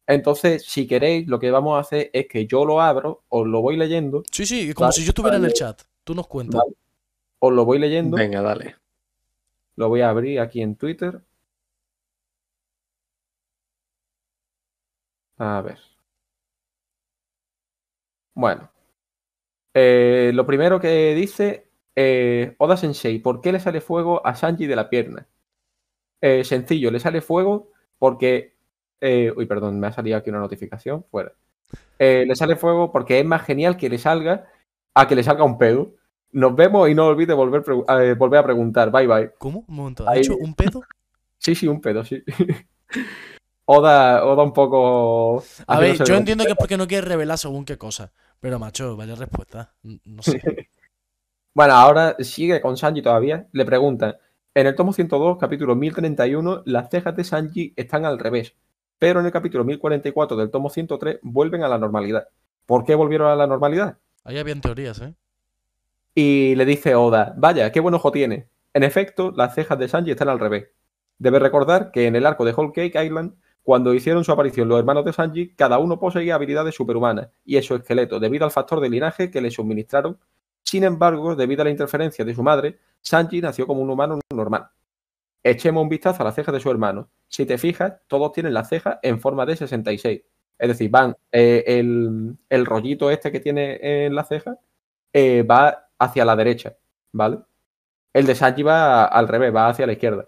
Entonces, 0.06 0.64
si 0.64 0.86
queréis, 0.86 1.26
lo 1.26 1.40
que 1.40 1.50
vamos 1.50 1.76
a 1.76 1.80
hacer 1.80 2.10
es 2.12 2.28
que 2.28 2.46
yo 2.46 2.64
lo 2.64 2.80
abro, 2.80 3.24
os 3.28 3.44
lo 3.46 3.60
voy 3.60 3.76
leyendo, 3.76 4.22
Sí, 4.30 4.46
sí, 4.46 4.72
como 4.72 4.84
Vale, 4.86 4.92
si 4.92 5.02
yo 5.04 5.08
estuviera 5.10 5.36
en 5.36 5.44
el 5.46 5.52
chat. 5.52 5.82
Tú 6.04 6.14
nos 6.14 6.28
cuentas. 6.28 6.60
Vale. 6.60 6.76
os 7.40 7.52
lo 7.52 7.64
voy 7.64 7.80
leyendo, 7.80 8.16
Venga, 8.16 8.40
dale. 8.40 8.76
lo 9.74 9.88
voy 9.88 10.00
a 10.02 10.10
abrir 10.10 10.38
aquí 10.38 10.62
en 10.62 10.76
Twitter. 10.76 11.20
A 15.38 15.60
ver. 15.62 15.78
Bueno. 18.34 18.70
Eh, 19.74 20.32
lo 20.34 20.46
primero 20.46 20.80
que 20.80 21.14
dice 21.14 21.68
eh, 21.94 22.54
Oda 22.58 22.76
Sensei, 22.76 23.18
¿por 23.18 23.40
qué 23.40 23.52
le 23.52 23.60
sale 23.60 23.80
fuego 23.80 24.24
a 24.26 24.34
Sanji 24.34 24.66
de 24.66 24.76
la 24.76 24.88
pierna? 24.88 25.26
Eh, 26.20 26.44
sencillo, 26.44 26.90
le 26.90 27.00
sale 27.00 27.20
fuego 27.20 27.70
porque... 27.98 28.54
eh, 29.00 29.32
uy, 29.36 29.46
perdón, 29.46 29.78
me 29.78 29.86
ha 29.88 29.92
salido 29.92 30.16
aquí 30.16 30.30
una 30.30 30.40
notificación. 30.40 31.04
Fuera. 31.10 31.32
Le 31.98 32.34
sale 32.36 32.56
fuego 32.56 32.90
porque 32.92 33.18
es 33.20 33.26
más 33.26 33.42
genial 33.44 33.76
que 33.76 33.88
le 33.88 33.98
salga 33.98 34.48
a 34.94 35.06
que 35.06 35.14
le 35.16 35.22
salga 35.22 35.44
un 35.44 35.58
pedo. 35.58 35.94
Nos 36.32 36.54
vemos 36.54 36.88
y 36.88 36.94
no 36.94 37.06
olvide 37.06 37.34
volver, 37.34 37.62
volver 38.16 38.40
a 38.40 38.44
preguntar. 38.44 38.90
Bye 38.90 39.06
bye. 39.06 39.30
¿Cómo? 39.38 39.64
Un 39.68 39.74
momento. 39.74 40.08
¿Ha 40.08 40.12
Ahí- 40.12 40.20
hecho 40.20 40.36
un 40.36 40.54
pedo? 40.54 40.82
Sí, 41.40 41.54
sí, 41.54 41.68
un 41.68 41.80
pedo, 41.80 42.04
sí. 42.04 42.22
Oda, 43.70 44.24
Oda 44.24 44.42
un 44.44 44.54
poco. 44.54 45.44
A 45.66 45.78
ver, 45.78 45.98
yo 45.98 46.14
el- 46.14 46.20
entiendo 46.20 46.44
que 46.44 46.52
es 46.52 46.56
porque 46.56 46.78
no 46.78 46.86
quiere 46.88 47.06
revelar 47.06 47.36
según 47.36 47.66
qué 47.66 47.76
cosa. 47.76 48.12
Pero, 48.40 48.58
macho, 48.58 48.96
vaya 48.96 49.14
respuesta. 49.14 49.74
No 49.82 50.22
sé. 50.22 50.40
Bueno, 51.54 51.74
ahora 51.74 52.14
sigue 52.20 52.60
con 52.60 52.76
Sanji 52.76 53.02
todavía. 53.02 53.48
Le 53.50 53.64
preguntan: 53.64 54.16
En 54.54 54.68
el 54.68 54.76
tomo 54.76 54.92
102, 54.92 55.38
capítulo 55.38 55.74
1031, 55.74 56.62
las 56.66 56.88
cejas 56.88 57.16
de 57.16 57.24
Sanji 57.24 57.72
están 57.74 58.04
al 58.04 58.18
revés. 58.20 58.54
Pero 58.98 59.18
en 59.20 59.26
el 59.26 59.32
capítulo 59.32 59.64
1044 59.64 60.36
del 60.36 60.50
tomo 60.52 60.70
103 60.70 61.18
vuelven 61.22 61.64
a 61.64 61.68
la 61.68 61.76
normalidad. 61.78 62.28
¿Por 62.64 62.84
qué 62.84 62.94
volvieron 62.94 63.28
a 63.28 63.34
la 63.34 63.48
normalidad? 63.48 63.96
Ahí 64.22 64.38
habían 64.38 64.60
teorías, 64.60 65.00
¿eh? 65.00 65.14
Y 66.14 66.54
le 66.54 66.64
dice 66.64 66.94
Oda: 66.94 67.34
Vaya, 67.36 67.72
qué 67.72 67.80
buen 67.80 67.94
ojo 67.94 68.12
tiene. 68.12 68.46
En 68.72 68.84
efecto, 68.84 69.32
las 69.36 69.54
cejas 69.56 69.78
de 69.80 69.88
Sanji 69.88 70.12
están 70.12 70.28
al 70.28 70.38
revés. 70.38 70.68
Debe 71.18 71.40
recordar 71.40 71.90
que 71.90 72.06
en 72.06 72.14
el 72.14 72.24
arco 72.24 72.44
de 72.44 72.52
Whole 72.52 72.72
Cake 72.72 73.04
Island, 73.04 73.34
cuando 73.68 73.92
hicieron 73.92 74.24
su 74.24 74.32
aparición 74.32 74.66
los 74.66 74.78
hermanos 74.78 75.04
de 75.04 75.12
Sanji, 75.12 75.50
cada 75.50 75.78
uno 75.78 76.00
poseía 76.00 76.36
habilidades 76.36 76.74
superhumanas 76.74 77.28
y 77.44 77.58
exoesqueleto 77.58 78.18
debido 78.18 78.46
al 78.46 78.50
factor 78.50 78.80
de 78.80 78.88
linaje 78.88 79.30
que 79.30 79.42
le 79.42 79.50
suministraron. 79.50 80.18
Sin 80.62 80.84
embargo, 80.84 81.36
debido 81.36 81.60
a 81.60 81.64
la 81.66 81.70
interferencia 81.70 82.24
de 82.24 82.34
su 82.34 82.42
madre, 82.42 82.78
Sanji 83.02 83.42
nació 83.42 83.66
como 83.66 83.82
un 83.82 83.90
humano 83.90 84.20
normal. 84.34 84.70
Echemos 85.42 85.82
un 85.82 85.90
vistazo 85.90 86.22
a 86.22 86.24
las 86.24 86.34
cejas 86.34 86.54
de 86.54 86.60
su 86.60 86.70
hermano. 86.70 87.10
Si 87.28 87.44
te 87.44 87.58
fijas, 87.58 87.92
todos 88.06 88.32
tienen 88.32 88.54
las 88.54 88.70
cejas 88.70 89.00
en 89.02 89.20
forma 89.20 89.44
de 89.44 89.56
66. 89.56 90.22
Es 90.58 90.68
decir, 90.68 90.90
van 90.90 91.14
eh, 91.30 91.62
el, 92.48 92.64
rollito 92.64 93.10
este 93.10 93.30
que 93.30 93.40
tiene 93.40 94.06
en 94.06 94.14
la 94.14 94.24
ceja 94.24 94.56
eh, 95.12 95.42
va 95.42 95.90
hacia 95.98 96.24
la 96.24 96.36
derecha, 96.36 96.74
¿vale? 97.12 97.40
El 98.14 98.24
de 98.24 98.34
Sanji 98.34 98.62
va 98.62 99.04
al 99.04 99.28
revés, 99.28 99.54
va 99.54 99.68
hacia 99.68 99.86
la 99.86 99.92
izquierda. 99.92 100.26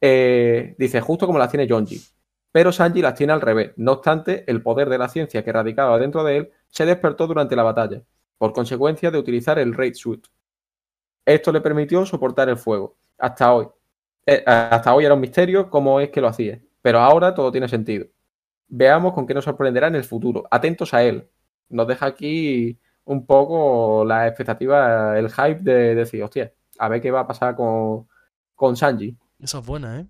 Eh, 0.00 0.74
dice, 0.76 1.00
justo 1.00 1.26
como 1.26 1.38
las 1.38 1.48
tiene 1.48 1.68
Jonji. 1.68 2.16
Pero 2.56 2.72
Sanji 2.72 3.02
las 3.02 3.12
tiene 3.12 3.34
al 3.34 3.42
revés. 3.42 3.74
No 3.76 3.92
obstante, 3.92 4.50
el 4.50 4.62
poder 4.62 4.88
de 4.88 4.96
la 4.96 5.10
ciencia 5.10 5.44
que 5.44 5.52
radicaba 5.52 5.98
dentro 5.98 6.24
de 6.24 6.38
él 6.38 6.50
se 6.68 6.86
despertó 6.86 7.26
durante 7.26 7.54
la 7.54 7.62
batalla, 7.62 8.02
por 8.38 8.54
consecuencia 8.54 9.10
de 9.10 9.18
utilizar 9.18 9.58
el 9.58 9.74
Raid 9.74 9.92
Suit. 9.92 10.26
Esto 11.26 11.52
le 11.52 11.60
permitió 11.60 12.06
soportar 12.06 12.48
el 12.48 12.56
fuego. 12.56 12.96
Hasta 13.18 13.52
hoy. 13.52 13.68
Eh, 14.24 14.42
hasta 14.46 14.94
hoy 14.94 15.04
era 15.04 15.12
un 15.12 15.20
misterio 15.20 15.68
cómo 15.68 16.00
es 16.00 16.08
que 16.08 16.22
lo 16.22 16.28
hacía. 16.28 16.58
Pero 16.80 17.00
ahora 17.00 17.34
todo 17.34 17.52
tiene 17.52 17.68
sentido. 17.68 18.06
Veamos 18.68 19.12
con 19.12 19.26
qué 19.26 19.34
nos 19.34 19.44
sorprenderá 19.44 19.88
en 19.88 19.96
el 19.96 20.04
futuro. 20.04 20.44
Atentos 20.50 20.94
a 20.94 21.02
él. 21.02 21.28
Nos 21.68 21.86
deja 21.86 22.06
aquí 22.06 22.80
un 23.04 23.26
poco 23.26 24.02
la 24.06 24.28
expectativa, 24.28 25.18
el 25.18 25.28
hype 25.30 25.60
de 25.60 25.94
decir, 25.94 26.22
hostia, 26.22 26.54
a 26.78 26.88
ver 26.88 27.02
qué 27.02 27.10
va 27.10 27.20
a 27.20 27.26
pasar 27.26 27.54
con, 27.54 28.08
con 28.54 28.78
Sanji. 28.78 29.14
Esa 29.40 29.58
es 29.58 29.66
buena, 29.66 30.00
¿eh? 30.00 30.06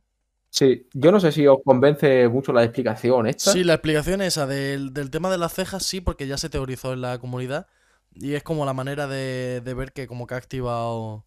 Sí, 0.59 0.89
yo 0.95 1.13
no 1.13 1.21
sé 1.21 1.33
si 1.33 1.47
os 1.47 1.59
convence 1.63 2.29
mucho 2.29 2.51
la 2.53 2.65
explicación 2.65 3.27
esta. 3.27 3.53
Sí, 3.53 3.63
la 3.63 3.75
explicación 3.75 4.23
esa 4.23 4.47
del, 4.47 4.95
del 4.95 5.11
tema 5.11 5.31
de 5.31 5.37
las 5.37 5.53
cejas, 5.53 5.85
sí, 5.85 6.01
porque 6.01 6.27
ya 6.27 6.39
se 6.39 6.49
teorizó 6.49 6.95
en 6.95 7.03
la 7.03 7.19
comunidad. 7.19 7.67
Y 8.15 8.33
es 8.33 8.43
como 8.43 8.65
la 8.65 8.73
manera 8.73 9.07
de, 9.07 9.61
de 9.63 9.75
ver 9.75 9.93
que 9.93 10.07
como 10.07 10.27
que 10.27 10.33
ha 10.35 10.39
activado 10.39 11.27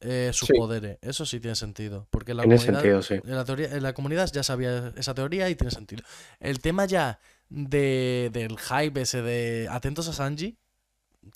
eh, 0.00 0.30
sus 0.32 0.48
Sí. 0.48 0.54
poderes. 0.54 0.98
Eso 1.00 1.24
sí 1.24 1.38
tiene 1.38 1.54
sentido. 1.54 2.08
Porque 2.10 2.32
en 2.32 2.38
la 2.38 2.42
Tiene 2.42 2.56
comunidad, 2.56 2.80
sentido, 2.80 3.02
sí. 3.02 3.14
en 3.24 3.36
la 3.36 3.44
teoría, 3.44 3.72
en 3.72 3.82
la 3.84 3.92
comunidad 3.94 4.28
ya 4.32 4.42
sabía 4.42 4.92
esa 4.96 5.14
teoría 5.14 5.48
y 5.48 5.54
tiene 5.54 5.70
sentido. 5.70 6.02
El 6.40 6.58
tema 6.58 6.86
ya 6.86 7.20
de, 7.48 8.30
del 8.32 8.58
hype 8.58 9.00
ese 9.00 9.22
de 9.22 9.68
atentos 9.70 10.08
a 10.08 10.12
Sanji. 10.12 10.58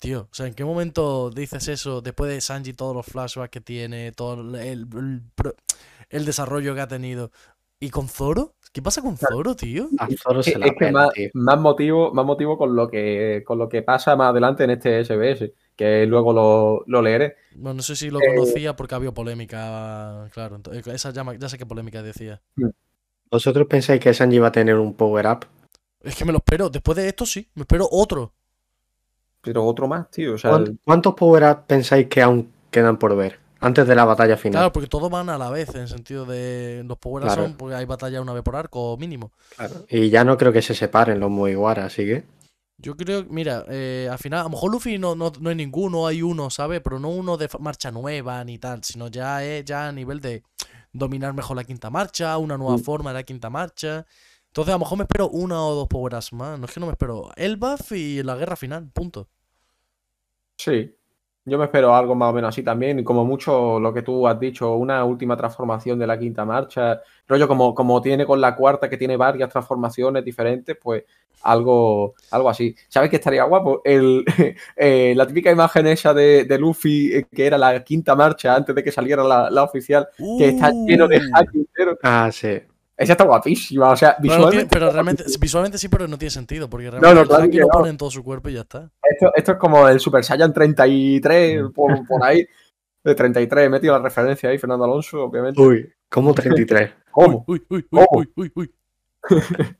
Tío, 0.01 0.27
o 0.29 0.33
sea, 0.35 0.47
¿en 0.47 0.53
qué 0.53 0.65
momento 0.65 1.29
dices 1.29 1.67
eso 1.69 2.01
después 2.01 2.29
de 2.31 2.41
Sanji, 2.41 2.73
todos 2.73 2.93
los 2.95 3.05
flashbacks 3.05 3.51
que 3.51 3.61
tiene, 3.61 4.11
todo 4.11 4.41
el, 4.41 4.55
el, 4.55 5.21
pro- 5.35 5.55
el 6.11 6.25
desarrollo 6.25 6.75
que 6.75 6.81
ha 6.81 6.87
tenido? 6.87 7.31
¿Y 7.79 7.89
con 7.89 8.07
Zoro? 8.07 8.55
¿Qué 8.73 8.81
pasa 8.81 9.01
con 9.01 9.17
Zoro, 9.17 9.55
tío? 9.55 9.89
A 9.97 10.07
Zoro 10.07 10.43
se 10.43 10.51
Es 10.51 10.59
la 10.59 10.65
que 10.67 10.71
pela, 10.73 10.91
más, 10.91 11.13
tío. 11.13 11.29
más 11.33 11.59
motivo, 11.59 12.13
más 12.13 12.25
motivo 12.25 12.57
con 12.57 12.75
lo 12.75 12.87
que 12.89 13.43
con 13.45 13.57
lo 13.57 13.67
que 13.67 13.81
pasa 13.81 14.15
más 14.15 14.29
adelante 14.31 14.63
en 14.63 14.69
este 14.71 14.99
SBS, 15.03 15.53
que 15.75 16.05
luego 16.05 16.31
lo, 16.33 16.83
lo 16.87 17.01
leeré. 17.01 17.35
Bueno, 17.55 17.75
no 17.75 17.81
sé 17.81 17.95
si 17.95 18.09
lo 18.09 18.19
Eh, 18.21 18.27
conocía 18.35 18.75
porque 18.75 18.95
había 18.95 19.11
polémica, 19.13 20.29
claro. 20.33 20.57
ento- 20.57 20.73
eh, 20.73 20.81
Esa 20.93 21.11
ya, 21.11 21.25
ya 21.37 21.49
sé 21.49 21.57
qué 21.57 21.65
polémica 21.65 22.01
decía. 22.01 22.41
¿Vosotros 23.31 23.65
pensáis 23.67 23.99
que 23.99 24.13
Sanji 24.13 24.37
va 24.39 24.49
a 24.49 24.51
tener 24.51 24.75
un 24.75 24.93
power-up? 24.93 25.45
Es 26.01 26.15
que 26.15 26.25
me 26.25 26.31
lo 26.31 26.37
espero. 26.37 26.69
Después 26.69 26.95
de 26.97 27.07
esto 27.07 27.25
sí, 27.25 27.49
me 27.55 27.63
espero 27.63 27.87
otro. 27.91 28.33
Pero 29.41 29.65
otro 29.65 29.87
más, 29.87 30.09
tío. 30.11 30.33
O 30.35 30.37
sea, 30.37 30.51
¿Cuántos, 30.51 30.75
cuántos 30.83 31.13
power-up 31.15 31.65
pensáis 31.67 32.07
que 32.07 32.21
aún 32.21 32.51
quedan 32.71 32.97
por 32.97 33.15
ver? 33.15 33.39
Antes 33.61 33.87
de 33.87 33.95
la 33.95 34.05
batalla 34.05 34.35
final. 34.37 34.59
Claro, 34.59 34.71
porque 34.73 34.87
todos 34.89 35.09
van 35.09 35.29
a 35.29 35.37
la 35.37 35.49
vez, 35.49 35.69
en 35.75 35.81
el 35.81 35.87
sentido 35.87 36.25
de 36.25 36.83
los 36.85 36.97
power 36.97 37.23
Claro. 37.23 37.43
son 37.43 37.53
porque 37.55 37.75
hay 37.75 37.85
batalla 37.85 38.19
una 38.21 38.33
vez 38.33 38.43
por 38.43 38.55
arco 38.55 38.97
mínimo. 38.97 39.31
Claro. 39.55 39.85
Y 39.87 40.09
ya 40.09 40.23
no 40.23 40.37
creo 40.37 40.51
que 40.51 40.61
se 40.61 40.73
separen 40.75 41.19
los 41.19 41.29
Mugiwara, 41.29 41.85
así 41.85 42.05
que. 42.05 42.23
Yo 42.77 42.97
creo, 42.97 43.23
mira, 43.29 43.63
eh, 43.69 44.09
al 44.11 44.17
final, 44.17 44.39
a 44.39 44.43
lo 44.43 44.49
mejor 44.49 44.71
Luffy 44.71 44.97
no, 44.97 45.13
no, 45.15 45.31
no 45.39 45.49
hay 45.51 45.55
ninguno, 45.55 46.07
hay 46.07 46.23
uno, 46.23 46.49
¿sabes? 46.49 46.81
Pero 46.83 46.97
no 46.99 47.09
uno 47.09 47.37
de 47.37 47.47
marcha 47.59 47.91
nueva 47.91 48.43
ni 48.43 48.57
tal, 48.57 48.83
sino 48.83 49.07
ya 49.07 49.43
es 49.43 49.63
ya 49.65 49.87
a 49.87 49.91
nivel 49.91 50.19
de 50.19 50.41
dominar 50.91 51.33
mejor 51.35 51.55
la 51.55 51.63
quinta 51.63 51.91
marcha, 51.91 52.35
una 52.39 52.57
nueva 52.57 52.77
Mm. 52.77 52.83
forma 52.83 53.11
de 53.11 53.19
la 53.19 53.23
quinta 53.23 53.51
marcha. 53.51 54.05
Entonces 54.47 54.69
a 54.71 54.75
lo 54.75 54.79
mejor 54.79 54.97
me 54.97 55.03
espero 55.03 55.29
una 55.29 55.63
o 55.63 55.75
dos 55.75 55.87
power 55.87 56.15
ups 56.15 56.33
más. 56.33 56.57
No 56.59 56.65
es 56.65 56.71
que 56.73 56.79
no 56.79 56.87
me 56.87 56.93
espero. 56.93 57.29
El 57.35 57.55
buff 57.57 57.91
y 57.91 58.23
la 58.23 58.35
guerra 58.35 58.55
final, 58.55 58.89
punto. 58.91 59.29
sí. 60.57 60.95
Yo 61.43 61.57
me 61.57 61.65
espero 61.65 61.95
algo 61.95 62.13
más 62.13 62.29
o 62.29 62.33
menos 62.33 62.49
así 62.49 62.61
también. 62.61 62.99
Y 62.99 63.03
como 63.03 63.25
mucho 63.25 63.79
lo 63.79 63.91
que 63.93 64.03
tú 64.03 64.27
has 64.27 64.39
dicho, 64.39 64.75
una 64.75 65.03
última 65.03 65.35
transformación 65.35 65.97
de 65.97 66.05
la 66.05 66.19
quinta 66.19 66.45
marcha. 66.45 67.01
Rollo 67.27 67.47
como, 67.47 67.73
como 67.73 67.99
tiene 68.01 68.25
con 68.25 68.39
la 68.39 68.55
cuarta, 68.55 68.87
que 68.89 68.97
tiene 68.97 69.17
varias 69.17 69.49
transformaciones 69.49 70.23
diferentes, 70.23 70.77
pues 70.81 71.03
algo, 71.41 72.13
algo 72.29 72.49
así. 72.49 72.75
¿Sabes 72.87 73.09
qué 73.09 73.15
estaría 73.15 73.43
guapo? 73.45 73.81
El, 73.83 74.23
eh, 74.75 75.13
la 75.15 75.25
típica 75.25 75.49
imagen 75.51 75.87
esa 75.87 76.13
de, 76.13 76.43
de 76.45 76.59
Luffy, 76.59 77.11
eh, 77.15 77.25
que 77.33 77.47
era 77.47 77.57
la 77.57 77.83
quinta 77.83 78.15
marcha 78.15 78.55
antes 78.55 78.75
de 78.75 78.83
que 78.83 78.91
saliera 78.91 79.23
la, 79.23 79.49
la 79.49 79.63
oficial, 79.63 80.07
que 80.37 80.49
está 80.49 80.71
lleno 80.71 81.07
de 81.07 81.17
Uh. 81.17 81.21
haki 81.33 81.57
entero. 81.57 81.97
Ah, 82.03 82.29
sí. 82.31 82.61
Esa 83.01 83.13
está 83.13 83.23
guapísima. 83.23 83.89
O 83.91 83.95
sea, 83.95 84.15
Bueno, 84.19 84.33
no 84.45 84.49
tiene- 84.49 84.63
visualmente. 84.65 84.73
pero 84.73 84.91
realmente, 84.91 85.23
visualmente 85.39 85.77
sí, 85.77 85.89
pero 85.89 86.07
no 86.07 86.17
tiene 86.17 86.29
sentido, 86.31 86.69
porque 86.69 86.85
no, 86.85 86.91
realmente 86.91 87.21
el 87.21 87.27
claro 87.27 87.43
haki 87.43 87.51
que 87.51 87.59
lo 87.59 87.67
no. 87.67 87.71
pone 87.73 87.89
en 87.89 87.97
todo 87.97 88.11
su 88.11 88.23
cuerpo 88.23 88.49
y 88.49 88.53
ya 88.53 88.61
está. 88.61 88.89
Esto, 89.09 89.31
esto 89.35 89.51
es 89.53 89.57
como 89.57 89.87
el 89.87 89.99
Super 89.99 90.23
Saiyan 90.23 90.53
33, 90.53 91.63
por, 91.73 92.05
por 92.07 92.23
ahí. 92.23 92.45
De 93.03 93.15
33, 93.15 93.65
he 93.65 93.69
metido 93.69 93.93
la 93.97 94.03
referencia 94.03 94.49
ahí, 94.49 94.59
Fernando 94.59 94.85
Alonso, 94.85 95.23
obviamente. 95.23 95.59
Uy, 95.59 95.91
¿cómo 96.09 96.33
33? 96.35 96.91
¿Cómo? 97.11 97.43
Uy, 97.47 97.63
uy, 97.69 97.77
uy, 97.77 97.87
¿Cómo? 97.89 98.07
uy, 98.13 98.31
uy, 98.35 98.51
uy. 98.55 98.73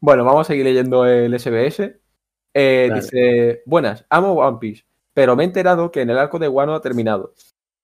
Bueno, 0.00 0.24
vamos 0.24 0.42
a 0.42 0.44
seguir 0.52 0.64
leyendo 0.64 1.06
el 1.06 1.32
SBS. 1.38 1.98
Eh, 2.54 2.90
dice: 2.94 3.62
Buenas, 3.66 4.04
amo 4.10 4.34
One 4.34 4.58
Piece, 4.60 4.84
pero 5.14 5.34
me 5.36 5.42
he 5.42 5.46
enterado 5.46 5.90
que 5.90 6.02
en 6.02 6.10
el 6.10 6.18
arco 6.18 6.38
de 6.38 6.48
Wano 6.48 6.74
ha 6.74 6.80
terminado. 6.80 7.34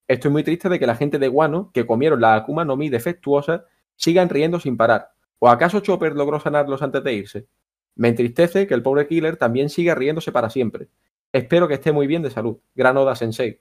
Estoy 0.07 0.31
muy 0.31 0.43
triste 0.45 0.69
de 0.69 0.79
que 0.79 0.87
la 0.87 0.95
gente 0.95 1.19
de 1.19 1.29
Wano, 1.29 1.71
que 1.73 1.87
comieron 1.87 2.21
la 2.21 2.35
Akuma 2.35 2.65
no 2.65 2.77
Mi 2.77 2.91
defectuosa, 2.91 3.65
sigan 3.97 4.29
riendo 4.29 4.61
sin 4.61 4.77
parar. 4.77 5.13
¿O 5.39 5.49
acaso 5.49 5.81
Chopper 5.81 6.15
logró 6.15 6.39
sanarlos 6.41 6.83
antes 6.83 7.03
de 7.03 7.13
irse? 7.15 7.47
Me 7.95 8.09
entristece 8.09 8.67
que 8.67 8.75
el 8.75 8.83
pobre 8.83 9.07
Killer 9.07 9.37
también 9.37 9.69
siga 9.69 9.95
riéndose 9.95 10.33
para 10.33 10.51
siempre. 10.51 10.89
Espero 11.33 11.69
que 11.69 11.75
esté 11.75 11.93
muy 11.93 12.07
bien 12.07 12.23
de 12.23 12.31
salud. 12.31 12.59
Gran 12.75 12.97
Oda 12.97 13.15
Sensei. 13.15 13.61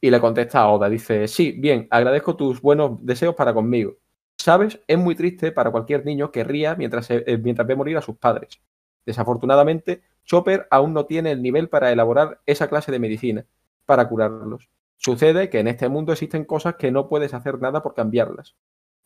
Y 0.00 0.10
le 0.10 0.20
contesta 0.20 0.60
a 0.60 0.68
Oda, 0.70 0.88
dice, 0.88 1.28
sí, 1.28 1.52
bien, 1.52 1.86
agradezco 1.90 2.34
tus 2.36 2.60
buenos 2.60 3.04
deseos 3.04 3.34
para 3.34 3.52
conmigo. 3.52 3.98
Sabes, 4.38 4.80
es 4.86 4.98
muy 4.98 5.14
triste 5.14 5.52
para 5.52 5.70
cualquier 5.70 6.06
niño 6.06 6.32
que 6.32 6.44
ría 6.44 6.74
mientras, 6.74 7.10
eh, 7.10 7.38
mientras 7.42 7.68
ve 7.68 7.76
morir 7.76 7.98
a 7.98 8.02
sus 8.02 8.16
padres. 8.16 8.62
Desafortunadamente, 9.04 10.02
Chopper 10.24 10.66
aún 10.70 10.94
no 10.94 11.04
tiene 11.04 11.32
el 11.32 11.42
nivel 11.42 11.68
para 11.68 11.92
elaborar 11.92 12.40
esa 12.46 12.68
clase 12.68 12.92
de 12.92 12.98
medicina, 12.98 13.46
para 13.84 14.08
curarlos. 14.08 14.70
Sucede 14.96 15.50
que 15.50 15.60
en 15.60 15.68
este 15.68 15.88
mundo 15.88 16.12
existen 16.12 16.44
cosas 16.44 16.76
que 16.76 16.90
no 16.90 17.08
puedes 17.08 17.34
hacer 17.34 17.60
nada 17.60 17.82
por 17.82 17.94
cambiarlas. 17.94 18.56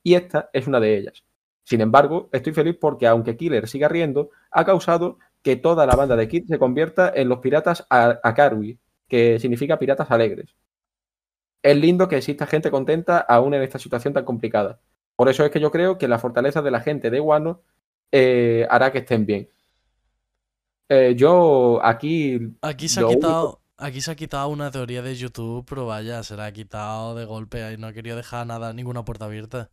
Y 0.04 0.14
esta 0.14 0.50
es 0.52 0.68
una 0.68 0.78
de 0.78 0.96
ellas. 0.98 1.24
Sin 1.64 1.80
embargo, 1.80 2.28
estoy 2.32 2.52
feliz 2.52 2.76
porque 2.80 3.06
aunque 3.08 3.36
Killer 3.36 3.66
siga 3.66 3.88
riendo, 3.88 4.30
ha 4.52 4.64
causado 4.64 5.18
que 5.42 5.56
toda 5.56 5.86
la 5.86 5.96
banda 5.96 6.14
de 6.14 6.28
Kid 6.28 6.44
se 6.46 6.58
convierta 6.58 7.10
en 7.14 7.28
los 7.28 7.38
piratas 7.40 7.86
a- 7.90 8.20
Akarui, 8.22 8.78
que 9.08 9.38
significa 9.40 9.78
piratas 9.78 10.10
alegres. 10.10 10.54
Es 11.62 11.76
lindo 11.76 12.06
que 12.06 12.18
exista 12.18 12.46
gente 12.46 12.70
contenta 12.70 13.18
aún 13.18 13.54
en 13.54 13.62
esta 13.62 13.78
situación 13.78 14.12
tan 14.14 14.24
complicada. 14.24 14.78
Por 15.16 15.28
eso 15.30 15.44
es 15.44 15.50
que 15.50 15.60
yo 15.60 15.70
creo 15.70 15.96
que 15.96 16.06
la 16.08 16.18
fortaleza 16.18 16.60
de 16.60 16.70
la 16.70 16.80
gente 16.80 17.10
de 17.10 17.20
Wano 17.20 17.62
eh, 18.12 18.66
hará 18.68 18.92
que 18.92 18.98
estén 18.98 19.24
bien. 19.24 19.48
Eh, 20.88 21.14
yo 21.16 21.80
aquí 21.82 22.38
Aquí 22.60 22.88
se 22.88 23.00
ha 23.00 23.08
quitado. 23.08 23.60
Aquí 23.76 24.00
se 24.00 24.10
ha 24.10 24.14
quitado 24.14 24.48
una 24.48 24.70
teoría 24.70 25.02
de 25.02 25.14
YouTube, 25.16 25.64
pero 25.68 25.86
vaya, 25.86 26.22
se 26.22 26.36
la 26.36 26.46
ha 26.46 26.52
quitado 26.52 27.14
de 27.16 27.24
golpe 27.24 27.72
y 27.72 27.76
no 27.76 27.88
ha 27.88 27.92
querido 27.92 28.16
dejar 28.16 28.46
nada, 28.46 28.72
ninguna 28.72 29.04
puerta 29.04 29.24
abierta. 29.24 29.70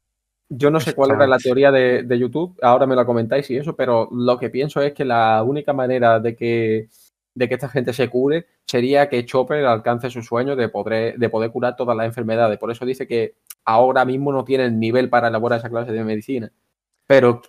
Yo 0.54 0.70
no 0.70 0.82
sé 0.82 0.94
cuál 0.94 1.12
era 1.12 1.28
la 1.28 1.38
teoría 1.38 1.72
de, 1.72 2.04
de 2.04 2.20
YouTube, 2.20 2.60
ahora 2.62 2.86
me 2.86 2.96
la 2.96 3.06
comentáis 3.06 3.50
y 3.50 3.56
eso, 3.56 3.74
pero 3.74 4.10
lo 4.12 4.38
que 4.38 4.50
pienso 4.50 4.82
es 4.82 4.92
que 4.94 5.06
la 5.06 5.42
única 5.44 5.72
manera 5.72 6.20
de 6.20 6.36
que, 6.36 6.90
de 7.34 7.48
que 7.48 7.54
esta 7.54 7.70
gente 7.70 7.94
se 7.94 8.10
cure 8.10 8.48
sería 8.66 9.08
que 9.08 9.26
Chopper 9.26 9.66
alcance 9.66 10.10
su 10.10 10.22
sueño 10.22 10.58
de 10.58 10.68
poder, 10.68 11.18
de 11.18 11.30
poder 11.30 11.52
curar 11.52 11.78
todas 11.78 11.96
las 11.96 12.06
enfermedades. 12.06 12.60
Por 12.60 12.70
eso 12.70 12.86
dice 12.86 13.08
que 13.08 13.36
ahora 13.64 14.04
mismo 14.04 14.34
no 14.34 14.44
tiene 14.44 14.66
el 14.66 14.78
nivel 14.78 15.10
para 15.10 15.30
elaborar 15.30 15.60
esa 15.60 15.70
clase 15.70 15.94
de 15.94 16.04
medicina. 16.04 16.52
Pero 17.08 17.42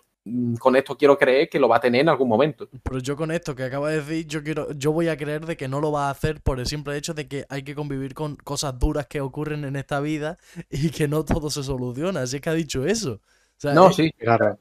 con 0.58 0.76
esto 0.76 0.96
quiero 0.96 1.18
creer 1.18 1.48
que 1.48 1.58
lo 1.58 1.68
va 1.68 1.76
a 1.76 1.80
tener 1.80 2.02
en 2.02 2.08
algún 2.08 2.28
momento. 2.28 2.68
Pero 2.82 2.98
yo 2.98 3.16
con 3.16 3.30
esto 3.32 3.54
que 3.56 3.64
acaba 3.64 3.90
de 3.90 4.00
decir, 4.02 4.26
yo 4.26 4.42
quiero, 4.42 4.72
yo 4.72 4.92
voy 4.92 5.08
a 5.08 5.16
creer 5.16 5.44
de 5.46 5.56
que 5.56 5.66
no 5.68 5.80
lo 5.80 5.90
va 5.90 6.06
a 6.08 6.10
hacer 6.10 6.40
por 6.40 6.60
el 6.60 6.66
simple 6.66 6.96
hecho 6.96 7.12
de 7.14 7.26
que 7.26 7.44
hay 7.48 7.62
que 7.64 7.74
convivir 7.74 8.14
con 8.14 8.36
cosas 8.36 8.78
duras 8.78 9.06
que 9.06 9.20
ocurren 9.20 9.64
en 9.64 9.76
esta 9.76 10.00
vida 10.00 10.38
y 10.70 10.90
que 10.90 11.08
no 11.08 11.24
todo 11.24 11.50
se 11.50 11.62
soluciona. 11.62 12.22
Así 12.22 12.40
que 12.40 12.50
ha 12.50 12.54
dicho 12.54 12.86
eso. 12.86 13.14
O 13.14 13.20
sea, 13.62 13.74
No, 13.74 13.92
sí, 13.92 14.12
Claro. 14.12 14.58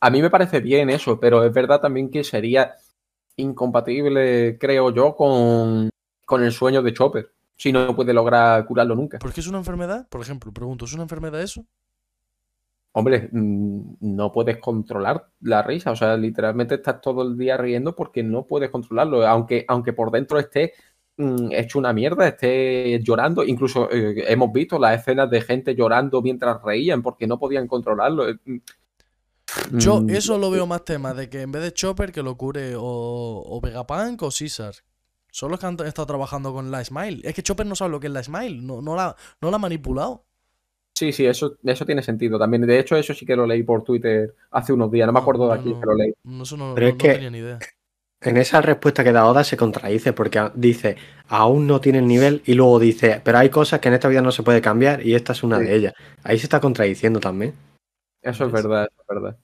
a 0.00 0.10
mí 0.10 0.22
me 0.22 0.30
parece 0.30 0.60
bien 0.60 0.90
eso, 0.90 1.18
pero 1.20 1.44
es 1.44 1.52
verdad 1.52 1.80
también 1.80 2.10
que 2.10 2.24
sería 2.24 2.74
incompatible, 3.36 4.56
creo 4.58 4.90
yo, 4.90 5.14
con, 5.14 5.90
con 6.24 6.42
el 6.42 6.52
sueño 6.52 6.82
de 6.82 6.92
Chopper, 6.94 7.30
si 7.56 7.72
no 7.72 7.94
puede 7.94 8.12
lograr 8.14 8.64
curarlo 8.66 8.94
nunca. 8.94 9.18
¿Por 9.18 9.32
qué 9.32 9.40
es 9.40 9.46
una 9.46 9.58
enfermedad? 9.58 10.08
Por 10.08 10.20
ejemplo, 10.22 10.52
pregunto, 10.52 10.84
¿es 10.84 10.92
una 10.94 11.02
enfermedad 11.02 11.42
eso? 11.42 11.64
Hombre, 12.98 13.28
mm, 13.30 13.96
no 14.00 14.32
puedes 14.32 14.56
controlar 14.56 15.28
la 15.42 15.62
risa, 15.62 15.90
o 15.90 15.96
sea, 15.96 16.16
literalmente 16.16 16.76
estás 16.76 16.98
todo 17.02 17.28
el 17.28 17.36
día 17.36 17.58
riendo 17.58 17.94
porque 17.94 18.22
no 18.22 18.46
puedes 18.46 18.70
controlarlo, 18.70 19.26
aunque, 19.26 19.66
aunque 19.68 19.92
por 19.92 20.10
dentro 20.10 20.38
esté 20.38 20.72
mm, 21.18 21.52
hecho 21.52 21.78
una 21.78 21.92
mierda, 21.92 22.26
esté 22.26 22.98
llorando, 23.02 23.44
incluso 23.44 23.90
eh, 23.92 24.24
hemos 24.32 24.50
visto 24.50 24.78
las 24.78 24.98
escenas 24.98 25.28
de 25.28 25.42
gente 25.42 25.74
llorando 25.74 26.22
mientras 26.22 26.62
reían 26.62 27.02
porque 27.02 27.26
no 27.26 27.38
podían 27.38 27.66
controlarlo. 27.68 28.30
eh, 28.30 28.38
mm. 28.46 28.58
Yo 29.78 30.00
Mm, 30.00 30.10
eso 30.10 30.38
lo 30.38 30.50
veo 30.50 30.66
más 30.66 30.84
tema 30.84 31.12
de 31.12 31.28
que 31.28 31.42
en 31.42 31.52
vez 31.52 31.62
de 31.64 31.74
Chopper 31.74 32.12
que 32.12 32.22
lo 32.22 32.36
cure 32.38 32.76
o, 32.76 33.42
o 33.46 33.60
Vegapunk 33.60 34.22
o 34.22 34.30
Caesar. 34.30 34.74
Son 35.30 35.50
los 35.50 35.60
que 35.60 35.66
han 35.66 35.78
estado 35.80 36.06
trabajando 36.06 36.54
con 36.54 36.70
la 36.70 36.82
Smile. 36.82 37.20
Es 37.24 37.34
que 37.34 37.42
Chopper 37.42 37.66
no 37.66 37.76
sabe 37.76 37.90
lo 37.90 38.00
que 38.00 38.06
es 38.06 38.12
la 38.14 38.22
Smile, 38.22 38.62
no, 38.62 38.80
no, 38.80 38.96
la, 38.96 39.14
no 39.42 39.50
la 39.50 39.56
ha 39.56 39.58
manipulado. 39.58 40.24
Sí, 40.96 41.12
sí, 41.12 41.26
eso, 41.26 41.58
eso 41.62 41.84
tiene 41.84 42.02
sentido 42.02 42.38
también. 42.38 42.62
De 42.66 42.78
hecho, 42.78 42.96
eso 42.96 43.12
sí 43.12 43.26
que 43.26 43.36
lo 43.36 43.46
leí 43.46 43.62
por 43.62 43.84
Twitter 43.84 44.34
hace 44.50 44.72
unos 44.72 44.90
días, 44.90 45.06
no 45.06 45.12
me 45.12 45.18
acuerdo 45.20 45.48
de 45.48 45.54
aquí 45.54 45.68
no- 45.74 45.80
que 45.80 45.86
lo 45.86 45.94
leí. 45.94 46.12
no, 46.24 46.42
Eso 46.44 46.56
no, 46.56 46.74
Pero 46.74 46.86
no- 46.86 46.88
es 46.90 46.94
no 46.94 46.98
que- 46.98 47.12
tenía 47.12 47.30
ni 47.30 47.38
idea. 47.38 47.58
En 48.22 48.38
esa 48.38 48.62
respuesta 48.62 49.04
que 49.04 49.12
da 49.12 49.26
Oda 49.26 49.44
se 49.44 49.58
contradice 49.58 50.14
porque 50.14 50.50
dice, 50.54 50.96
aún 51.28 51.66
no 51.66 51.82
tiene 51.82 51.98
el 51.98 52.06
nivel 52.06 52.40
y 52.46 52.54
luego 52.54 52.78
dice, 52.78 53.20
pero 53.22 53.36
hay 53.36 53.50
cosas 53.50 53.78
que 53.78 53.88
en 53.88 53.94
esta 53.94 54.08
vida 54.08 54.22
no 54.22 54.32
se 54.32 54.42
puede 54.42 54.62
cambiar 54.62 55.04
y 55.06 55.14
esta 55.14 55.32
es 55.32 55.42
una 55.42 55.58
Sí. 55.58 55.66
de 55.66 55.74
ellas. 55.76 55.94
Ahí 56.24 56.38
se 56.38 56.46
está 56.46 56.58
contradiciendo 56.58 57.20
también. 57.20 57.52
Eso 58.22 58.46
es 58.46 58.52
¿Ves? 58.52 58.62
verdad, 58.62 58.88
eso 58.90 59.02
es 59.02 59.06
verdad. 59.06 59.38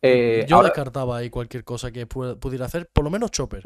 Eh, 0.00 0.46
Yo 0.48 0.56
ahora, 0.56 0.68
descartaba 0.68 1.18
ahí 1.18 1.28
cualquier 1.28 1.64
cosa 1.64 1.92
que 1.92 2.08
pu- 2.08 2.38
pudiera 2.38 2.64
hacer, 2.64 2.88
por 2.92 3.04
lo 3.04 3.10
menos 3.10 3.30
Chopper. 3.30 3.62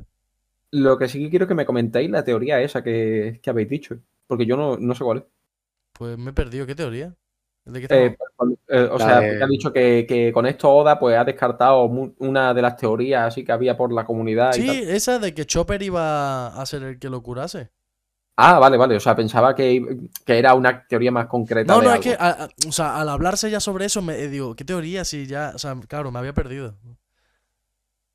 lo 0.72 0.98
que 0.98 1.08
sí 1.08 1.22
que 1.22 1.30
quiero 1.30 1.46
que 1.46 1.54
me 1.54 1.64
comentéis 1.64 2.10
la 2.10 2.24
teoría 2.24 2.60
esa 2.60 2.82
que, 2.82 3.38
que 3.40 3.50
habéis 3.50 3.68
dicho, 3.68 3.96
porque 4.26 4.44
yo 4.44 4.56
no, 4.56 4.76
no 4.76 4.94
sé 4.94 5.04
cuál 5.04 5.18
es. 5.18 5.24
Pues 5.92 6.18
me 6.18 6.30
he 6.30 6.34
perdido. 6.34 6.66
¿Qué 6.66 6.74
teoría? 6.74 7.14
¿De 7.72 7.80
qué 7.80 7.94
Eh, 7.94 8.16
eh, 8.68 8.88
o 8.90 8.98
La 8.98 9.04
sea, 9.04 9.20
de- 9.20 9.42
ha 9.42 9.46
dicho 9.46 9.72
que, 9.72 10.04
que 10.08 10.32
con 10.32 10.46
esto 10.46 10.70
Oda 10.70 10.98
pues 10.98 11.16
ha 11.16 11.24
descartado 11.24 11.84
una 11.84 12.54
de 12.54 12.62
las 12.62 12.76
teorías 12.76 13.26
así 13.28 13.44
que 13.44 13.52
había 13.52 13.76
por 13.76 13.92
la 13.92 14.04
comunidad 14.04 14.54
y 14.54 14.60
Sí, 14.60 14.66
tal. 14.66 14.76
esa 14.76 15.18
de 15.18 15.34
que 15.34 15.46
Chopper 15.46 15.82
iba 15.82 16.48
a 16.48 16.66
ser 16.66 16.82
el 16.82 16.98
que 16.98 17.08
lo 17.08 17.22
curase. 17.22 17.70
Ah, 18.36 18.58
vale, 18.60 18.76
vale. 18.76 18.94
O 18.96 19.00
sea, 19.00 19.16
pensaba 19.16 19.52
que, 19.54 19.84
que 20.24 20.38
era 20.38 20.54
una 20.54 20.86
teoría 20.86 21.10
más 21.10 21.26
concreta. 21.26 21.72
No, 21.74 21.80
de 21.80 21.86
no, 21.86 21.94
es 21.94 22.00
que, 22.00 22.12
a- 22.12 22.44
a- 22.44 22.48
o 22.68 22.72
sea, 22.72 22.96
al 23.00 23.08
hablarse 23.08 23.50
ya 23.50 23.58
sobre 23.58 23.86
eso, 23.86 24.00
me 24.00 24.14
eh, 24.14 24.28
digo, 24.28 24.54
¿qué 24.54 24.64
teoría? 24.64 25.04
Si 25.04 25.26
ya, 25.26 25.52
o 25.54 25.58
sea, 25.58 25.74
claro, 25.88 26.12
me 26.12 26.20
había 26.20 26.34
perdido. 26.34 26.76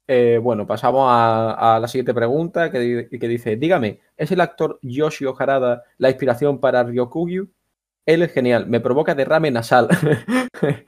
Eh, 0.07 0.37
bueno, 0.41 0.67
pasamos 0.67 1.07
a, 1.09 1.75
a 1.75 1.79
la 1.79 1.87
siguiente 1.87 2.13
pregunta 2.13 2.69
que, 2.71 3.07
que 3.09 3.27
dice: 3.27 3.55
Dígame, 3.55 3.99
¿es 4.17 4.31
el 4.31 4.41
actor 4.41 4.79
Yoshio 4.81 5.33
Harada 5.39 5.83
la 5.97 6.09
inspiración 6.09 6.59
para 6.59 6.83
Ryokugyu? 6.83 7.49
Él 8.05 8.21
es 8.21 8.31
genial, 8.31 8.67
me 8.67 8.79
provoca 8.79 9.15
derrame 9.15 9.51
nasal. 9.51 9.87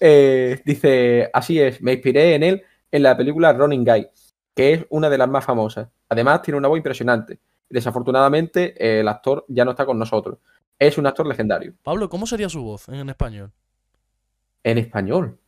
Eh, 0.00 0.62
dice: 0.64 1.28
Así 1.32 1.60
es, 1.60 1.82
me 1.82 1.94
inspiré 1.94 2.36
en 2.36 2.44
él 2.44 2.62
en 2.92 3.02
la 3.02 3.16
película 3.16 3.52
Running 3.52 3.84
Guy, 3.84 4.08
que 4.54 4.72
es 4.72 4.86
una 4.90 5.10
de 5.10 5.18
las 5.18 5.28
más 5.28 5.44
famosas. 5.44 5.88
Además, 6.08 6.40
tiene 6.42 6.58
una 6.58 6.68
voz 6.68 6.76
impresionante. 6.76 7.40
Desafortunadamente, 7.68 8.74
eh, 8.78 9.00
el 9.00 9.08
actor 9.08 9.44
ya 9.48 9.64
no 9.64 9.72
está 9.72 9.84
con 9.84 9.98
nosotros. 9.98 10.38
Es 10.78 10.98
un 10.98 11.06
actor 11.08 11.26
legendario. 11.26 11.74
Pablo, 11.82 12.08
¿cómo 12.08 12.26
sería 12.26 12.48
su 12.48 12.62
voz 12.62 12.88
en 12.88 13.08
español? 13.08 13.50
En 14.62 14.78
español. 14.78 15.38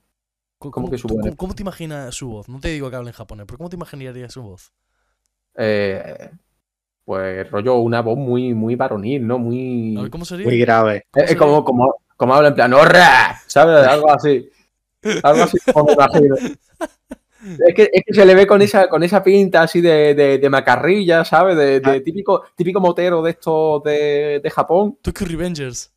¿Cómo, 0.58 0.72
¿Cómo 0.72 0.90
que 0.90 0.98
su 0.98 1.08
voz 1.08 1.36
cómo 1.36 1.54
te 1.54 1.62
imaginas 1.62 2.14
su 2.14 2.28
voz? 2.28 2.48
No 2.48 2.60
te 2.60 2.68
digo 2.68 2.90
que 2.90 2.96
hable 2.96 3.10
en 3.10 3.14
japonés, 3.14 3.46
pero 3.46 3.56
¿cómo 3.56 3.70
te 3.70 3.76
imaginarías 3.76 4.32
su 4.32 4.42
voz? 4.42 4.72
Eh, 5.54 6.30
pues 7.10 7.50
rollo, 7.50 7.74
una 7.78 8.02
voz 8.02 8.16
muy, 8.16 8.54
muy 8.54 8.76
varonil, 8.76 9.26
¿no? 9.26 9.36
Muy. 9.36 9.96
A 9.98 10.02
ver, 10.02 10.10
¿cómo 10.12 10.24
sería? 10.24 10.46
Muy 10.46 10.60
grave. 10.60 11.06
¿Cómo 11.10 11.24
Es 11.24 11.30
sería? 11.30 11.44
como, 11.44 11.64
como, 11.64 11.94
como 12.16 12.34
habla 12.36 12.50
en 12.50 12.54
plan, 12.54 12.72
¡horra! 12.72 13.36
¿Sabes? 13.48 13.84
Algo 13.84 14.12
así. 14.12 14.48
Algo 15.24 15.42
así 15.42 15.58
como 15.72 15.86
me 15.86 15.92
imagino. 15.94 16.36
Es 16.36 17.74
que, 17.74 17.90
es 17.92 18.02
que 18.06 18.14
se 18.14 18.24
le 18.24 18.36
ve 18.36 18.46
con 18.46 18.62
esa, 18.62 18.88
con 18.88 19.02
esa 19.02 19.24
pinta 19.24 19.62
así 19.62 19.80
de, 19.80 20.14
de, 20.14 20.38
de 20.38 20.48
macarrilla, 20.50 21.24
¿sabes? 21.24 21.56
De, 21.56 21.80
de 21.80 21.90
Ah. 21.90 22.00
típico, 22.00 22.44
típico 22.54 22.78
motero 22.80 23.22
de 23.22 23.30
estos 23.32 23.82
de, 23.82 24.40
de 24.40 24.50
Japón. 24.50 24.96
Tokyo 25.02 25.26
Revengers. 25.26 25.90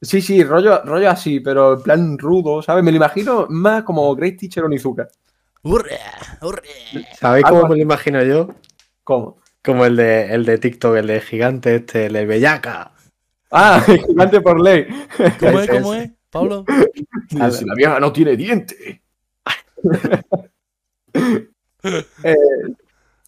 Sí, 0.00 0.22
sí, 0.22 0.42
rollo, 0.44 0.80
rollo 0.82 1.10
así, 1.10 1.40
pero 1.40 1.74
en 1.74 1.82
plan 1.82 2.16
rudo, 2.18 2.62
¿sabes? 2.62 2.82
Me 2.82 2.90
lo 2.90 2.96
imagino 2.96 3.44
más 3.50 3.82
como 3.82 4.14
Great 4.16 4.38
Teacher 4.38 4.64
Onizuka. 4.64 5.08
¡Hurra! 5.62 6.38
¡Hurra! 6.40 6.62
¿Sabéis 7.20 7.44
cómo 7.50 7.68
me 7.68 7.76
lo 7.76 7.82
imagino 7.82 8.22
yo? 8.24 8.48
¿Cómo? 9.02 9.36
Como 9.64 9.86
el 9.86 9.96
de, 9.96 10.34
el 10.34 10.44
de 10.44 10.58
TikTok, 10.58 10.96
el 10.96 11.06
de 11.06 11.20
gigante 11.20 11.76
este, 11.76 12.06
el 12.06 12.12
de 12.12 12.26
Bellaca. 12.26 12.92
Ah, 13.50 13.80
gigante 14.06 14.40
por 14.42 14.60
ley. 14.60 14.86
¿Cómo 15.40 15.60
es? 15.60 15.70
¿Cómo 15.70 15.94
es? 15.94 16.10
Pablo. 16.30 16.64
Si 17.30 17.64
la 17.64 17.74
vieja 17.74 17.98
no 18.00 18.12
tiene 18.12 18.36
diente. 18.36 19.02
Eh, 22.22 22.34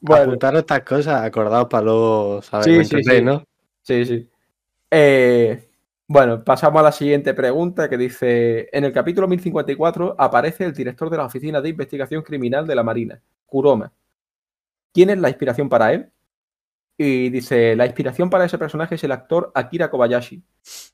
bueno, 0.00 0.22
Apuntaros 0.24 0.60
estas 0.60 0.80
cosas, 0.80 1.22
acordaos 1.22 1.66
para 1.68 1.84
luego 1.84 2.40
saber 2.40 2.64
Sí, 2.64 2.84
sí, 2.86 3.04
sí. 3.04 3.22
¿no? 3.22 3.44
Sí, 3.82 4.06
sí. 4.06 4.30
Eh, 4.90 5.68
bueno, 6.08 6.42
pasamos 6.42 6.80
a 6.80 6.84
la 6.84 6.92
siguiente 6.92 7.34
pregunta 7.34 7.90
que 7.90 7.98
dice, 7.98 8.70
en 8.72 8.84
el 8.84 8.92
capítulo 8.92 9.28
1054 9.28 10.16
aparece 10.16 10.64
el 10.64 10.72
director 10.72 11.10
de 11.10 11.18
la 11.18 11.26
Oficina 11.26 11.60
de 11.60 11.68
Investigación 11.68 12.22
Criminal 12.22 12.66
de 12.66 12.74
la 12.74 12.82
Marina, 12.82 13.20
Kuroma. 13.44 13.92
¿Quién 14.94 15.10
es 15.10 15.18
la 15.18 15.28
inspiración 15.28 15.68
para 15.68 15.92
él? 15.92 16.10
Y 16.98 17.28
dice, 17.30 17.76
la 17.76 17.84
inspiración 17.86 18.30
para 18.30 18.44
ese 18.46 18.58
personaje 18.58 18.94
es 18.94 19.04
el 19.04 19.12
actor 19.12 19.52
Akira 19.54 19.90
Kobayashi. 19.90 20.42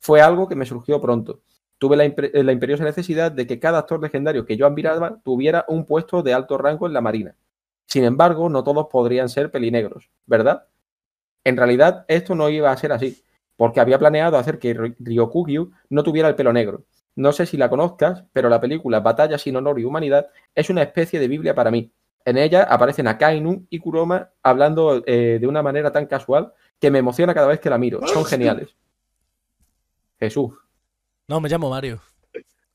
Fue 0.00 0.20
algo 0.20 0.48
que 0.48 0.56
me 0.56 0.66
surgió 0.66 1.00
pronto. 1.00 1.42
Tuve 1.78 1.96
la, 1.96 2.04
imperiosa 2.52 2.84
necesidad 2.84 3.30
de 3.32 3.46
que 3.46 3.58
cada 3.60 3.78
actor 3.78 4.00
legendario 4.00 4.44
que 4.44 4.56
yo 4.56 4.66
admiraba 4.66 5.20
tuviera 5.24 5.64
un 5.68 5.84
puesto 5.84 6.22
de 6.22 6.32
alto 6.34 6.58
rango 6.58 6.86
en 6.86 6.92
la 6.92 7.00
Marina. 7.00 7.36
Sin 7.86 8.04
embargo, 8.04 8.48
no 8.48 8.64
todos 8.64 8.86
podrían 8.90 9.28
ser 9.28 9.50
pelinegros, 9.50 10.10
¿verdad? 10.26 10.66
En 11.44 11.56
realidad, 11.56 12.04
esto 12.08 12.34
no 12.34 12.48
iba 12.50 12.70
a 12.72 12.76
ser 12.76 12.92
así, 12.92 13.22
porque 13.56 13.80
había 13.80 13.98
planeado 13.98 14.36
hacer 14.38 14.58
que 14.58 14.74
Ry- 14.74 14.96
Ryokugyu 14.98 15.72
no 15.90 16.02
tuviera 16.02 16.28
el 16.28 16.36
pelo 16.36 16.52
negro. 16.52 16.84
No 17.16 17.32
sé 17.32 17.46
si 17.46 17.56
la 17.56 17.70
conozcas, 17.70 18.24
pero 18.32 18.48
la 18.48 18.60
película 18.60 19.00
Batalla 19.00 19.38
sin 19.38 19.56
honor 19.56 19.78
y 19.80 19.84
humanidad 19.84 20.28
es 20.54 20.70
una 20.70 20.82
especie 20.82 21.20
de 21.20 21.28
Biblia 21.28 21.54
para 21.54 21.70
mí. 21.70 21.92
En 22.24 22.36
ella 22.38 22.62
aparecen 22.64 23.08
Akainu 23.08 23.66
y 23.70 23.78
Kuroma 23.78 24.30
hablando 24.42 25.02
eh, 25.06 25.38
de 25.40 25.46
una 25.46 25.62
manera 25.62 25.90
tan 25.90 26.06
casual 26.06 26.52
que 26.78 26.90
me 26.90 26.98
emociona 26.98 27.34
cada 27.34 27.46
vez 27.48 27.60
que 27.60 27.70
la 27.70 27.78
miro. 27.78 28.06
Son 28.06 28.24
geniales. 28.24 28.74
Jesús. 30.18 30.52
No, 31.28 31.40
me 31.40 31.48
llamo 31.48 31.70
Mario. 31.70 32.00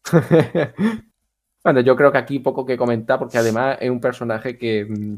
bueno, 1.64 1.80
yo 1.82 1.96
creo 1.96 2.12
que 2.12 2.18
aquí 2.18 2.40
poco 2.40 2.66
que 2.66 2.78
comentar, 2.78 3.20
porque 3.20 3.38
además 3.38 3.78
es 3.82 3.90
un 3.90 4.00
personaje 4.00 4.58
que 4.58 4.86
mm, 4.86 5.18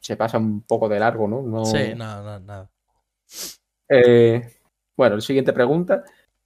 se 0.00 0.16
pasa 0.16 0.38
un 0.38 0.62
poco 0.62 0.88
de 0.88 0.98
largo, 0.98 1.28
¿no? 1.28 1.42
No- 1.42 1.64
Sí, 1.64 1.94
nada, 1.94 2.22
nada, 2.22 2.40
nada. 2.40 2.70
Eh, 3.88 4.54
bueno, 4.96 5.20
siguiente 5.20 5.52
pregunta. 5.52 6.04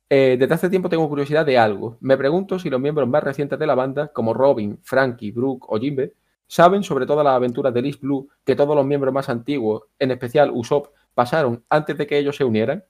Eh, 0.08 0.36
desde 0.38 0.54
hace 0.54 0.68
tiempo 0.70 0.88
tengo 0.88 1.08
curiosidad 1.08 1.46
de 1.46 1.56
algo. 1.56 1.96
Me 2.00 2.16
pregunto 2.16 2.58
si 2.58 2.68
los 2.68 2.80
miembros 2.80 3.08
más 3.08 3.22
recientes 3.22 3.58
de 3.58 3.66
la 3.66 3.76
banda, 3.76 4.08
como 4.08 4.34
Robin, 4.34 4.80
Frankie, 4.82 5.30
Brooke 5.30 5.66
o 5.68 5.78
Jimbe, 5.78 6.14
saben 6.50 6.82
sobre 6.82 7.06
todas 7.06 7.24
las 7.24 7.34
aventuras 7.36 7.72
de 7.72 7.80
Liz 7.80 8.00
Blue 8.00 8.28
que 8.44 8.56
todos 8.56 8.74
los 8.74 8.84
miembros 8.84 9.14
más 9.14 9.28
antiguos, 9.28 9.84
en 10.00 10.10
especial 10.10 10.50
Usopp, 10.52 10.88
pasaron 11.14 11.64
antes 11.68 11.96
de 11.96 12.08
que 12.08 12.18
ellos 12.18 12.34
se 12.34 12.42
unieran. 12.42 12.82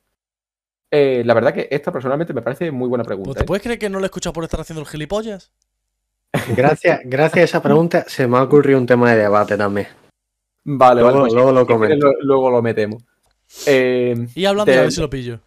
Eh, 0.91 1.23
la 1.27 1.35
verdad 1.35 1.53
que 1.53 1.69
esta 1.71 1.93
personalmente 1.93 2.33
me 2.33 2.41
parece 2.41 2.71
muy 2.71 2.89
buena 2.89 3.05
pregunta. 3.05 3.29
Pues, 3.29 3.37
¿Te 3.37 3.43
¿eh? 3.43 3.47
puedes 3.47 3.63
creer 3.63 3.79
que 3.79 3.91
no 3.91 3.99
lo 3.99 4.07
he 4.07 4.09
escuchado 4.09 4.33
por 4.33 4.45
estar 4.45 4.61
haciendo 4.61 4.81
el 4.81 4.87
gilipollas? 4.89 5.53
Gracias, 6.57 7.01
gracias 7.05 7.37
a 7.43 7.45
esa 7.45 7.63
pregunta 7.63 8.05
se 8.09 8.27
me 8.27 8.39
ha 8.39 8.43
ocurrido 8.43 8.79
un 8.79 8.87
tema 8.87 9.13
de 9.13 9.19
debate 9.21 9.59
también. 9.59 9.89
Vale, 10.65 11.03
Luego- 11.03 11.19
vale. 11.19 11.31
pues 11.31 11.35
luego 11.35 11.53
lo 11.53 12.13
luego 12.23 12.51
lo 12.51 12.63
metemos. 12.63 13.03
Eh, 13.67 14.27
Y 14.35 14.45
hablando, 14.47 14.73
Te- 14.73 14.79
a 14.79 14.83
ver 14.83 14.93
si 14.93 15.01
lo 15.03 15.11
pillo. 15.11 15.39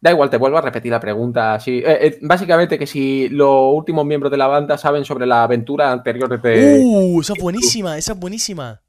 Da 0.00 0.12
igual, 0.12 0.30
te 0.30 0.36
vuelvo 0.36 0.58
a 0.58 0.60
repetir 0.60 0.92
la 0.92 1.00
pregunta. 1.00 1.54
así. 1.54 1.78
Eh, 1.78 2.06
eh, 2.06 2.18
básicamente 2.22 2.78
que 2.78 2.86
si 2.86 3.28
los 3.28 3.74
últimos 3.74 4.06
miembros 4.06 4.30
de 4.30 4.38
la 4.38 4.46
banda 4.46 4.78
saben 4.78 5.04
sobre 5.04 5.26
las 5.26 5.44
aventuras 5.44 5.92
anteriores 5.92 6.40
de... 6.40 6.80
Uh, 6.84 7.20
esa 7.20 7.32
es 7.32 7.42
buenísima, 7.42 7.98
esa 7.98 8.12
es 8.12 8.18
buenísima. 8.18 8.80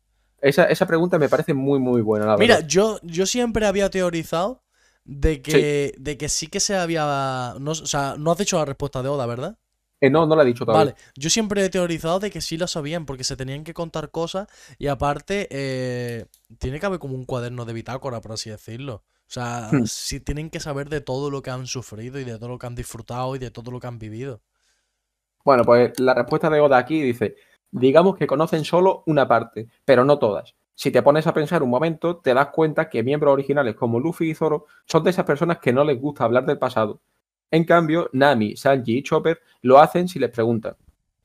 Esa, 0.41 0.65
esa 0.65 0.85
pregunta 0.85 1.17
me 1.17 1.27
parece 1.27 1.53
muy, 1.53 1.79
muy 1.79 2.01
buena, 2.01 2.25
la 2.25 2.37
Mira, 2.37 2.55
verdad. 2.55 2.69
yo, 2.69 2.99
yo 3.03 3.25
siempre 3.25 3.65
había 3.65 3.89
teorizado 3.89 4.63
de 5.03 5.41
que, 5.41 5.93
de 5.97 6.17
que 6.17 6.29
sí 6.29 6.47
que 6.47 6.59
se 6.59 6.75
había. 6.75 7.55
No, 7.59 7.71
o 7.71 7.75
sea, 7.75 8.15
no 8.17 8.31
has 8.31 8.37
dicho 8.37 8.57
la 8.57 8.65
respuesta 8.65 9.01
de 9.01 9.09
Oda, 9.09 9.25
¿verdad? 9.25 9.57
Eh, 10.01 10.09
no, 10.09 10.25
no 10.25 10.35
lo 10.35 10.43
he 10.43 10.45
dicho 10.45 10.65
todavía. 10.65 10.93
Vale, 10.93 11.03
yo 11.15 11.29
siempre 11.29 11.65
he 11.65 11.69
teorizado 11.69 12.19
de 12.19 12.29
que 12.29 12.41
sí 12.41 12.57
lo 12.57 12.67
sabían 12.67 13.05
porque 13.05 13.23
se 13.23 13.35
tenían 13.35 13.63
que 13.63 13.73
contar 13.73 14.11
cosas 14.11 14.47
y 14.77 14.87
aparte 14.87 15.47
eh, 15.51 16.25
tiene 16.57 16.79
que 16.79 16.85
haber 16.85 16.99
como 16.99 17.15
un 17.15 17.25
cuaderno 17.25 17.65
de 17.65 17.73
bitácora, 17.73 18.21
por 18.21 18.33
así 18.33 18.49
decirlo. 18.49 19.03
O 19.29 19.31
sea, 19.31 19.69
Hmm. 19.71 19.85
sí 19.85 20.19
tienen 20.19 20.49
que 20.49 20.59
saber 20.59 20.89
de 20.89 21.01
todo 21.01 21.29
lo 21.29 21.41
que 21.43 21.51
han 21.51 21.67
sufrido 21.67 22.19
y 22.19 22.23
de 22.23 22.37
todo 22.39 22.49
lo 22.49 22.57
que 22.59 22.65
han 22.67 22.75
disfrutado 22.75 23.35
y 23.35 23.39
de 23.39 23.51
todo 23.51 23.71
lo 23.71 23.79
que 23.79 23.87
han 23.87 23.99
vivido. 23.99 24.41
Bueno, 25.45 25.63
pues 25.63 25.99
la 25.99 26.13
respuesta 26.13 26.49
de 26.49 26.59
Oda 26.59 26.77
aquí 26.77 27.01
dice, 27.01 27.35
digamos 27.71 28.17
que 28.17 28.27
conocen 28.27 28.65
solo 28.65 29.03
una 29.05 29.27
parte, 29.27 29.67
pero 29.85 30.03
no 30.03 30.19
todas. 30.19 30.55
Si 30.75 30.91
te 30.91 31.01
pones 31.03 31.27
a 31.27 31.33
pensar 31.33 31.61
un 31.63 31.69
momento, 31.69 32.17
te 32.17 32.33
das 32.33 32.47
cuenta 32.47 32.89
que 32.89 33.03
miembros 33.03 33.33
originales 33.33 33.75
como 33.75 33.99
Luffy 33.99 34.31
y 34.31 34.35
Zoro 34.35 34.65
son 34.85 35.03
de 35.03 35.09
esas 35.11 35.25
personas 35.25 35.59
que 35.59 35.73
no 35.73 35.83
les 35.83 35.99
gusta 35.99 36.23
hablar 36.23 36.45
del 36.45 36.57
pasado. 36.57 37.01
En 37.51 37.65
cambio, 37.65 38.09
Nami, 38.13 38.55
Sanji 38.55 38.99
y 38.99 39.03
Chopper 39.03 39.41
lo 39.61 39.79
hacen 39.79 40.07
si 40.07 40.19
les 40.19 40.31
preguntan. 40.31 40.75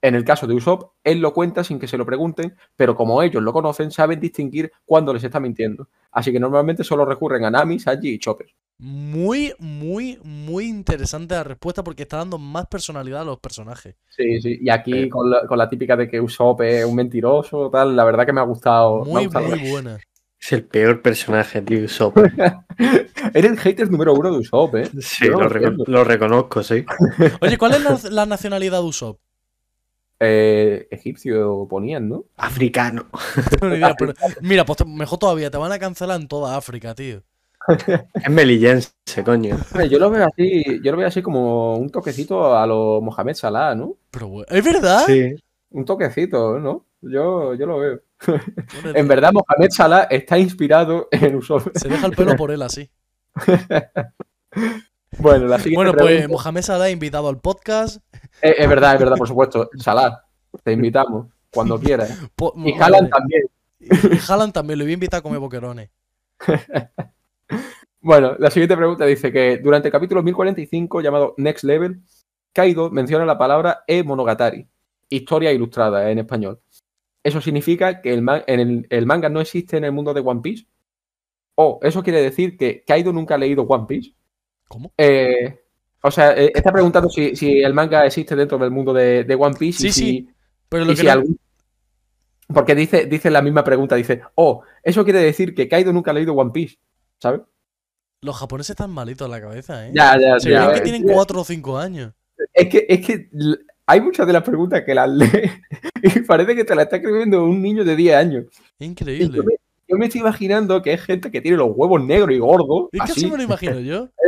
En 0.04 0.14
el 0.14 0.22
caso 0.22 0.46
de 0.46 0.52
Usopp, 0.54 0.92
él 1.02 1.20
lo 1.20 1.32
cuenta 1.32 1.64
sin 1.64 1.78
que 1.78 1.86
se 1.88 1.96
lo 1.96 2.04
pregunten, 2.04 2.54
pero 2.76 2.94
como 2.94 3.22
ellos 3.22 3.42
lo 3.42 3.54
conocen, 3.54 3.90
saben 3.90 4.20
distinguir 4.20 4.70
cuándo 4.84 5.14
les 5.14 5.24
está 5.24 5.40
mintiendo. 5.40 5.88
Así 6.12 6.30
que 6.30 6.38
normalmente 6.38 6.84
solo 6.84 7.06
recurren 7.06 7.42
a 7.46 7.50
Nami, 7.50 7.78
Sanji 7.78 8.10
y 8.10 8.18
Chopper. 8.18 8.48
Muy, 8.78 9.54
muy, 9.58 10.18
muy 10.22 10.66
interesante 10.66 11.34
la 11.34 11.44
respuesta 11.44 11.82
porque 11.82 12.02
está 12.02 12.18
dando 12.18 12.36
más 12.36 12.66
personalidad 12.66 13.22
a 13.22 13.24
los 13.24 13.38
personajes. 13.40 13.94
Sí, 14.10 14.42
sí. 14.42 14.58
Y 14.60 14.68
aquí 14.68 15.04
Sí. 15.04 15.08
con 15.08 15.30
la, 15.30 15.46
con 15.46 15.56
la 15.56 15.70
típica 15.70 15.96
de 15.96 16.06
que 16.06 16.20
Usopp 16.20 16.60
es 16.60 16.84
un 16.84 16.96
mentiroso, 16.96 17.70
tal, 17.70 17.96
la 17.96 18.04
verdad 18.04 18.26
que 18.26 18.32
me 18.34 18.40
ha 18.42 18.44
gustado. 18.44 19.02
ha 19.02 19.04
Muy, 19.06 19.24
gustado. 19.24 19.46
muy 19.56 19.70
buena. 19.70 19.98
Es 20.38 20.52
el 20.52 20.64
peor 20.64 21.00
personaje, 21.00 21.62
tío, 21.62 21.84
Usopp. 21.84 22.18
Eres 23.32 23.52
el 23.52 23.58
hater 23.58 23.90
número 23.90 24.12
uno 24.12 24.32
de 24.32 24.38
Usopp, 24.40 24.74
¿eh? 24.76 24.90
Sí, 25.00 25.26
lo, 25.28 25.40
lo 25.40 25.48
reco- 25.48 25.68
entiendo. 25.68 25.84
lo 25.86 26.04
reconozco, 26.04 26.62
sí. 26.62 26.84
Oye, 27.40 27.56
¿cuál 27.56 27.72
es 27.72 27.82
la, 27.82 28.10
la 28.10 28.26
nacionalidad 28.26 28.80
de 28.80 28.84
Usopp? 28.84 29.18
Eh, 30.20 30.86
egipcio 30.90 31.66
ponían, 31.68 32.08
¿no? 32.08 32.24
Africano. 32.36 33.06
No 33.12 33.42
tengo 33.60 33.66
ni 33.72 33.76
idea, 33.78 33.94
pero- 33.98 34.14
mira, 34.40 34.64
pues 34.64 34.78
te- 34.78 34.84
mejor 34.84 35.18
todavía, 35.18 35.50
te 35.50 35.58
van 35.58 35.72
a 35.72 35.78
cancelar 35.78 36.20
en 36.20 36.28
toda 36.28 36.56
África, 36.56 36.94
tío. 36.94 37.22
Es 38.22 38.30
melillense, 38.30 38.92
coño. 39.24 39.56
Yo 39.90 39.98
lo 39.98 40.10
veo 40.10 40.26
así, 40.26 40.80
yo 40.82 40.92
lo 40.92 40.98
veo 40.98 41.08
así 41.08 41.22
como 41.22 41.76
un 41.76 41.88
toquecito 41.90 42.56
a 42.56 42.66
los 42.66 43.02
Mohamed 43.02 43.34
Salah, 43.34 43.74
¿no? 43.74 43.96
Pero 44.10 44.44
¿es 44.48 44.64
verdad? 44.64 45.04
Sí. 45.06 45.34
Un 45.70 45.84
toquecito, 45.86 46.58
¿no? 46.58 46.84
Yo, 47.00 47.54
yo 47.54 47.66
lo 47.66 47.78
veo. 47.78 48.00
En 48.94 49.08
verdad, 49.08 49.32
Mohamed 49.32 49.70
Salah 49.70 50.02
está 50.10 50.38
inspirado 50.38 51.08
en 51.10 51.36
Usopp. 51.36 51.68
Se 51.74 51.88
deja 51.88 52.06
el 52.06 52.12
pelo 52.14 52.36
por 52.36 52.50
él 52.50 52.62
así. 52.62 52.90
Bueno, 55.18 55.46
la 55.46 55.58
siguiente 55.58 55.76
Bueno, 55.76 55.92
pues 55.92 56.04
pregunta- 56.20 56.28
Mohamed 56.32 56.62
Salah 56.62 56.90
invitado 56.90 57.28
al 57.28 57.38
podcast. 57.40 57.96
Eh, 58.42 58.54
es 58.58 58.68
verdad, 58.68 58.94
es 58.94 59.00
verdad, 59.00 59.16
por 59.16 59.28
supuesto. 59.28 59.70
Salah, 59.78 60.24
te 60.62 60.72
invitamos 60.72 61.28
cuando 61.50 61.78
quieras. 61.78 62.18
Po- 62.34 62.52
Y 62.56 62.72
Haaland 62.72 63.10
también. 63.10 63.42
y 63.80 63.88
Haaland 64.30 64.52
también, 64.52 64.78
lo 64.78 64.84
voy 64.84 64.92
a 64.92 64.94
invitar 64.94 65.18
a 65.18 65.22
comer 65.22 65.38
boquerones. 65.40 65.90
Bueno, 68.06 68.36
la 68.38 68.50
siguiente 68.50 68.76
pregunta 68.76 69.06
dice 69.06 69.32
que 69.32 69.56
durante 69.56 69.88
el 69.88 69.92
capítulo 69.92 70.22
1045 70.22 71.00
llamado 71.00 71.32
Next 71.38 71.64
Level, 71.64 72.02
Kaido 72.52 72.90
menciona 72.90 73.24
la 73.24 73.38
palabra 73.38 73.82
e-monogatari, 73.86 74.68
historia 75.08 75.50
ilustrada 75.52 76.10
en 76.10 76.18
español. 76.18 76.60
¿Eso 77.22 77.40
significa 77.40 78.02
que 78.02 78.12
el, 78.12 78.20
ma- 78.20 78.44
en 78.46 78.60
el- 78.60 78.86
el 78.90 79.06
manga 79.06 79.30
no 79.30 79.40
existe 79.40 79.78
en 79.78 79.84
el 79.84 79.92
mundo 79.92 80.12
de 80.12 80.20
One 80.20 80.42
Piece? 80.42 80.66
¿O 81.54 81.78
eso 81.82 82.02
quiere 82.02 82.20
decir 82.20 82.58
que 82.58 82.84
Kaido 82.86 83.10
nunca 83.10 83.36
ha 83.36 83.38
leído 83.38 83.62
One 83.62 83.86
Piece? 83.88 84.10
¿Cómo? 84.68 84.92
Eh, 84.96 85.60
o 86.02 86.10
sea, 86.10 86.32
eh, 86.36 86.52
está 86.54 86.72
preguntando 86.72 87.08
si, 87.08 87.34
si 87.36 87.62
el 87.62 87.72
manga 87.74 88.04
existe 88.06 88.36
dentro 88.36 88.58
del 88.58 88.70
mundo 88.70 88.92
de, 88.92 89.24
de 89.24 89.34
One 89.34 89.56
Piece 89.58 89.86
y 89.88 89.92
Sí, 89.92 90.00
si, 90.00 90.06
sí, 90.10 90.28
Pero 90.68 90.84
y 90.84 90.88
que 90.88 90.96
si 90.96 91.04
no- 91.06 91.12
algún- 91.12 91.38
Porque 92.52 92.74
dice, 92.74 93.06
dice 93.06 93.30
la 93.30 93.40
misma 93.42 93.64
pregunta, 93.64 93.94
dice, 93.96 94.20
oh, 94.34 94.62
eso 94.82 95.02
quiere 95.04 95.20
decir 95.20 95.54
que 95.54 95.68
Kaido 95.68 95.92
nunca 95.92 96.10
ha 96.10 96.14
leído 96.14 96.34
One 96.34 96.50
Piece, 96.52 96.76
¿sabes? 97.18 97.40
los 98.20 98.36
japoneses 98.38 98.70
están 98.70 98.90
malitos 98.90 99.26
en 99.26 99.32
la 99.32 99.40
cabeza, 99.42 99.86
¿eh? 99.86 99.90
Ya, 99.94 100.18
ya, 100.18 100.40
Se 100.40 100.48
ya. 100.50 100.62
creen 100.68 100.74
que 100.74 100.80
tienen 100.80 101.02
4 101.12 101.40
o 101.42 101.44
5 101.44 101.76
años. 101.78 102.14
Es 102.54 102.68
que, 102.70 102.86
es 102.88 103.06
que 103.06 103.28
hay 103.84 104.00
muchas 104.00 104.26
de 104.26 104.32
las 104.32 104.42
preguntas 104.42 104.82
que 104.82 104.94
las 104.94 105.10
lee 105.10 105.28
y 106.02 106.20
parece 106.20 106.56
que 106.56 106.64
te 106.64 106.74
la 106.74 106.84
está 106.84 106.96
escribiendo 106.96 107.44
un 107.44 107.60
niño 107.60 107.84
de 107.84 107.94
10 107.94 108.16
años. 108.16 108.44
Y 108.78 108.86
Increíble. 108.86 109.36
yo, 109.36 109.44
me, 109.44 109.52
yo 109.86 109.96
me 109.98 110.06
estoy 110.06 110.22
imaginando 110.22 110.80
que 110.80 110.94
es 110.94 111.02
gente 111.02 111.30
que 111.30 111.42
tiene 111.42 111.58
los 111.58 111.68
huevos 111.74 112.02
negros 112.02 112.34
y 112.34 112.38
gordos. 112.38 112.88
Es 112.92 113.00
que 113.00 113.12
así, 113.12 113.20
así 113.24 113.30
me 113.30 113.36
lo 113.36 113.42
imagino 113.42 113.78
yo. 113.80 114.08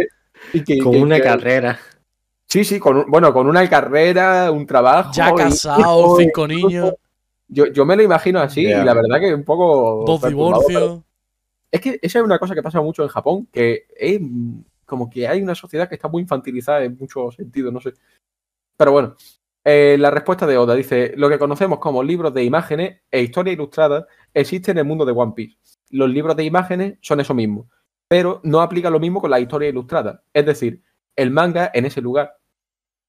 y 0.52 0.62
que- 0.64 0.78
Con 0.78 0.92
que- 0.92 0.98
una 1.02 1.16
que- 1.16 1.22
carrera. 1.22 1.78
Sí, 2.48 2.64
sí, 2.64 2.78
con 2.78 2.96
un- 2.98 3.10
bueno, 3.10 3.32
con 3.32 3.48
una 3.48 3.68
carrera, 3.68 4.50
un 4.52 4.66
trabajo. 4.66 5.12
Ya 5.14 5.34
casado, 5.34 6.20
y- 6.20 6.24
cinco 6.24 6.46
niños, 6.46 6.94
Yo, 7.48 7.66
yo 7.66 7.84
me 7.86 7.94
lo 7.96 8.02
imagino 8.02 8.40
así 8.40 8.62
y 8.62 8.72
la 8.72 8.92
verdad 8.94 9.20
que 9.20 9.32
un 9.34 9.44
poco. 9.44 10.04
dos 10.06 10.22
divorcios. 10.22 11.00
Es 11.70 11.80
que 11.80 11.98
esa 12.02 12.18
es 12.20 12.24
una 12.24 12.38
cosa 12.38 12.54
que 12.54 12.62
pasa 12.62 12.80
mucho 12.80 13.02
en 13.02 13.08
Japón, 13.08 13.48
que 13.52 13.86
es 13.96 14.20
como 14.84 15.08
que 15.10 15.26
hay 15.28 15.42
una 15.42 15.54
sociedad 15.54 15.88
que 15.88 15.94
está 15.96 16.08
muy 16.08 16.22
infantilizada 16.22 16.82
en 16.84 16.96
muchos 16.98 17.34
sentidos, 17.36 17.72
no 17.72 17.80
sé. 17.80 17.92
Pero 18.76 18.92
bueno, 18.92 19.16
eh, 19.64 19.96
la 19.98 20.10
respuesta 20.10 20.46
de 20.46 20.56
Oda 20.56 20.74
dice, 20.74 21.12
lo 21.16 21.28
que 21.28 21.38
conocemos 21.38 21.78
como 21.80 22.02
libros 22.02 22.32
de 22.34 22.44
imágenes 22.44 23.00
e 23.10 23.22
historia 23.22 23.52
ilustrada 23.52 24.06
existe 24.32 24.70
en 24.70 24.78
el 24.78 24.84
mundo 24.84 25.04
de 25.04 25.12
One 25.12 25.32
Piece. 25.34 25.56
Los 25.90 26.08
libros 26.10 26.36
de 26.36 26.44
imágenes 26.44 26.94
son 27.00 27.20
eso 27.20 27.34
mismo, 27.34 27.68
pero 28.08 28.40
no 28.44 28.60
aplica 28.60 28.90
lo 28.90 29.00
mismo 29.00 29.20
con 29.20 29.30
la 29.30 29.40
historia 29.40 29.68
ilustrada. 29.68 30.22
Es 30.32 30.46
decir, 30.46 30.82
el 31.16 31.30
manga 31.30 31.70
en 31.74 31.86
ese 31.86 32.00
lugar. 32.00 32.36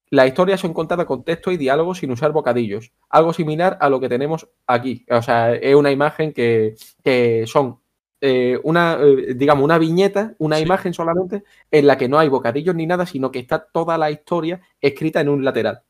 Las 0.10 0.28
historias 0.28 0.62
son 0.62 0.74
contadas 0.74 1.06
con 1.06 1.24
texto 1.26 1.52
y 1.52 1.58
diálogos 1.58 1.98
sin 2.00 2.12
usar 2.12 2.32
bocadillos, 2.32 2.94
algo 3.10 3.34
similar 3.34 3.78
a 3.82 3.90
lo 3.90 4.00
que 4.00 4.08
tenemos 4.08 4.48
aquí. 4.66 5.06
O 5.10 5.22
sea, 5.22 5.54
es 5.54 5.76
una 5.76 5.92
imagen 5.92 6.32
que, 6.34 6.76
que 7.04 7.44
son 7.46 7.80
eh, 8.22 8.58
una, 8.64 8.98
eh, 9.02 9.34
digamos, 9.36 9.64
una 9.66 9.78
viñeta, 9.78 10.34
una 10.40 10.56
Sí. 10.58 10.64
imagen 10.64 10.94
solamente, 10.94 11.44
en 11.72 11.86
la 11.88 11.98
que 11.98 12.08
no 12.08 12.18
hay 12.20 12.30
bocadillos 12.30 12.74
ni 12.74 12.88
nada, 12.88 13.06
sino 13.06 13.32
que 13.32 13.40
está 13.40 13.60
toda 13.66 13.98
la 13.98 14.10
historia 14.10 14.62
escrita 14.82 15.20
en 15.22 15.30
un 15.30 15.44
lateral. 15.46 15.84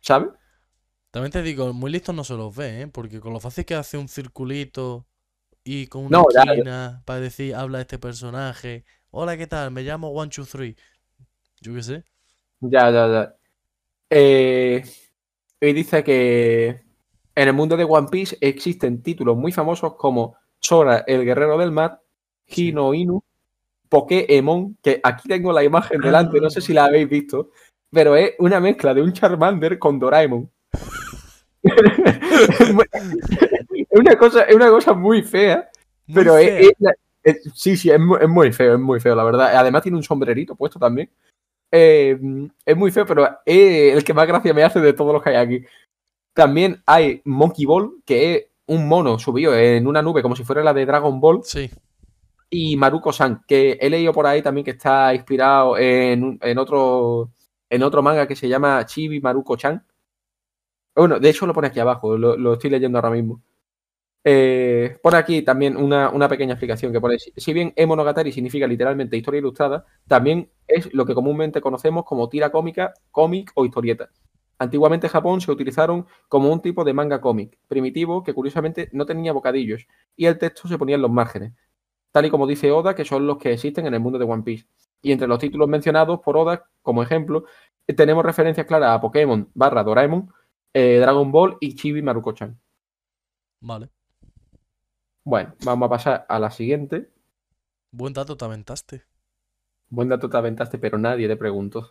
¿Sabes? 0.00 0.28
También 1.10 1.32
te 1.32 1.42
digo, 1.42 1.72
muy 1.72 1.90
listos 1.90 2.14
no 2.14 2.24
se 2.24 2.34
los 2.34 2.54
ve, 2.54 2.82
¿eh? 2.82 2.86
Porque 2.88 3.20
con 3.20 3.32
lo 3.32 3.40
fácil 3.40 3.64
que 3.64 3.74
hace 3.74 3.98
un 3.98 4.08
circulito 4.08 5.06
y 5.64 5.86
con 5.86 6.06
una 6.06 6.18
No, 6.18 6.24
ya. 6.64 7.02
para 7.04 7.20
decir, 7.20 7.54
habla 7.54 7.80
este 7.80 7.98
personaje. 7.98 8.84
Hola, 9.10 9.36
¿qué 9.36 9.46
tal? 9.46 9.70
Me 9.70 9.82
llamo 9.82 10.08
One, 10.08 10.30
Two, 10.30 10.44
Three. 10.44 10.76
Yo 11.60 11.74
qué 11.74 11.82
sé. 11.82 12.04
Ya, 12.60 12.90
ya, 12.90 13.06
ya. 13.08 13.36
Eh, 14.10 14.82
y 15.60 15.72
dice 15.72 16.02
que 16.04 16.82
en 17.34 17.48
el 17.48 17.54
mundo 17.54 17.76
de 17.76 17.84
One 17.84 18.08
Piece 18.10 18.36
existen 18.40 19.02
títulos 19.02 19.36
muy 19.36 19.52
famosos 19.52 19.94
como 19.96 20.36
Sora, 20.58 21.04
el 21.06 21.24
guerrero 21.24 21.58
del 21.58 21.72
mar, 21.72 22.00
Sí. 22.46 22.68
Hino 22.68 22.92
Inu, 22.92 23.22
Pokémon, 23.88 24.76
que 24.82 25.00
aquí 25.02 25.28
tengo 25.28 25.52
la 25.52 25.64
imagen 25.64 26.00
delante, 26.00 26.40
no 26.40 26.50
sé 26.50 26.60
si 26.60 26.72
la 26.72 26.86
habéis 26.86 27.08
visto, 27.08 27.50
pero 27.90 28.16
es 28.16 28.32
una 28.38 28.60
mezcla 28.60 28.92
de 28.92 29.02
un 29.02 29.12
Charmander 29.12 29.78
con 29.78 29.98
Doraemon. 29.98 30.50
es 33.92 34.00
una 34.00 34.16
cosa, 34.16 34.42
es 34.42 34.54
una 34.56 34.68
cosa 34.70 34.92
muy 34.94 35.22
fea, 35.22 35.68
Muy 36.06 36.14
pero 36.14 36.36
es, 36.38 36.48
fea. 36.48 36.60
es 36.60 36.72
la- 36.78 36.94
es- 37.22 37.50
sí, 37.54 37.76
sí, 37.76 37.90
es 37.90 38.00
muy, 38.00 38.18
es 38.20 38.28
muy 38.28 38.52
feo, 38.52 38.74
es 38.74 38.80
muy 38.80 38.98
feo, 39.00 39.14
la 39.14 39.24
verdad. 39.24 39.54
Además 39.56 39.82
tiene 39.82 39.96
un 39.98 40.02
sombrerito 40.02 40.56
puesto 40.56 40.78
también. 40.78 41.08
Eh, 41.70 42.18
es 42.66 42.76
muy 42.76 42.90
feo, 42.90 43.06
pero 43.06 43.26
es 43.46 43.94
el 43.94 44.04
que 44.04 44.12
más 44.12 44.26
gracia 44.26 44.52
me 44.52 44.62
hace 44.64 44.80
de 44.80 44.92
todos 44.92 45.12
los 45.12 45.22
que 45.22 45.30
hay 45.30 45.36
aquí. 45.36 45.64
También 46.34 46.82
hay 46.86 47.20
Monkey 47.24 47.64
Ball, 47.66 47.92
que 48.04 48.34
es 48.34 48.46
un 48.66 48.88
mono 48.88 49.18
subido 49.18 49.54
en 49.56 49.86
una 49.86 50.02
nube 50.02 50.22
como 50.22 50.34
si 50.36 50.44
fuera 50.44 50.62
la 50.62 50.72
de 50.74 50.86
Dragon 50.86 51.20
Ball. 51.20 51.40
Sí. 51.44 51.70
y 52.54 52.76
Maruko-san, 52.76 53.42
que 53.48 53.78
he 53.80 53.88
leído 53.88 54.12
por 54.12 54.26
ahí 54.26 54.42
también 54.42 54.64
que 54.64 54.72
está 54.72 55.14
inspirado 55.14 55.78
en, 55.78 56.38
en 56.42 56.58
otro, 56.58 57.30
en 57.70 57.82
otro 57.82 58.02
manga 58.02 58.26
que 58.28 58.36
se 58.36 58.46
llama 58.48 58.84
Chibi 58.84 59.20
Maruko-chan. 59.22 59.82
Bueno, 60.94 61.18
de 61.18 61.30
hecho 61.30 61.46
lo 61.46 61.54
pone 61.54 61.68
aquí 61.68 61.80
abajo, 61.80 62.18
lo, 62.18 62.36
lo 62.36 62.52
estoy 62.52 62.68
leyendo 62.68 62.98
ahora 62.98 63.08
mismo. 63.10 63.40
Eh, 64.24 64.98
pone 65.02 65.16
aquí 65.16 65.42
también 65.42 65.76
una, 65.76 66.10
una, 66.10 66.28
pequeña 66.28 66.52
explicación 66.52 66.92
que 66.92 67.00
pone, 67.00 67.18
si 67.18 67.52
bien 67.52 67.72
e-monogatari 67.74 68.30
significa 68.30 68.68
literalmente 68.68 69.16
historia 69.16 69.38
ilustrada, 69.40 69.84
también 70.06 70.48
es 70.68 70.94
lo 70.94 71.04
que 71.04 71.14
comúnmente 71.14 71.60
conocemos 71.60 72.04
como 72.04 72.28
tira 72.28 72.50
cómica, 72.52 72.94
cómic 73.10 73.50
o 73.54 73.64
historieta. 73.64 74.10
Antiguamente 74.58 75.08
en 75.08 75.12
Japón 75.12 75.40
se 75.40 75.50
utilizaron 75.50 76.06
como 76.28 76.52
un 76.52 76.62
tipo 76.62 76.84
de 76.84 76.92
manga 76.92 77.20
cómic, 77.20 77.58
primitivo, 77.66 78.22
que 78.22 78.32
curiosamente 78.32 78.88
no 78.92 79.06
tenía 79.06 79.32
bocadillos, 79.32 79.86
y 80.14 80.26
el 80.26 80.38
texto 80.38 80.68
se 80.68 80.78
ponía 80.78 80.94
en 80.94 81.02
los 81.02 81.10
márgenes, 81.10 81.52
tal 82.12 82.26
y 82.26 82.30
como 82.30 82.46
dice 82.46 82.70
Oda, 82.70 82.94
que 82.94 83.04
son 83.04 83.26
los 83.26 83.38
que 83.38 83.52
existen 83.52 83.86
en 83.86 83.94
el 83.94 84.00
mundo 84.00 84.20
de 84.20 84.24
One 84.24 84.44
Piece. 84.44 84.66
Y 85.02 85.10
entre 85.10 85.26
los 85.26 85.40
títulos 85.40 85.68
mencionados 85.68 86.20
por 86.20 86.36
Oda, 86.36 86.68
como 86.80 87.02
ejemplo, 87.02 87.44
tenemos 87.96 88.24
referencias 88.24 88.66
claras 88.66 88.90
a 88.90 89.00
Pokémon 89.00 89.50
barra 89.54 89.82
Doraemon, 89.82 90.32
eh, 90.74 90.98
Dragon 91.00 91.32
Ball 91.32 91.56
y 91.60 91.74
Chibi 91.74 92.02
Maruko-chan. 92.02 92.56
Vale. 93.60 93.90
Bueno, 95.24 95.54
vamos 95.64 95.86
a 95.86 95.90
pasar 95.90 96.26
a 96.28 96.38
la 96.38 96.50
siguiente. 96.50 97.08
Buen 97.92 98.12
dato 98.12 98.36
te 98.36 98.44
aventaste. 98.44 99.04
Buen 99.88 100.08
dato 100.08 100.28
te 100.28 100.36
aventaste, 100.36 100.78
pero 100.78 100.98
nadie 100.98 101.28
te 101.28 101.36
preguntó. 101.36 101.90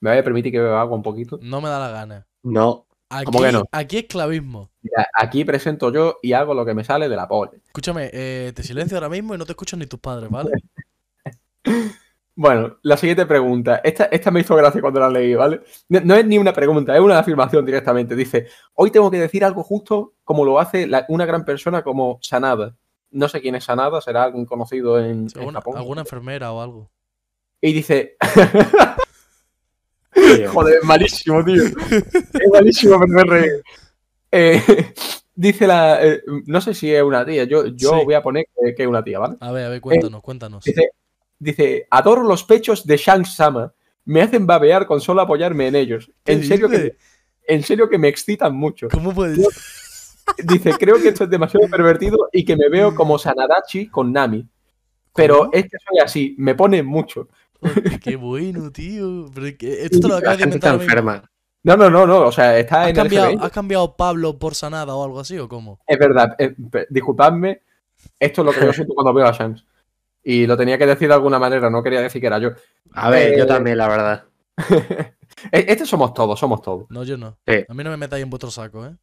¿Me 0.00 0.10
voy 0.10 0.18
a 0.18 0.24
permitir 0.24 0.50
que 0.50 0.60
beba 0.60 0.80
agua 0.80 0.96
un 0.96 1.02
poquito? 1.02 1.38
No 1.42 1.60
me 1.60 1.68
da 1.68 1.78
la 1.78 1.90
gana. 1.90 2.26
No. 2.42 2.86
Aquí, 3.08 3.26
¿Cómo 3.26 3.40
que 3.40 3.52
no? 3.52 3.64
Aquí 3.70 3.98
esclavismo. 3.98 4.70
Mira, 4.80 5.06
aquí 5.16 5.44
presento 5.44 5.92
yo 5.92 6.18
y 6.22 6.32
hago 6.32 6.54
lo 6.54 6.64
que 6.64 6.74
me 6.74 6.82
sale 6.82 7.08
de 7.08 7.16
la 7.16 7.28
polla. 7.28 7.52
Escúchame, 7.66 8.10
eh, 8.12 8.52
te 8.54 8.62
silencio 8.62 8.96
ahora 8.96 9.10
mismo 9.10 9.34
y 9.34 9.38
no 9.38 9.44
te 9.44 9.52
escuchan 9.52 9.78
ni 9.78 9.86
tus 9.86 10.00
padres, 10.00 10.30
¿vale? 10.30 10.50
Bueno, 12.34 12.78
la 12.82 12.96
siguiente 12.96 13.26
pregunta. 13.26 13.80
Esta, 13.84 14.04
esta 14.06 14.30
me 14.30 14.40
hizo 14.40 14.56
gracia 14.56 14.80
cuando 14.80 15.00
la 15.00 15.10
leí, 15.10 15.34
¿vale? 15.34 15.60
No, 15.88 16.00
no, 16.00 16.14
es 16.14 16.24
ni 16.26 16.38
una 16.38 16.52
pregunta, 16.52 16.94
es 16.94 17.00
una 17.00 17.18
afirmación 17.18 17.64
directamente. 17.66 18.16
Dice, 18.16 18.46
hoy 18.74 18.90
tengo 18.90 19.10
que 19.10 19.18
decir 19.20 19.44
algo 19.44 19.62
justo 19.62 20.14
como 20.24 20.44
lo 20.44 20.58
hace 20.58 20.86
la, 20.86 21.04
una 21.08 21.26
gran 21.26 21.44
persona 21.44 21.82
como 21.82 22.18
Sanada. 22.22 22.74
No 23.10 23.28
sé 23.28 23.42
quién 23.42 23.54
es 23.56 23.64
Sanada, 23.64 24.00
será 24.00 24.24
alguien 24.24 24.46
conocido 24.46 24.98
en, 24.98 25.28
Sí, 25.28 25.34
en 25.36 25.40
alguna, 25.40 25.58
Japón. 25.60 25.76
alguna 25.76 26.00
enfermera 26.00 26.52
o 26.52 26.62
algo. 26.62 26.90
Y 27.60 27.74
dice, 27.74 28.16
joder, 30.52 30.78
es 30.80 30.84
malísimo, 30.84 31.44
tío. 31.44 31.62
Es 31.64 32.50
malísimo, 32.52 32.98
pero 32.98 33.12
me 33.12 33.24
reí. 33.24 33.48
Eh, 34.30 34.62
dice 35.34 35.66
la, 35.66 36.04
eh, 36.04 36.22
no 36.46 36.60
sé 36.60 36.74
si 36.74 36.92
es 36.94 37.02
una 37.02 37.24
tía, 37.24 37.44
yo, 37.44 37.66
yo 37.66 37.98
Sí. 37.98 38.04
voy 38.04 38.14
a 38.14 38.22
poner 38.22 38.46
que, 38.64 38.74
que 38.74 38.82
es 38.82 38.88
una 38.88 39.02
tía, 39.04 39.18
¿vale? 39.18 39.36
A 39.40 39.52
ver, 39.52 39.66
a 39.66 39.68
ver, 39.68 39.80
cuéntanos, 39.80 40.22
cuéntanos. 40.22 40.64
Dice, 40.64 40.90
dice, 41.42 41.86
adoro 41.90 42.22
los 42.22 42.44
pechos 42.44 42.86
de 42.86 42.96
Shang 42.96 43.24
Sama. 43.24 43.74
Me 44.04 44.22
hacen 44.22 44.46
babear 44.46 44.86
con 44.86 45.00
solo 45.00 45.22
apoyarme 45.22 45.68
en 45.68 45.76
ellos. 45.76 46.10
¿Qué 46.24 46.32
En 46.32 46.44
serio, 46.44 46.68
que, 46.68 46.96
en 47.46 47.62
serio 47.62 47.88
que 47.88 47.98
me 47.98 48.08
excitan 48.08 48.54
mucho. 48.54 48.88
¿Cómo 48.88 49.12
puedes 49.12 49.38
Dice, 50.44 50.72
creo 50.78 51.00
que 51.00 51.08
esto 51.08 51.24
es 51.24 51.30
demasiado 51.30 51.68
pervertido 51.68 52.28
y 52.32 52.44
que 52.44 52.56
me 52.56 52.68
veo 52.68 52.94
como 52.94 53.18
Sanadachi 53.18 53.88
con 53.88 54.12
Nami. 54.12 54.46
Pero 55.14 55.38
¿Cómo? 55.38 55.50
es 55.52 55.64
que 55.64 55.76
soy 55.84 55.98
así, 56.02 56.34
me 56.38 56.54
pone 56.54 56.82
mucho. 56.82 57.28
Qué 58.02 58.16
bueno, 58.16 58.70
tío. 58.70 59.26
Pero 59.34 59.46
es 59.46 59.56
que 59.56 59.82
esto 59.84 60.00
te 60.00 60.08
lo 60.08 60.16
acabas 60.16 60.38
de 60.38 60.44
inventar 60.44 60.74
enferma. 60.74 61.30
No, 61.64 61.76
no, 61.76 61.90
no, 61.90 62.06
no. 62.06 62.22
O 62.22 62.32
sea, 62.32 62.58
está 62.58 62.82
¿Has 62.82 62.88
en 62.88 62.96
el 62.96 63.02
cambiado, 63.02 63.26
FBI. 63.28 63.38
¿Has 63.44 63.52
cambiado 63.52 63.96
Pablo 63.96 64.38
por 64.38 64.54
Sanada 64.54 64.94
o 64.94 65.04
algo 65.04 65.20
así 65.20 65.38
o 65.38 65.48
cómo? 65.48 65.80
Es 65.86 65.98
verdad, 65.98 66.34
eh, 66.38 66.54
disculpadme. 66.88 67.62
Esto 68.18 68.42
es 68.42 68.46
lo 68.46 68.52
que 68.52 68.66
yo 68.66 68.72
siento 68.72 68.94
cuando 68.94 69.14
veo 69.14 69.26
a 69.26 69.32
Shanks. 69.32 69.64
Y 70.24 70.46
lo 70.46 70.56
tenía 70.56 70.78
que 70.78 70.86
decir 70.86 71.08
de 71.08 71.14
alguna 71.14 71.38
manera, 71.38 71.68
no 71.70 71.82
quería 71.82 72.00
decir 72.00 72.20
que 72.20 72.26
era 72.28 72.38
yo. 72.38 72.50
A 72.92 73.10
ver, 73.10 73.34
Eh, 73.34 73.38
yo 73.38 73.46
también, 73.46 73.76
la 73.78 73.88
verdad. 73.88 74.24
E- 75.50 75.64
Este 75.68 75.86
somos 75.86 76.14
todos, 76.14 76.38
somos 76.38 76.60
todos. 76.62 76.86
No, 76.90 77.02
yo 77.04 77.16
no. 77.16 77.38
Sí. 77.46 77.64
A 77.68 77.74
mí 77.74 77.82
no 77.82 77.90
me 77.90 77.96
metáis 77.96 78.22
en 78.22 78.30
vuestro 78.30 78.50
saco, 78.50 78.86
¿eh? 78.86 78.94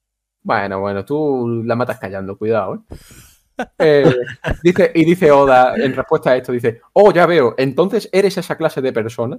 Bueno, 0.41 0.79
bueno, 0.79 1.03
tú 1.03 1.63
la 1.65 1.75
matas 1.75 1.99
callando, 1.99 2.37
cuidado, 2.37 2.75
¿eh? 2.75 3.65
Eh, 3.79 4.15
dice, 4.63 4.91
y 4.95 5.03
dice 5.03 5.31
Oda, 5.31 5.75
en 5.75 5.93
respuesta 5.93 6.29
a 6.31 6.37
esto, 6.37 6.53
dice, 6.53 6.79
oh, 6.93 7.11
ya 7.11 7.25
veo, 7.25 7.55
entonces 7.57 8.07
eres 8.13 8.37
esa 8.37 8.55
clase 8.55 8.79
de 8.81 8.93
persona. 8.93 9.37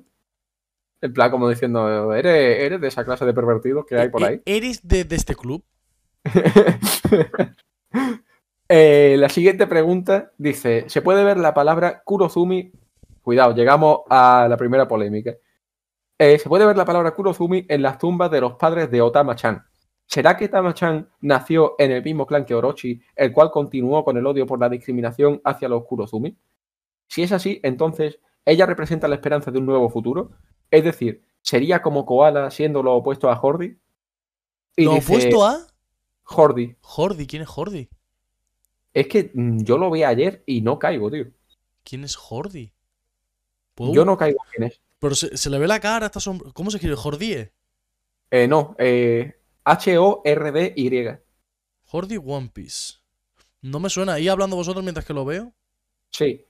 En 1.00 1.12
plan, 1.14 1.30
como 1.30 1.48
diciendo, 1.48 2.12
eres, 2.12 2.58
eres 2.60 2.78
de 2.82 2.88
esa 2.88 3.04
clase 3.06 3.24
de 3.24 3.32
pervertidos 3.32 3.86
que 3.86 3.96
hay 3.98 4.10
por 4.10 4.22
ahí. 4.22 4.42
¿E- 4.44 4.56
¿Eres 4.58 4.86
de, 4.86 5.04
de 5.04 5.16
este 5.16 5.34
club? 5.34 5.64
Eh, 8.72 9.16
la 9.18 9.28
siguiente 9.28 9.66
pregunta 9.66 10.30
dice: 10.38 10.84
¿Se 10.86 11.02
puede 11.02 11.24
ver 11.24 11.38
la 11.38 11.52
palabra 11.52 12.02
Kurozumi? 12.04 12.70
Cuidado, 13.20 13.52
llegamos 13.52 14.02
a 14.08 14.46
la 14.48 14.56
primera 14.56 14.86
polémica. 14.86 15.34
Eh, 16.16 16.38
¿Se 16.38 16.48
puede 16.48 16.64
ver 16.64 16.76
la 16.76 16.84
palabra 16.84 17.10
Kurozumi 17.10 17.66
en 17.68 17.82
las 17.82 17.98
tumbas 17.98 18.30
de 18.30 18.40
los 18.40 18.54
padres 18.54 18.88
de 18.88 19.02
Otama-chan? 19.02 19.66
¿Será 20.06 20.36
que 20.36 20.44
Otama-chan 20.44 21.10
nació 21.20 21.74
en 21.80 21.90
el 21.90 22.04
mismo 22.04 22.26
clan 22.26 22.44
que 22.44 22.54
Orochi, 22.54 23.00
el 23.16 23.32
cual 23.32 23.50
continuó 23.50 24.04
con 24.04 24.16
el 24.16 24.24
odio 24.24 24.46
por 24.46 24.60
la 24.60 24.68
discriminación 24.68 25.40
hacia 25.42 25.68
los 25.68 25.84
Kurozumi? 25.84 26.38
Si 27.08 27.24
es 27.24 27.32
así, 27.32 27.58
entonces, 27.64 28.20
¿ella 28.44 28.66
representa 28.66 29.08
la 29.08 29.16
esperanza 29.16 29.50
de 29.50 29.58
un 29.58 29.66
nuevo 29.66 29.88
futuro? 29.88 30.30
Es 30.70 30.84
decir, 30.84 31.24
¿sería 31.42 31.82
como 31.82 32.06
Koala 32.06 32.52
siendo 32.52 32.84
lo 32.84 32.94
opuesto 32.94 33.30
a 33.30 33.34
Jordi? 33.34 33.80
Y 34.76 34.84
¿Lo 34.84 34.94
dice, 34.94 35.12
opuesto 35.12 35.44
a? 35.44 35.58
Jordi. 36.22 36.76
Jordi. 36.82 37.26
¿Quién 37.26 37.42
es 37.42 37.48
Jordi? 37.48 37.88
Es 38.92 39.06
que 39.08 39.30
mm, 39.32 39.62
yo 39.62 39.78
lo 39.78 39.90
vi 39.90 40.02
ayer 40.02 40.42
y 40.46 40.62
no 40.62 40.78
caigo, 40.78 41.10
tío. 41.10 41.26
¿Quién 41.84 42.04
es 42.04 42.16
Jordi? 42.16 42.72
¿Puedo- 43.74 43.92
Yo 43.94 44.04
no 44.04 44.16
caigo 44.16 44.38
quién 44.54 44.68
es. 44.68 44.80
Pero 44.98 45.14
se, 45.14 45.36
se 45.36 45.48
le 45.50 45.58
ve 45.58 45.66
la 45.66 45.80
cara, 45.80 46.06
está 46.06 46.20
sombra... 46.20 46.50
¿Cómo 46.52 46.70
se 46.70 46.76
escribe? 46.76 46.94
Jordie. 46.96 47.52
Eh, 48.30 48.46
no, 48.46 48.76
eh, 48.78 49.34
H-O-R-D-Y. 49.64 51.08
Jordi 51.84 52.16
One 52.24 52.50
Piece. 52.52 52.94
No 53.62 53.80
me 53.80 53.88
suena. 53.90 54.18
¿Y 54.20 54.28
hablando 54.28 54.56
vosotros 54.56 54.82
mientras 54.84 55.06
que 55.06 55.14
lo 55.14 55.24
veo? 55.24 55.52
Sí. 56.10 56.44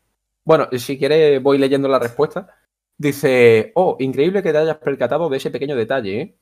Bueno, 0.45 0.69
si 0.79 0.99
quieres 0.99 1.43
voy 1.43 1.59
leyendo 1.59 1.89
la 1.89 1.99
respuesta. 1.99 2.49
Dice, 2.99 3.73
oh, 3.77 3.97
increíble 4.01 4.43
que 4.43 4.53
te 4.53 4.59
hayas 4.59 4.77
percatado 4.79 5.29
de 5.31 5.37
ese 5.39 5.51
pequeño 5.51 5.75
detalle, 5.77 6.21
¿eh? 6.21 6.37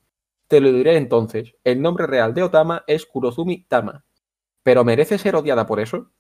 Te 0.49 0.61
lo 0.61 0.73
diré 0.73 0.97
entonces. 0.97 1.55
El 1.63 1.81
nombre 1.83 2.07
real 2.07 2.35
de 2.35 2.43
Otama 2.43 2.85
es 2.87 3.07
Kurozumi 3.07 3.65
Tama. 3.65 4.05
¿Pero 4.63 4.85
merece 4.85 5.19
ser 5.19 5.37
odiada 5.37 5.67
por 5.67 5.81
eso? 5.81 6.11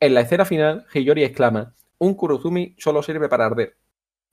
En 0.00 0.14
la 0.14 0.20
escena 0.20 0.44
final, 0.44 0.86
Hiyori 0.92 1.24
exclama, 1.24 1.74
un 1.98 2.14
Kurozumi 2.14 2.76
solo 2.78 3.02
sirve 3.02 3.28
para 3.28 3.46
arder. 3.46 3.76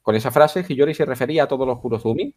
Con 0.02 0.16
esa 0.16 0.32
frase, 0.32 0.64
Hiyori 0.68 0.94
se 0.94 1.06
refería 1.06 1.44
a 1.44 1.48
todos 1.48 1.66
los 1.66 1.80
Kurozumi, 1.80 2.36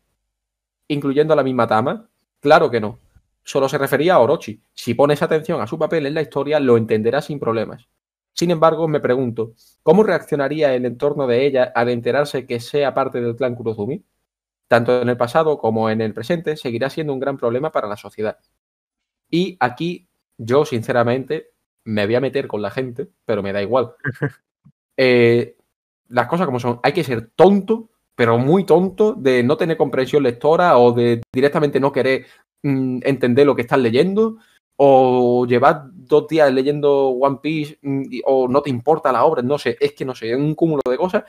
incluyendo 0.88 1.34
a 1.34 1.36
la 1.36 1.42
misma 1.42 1.66
Tama. 1.66 2.08
Claro 2.40 2.70
que 2.70 2.80
no. 2.80 2.98
Solo 3.44 3.68
se 3.68 3.78
refería 3.78 4.14
a 4.14 4.20
Orochi. 4.20 4.62
Si 4.74 4.94
pones 4.94 5.22
atención 5.22 5.60
a 5.60 5.66
su 5.66 5.78
papel 5.78 6.06
en 6.06 6.14
la 6.14 6.22
historia, 6.22 6.60
lo 6.60 6.76
entenderás 6.76 7.26
sin 7.26 7.38
problemas. 7.38 7.88
Sin 8.32 8.50
embargo, 8.50 8.88
me 8.88 9.00
pregunto, 9.00 9.54
¿cómo 9.82 10.02
reaccionaría 10.02 10.74
el 10.74 10.86
entorno 10.86 11.26
de 11.26 11.46
ella 11.46 11.72
al 11.74 11.88
enterarse 11.88 12.46
que 12.46 12.60
sea 12.60 12.94
parte 12.94 13.20
del 13.20 13.36
clan 13.36 13.54
Kurozumi? 13.54 14.04
Tanto 14.68 15.02
en 15.02 15.08
el 15.08 15.16
pasado 15.16 15.58
como 15.58 15.90
en 15.90 16.00
el 16.00 16.14
presente, 16.14 16.56
seguirá 16.56 16.90
siendo 16.90 17.12
un 17.12 17.20
gran 17.20 17.36
problema 17.36 17.72
para 17.72 17.88
la 17.88 17.96
sociedad. 17.96 18.38
Y 19.30 19.56
aquí, 19.60 20.07
yo 20.38 20.64
sinceramente, 20.64 21.50
me 21.84 22.06
voy 22.06 22.14
a 22.14 22.20
meter 22.20 22.46
con 22.46 22.62
la 22.62 22.70
gente, 22.70 23.08
pero 23.24 23.42
me 23.42 23.52
da 23.52 23.62
igual. 23.62 23.94
Eh, 25.00 25.56
las 26.08 26.26
cosas 26.26 26.44
como 26.44 26.58
son, 26.58 26.80
hay 26.82 26.92
que 26.92 27.04
ser 27.04 27.30
tonto, 27.36 27.88
pero 28.16 28.36
muy 28.36 28.64
tonto, 28.64 29.12
de 29.12 29.44
no 29.44 29.56
tener 29.56 29.76
comprensión 29.76 30.24
lectora 30.24 30.76
o 30.76 30.90
de 30.90 31.22
directamente 31.32 31.78
no 31.78 31.92
querer 31.92 32.26
mm, 32.64 32.98
entender 33.04 33.46
lo 33.46 33.54
que 33.54 33.62
estás 33.62 33.78
leyendo, 33.78 34.38
o 34.74 35.46
llevar 35.46 35.84
dos 35.92 36.26
días 36.26 36.52
leyendo 36.52 37.10
One 37.10 37.38
Piece, 37.40 37.78
mm, 37.80 38.02
o 38.24 38.48
no 38.48 38.60
te 38.60 38.70
importa 38.70 39.12
la 39.12 39.24
obra, 39.24 39.40
no 39.42 39.56
sé, 39.56 39.76
es 39.78 39.92
que 39.92 40.04
no 40.04 40.16
sé, 40.16 40.32
es 40.32 40.36
un 40.36 40.56
cúmulo 40.56 40.82
de 40.88 40.96
cosas. 40.96 41.22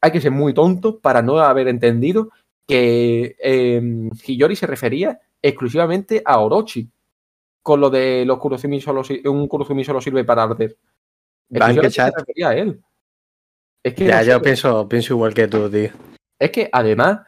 Hay 0.00 0.10
que 0.10 0.20
ser 0.20 0.32
muy 0.32 0.52
tonto 0.52 0.98
para 0.98 1.22
no 1.22 1.38
haber 1.38 1.68
entendido 1.68 2.30
que 2.66 3.36
eh, 3.38 4.10
Hiyori 4.26 4.56
se 4.56 4.66
refería 4.66 5.20
exclusivamente 5.42 6.22
a 6.24 6.40
Orochi, 6.40 6.88
con 7.62 7.80
lo 7.80 7.90
de 7.90 8.24
los 8.26 8.38
Kurozumi 8.38 8.80
solo, 8.80 9.02
un 9.24 9.48
Kurozumi 9.48 9.84
solo 9.84 10.00
sirve 10.00 10.24
para 10.24 10.42
arder. 10.42 10.76
Exclusivamente 11.50 11.90
chat. 11.90 12.14
se 12.34 12.44
a 12.44 12.56
él. 12.56 12.80
Es 13.84 13.94
que, 13.94 14.06
Ya, 14.06 14.20
no 14.20 14.24
yo 14.24 14.42
pienso, 14.42 14.88
pienso 14.88 15.14
igual 15.14 15.34
que 15.34 15.48
tú, 15.48 15.68
tío. 15.70 15.90
es 16.38 16.50
que 16.50 16.68
además, 16.72 17.20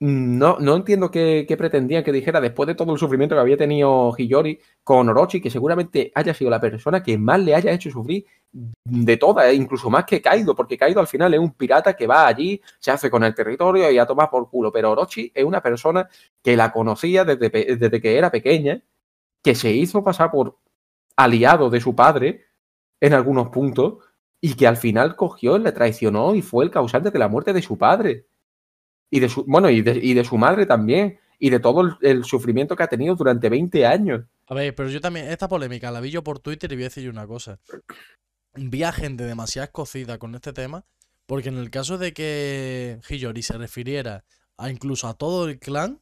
no, 0.00 0.58
no 0.58 0.76
entiendo 0.76 1.10
qué, 1.10 1.44
qué 1.46 1.56
pretendían 1.56 2.02
que 2.02 2.12
dijera 2.12 2.40
después 2.40 2.66
de 2.66 2.74
todo 2.74 2.92
el 2.92 2.98
sufrimiento 2.98 3.36
que 3.36 3.40
había 3.40 3.56
tenido 3.56 4.12
Hiyori 4.16 4.58
con 4.82 5.08
Orochi, 5.08 5.40
que 5.40 5.50
seguramente 5.50 6.10
haya 6.14 6.34
sido 6.34 6.50
la 6.50 6.60
persona 6.60 7.02
que 7.02 7.16
más 7.18 7.40
le 7.40 7.54
haya 7.54 7.70
hecho 7.70 7.90
sufrir 7.90 8.24
de 8.52 9.16
todas, 9.16 9.46
e 9.46 9.54
incluso 9.54 9.88
más 9.90 10.04
que 10.04 10.20
Kaido, 10.20 10.54
porque 10.56 10.76
Kaido 10.76 11.00
al 11.00 11.06
final 11.06 11.32
es 11.34 11.40
un 11.40 11.54
pirata 11.54 11.94
que 11.94 12.06
va 12.06 12.26
allí, 12.26 12.60
se 12.78 12.90
hace 12.90 13.10
con 13.10 13.22
el 13.22 13.34
territorio 13.34 13.90
y 13.90 13.98
a 13.98 14.06
tomar 14.06 14.28
por 14.28 14.50
culo, 14.50 14.72
pero 14.72 14.90
Orochi 14.90 15.30
es 15.34 15.44
una 15.44 15.62
persona 15.62 16.08
que 16.42 16.56
la 16.56 16.72
conocía 16.72 17.24
desde, 17.24 17.76
desde 17.76 18.00
que 18.00 18.18
era 18.18 18.30
pequeña, 18.30 18.82
que 19.42 19.54
se 19.54 19.72
hizo 19.72 20.04
pasar 20.04 20.30
por 20.30 20.58
aliado 21.16 21.70
de 21.70 21.80
su 21.80 21.94
padre 21.94 22.46
en 23.00 23.14
algunos 23.14 23.48
puntos 23.48 23.98
y 24.40 24.54
que 24.54 24.66
al 24.66 24.76
final 24.76 25.16
cogió, 25.16 25.56
le 25.56 25.72
traicionó 25.72 26.34
y 26.34 26.42
fue 26.42 26.64
el 26.64 26.70
causante 26.70 27.10
de 27.10 27.18
la 27.18 27.28
muerte 27.28 27.52
de 27.52 27.62
su 27.62 27.78
padre. 27.78 28.26
Y 29.08 29.20
de 29.20 29.28
su, 29.28 29.44
bueno, 29.44 29.70
y 29.70 29.82
de, 29.82 30.00
y 30.02 30.14
de 30.14 30.24
su 30.24 30.36
madre 30.36 30.66
también. 30.66 31.18
Y 31.38 31.50
de 31.50 31.60
todo 31.60 31.98
el, 32.00 32.24
sufrimiento 32.24 32.76
que 32.76 32.82
ha 32.82 32.88
tenido 32.88 33.14
durante 33.14 33.48
20 33.48 33.84
años. 33.86 34.24
A 34.46 34.54
ver, 34.54 34.74
pero 34.74 34.88
yo 34.88 35.00
también, 35.00 35.26
esta 35.26 35.48
polémica 35.48 35.90
la 35.90 36.00
vi 36.00 36.10
yo 36.10 36.22
por 36.22 36.38
Twitter 36.38 36.70
y 36.72 36.76
voy 36.76 36.84
a 36.84 36.86
decir 36.86 37.08
una 37.10 37.26
cosa. 37.26 37.58
Vi 38.54 38.82
a 38.84 38.92
gente 38.92 39.24
demasiado 39.24 39.64
escocida 39.64 40.18
con 40.18 40.34
este 40.34 40.52
tema, 40.52 40.84
porque 41.26 41.48
en 41.48 41.58
el 41.58 41.70
caso 41.70 41.98
de 41.98 42.12
que 42.12 43.00
Hiyori 43.08 43.42
se 43.42 43.58
refiriera 43.58 44.24
a 44.56 44.70
incluso 44.70 45.08
a 45.08 45.14
todo 45.14 45.48
el 45.48 45.58
clan, 45.58 46.00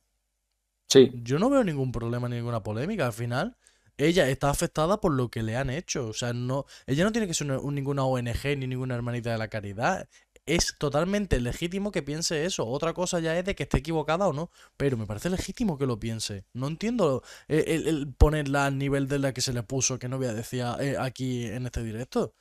Sí, 0.91 1.11
yo 1.22 1.38
no 1.38 1.49
veo 1.49 1.62
ningún 1.64 1.93
problema 1.93 2.28
ni 2.28 2.36
ninguna 2.36 2.62
polémica. 2.62 3.07
Al 3.07 3.12
final, 3.12 3.57
ella 3.97 4.28
está 4.28 4.51
afectada 4.51 5.01
por 5.01 5.12
lo 5.12 5.28
que 5.30 5.43
le 5.43 5.57
han 5.57 5.70
hecho. 5.70 6.09
O 6.09 6.12
sea, 6.12 6.32
no, 6.32 6.66
ella 6.86 7.05
no 7.05 7.12
tiene 7.12 7.26
que 7.28 7.34
ser 7.34 7.47
una- 7.47 7.61
un- 7.61 7.74
ninguna 7.76 8.05
ONG 8.05 8.57
ni 8.59 8.66
ninguna 8.66 8.97
hermanita 8.97 9.30
de 9.30 9.38
la 9.38 9.49
caridad. 9.49 10.09
Es 10.47 10.74
totalmente 10.78 11.38
legítimo 11.41 11.93
que 11.93 12.03
piense 12.03 12.45
eso. 12.45 12.66
Otra 12.66 12.93
cosa 12.93 13.20
ya 13.20 13.38
es 13.38 13.45
de 13.45 13.55
que 13.55 13.62
esté 13.64 13.78
equivocada 13.78 14.26
o 14.26 14.32
no. 14.32 14.51
Pero 14.76 14.97
me 14.97 15.07
parece 15.07 15.30
legítimo 15.30 15.78
que 15.78 15.86
lo 15.86 16.01
piense. 16.01 16.45
No 16.55 16.66
entiendo 16.66 17.22
el, 17.47 17.68
el- 17.68 17.86
el 17.86 18.12
ponerla 18.14 18.66
al 18.66 18.76
nivel 18.76 19.07
de 19.07 19.20
la 19.20 19.32
que 19.32 19.43
se 19.43 19.53
le 19.53 19.62
puso, 19.62 19.99
que 19.99 20.09
no 20.09 20.18
voy 20.18 20.26
a 20.26 20.34
decir 20.34 20.64
eh, 20.80 20.97
aquí 20.99 21.45
en 21.47 21.66
este 21.66 21.84
directo. 21.84 22.34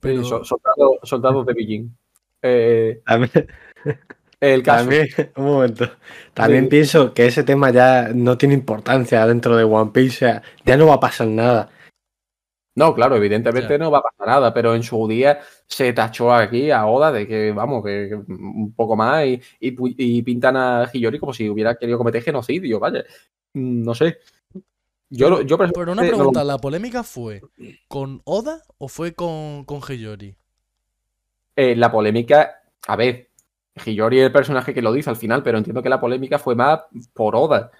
Pero 0.00 0.22
sí, 0.22 0.28
so- 0.30 0.44
soldado- 0.44 0.98
soldados 1.02 1.44
de 1.46 1.52
Beijing. 1.52 1.90
Eh, 2.40 3.02
el 4.42 4.62
caso. 4.62 4.80
también- 4.88 5.08
un 5.36 5.44
momento. 5.44 5.90
También 6.34 6.64
Sí. 6.64 6.70
pienso 6.70 7.14
que 7.14 7.26
ese 7.26 7.44
tema 7.44 7.70
ya 7.70 8.10
no 8.14 8.36
tiene 8.36 8.54
importancia 8.54 9.26
dentro 9.26 9.56
de 9.56 9.64
One 9.64 9.90
Piece. 9.92 10.16
O 10.16 10.18
sea, 10.18 10.42
ya 10.64 10.76
no 10.76 10.86
va 10.88 10.94
a 10.94 11.00
pasar 11.00 11.28
nada. 11.28 11.70
No, 12.74 12.94
claro, 12.94 13.16
evidentemente 13.16 13.76
no 13.78 13.90
va 13.90 13.98
a 13.98 14.02
pasar 14.02 14.26
nada, 14.28 14.54
pero 14.54 14.74
en 14.74 14.82
su 14.82 15.06
día 15.06 15.40
se 15.66 15.92
tachó 15.92 16.32
aquí 16.32 16.70
a 16.70 16.86
Oda 16.86 17.12
de 17.12 17.26
que, 17.28 17.52
vamos, 17.52 17.84
que, 17.84 18.14
un 18.14 18.72
poco 18.74 18.96
más 18.96 19.26
y, 19.26 19.40
y 19.60 19.74
y 20.18 20.22
pintan 20.22 20.56
a 20.56 20.88
Hiyori 20.90 21.18
como 21.18 21.34
si 21.34 21.50
hubiera 21.50 21.74
querido 21.74 21.98
cometer 21.98 22.22
genocidio, 22.22 22.80
vaya. 22.80 23.04
Mm, 23.54 23.82
No 23.84 23.94
sé. 23.94 24.18
Yo, 25.10 25.42
yo 25.42 25.58
Pero 25.58 25.64
una 25.68 25.72
personalmente 25.74 26.02
no 26.04 26.10
lo- 26.12 26.16
pregunta, 26.16 26.44
¿la 26.44 26.56
polémica 26.56 27.02
fue 27.02 27.42
con 27.88 28.22
Oda 28.24 28.62
o 28.78 28.88
fue 28.88 29.12
con, 29.12 29.66
con 29.66 29.80
Hiyori? 29.86 30.34
eh, 31.54 31.76
la 31.76 31.92
polémica, 31.92 32.62
a 32.88 32.96
ver, 32.96 33.28
Hiyori 33.84 34.20
es 34.20 34.26
el 34.26 34.32
personaje 34.32 34.74
que 34.74 34.82
lo 34.82 34.92
dice 34.92 35.10
al 35.10 35.16
final, 35.16 35.42
pero 35.42 35.58
entiendo 35.58 35.82
que 35.82 35.88
la 35.88 36.00
polémica 36.00 36.38
fue 36.38 36.54
más 36.54 36.80
por 37.14 37.36
Oda. 37.36 37.70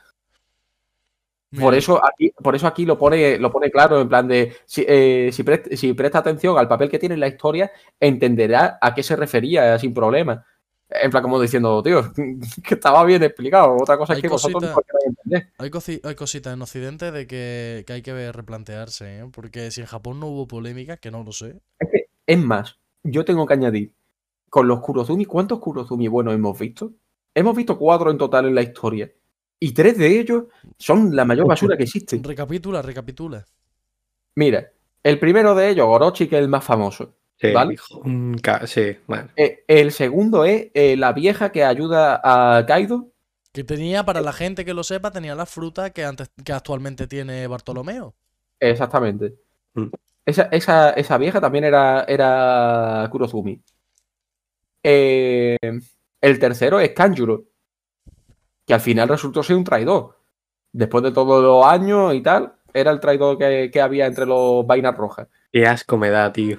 Por 1.55 1.75
eso 1.75 2.03
aquí, 2.03 2.31
por 2.43 2.57
eso 2.57 2.67
aquí 2.67 2.87
lo 2.87 2.97
pone, 2.97 3.37
lo 3.39 3.51
pone 3.51 3.71
claro, 3.71 4.01
en 4.01 4.09
plan 4.09 4.27
de 4.27 4.55
si, 4.65 4.87
eh, 4.89 5.29
si, 5.33 5.43
prest- 5.45 5.75
si 5.77 5.93
presta 5.93 6.19
atención 6.21 6.57
al 6.59 6.67
papel 6.67 6.89
que 6.89 6.99
tiene 6.99 7.15
en 7.15 7.21
la 7.21 7.29
historia, 7.29 7.71
entenderá 8.01 8.79
a 8.81 8.95
qué 8.95 9.03
se 9.03 9.17
refería 9.17 9.79
sin 9.79 9.93
problema. 9.93 10.47
En 10.89 11.11
plan, 11.11 11.23
como 11.23 11.39
diciendo, 11.41 11.83
tío, 11.83 12.11
que 12.67 12.75
estaba 12.75 13.05
bien 13.05 13.23
explicado. 13.23 13.77
Otra 13.77 13.99
cosa 13.99 14.15
Hay 14.15 14.19
es 14.19 14.23
que 14.23 14.29
vosotros 14.29 14.63
no 14.63 14.83
entender. 15.07 15.53
Hay, 15.59 15.69
cosi- 15.69 16.01
hay 16.05 16.15
cositas 16.15 16.55
en 16.55 16.63
Occidente 16.63 17.11
de 17.13 17.27
que, 17.27 17.85
que 17.87 17.93
hay 17.93 18.03
que 18.03 18.33
replantearse, 18.33 19.19
¿eh? 19.21 19.25
Porque 19.31 19.71
si 19.71 19.83
en 19.83 19.87
Japón 19.87 20.21
no 20.21 20.29
hubo 20.29 20.49
polémica, 20.49 20.97
que 20.97 21.11
no 21.11 21.23
lo 21.23 21.33
sé. 21.33 21.61
Es 22.27 22.39
más, 22.39 22.79
yo 23.03 23.25
tengo 23.27 23.47
que 23.47 23.55
añadir, 23.55 23.93
con 24.53 24.69
los 24.69 24.81
Kurozumi, 24.81 25.25
¿cuántos 25.25 25.61
Kurozumi 25.61 26.09
buenos 26.09 26.35
hemos 26.35 26.59
visto? 26.59 26.93
Hemos 27.35 27.57
visto 27.57 27.79
cuatro 27.79 28.11
en 28.11 28.19
total 28.19 28.45
en 28.45 28.55
la 28.55 28.61
historia. 28.61 29.11
Y 29.59 29.73
tres 29.73 29.97
de 29.97 30.21
ellos 30.21 30.45
son 30.77 31.17
la 31.17 31.25
mayor 31.25 31.47
basura 31.47 31.75
que 31.75 31.85
existe. 31.85 32.21
Recapitula, 32.23 32.83
recapitula. 32.83 33.47
Mira, 34.35 34.71
el 35.03 35.19
primero 35.19 35.55
de 35.55 35.71
ellos, 35.71 35.87
Orochi, 35.89 36.29
que 36.29 36.37
es 36.37 36.43
el 36.43 36.51
más 36.51 36.63
famoso. 36.63 37.17
Sí, 37.41 37.51
¿Vale? 37.51 37.77
sí, 38.67 38.99
bueno. 39.07 39.31
Eh, 39.37 39.65
el 39.67 39.91
segundo 39.91 40.45
es 40.45 40.67
eh, 40.75 40.99
la 40.99 41.15
vieja 41.15 41.51
que 41.51 41.65
ayuda 41.65 42.21
a 42.23 42.67
Kaido. 42.67 43.09
Que 43.53 43.65
tenía, 43.65 44.05
para 44.05 44.21
la 44.21 44.35
gente 44.35 44.67
que 44.67 44.75
lo 44.75 44.85
sepa, 44.85 45.11
tenía 45.13 45.35
la 45.35 45.47
fruta 45.47 45.89
que 45.95 46.05
antes, 46.05 46.31
que 46.45 46.53
actualmente 46.53 47.07
tiene 47.07 47.47
Bartolomeo. 47.47 48.15
Exactamente. 48.61 49.35
Mm. 49.73 49.87
Esa, 50.27 50.43
esa, 50.53 50.91
esa 50.91 51.17
vieja 51.17 51.41
también 51.41 51.65
era, 51.65 52.05
era 52.07 53.09
Kurozumi. 53.11 53.63
Eh, 54.83 55.57
el 56.21 56.39
tercero 56.39 56.81
es 56.81 56.91
Kanjuro, 56.91 57.45
que 58.67 58.75
al 58.75 58.81
final 58.81 59.09
resultó 59.09 59.43
ser 59.43 59.57
un 59.57 59.65
traidor. 59.65 60.19
Después 60.73 61.05
de 61.05 61.13
todos 61.13 61.43
los 61.43 61.65
años 61.65 62.15
y 62.15 62.23
tal, 62.23 62.55
era 62.73 62.91
el 62.91 63.01
traidor 63.01 63.39
que, 63.39 63.71
que 63.73 63.81
había 63.81 64.07
entre 64.07 64.27
los 64.27 64.67
vainas 64.67 64.97
rojas. 64.97 65.29
Qué 65.53 65.67
asco 65.67 65.99
me 65.99 66.11
da, 66.11 66.33
tío. 66.33 66.59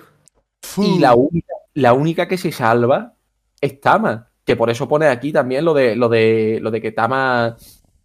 Y 0.77 0.99
la 0.99 1.15
única, 1.15 1.53
la 1.73 1.93
única 1.93 2.27
que 2.27 2.37
se 2.37 2.51
salva 2.51 3.13
es 3.59 3.79
Tama. 3.81 4.29
Que 4.45 4.55
por 4.55 4.69
eso 4.69 4.87
pone 4.87 5.07
aquí 5.07 5.31
también 5.31 5.63
lo 5.65 5.73
de 5.73 5.95
lo 5.95 6.09
de 6.09 6.59
lo 6.61 6.69
de 6.69 6.81
que 6.81 6.91
Tama. 6.91 7.55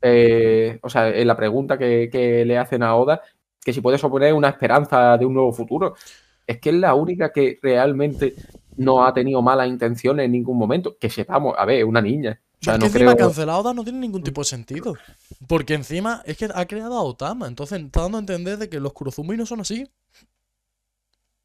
eh, 0.01 0.79
o 0.83 0.89
sea, 0.89 1.09
en 1.09 1.27
la 1.27 1.37
pregunta 1.37 1.77
que, 1.77 2.09
que 2.11 2.45
le 2.45 2.57
hacen 2.57 2.83
a 2.83 2.95
Oda, 2.95 3.21
que 3.63 3.73
si 3.73 3.81
puede 3.81 3.99
suponer 3.99 4.33
una 4.33 4.49
esperanza 4.49 5.17
de 5.19 5.27
un 5.27 5.35
nuevo 5.35 5.53
futuro. 5.53 5.95
Es 6.47 6.59
que 6.59 6.71
es 6.71 6.77
la 6.77 6.95
única 6.95 7.31
que 7.31 7.59
realmente 7.61 8.35
no 8.79 9.05
ha 9.05 9.13
tenido 9.13 9.43
malas 9.43 9.69
intenciones 9.69 10.25
en 10.27 10.33
ningún 10.33 10.57
momento. 10.59 10.97
Que 10.99 11.11
sepamos, 11.11 11.55
a 11.59 11.65
ver, 11.65 11.81
es 11.81 11.85
una 11.85 12.01
niña. 12.01 12.41
O 12.61 12.65
sea, 12.65 12.75
es 12.75 12.79
que 12.79 12.81
no 12.81 12.87
encima 12.87 13.15
creo. 13.15 13.27
cancelar 13.29 13.55
a 13.55 13.59
Oda 13.59 13.75
no 13.75 13.85
tiene 13.85 13.99
ningún 14.01 14.23
tipo 14.23 14.41
de 14.41 14.47
sentido. 14.47 14.95
Porque 15.47 15.75
encima 15.75 16.23
es 16.25 16.37
que 16.37 16.49
ha 16.53 16.67
creado 16.67 16.97
a 16.97 17.03
Otama. 17.03 17.47
Entonces 17.47 17.81
está 17.81 18.03
dando 18.03 18.19
a 18.19 18.21
entender 18.21 18.57
de 18.59 18.69
que 18.69 18.81
los 18.81 18.93
Kurozumi 18.93 19.37
no 19.37 19.47
son 19.47 19.61
así. 19.61 19.87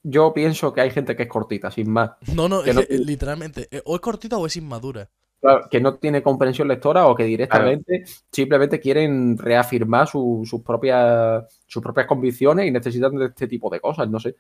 Yo 0.05 0.33
pienso 0.33 0.73
que 0.73 0.81
hay 0.81 0.91
gente 0.91 1.15
que 1.15 1.23
es 1.23 1.29
cortita, 1.29 1.71
sin 1.71 1.89
más. 1.89 2.11
No, 2.33 2.49
no, 2.49 2.61
Que 2.63 2.71
es 2.71 2.75
no 2.75 2.81
que, 2.81 2.87
tiene- 2.87 3.05
literalmente. 3.05 3.67
eh, 3.71 3.81
O 3.85 3.95
es 3.95 4.01
cortita 4.01 4.37
o 4.37 4.45
es 4.45 4.55
inmadura. 4.57 5.09
Claro, 5.39 5.67
que 5.69 5.79
no 5.81 5.95
tiene 5.95 6.23
comprensión 6.23 6.67
lectora 6.69 7.05
o 7.07 7.15
que 7.15 7.25
directamente 7.25 8.05
simplemente 8.31 8.79
quieren 8.79 9.37
reafirmar 9.37 10.07
su- 10.07 10.43
sus 10.45 10.61
propias 10.61 11.43
sus 11.67 11.83
propias 11.83 12.07
convicciones 12.07 12.65
y 12.67 12.71
necesitan 12.71 13.15
de 13.17 13.25
este 13.25 13.47
tipo 13.47 13.69
de 13.69 13.79
cosas, 13.81 14.09
no 14.09 14.19
sé. 14.21 14.35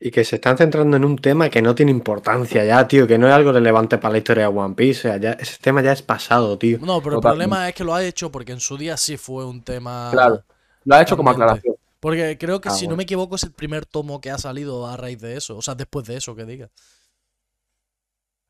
Y 0.00 0.10
que 0.10 0.24
se 0.24 0.36
están 0.36 0.56
centrando 0.56 0.96
en 0.96 1.04
un 1.04 1.16
tema 1.16 1.48
que 1.50 1.62
no 1.62 1.74
tiene 1.74 1.90
importancia 1.90 2.64
ya, 2.64 2.86
tío, 2.88 3.06
que 3.06 3.18
no 3.18 3.26
es 3.28 3.32
algo 3.34 3.52
relevante 3.52 3.98
para 3.98 4.12
la 4.12 4.18
historia 4.18 4.48
de 4.48 4.56
One 4.56 4.74
Piece. 4.74 5.00
O 5.00 5.02
sea, 5.12 5.16
ya, 5.18 5.32
ese 5.32 5.58
tema 5.60 5.82
ya 5.82 5.92
es 5.92 6.02
pasado, 6.02 6.58
tío. 6.58 6.78
No, 6.80 7.02
pero 7.02 7.16
el 7.16 7.20
problema 7.22 7.68
es 7.68 7.74
que 7.74 7.84
lo 7.84 7.94
ha 7.94 8.04
hecho 8.04 8.30
porque 8.30 8.52
en 8.52 8.60
su 8.60 8.76
día 8.76 8.96
sí 8.96 9.16
fue 9.16 9.44
un 9.44 9.62
tema. 9.62 10.08
Claro. 10.12 10.42
Lo 10.84 10.94
ha 10.94 11.02
hecho 11.02 11.16
como 11.16 11.30
aclaración. 11.30 11.76
Porque 12.00 12.36
creo 12.38 12.60
que 12.60 12.68
Ah, 12.68 12.72
si 12.72 12.84
no 12.84 12.90
bueno. 12.90 12.98
me 12.98 13.02
equivoco 13.04 13.36
es 13.36 13.44
el 13.44 13.52
primer 13.52 13.86
tomo 13.86 14.20
que 14.20 14.30
ha 14.30 14.36
salido 14.38 14.86
a 14.86 14.96
raíz 14.96 15.20
de 15.20 15.36
eso. 15.36 15.56
O 15.56 15.62
sea, 15.62 15.74
después 15.74 16.06
de 16.06 16.16
eso, 16.16 16.36
que 16.36 16.44
diga. 16.44 16.70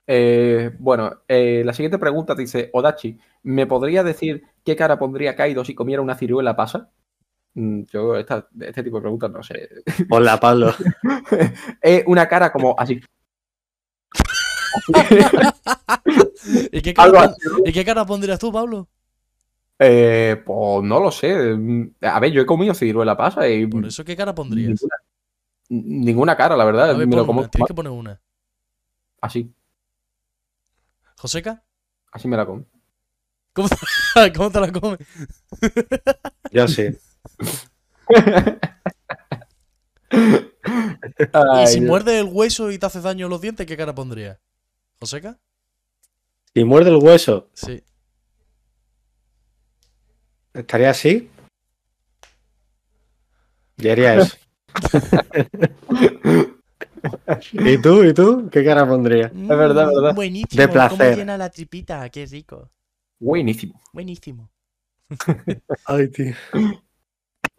Eh, 0.07 0.71
bueno, 0.79 1.23
eh, 1.29 1.63
la 1.65 1.73
siguiente 1.73 1.99
pregunta 1.99 2.35
dice, 2.35 2.71
Odachi, 2.73 3.19
¿me 3.45 3.67
podría 3.67 4.03
decir 4.03 4.43
qué 4.65 4.77
cara 4.77 4.99
pondría 4.99 5.35
Kaido 5.37 5.65
si 5.65 5.75
comiera 5.75 6.03
una 6.03 6.17
ciruela 6.17 6.57
pasa? 6.57 6.91
Mm, 7.55 7.83
Yo 7.93 8.17
esta- 8.17 8.49
este 8.61 8.83
tipo 8.83 8.97
de 8.97 9.03
preguntas 9.03 9.31
no 9.31 9.43
sé. 9.43 9.69
Hola, 10.11 10.39
Pablo. 10.41 10.75
Es 11.81 12.03
una 12.07 12.29
cara 12.29 12.53
como 12.53 12.75
así. 12.79 13.01
¿Y 16.73 16.83
qué, 16.83 16.95
cara. 16.95 17.35
¿Y 17.65 17.73
qué 17.73 17.85
cara 17.85 18.05
pondrías 18.05 18.39
tú, 18.39 18.53
Pablo? 18.53 18.89
Eh, 19.79 20.43
pues 20.45 20.85
no 20.85 21.01
lo 21.01 21.11
sé. 21.11 21.57
A 22.03 22.21
ver, 22.21 22.33
yo 22.33 22.43
he 22.43 22.47
comido 22.47 22.75
ciruela 22.75 23.17
pasa 23.17 23.49
y 23.49 23.67
Por 23.67 23.87
eso, 23.87 24.05
¿qué 24.05 24.17
cara 24.17 24.35
pondrías? 24.35 24.69
ninguna, 24.71 24.97
ninguna 25.69 26.37
cara, 26.37 26.57
la 26.57 26.65
verdad. 26.65 26.91
A 26.91 26.95
ver, 26.95 27.09
lo 27.09 27.27
como 27.27 27.41
una, 27.41 27.51
tienes 27.51 27.69
que 27.69 27.75
poner 27.75 27.93
una. 27.93 28.21
así, 29.21 29.53
¿Joseca? 31.19 31.65
así 32.13 32.29
me 32.29 32.37
la 32.37 32.47
como. 32.47 32.65
¿Cómo 33.53 33.69
te, 33.69 33.77
cómo 34.37 34.51
te 34.51 34.61
la 34.61 34.73
comes? 34.73 34.99
Yo 36.53 36.67
Y 41.63 41.67
si 41.67 41.81
Dios. 41.81 41.89
muerde 41.89 42.19
el 42.21 42.29
hueso 42.31 42.71
y 42.71 42.79
te 42.79 42.87
hace 42.87 43.01
daño 43.01 43.29
los 43.29 43.41
dientes, 43.41 43.67
¿qué 43.67 43.77
cara 43.77 43.95
pondrías? 43.95 44.39
¿Joseca? 45.01 45.39
Si 46.55 46.65
muerde 46.65 46.91
el 46.91 46.97
hueso, 46.97 47.51
Sí. 47.53 47.83
¿estaría 50.55 50.91
así? 50.91 51.29
Yo 53.77 53.93
haría 53.93 54.15
eso. 54.15 54.37
¿Y 57.53 57.77
tú? 57.79 58.05
¿Y 58.05 58.15
tú? 58.15 58.49
¿Qué 58.51 58.65
cara 58.65 58.87
pondrías? 58.87 59.31
Es 59.33 59.49
verdad, 59.49 59.89
es 59.91 59.95
verdad. 59.95 60.13
Mm, 60.13 60.17
Buenísimo. 60.17 60.63
De 60.63 60.69
placer. 60.69 60.99
Cómo 60.99 61.11
llena 61.17 61.37
la 61.37 61.51
tripita, 61.51 62.09
qué 62.09 62.25
rico. 62.27 62.71
Buenísimo. 63.19 63.81
Buenísimo. 63.93 64.51
Ay, 65.87 66.09
tío. 66.09 66.35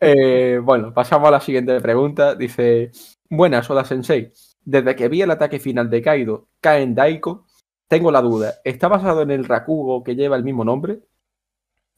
Eh, 0.07 0.59
bueno, 0.61 0.93
pasamos 0.93 1.27
a 1.29 1.31
la 1.31 1.41
siguiente 1.41 1.79
pregunta. 1.81 2.35
Dice: 2.35 2.91
Buenas, 3.29 3.67
Oda 3.69 3.83
Sensei. 3.83 4.31
Desde 4.63 4.95
que 4.95 5.09
vi 5.09 5.23
el 5.23 5.31
ataque 5.31 5.59
final 5.59 5.89
de 5.89 6.01
Kaido, 6.01 6.47
Kaen 6.61 6.93
Daiko, 6.93 7.45
tengo 7.87 8.11
la 8.11 8.21
duda. 8.21 8.55
¿Está 8.63 8.87
basado 8.87 9.23
en 9.23 9.31
el 9.31 9.45
Rakugo 9.45 10.03
que 10.03 10.15
lleva 10.15 10.35
el 10.35 10.43
mismo 10.43 10.63
nombre? 10.63 10.99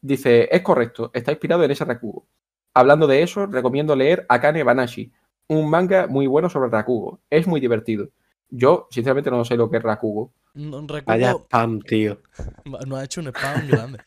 Dice: 0.02 0.48
Es 0.50 0.62
correcto, 0.62 1.12
está 1.14 1.32
inspirado 1.32 1.64
en 1.66 1.72
ese 1.72 1.84
Rakugo. 1.84 2.26
Hablando 2.74 3.08
de 3.08 3.24
eso, 3.24 3.46
recomiendo 3.46 3.96
leer 3.96 4.26
Akane 4.30 4.64
Banashi, 4.64 5.12
un 5.50 5.70
manga 5.70 6.08
muy 6.08 6.28
bueno 6.28 6.50
sobre 6.50 6.70
Rakugo. 6.70 7.20
Es 7.30 7.46
muy 7.46 7.60
divertido. 7.60 8.10
Yo, 8.50 8.88
sinceramente, 8.90 9.30
no 9.30 9.44
sé 9.44 9.58
lo 9.58 9.70
que 9.70 9.78
es 9.78 9.84
Rakugo. 9.84 10.32
No, 10.54 10.82
Vaya 11.06 11.28
Rakugo 11.28 11.46
spam, 11.46 11.82
tío. 11.82 12.22
no 12.88 12.96
ha 12.96 13.04
hecho 13.04 13.20
un 13.20 13.28
spam 13.28 13.68
grande. 13.68 14.00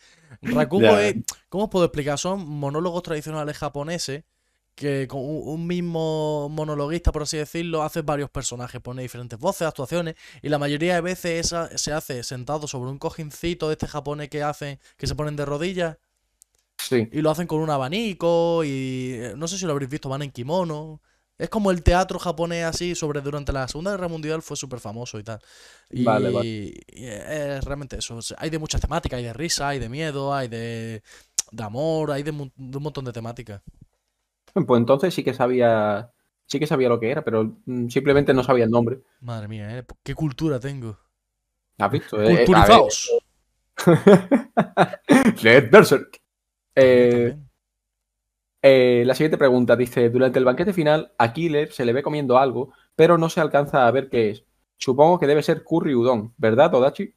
Rakugo 0.43 0.99
es, 0.99 1.17
¿cómo 1.49 1.65
os 1.65 1.71
puedo 1.71 1.85
explicar? 1.85 2.19
Son 2.19 2.47
monólogos 2.49 3.03
tradicionales 3.03 3.57
japoneses 3.59 4.25
que 4.75 5.07
con 5.09 5.21
un 5.21 5.43
un 5.47 5.67
mismo 5.67 6.49
monologuista, 6.49 7.13
por 7.13 7.23
así 7.23 7.37
decirlo, 7.37 7.83
hace 7.83 8.01
varios 8.01 8.31
personajes, 8.31 8.81
pone 8.81 9.03
diferentes 9.03 9.39
voces, 9.39 9.69
actuaciones, 9.69 10.15
y 10.41 10.49
la 10.49 10.59
mayoría 10.59 10.95
de 10.95 11.01
veces 11.03 11.47
esa 11.47 11.77
se 11.77 11.93
hace 11.93 12.23
sentado 12.23 12.67
sobre 12.67 12.91
un 12.91 12.99
cojincito 12.99 13.69
de 13.69 13.75
este 13.75 13.87
japonés 13.87 14.31
que 14.31 14.43
hacen, 14.43 14.79
que 14.97 15.07
se 15.07 15.15
ponen 15.15 15.37
de 15.37 15.45
rodillas, 15.45 15.99
Sí. 16.79 17.09
y 17.13 17.21
lo 17.21 17.31
hacen 17.31 17.47
con 17.47 17.61
un 17.61 17.69
abanico, 17.69 18.65
y 18.65 19.13
eh, 19.17 19.35
no 19.37 19.49
sé 19.49 19.59
si 19.59 19.67
lo 19.67 19.73
habréis 19.73 19.91
visto, 19.91 20.09
van 20.09 20.23
en 20.23 20.31
kimono. 20.31 21.03
Es 21.41 21.49
como 21.49 21.71
el 21.71 21.83
teatro 21.83 22.19
japonés 22.19 22.67
así, 22.67 22.95
sobre 22.95 23.23
durante 23.23 23.51
la 23.51 23.67
Segunda 23.67 23.93
Guerra 23.93 24.09
Mundial 24.09 24.43
fue 24.43 24.59
súper 24.59 24.79
famoso 24.79 25.19
y 25.19 25.23
tal. 25.23 25.41
Y, 25.89 26.05
Vale, 26.05 26.31
vale. 26.31 26.47
y 26.47 26.75
es 27.07 27.65
realmente 27.65 27.97
eso. 27.97 28.17
o 28.17 28.23
sea, 28.23 28.37
Hay 28.39 28.51
de 28.51 28.59
muchas 28.59 28.79
temáticas, 28.83 29.17
hay 29.17 29.25
de 29.25 29.33
risa, 29.33 29.69
hay 29.69 29.79
de 29.79 29.89
miedo, 29.89 30.35
hay 30.35 30.49
de, 30.49 31.03
de 31.51 31.63
amor, 31.65 32.11
hay 32.11 32.23
de, 32.23 32.31
un 32.31 32.53
montón 32.59 33.07
de 33.07 33.13
temáticas. 33.13 33.63
Pues 34.53 34.79
entonces 34.79 35.15
sí 35.15 35.25
que 35.25 35.33
sabía. 35.33 36.11
Sí 36.45 36.59
que 36.59 36.67
sabía 36.67 36.91
lo 36.91 37.01
que 37.01 37.11
era, 37.11 37.25
pero 37.25 37.57
mm, 37.65 37.89
simplemente 37.89 38.35
no 38.35 38.43
sabía 38.45 38.65
el 38.65 38.71
nombre. 38.71 38.99
Madre 39.21 39.49
mía, 39.49 39.79
¿eh? 39.79 39.85
¿Qué 40.03 40.15
cultura 40.15 40.61
tengo? 40.61 40.99
¿Has 41.79 41.91
visto? 41.91 42.21
Eh, 42.23 42.45
eh. 42.45 42.47
Led 45.43 45.71
Berserk. 45.71 46.21
Eh. 46.75 47.35
Eh, 48.63 49.03
la 49.07 49.15
siguiente 49.15 49.39
pregunta 49.39 49.77
dice: 49.77 50.11
Durante 50.11 50.39
el 50.39 50.45
banquete 50.45 50.73
final, 50.73 51.13
a 51.19 51.33
Killer 51.33 51.73
se 51.73 51.85
le 51.85 51.93
ve 51.93 52.03
comiendo 52.03 52.39
algo, 52.39 52.73
pero 52.97 53.19
no 53.19 53.29
se 53.31 53.41
alcanza 53.41 53.87
a 53.87 53.91
ver 53.91 54.09
qué 54.09 54.31
es. 54.31 54.45
Supongo 54.77 55.19
que 55.19 55.27
debe 55.27 55.43
ser 55.43 55.63
curry 55.65 55.95
udon, 55.95 56.33
¿verdad, 56.39 56.71
Todachi? 56.71 57.15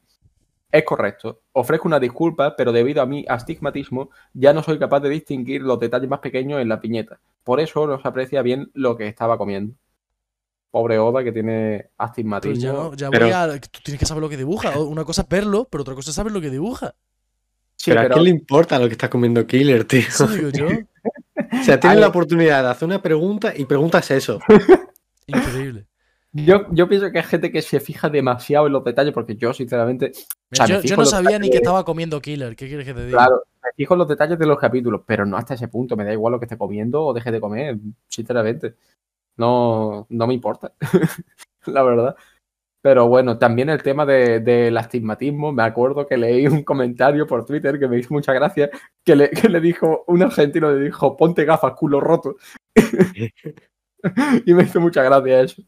Es 0.70 0.84
correcto. 0.84 1.42
Ofrezco 1.52 1.86
una 1.86 2.00
disculpa, 2.00 2.56
pero 2.56 2.72
debido 2.72 3.00
a 3.00 3.06
mi 3.06 3.24
astigmatismo, 3.28 4.10
ya 4.32 4.52
no 4.52 4.62
soy 4.62 4.78
capaz 4.78 5.00
de 5.00 5.08
distinguir 5.08 5.62
los 5.62 5.78
detalles 5.78 6.08
más 6.10 6.18
pequeños 6.18 6.60
en 6.60 6.68
la 6.68 6.80
piñeta. 6.80 7.20
Por 7.44 7.60
eso 7.60 7.86
no 7.86 8.00
se 8.02 8.08
aprecia 8.08 8.42
bien 8.42 8.70
lo 8.74 8.96
que 8.96 9.06
estaba 9.06 9.38
comiendo. 9.38 9.74
Pobre 10.72 10.98
Oda 10.98 11.22
que 11.22 11.30
tiene 11.30 11.78
Pero 11.78 11.90
astigmatismo. 11.98 12.90
ya, 12.90 12.96
ya 12.96 13.10
Pero- 13.10 13.26
voy 13.26 13.32
a. 13.34 13.60
Tú 13.60 13.80
tienes 13.84 14.00
que 14.00 14.06
saber 14.06 14.20
lo 14.22 14.28
que 14.28 14.36
dibuja. 14.36 14.76
O- 14.78 14.84
Una 14.88 15.04
cosa 15.04 15.22
es 15.22 15.28
verlo, 15.28 15.68
pero 15.70 15.82
otra 15.82 15.94
cosa 15.94 16.10
es 16.10 16.16
saber 16.16 16.32
lo 16.32 16.40
que 16.40 16.50
dibuja. 16.50 16.94
Sí, 17.76 17.90
pero, 17.92 18.02
pero 18.02 18.14
a 18.14 18.16
quién 18.16 18.24
le 18.24 18.30
importa 18.30 18.78
lo 18.80 18.86
que 18.86 18.92
está 18.92 19.08
comiendo 19.08 19.46
Killer, 19.46 19.84
tío. 19.84 20.00
Eso 20.00 20.26
digo 20.26 20.48
yo. 20.50 20.66
O 21.60 21.64
sea, 21.64 21.80
tienes 21.80 22.00
la 22.00 22.08
oportunidad 22.08 22.62
de 22.62 22.70
hacer 22.70 22.86
una 22.86 23.02
pregunta 23.02 23.52
y 23.56 23.64
preguntas 23.64 24.10
eso. 24.10 24.40
Increíble. 25.26 25.86
yo, 26.32 26.66
yo 26.70 26.88
pienso 26.88 27.10
que 27.10 27.18
hay 27.18 27.24
gente 27.24 27.50
que 27.50 27.62
se 27.62 27.80
fija 27.80 28.08
demasiado 28.10 28.66
en 28.66 28.72
los 28.72 28.84
detalles, 28.84 29.14
porque 29.14 29.36
yo, 29.36 29.52
sinceramente, 29.54 30.12
sea, 30.50 30.66
yo, 30.66 30.96
no 30.96 31.04
sabía 31.04 31.38
ni 31.38 31.50
que 31.50 31.58
estaba 31.58 31.84
comiendo 31.84 32.20
Killer. 32.20 32.56
¿Qué 32.56 32.68
quieres 32.68 32.86
que 32.86 32.94
te 32.94 33.06
diga? 33.06 33.18
Claro, 33.18 33.42
me 33.62 33.70
fijo 33.76 33.94
en 33.94 33.98
los 33.98 34.08
detalles 34.08 34.38
de 34.38 34.46
los 34.46 34.58
capítulos, 34.58 35.02
pero 35.06 35.24
no 35.24 35.36
hasta 35.36 35.54
ese 35.54 35.68
punto. 35.68 35.96
Me 35.96 36.04
da 36.04 36.12
igual 36.12 36.32
lo 36.32 36.38
que 36.38 36.46
esté 36.46 36.58
comiendo 36.58 37.04
o 37.04 37.12
deje 37.12 37.30
de 37.30 37.40
comer, 37.40 37.78
sinceramente. 38.08 38.74
No, 39.36 40.06
no 40.10 40.26
me 40.26 40.34
importa, 40.34 40.72
la 41.66 41.82
verdad. 41.82 42.16
Pero 42.84 43.08
bueno, 43.08 43.38
también 43.38 43.70
el 43.70 43.82
tema 43.82 44.04
de- 44.04 44.40
del 44.40 44.76
astigmatismo. 44.76 45.52
Me 45.52 45.62
acuerdo 45.62 46.06
que 46.06 46.18
leí 46.18 46.46
un 46.46 46.62
comentario 46.64 47.26
por 47.26 47.46
Twitter 47.46 47.78
que 47.78 47.88
me 47.88 47.98
hizo 47.98 48.12
mucha 48.12 48.34
gracia, 48.34 48.68
que 49.02 49.16
le, 49.16 49.30
que 49.30 49.48
le 49.48 49.58
dijo, 49.60 50.04
un 50.06 50.22
argentino 50.22 50.70
le 50.70 50.84
dijo, 50.84 51.16
ponte 51.16 51.46
gafas, 51.46 51.72
culo 51.74 51.98
roto. 52.00 52.36
y 54.46 54.54
me 54.54 54.64
hizo 54.64 54.80
mucha 54.80 55.02
gracia 55.02 55.40
eso. 55.40 55.62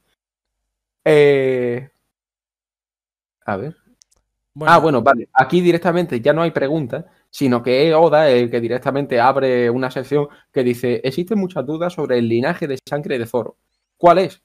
Eh, 1.05 1.89
A 3.45 3.57
ver. 3.57 3.77
Ah, 4.67 4.79
bueno, 4.81 5.03
vale. 5.03 5.29
Aquí 5.35 5.61
directamente 5.62 6.21
ya 6.21 6.33
no 6.35 6.43
hay 6.43 6.51
preguntas, 6.53 7.07
sino 7.31 7.62
que 7.62 7.89
es 7.89 7.95
Oda 7.95 8.31
el 8.31 8.51
que 8.51 8.61
directamente 8.61 9.21
abre 9.21 9.71
una 9.71 9.91
sección 9.91 10.29
que 10.53 10.64
dice: 10.64 11.01
Existen 11.05 11.39
muchas 11.39 11.67
dudas 11.67 11.93
sobre 11.95 12.19
el 12.19 12.29
linaje 12.29 12.69
de 12.69 12.79
sangre 12.89 13.19
de 13.19 13.27
Zoro. 13.27 13.59
¿Cuál 13.99 14.19
es? 14.21 14.43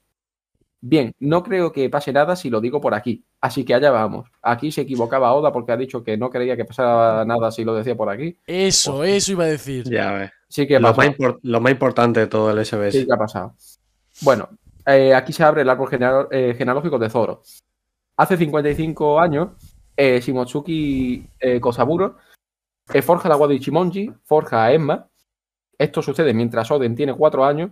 Bien, 0.84 1.12
no 1.20 1.44
creo 1.44 1.70
que 1.70 1.88
pase 1.88 2.12
nada 2.12 2.34
si 2.34 2.50
lo 2.50 2.60
digo 2.60 2.80
por 2.80 2.92
aquí. 2.92 3.24
Así 3.40 3.64
que 3.64 3.72
allá 3.72 3.92
vamos. 3.92 4.28
Aquí 4.42 4.72
se 4.72 4.80
equivocaba 4.80 5.32
Oda 5.32 5.52
porque 5.52 5.70
ha 5.70 5.76
dicho 5.76 6.02
que 6.02 6.16
no 6.16 6.28
creía 6.28 6.56
que 6.56 6.64
pasara 6.64 7.24
nada 7.24 7.52
si 7.52 7.64
lo 7.64 7.72
decía 7.74 7.94
por 7.96 8.10
aquí. 8.10 8.36
Eso, 8.46 9.04
eso 9.04 9.30
iba 9.32 9.44
a 9.44 9.48
decir. 9.48 9.84
Ya 9.88 10.12
ves. 10.12 10.30
Sí 10.48 10.66
que 10.66 10.80
Lo 10.80 10.92
más, 10.92 11.06
impor- 11.06 11.38
lo 11.42 11.60
más 11.60 11.70
importante 11.72 12.18
de 12.20 12.26
todo 12.26 12.50
el 12.50 12.58
SBS. 12.64 12.90
Sí 12.98 13.06
que 13.06 13.12
ha 13.12 13.16
pasado. 13.16 13.54
Bueno, 14.22 14.48
eh, 14.84 15.14
aquí 15.14 15.32
se 15.32 15.44
abre 15.44 15.62
el 15.62 15.70
árbol 15.70 15.88
geneal- 15.88 16.26
eh, 16.32 16.54
genealógico 16.58 16.98
de 16.98 17.08
Zoro. 17.08 17.42
Hace 18.16 18.36
55 18.36 19.20
años, 19.20 19.50
eh, 19.96 20.20
Shimotsuki 20.20 21.26
eh, 21.38 21.60
Kosaburo 21.60 22.16
eh, 22.92 23.02
forja 23.02 23.28
la 23.28 23.36
agua 23.36 23.46
de 23.46 23.54
Ichimonji, 23.54 24.12
forja 24.24 24.64
a 24.64 24.72
Emma. 24.72 25.08
Esto 25.78 26.02
sucede 26.02 26.34
mientras 26.34 26.68
Oden 26.72 26.96
tiene 26.96 27.14
4 27.14 27.44
años. 27.44 27.70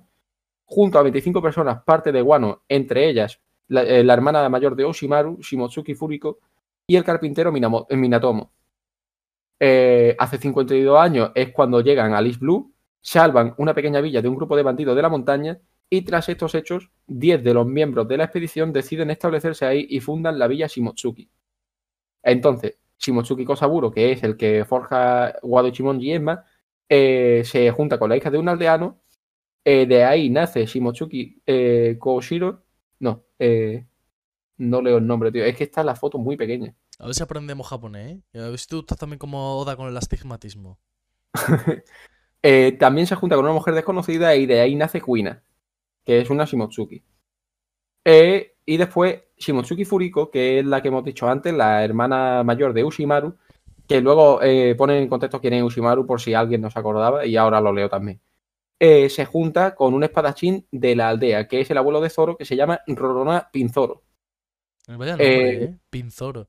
Junto 0.72 1.00
a 1.00 1.02
25 1.02 1.42
personas, 1.42 1.82
parte 1.82 2.12
de 2.12 2.22
Wano, 2.22 2.62
entre 2.68 3.08
ellas 3.08 3.40
la, 3.66 3.82
eh, 3.82 4.04
la 4.04 4.14
hermana 4.14 4.48
mayor 4.48 4.76
de 4.76 4.84
Oshimaru, 4.84 5.38
Shimotsuki 5.40 5.96
Furiko, 5.96 6.38
y 6.86 6.94
el 6.94 7.02
carpintero 7.02 7.50
Minamo- 7.50 7.86
eh, 7.90 7.96
Minatomo. 7.96 8.52
Eh, 9.58 10.14
hace 10.16 10.38
52 10.38 10.96
años 10.98 11.32
es 11.34 11.50
cuando 11.52 11.80
llegan 11.80 12.14
a 12.14 12.20
East 12.20 12.38
Blue, 12.38 12.72
salvan 13.00 13.52
una 13.58 13.74
pequeña 13.74 14.00
villa 14.00 14.22
de 14.22 14.28
un 14.28 14.36
grupo 14.36 14.56
de 14.56 14.62
bandidos 14.62 14.94
de 14.94 15.02
la 15.02 15.08
montaña 15.08 15.58
y 15.90 16.02
tras 16.02 16.28
estos 16.28 16.54
hechos, 16.54 16.88
10 17.08 17.42
de 17.42 17.52
los 17.52 17.66
miembros 17.66 18.06
de 18.06 18.16
la 18.18 18.24
expedición 18.24 18.72
deciden 18.72 19.10
establecerse 19.10 19.66
ahí 19.66 19.86
y 19.90 19.98
fundan 19.98 20.38
la 20.38 20.46
villa 20.46 20.68
Shimotsuki. 20.68 21.28
Entonces, 22.22 22.78
Shimotsuki 22.98 23.44
Kosaburo, 23.44 23.90
que 23.90 24.12
es 24.12 24.22
el 24.22 24.36
que 24.36 24.64
forja 24.64 25.34
Wado 25.42 25.66
Ichimonji 25.68 26.06
y 26.06 26.12
Emma, 26.12 26.44
eh, 26.88 27.42
se 27.44 27.70
junta 27.72 27.98
con 27.98 28.08
la 28.10 28.16
hija 28.16 28.30
de 28.30 28.38
un 28.38 28.48
aldeano. 28.48 29.00
Eh, 29.64 29.86
de 29.86 30.04
ahí 30.04 30.30
nace 30.30 30.66
Shimotsuki 30.66 31.42
eh, 31.46 31.96
Koshiro. 31.98 32.64
No, 32.98 33.24
eh, 33.38 33.86
no 34.58 34.82
leo 34.82 34.98
el 34.98 35.06
nombre, 35.06 35.32
tío. 35.32 35.44
Es 35.44 35.56
que 35.56 35.64
está 35.64 35.82
la 35.84 35.94
foto 35.94 36.18
muy 36.18 36.36
pequeña. 36.36 36.74
A 36.98 37.06
ver 37.06 37.14
si 37.14 37.22
aprendemos 37.22 37.66
japonés, 37.66 38.18
¿eh? 38.34 38.38
A 38.38 38.48
ver 38.48 38.58
si 38.58 38.66
tú 38.66 38.80
estás 38.80 38.98
también 38.98 39.18
como 39.18 39.58
Oda 39.58 39.76
con 39.76 39.88
el 39.88 39.96
astigmatismo. 39.96 40.78
Eh, 42.42 42.72
también 42.80 43.06
se 43.06 43.16
junta 43.16 43.36
con 43.36 43.44
una 43.44 43.52
mujer 43.52 43.74
desconocida 43.74 44.34
y 44.34 44.46
de 44.46 44.60
ahí 44.60 44.74
nace 44.74 45.02
Kuina, 45.02 45.42
que 46.06 46.20
es 46.20 46.30
una 46.30 46.46
Shimotsuki. 46.46 47.04
Eh, 48.02 48.56
y 48.64 48.78
después 48.78 49.20
Shimotsuki 49.36 49.84
Furiko, 49.84 50.30
que 50.30 50.60
es 50.60 50.64
la 50.64 50.80
que 50.80 50.88
hemos 50.88 51.04
dicho 51.04 51.28
antes, 51.28 51.52
la 51.52 51.84
hermana 51.84 52.42
mayor 52.42 52.72
de 52.72 52.82
Ushimaru, 52.82 53.36
que 53.86 54.00
luego 54.00 54.40
pone 54.78 55.02
en 55.02 55.08
contexto 55.10 55.38
quién 55.38 55.52
es 55.52 55.62
Ushimaru 55.62 56.06
por 56.06 56.18
si 56.18 56.32
alguien 56.32 56.62
no 56.62 56.70
se 56.70 56.78
acordaba 56.78 57.26
y 57.26 57.36
ahora 57.36 57.60
lo 57.60 57.74
leo 57.74 57.90
también. 57.90 58.22
Eh, 58.82 59.10
se 59.10 59.26
junta 59.26 59.74
con 59.74 59.92
un 59.92 60.02
espadachín 60.04 60.66
de 60.72 60.96
la 60.96 61.10
aldea, 61.10 61.46
que 61.46 61.60
es 61.60 61.70
el 61.70 61.76
abuelo 61.76 62.00
de 62.00 62.08
Zoro, 62.08 62.36
que 62.36 62.46
se 62.46 62.56
llama 62.56 62.80
Rorona 62.86 63.48
Pinzoro. 63.52 64.02
Vaya 64.88 65.12
nombre, 65.12 65.50
Eh, 65.50 65.64
¿eh? 65.64 65.76
Pinzoro. 65.90 66.48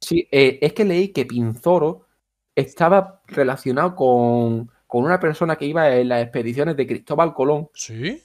Sí, 0.00 0.28
eh, 0.32 0.58
es 0.60 0.72
que 0.72 0.84
leí 0.84 1.08
que 1.08 1.24
Pinzoro 1.24 2.06
estaba 2.54 3.22
relacionado 3.28 3.94
con, 3.94 4.70
con 4.88 5.04
una 5.04 5.20
persona 5.20 5.54
que 5.56 5.66
iba 5.66 5.94
en 5.96 6.08
las 6.08 6.22
expediciones 6.24 6.76
de 6.76 6.86
Cristóbal 6.86 7.32
Colón. 7.32 7.68
¿Sí? 7.74 8.22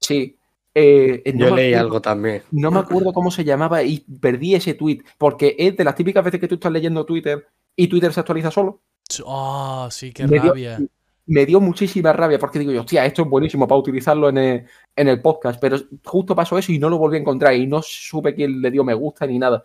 Sí. 0.00 0.38
eh, 0.74 1.22
no 1.34 1.48
Yo 1.48 1.56
leí 1.56 1.74
acuerdo- 1.74 1.80
algo 1.86 2.00
también. 2.00 2.42
No 2.52 2.70
me 2.70 2.78
acuerdo 2.78 3.12
cómo 3.12 3.30
se 3.30 3.44
llamaba 3.44 3.82
y 3.82 3.98
perdí 4.20 4.54
ese 4.54 4.74
tweet, 4.74 5.02
porque 5.18 5.54
es 5.58 5.76
de 5.76 5.84
las 5.84 5.94
típicas 5.96 6.24
veces 6.24 6.40
que 6.40 6.48
tú 6.48 6.54
estás 6.54 6.72
leyendo 6.72 7.04
Twitter 7.04 7.46
y 7.76 7.88
Twitter 7.88 8.12
se 8.12 8.20
actualiza 8.20 8.50
solo. 8.50 8.80
Ah, 9.26 9.88
sí, 9.90 10.12
qué 10.12 10.22
Me 10.26 10.38
dio- 10.38 10.50
rabia. 10.50 10.78
Me 11.26 11.46
dio 11.46 11.60
muchísima 11.60 12.12
rabia 12.12 12.38
porque 12.38 12.58
digo 12.58 12.72
yo, 12.72 12.80
hostia, 12.80 13.06
esto 13.06 13.22
es 13.22 13.28
buenísimo 13.28 13.68
para 13.68 13.78
utilizarlo 13.78 14.28
en 14.28 14.38
el, 14.38 14.66
en 14.96 15.08
el 15.08 15.20
podcast, 15.22 15.60
pero 15.60 15.76
justo 16.04 16.34
pasó 16.34 16.58
eso 16.58 16.72
y 16.72 16.78
no 16.78 16.90
lo 16.90 16.98
volví 16.98 17.16
a 17.16 17.20
encontrar 17.20 17.54
y 17.54 17.66
no 17.66 17.80
supe 17.82 18.34
quién 18.34 18.60
le 18.60 18.70
dio 18.70 18.82
me 18.84 18.94
gusta 18.94 19.26
ni 19.26 19.38
nada. 19.38 19.62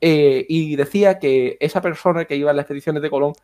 Eh, 0.00 0.44
y 0.48 0.76
decía 0.76 1.18
que 1.18 1.56
esa 1.60 1.80
persona 1.80 2.24
que 2.26 2.36
iba 2.36 2.50
en 2.50 2.56
las 2.56 2.64
expediciones 2.64 3.02
de 3.02 3.10
Colón 3.10 3.34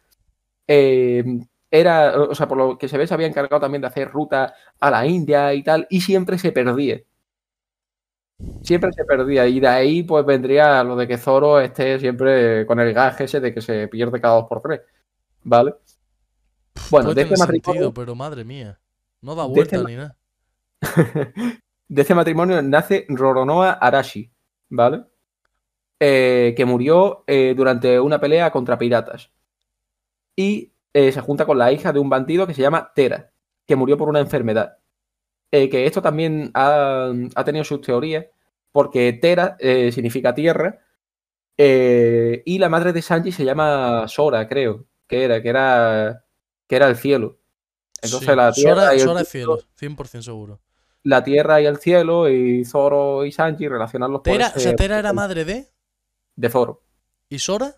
eh, 0.69 1.25
era, 1.71 2.21
o 2.23 2.35
sea, 2.35 2.49
por 2.49 2.59
lo 2.59 2.79
que 2.79 2.89
se 2.89 2.99
ve, 2.99 3.07
se 3.07 3.15
había 3.15 3.27
encargado 3.29 3.61
también 3.61 3.83
de 3.83 3.89
hacer 3.89 4.11
ruta 4.11 4.55
a 4.81 4.91
la 4.91 5.07
India 5.07 5.55
y 5.55 5.63
tal, 5.63 5.87
y 5.91 6.01
siempre 6.01 6.39
se 6.39 6.53
perdía. 6.53 7.03
Siempre 8.63 8.93
se 8.93 9.05
perdía, 9.05 9.47
y 9.49 9.59
de 9.61 9.67
ahí 9.69 10.03
pues 10.05 10.25
vendría 10.25 10.83
lo 10.85 10.95
de 10.97 11.09
que 11.09 11.19
Zoro 11.19 11.61
esté 11.61 11.99
siempre 11.99 12.65
con 12.67 12.79
el 12.79 12.93
gag 12.95 13.21
ese 13.21 13.41
de 13.41 13.53
que 13.53 13.61
se 13.61 13.89
pierde 13.89 14.21
cada 14.21 14.37
dos 14.37 14.47
por 14.49 14.61
tres. 14.63 14.81
¿Vale? 15.45 15.75
Bueno, 16.91 17.15
de 17.15 17.23
este 17.23 17.37
matrimonio. 17.37 17.63
sentido, 17.65 17.95
pero 17.95 18.15
madre 18.15 18.45
mía. 18.45 18.79
No 19.21 19.35
da 19.35 19.45
vuelta 19.45 19.77
este 19.77 19.89
ni 19.89 19.97
nada. 19.97 20.17
de 21.89 22.03
este 22.03 22.15
matrimonio 22.15 22.61
nace 22.63 23.07
Roronoa 23.09 23.73
Arashi, 23.73 24.31
¿vale? 24.69 25.05
Eh, 26.01 26.55
que 26.57 26.65
murió 26.65 27.25
eh, 27.27 27.55
durante 27.57 27.99
una 27.99 28.21
pelea 28.21 28.51
contra 28.51 28.79
piratas. 28.79 29.33
Y 30.37 30.73
eh, 30.93 31.11
se 31.11 31.21
junta 31.21 31.45
con 31.45 31.59
la 31.59 31.73
hija 31.73 31.93
de 31.93 31.99
un 31.99 32.09
bandido 32.09 32.47
que 32.47 32.55
se 32.55 32.63
llama 32.63 32.93
Tera, 32.95 33.33
que 33.67 33.77
murió 33.77 33.97
por 33.97 34.09
una 34.09 34.21
enfermedad. 34.21 34.79
Que 35.51 35.87
esto 35.87 36.03
también 36.03 36.51
ha, 36.53 37.11
ha 37.35 37.45
tenido 37.45 37.65
sus 37.65 37.81
teorías, 37.81 38.27
porque 38.71 39.15
Tera 39.15 39.57
significa 39.91 40.35
tierra 40.35 40.79
y 41.57 42.59
la 42.59 42.69
madre 42.69 42.93
de 42.93 43.01
Sanji 43.01 43.33
se 43.33 43.47
llama 43.47 44.07
Sora, 44.09 44.47
creo, 44.47 44.85
que 45.07 45.25
era, 45.25 45.43
que 45.43 45.49
era, 45.49 46.27
que 46.69 46.77
era 46.77 46.87
el 46.89 46.97
cielo. 46.97 47.39
Entonces 48.03 48.29
Sí, 48.29 48.37
la 48.37 48.53
tierra 48.53 48.75
Sora, 48.83 48.95
y 48.95 48.99
el 49.01 49.05
Sora 49.05 49.21
es 49.23 49.29
cielo- 49.29 49.57
cielo, 49.75 49.97
100% 49.97 50.23
seguro. 50.23 50.61
la 51.03 51.25
tierra 51.25 51.61
y 51.61 51.67
el 51.67 51.79
cielo 51.79 52.29
y 52.29 52.65
Zoro 52.65 53.25
y 53.25 53.33
Sanji 53.33 53.67
relacionarlos 53.67 54.21
por 54.21 54.33
Tera, 54.33 54.53
o 54.55 54.59
sea, 54.61 54.77
Tera 54.77 54.99
era 55.01 55.13
madre 55.13 55.45
de. 55.45 55.67
de 56.37 56.49
Zoro. 56.51 56.83
¿Y 57.29 57.39
Sora? 57.41 57.75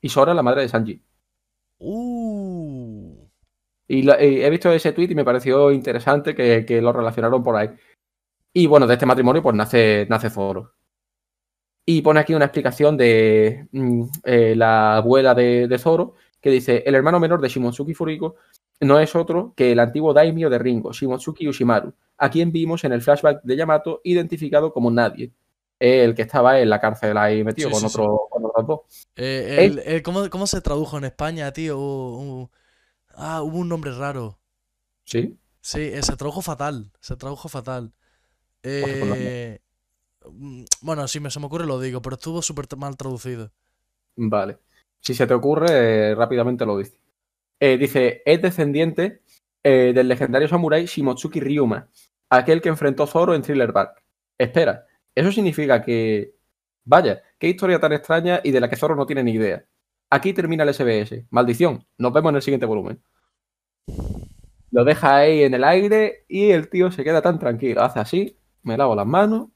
Y 0.00 0.08
Sora 0.08 0.32
la 0.32 0.42
madre 0.42 0.62
de 0.62 0.68
Sanji. 0.68 1.02
Uh. 1.78 3.28
Y, 3.88 4.02
la- 4.02 4.22
y 4.22 4.42
he 4.42 4.50
visto 4.50 4.70
ese 4.72 4.92
tweet 4.92 5.10
y 5.10 5.14
me 5.14 5.24
pareció 5.24 5.70
interesante 5.70 6.34
que, 6.34 6.64
que 6.66 6.80
lo 6.82 6.92
relacionaron 6.92 7.42
por 7.42 7.56
ahí. 7.56 7.70
Y 8.52 8.66
bueno, 8.66 8.86
de 8.86 8.94
este 8.94 9.06
matrimonio 9.06 9.42
pues 9.42 9.54
nace, 9.54 10.06
nace 10.08 10.30
Zoro. 10.30 10.72
Y 11.84 12.02
pone 12.02 12.18
aquí 12.20 12.34
una 12.34 12.46
explicación 12.46 12.96
de 12.96 13.68
mm, 13.70 14.02
eh, 14.24 14.54
la 14.56 14.96
abuela 14.96 15.34
de, 15.34 15.68
de 15.68 15.78
Zoro, 15.78 16.14
que 16.46 16.54
dice, 16.54 16.82
el 16.86 16.94
hermano 16.94 17.20
menor 17.20 17.40
de 17.40 17.48
Shimotsuki 17.48 17.94
Furiko 17.94 18.36
no 18.80 18.98
es 19.00 19.14
otro 19.16 19.52
que 19.56 19.72
el 19.72 19.80
antiguo 19.80 20.12
daimyo 20.14 20.50
de 20.50 20.58
Ringo, 20.58 20.92
Shimotsuki 20.92 21.48
Ushimaru, 21.48 21.92
a 22.18 22.30
quien 22.30 22.52
vimos 22.52 22.84
en 22.84 22.92
el 22.92 23.02
flashback 23.02 23.42
de 23.42 23.56
Yamato 23.56 24.00
identificado 24.04 24.72
como 24.72 24.90
nadie. 24.90 25.32
El 25.78 26.14
que 26.14 26.22
estaba 26.22 26.60
en 26.60 26.70
la 26.70 26.80
cárcel 26.80 27.16
ahí 27.18 27.44
metido 27.44 27.70
Sí, 27.70 27.74
con, 27.74 27.84
sí, 27.88 27.88
otro, 27.88 28.28
con 28.30 28.44
otros 28.46 28.66
dos. 28.66 28.80
Eh, 29.16 29.64
el- 29.66 29.78
el- 29.80 30.02
¿cómo, 30.02 30.28
cómo 30.30 30.46
se 30.46 30.60
tradujo 30.60 30.98
en 30.98 31.04
España, 31.04 31.52
tío? 31.52 31.78
Uh, 31.78 32.42
uh, 32.42 32.50
ah, 33.16 33.42
hubo 33.42 33.58
un 33.58 33.68
nombre 33.68 33.92
raro. 33.92 34.40
¿Sí? 35.04 35.38
Sí, 35.60 35.80
eh, 35.80 36.02
se 36.02 36.16
tradujo 36.16 36.42
fatal. 36.42 36.92
Se 37.00 37.16
tradujo 37.16 37.48
fatal. 37.48 37.92
pues. 38.78 39.00
Eh, 39.00 39.60
mm, 40.30 40.64
bueno, 40.82 41.08
si 41.08 41.20
me, 41.20 41.30
se 41.30 41.40
me 41.40 41.46
ocurre 41.46 41.66
lo 41.66 41.80
digo, 41.80 42.02
pero 42.02 42.16
estuvo 42.16 42.42
súper 42.42 42.66
mal 42.78 42.96
traducido. 42.98 43.52
Vale. 44.16 44.58
Si 45.06 45.14
se 45.14 45.28
te 45.28 45.34
ocurre, 45.34 45.68
eh, 45.70 46.14
rápidamente 46.16 46.66
lo 46.66 46.78
dice. 46.78 46.98
Eh, 47.60 47.78
dice, 47.78 48.22
es 48.26 48.42
descendiente 48.42 49.22
eh, 49.62 49.92
del 49.94 50.08
legendario 50.08 50.48
samurái 50.48 50.86
Shimotsuki 50.86 51.38
Ryuma, 51.38 51.88
aquel 52.28 52.60
que 52.60 52.70
enfrentó 52.70 53.06
Zoro 53.06 53.32
en 53.36 53.42
Thriller 53.42 53.70
Bark. 53.70 54.02
Espera, 54.36 54.84
eso 55.14 55.30
significa 55.30 55.80
que... 55.80 56.34
Vaya, 56.84 57.22
qué 57.38 57.46
historia 57.46 57.78
tan 57.78 57.92
extraña 57.92 58.40
y 58.42 58.50
de 58.50 58.58
la 58.58 58.68
que 58.68 58.74
Zoro 58.74 58.96
no 58.96 59.06
tiene 59.06 59.22
ni 59.22 59.34
idea. 59.34 59.64
Aquí 60.10 60.32
termina 60.32 60.64
el 60.64 60.74
SBS. 60.74 61.24
Maldición. 61.30 61.86
Nos 61.98 62.12
vemos 62.12 62.30
en 62.30 62.36
el 62.36 62.42
siguiente 62.42 62.66
volumen. 62.66 63.00
Lo 64.72 64.82
deja 64.82 65.18
ahí 65.18 65.44
en 65.44 65.54
el 65.54 65.62
aire 65.62 66.24
y 66.26 66.50
el 66.50 66.68
tío 66.68 66.90
se 66.90 67.04
queda 67.04 67.22
tan 67.22 67.38
tranquilo. 67.38 67.80
Hace 67.80 68.00
así, 68.00 68.40
me 68.64 68.76
lavo 68.76 68.96
las 68.96 69.06
manos 69.06 69.50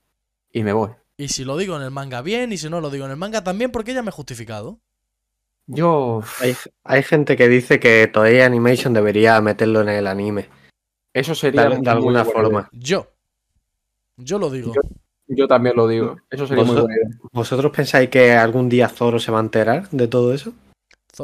y 0.53 0.63
me 0.63 0.73
voy. 0.73 0.91
Y 1.17 1.27
si 1.27 1.45
lo 1.45 1.57
digo 1.57 1.75
en 1.75 1.83
el 1.83 1.91
manga 1.91 2.23
bien, 2.23 2.53
y 2.53 2.57
si 2.57 2.71
no 2.71 2.81
lo 2.81 2.89
digo 2.89 3.05
en 3.07 3.11
el 3.11 3.17
manga 3.17 3.43
también, 3.43 3.73
porque 3.73 3.95
ya 3.95 4.03
me 4.03 4.11
he 4.11 4.13
justificado. 4.13 4.81
Yo... 5.75 6.23
Hay, 6.41 6.55
hay 6.85 7.03
gente 7.03 7.37
que 7.37 7.49
dice 7.49 7.79
que 7.81 8.07
Toei 8.09 8.41
Animation 8.41 8.93
debería 8.93 9.41
meterlo 9.41 9.81
en 9.83 9.89
el 9.91 10.07
anime. 10.07 10.49
Eso 11.13 11.35
sería... 11.35 11.63
De, 11.65 11.71
de 11.71 11.77
muy 11.79 11.89
alguna 11.89 12.25
forma. 12.25 12.69
Yo. 12.73 13.07
Yo 14.17 14.39
lo 14.39 14.51
digo. 14.51 14.73
Yo 15.29 15.47
también 15.47 15.77
lo 15.77 15.87
digo. 15.87 16.17
Eso 16.29 16.47
sería 16.47 16.65
muy 16.65 16.75
Vosotros- 16.75 16.95
buena 16.97 17.09
idea. 17.11 17.19
¿Vosotros 17.33 17.73
pensáis 17.73 18.11
que 18.11 18.33
algún 18.33 18.69
día 18.69 18.89
Zoro 18.89 19.19
se 19.19 19.31
va 19.31 19.39
a 19.39 19.43
enterar 19.43 19.89
de 19.91 20.09
todo 20.09 20.35
eso? 20.35 20.53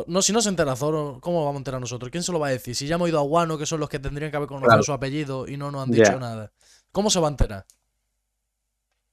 No, 0.07 0.21
si 0.21 0.33
no 0.33 0.43
se 0.43 0.49
entera 0.51 0.77
Zoro, 0.77 1.19
¿cómo 1.23 1.39
lo 1.39 1.45
vamos 1.47 1.57
a 1.57 1.61
enterar 1.61 1.81
nosotros? 1.81 2.11
¿Quién 2.11 2.23
se 2.23 2.31
lo 2.33 2.39
va 2.39 2.49
a 2.49 2.51
decir? 2.51 2.75
Si 2.75 2.87
ya 2.87 2.97
hemos 2.97 3.09
ido 3.09 3.19
a 3.19 3.23
Wano, 3.23 3.57
que 3.57 3.65
son 3.67 3.81
los 3.81 3.89
que 3.89 3.99
tendrían 3.99 4.31
que 4.31 4.37
haber 4.37 4.49
conocido 4.49 4.69
Claro. 4.69 4.83
su 4.83 4.93
apellido 4.93 5.49
y 5.49 5.57
no 5.57 5.71
nos 5.71 5.85
han 5.85 5.91
dicho 5.91 6.19
nada. 6.21 6.53
¿Cómo 6.93 7.09
se 7.11 7.19
va 7.21 7.29
a 7.29 7.31
enterar? 7.31 7.65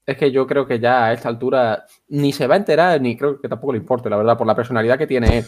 Es 0.05 0.17
que 0.17 0.31
yo 0.31 0.45
creo 0.45 0.65
que 0.67 0.79
ya 0.79 1.05
a 1.05 1.13
esta 1.13 1.29
altura 1.29 1.85
ni 2.09 2.33
se 2.33 2.47
va 2.47 2.55
a 2.55 2.57
enterar, 2.57 2.99
ni 2.99 3.15
creo 3.15 3.39
que 3.39 3.47
tampoco 3.47 3.73
le 3.73 3.79
importe, 3.79 4.09
la 4.09 4.17
verdad, 4.17 4.37
por 4.37 4.47
la 4.47 4.55
personalidad 4.55 4.97
que 4.97 5.07
tiene 5.07 5.39
él. 5.39 5.45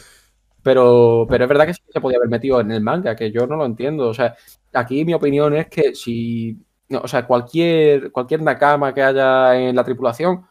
Pero, 0.64 1.28
pero 1.30 1.43
es 1.43 1.49
verdad 1.49 1.68
que 1.68 1.74
sí 1.74 1.82
se 1.91 2.01
podía 2.01 2.18
haber 2.18 2.30
metido 2.30 2.60
en 2.60 2.72
el 2.72 2.82
manga, 2.82 3.16
que 3.16 3.32
yo 3.32 3.45
no 3.45 3.56
lo 3.56 3.66
entiendo. 3.66 4.08
O 4.08 4.14
sea, 4.14 4.36
aquí 4.74 5.06
mi 5.06 5.14
opinión 5.14 5.53
es 5.56 5.68
que 5.68 5.93
si. 5.93 6.58
no, 6.89 7.01
o 7.01 7.08
sea, 7.08 7.28
cualquier, 7.28 8.12
cualquier 8.12 8.41
Nakama 8.41 8.93
que 8.93 9.03
haya 9.03 9.56
en 9.60 9.76
la 9.76 9.84
tripulación 9.84 10.45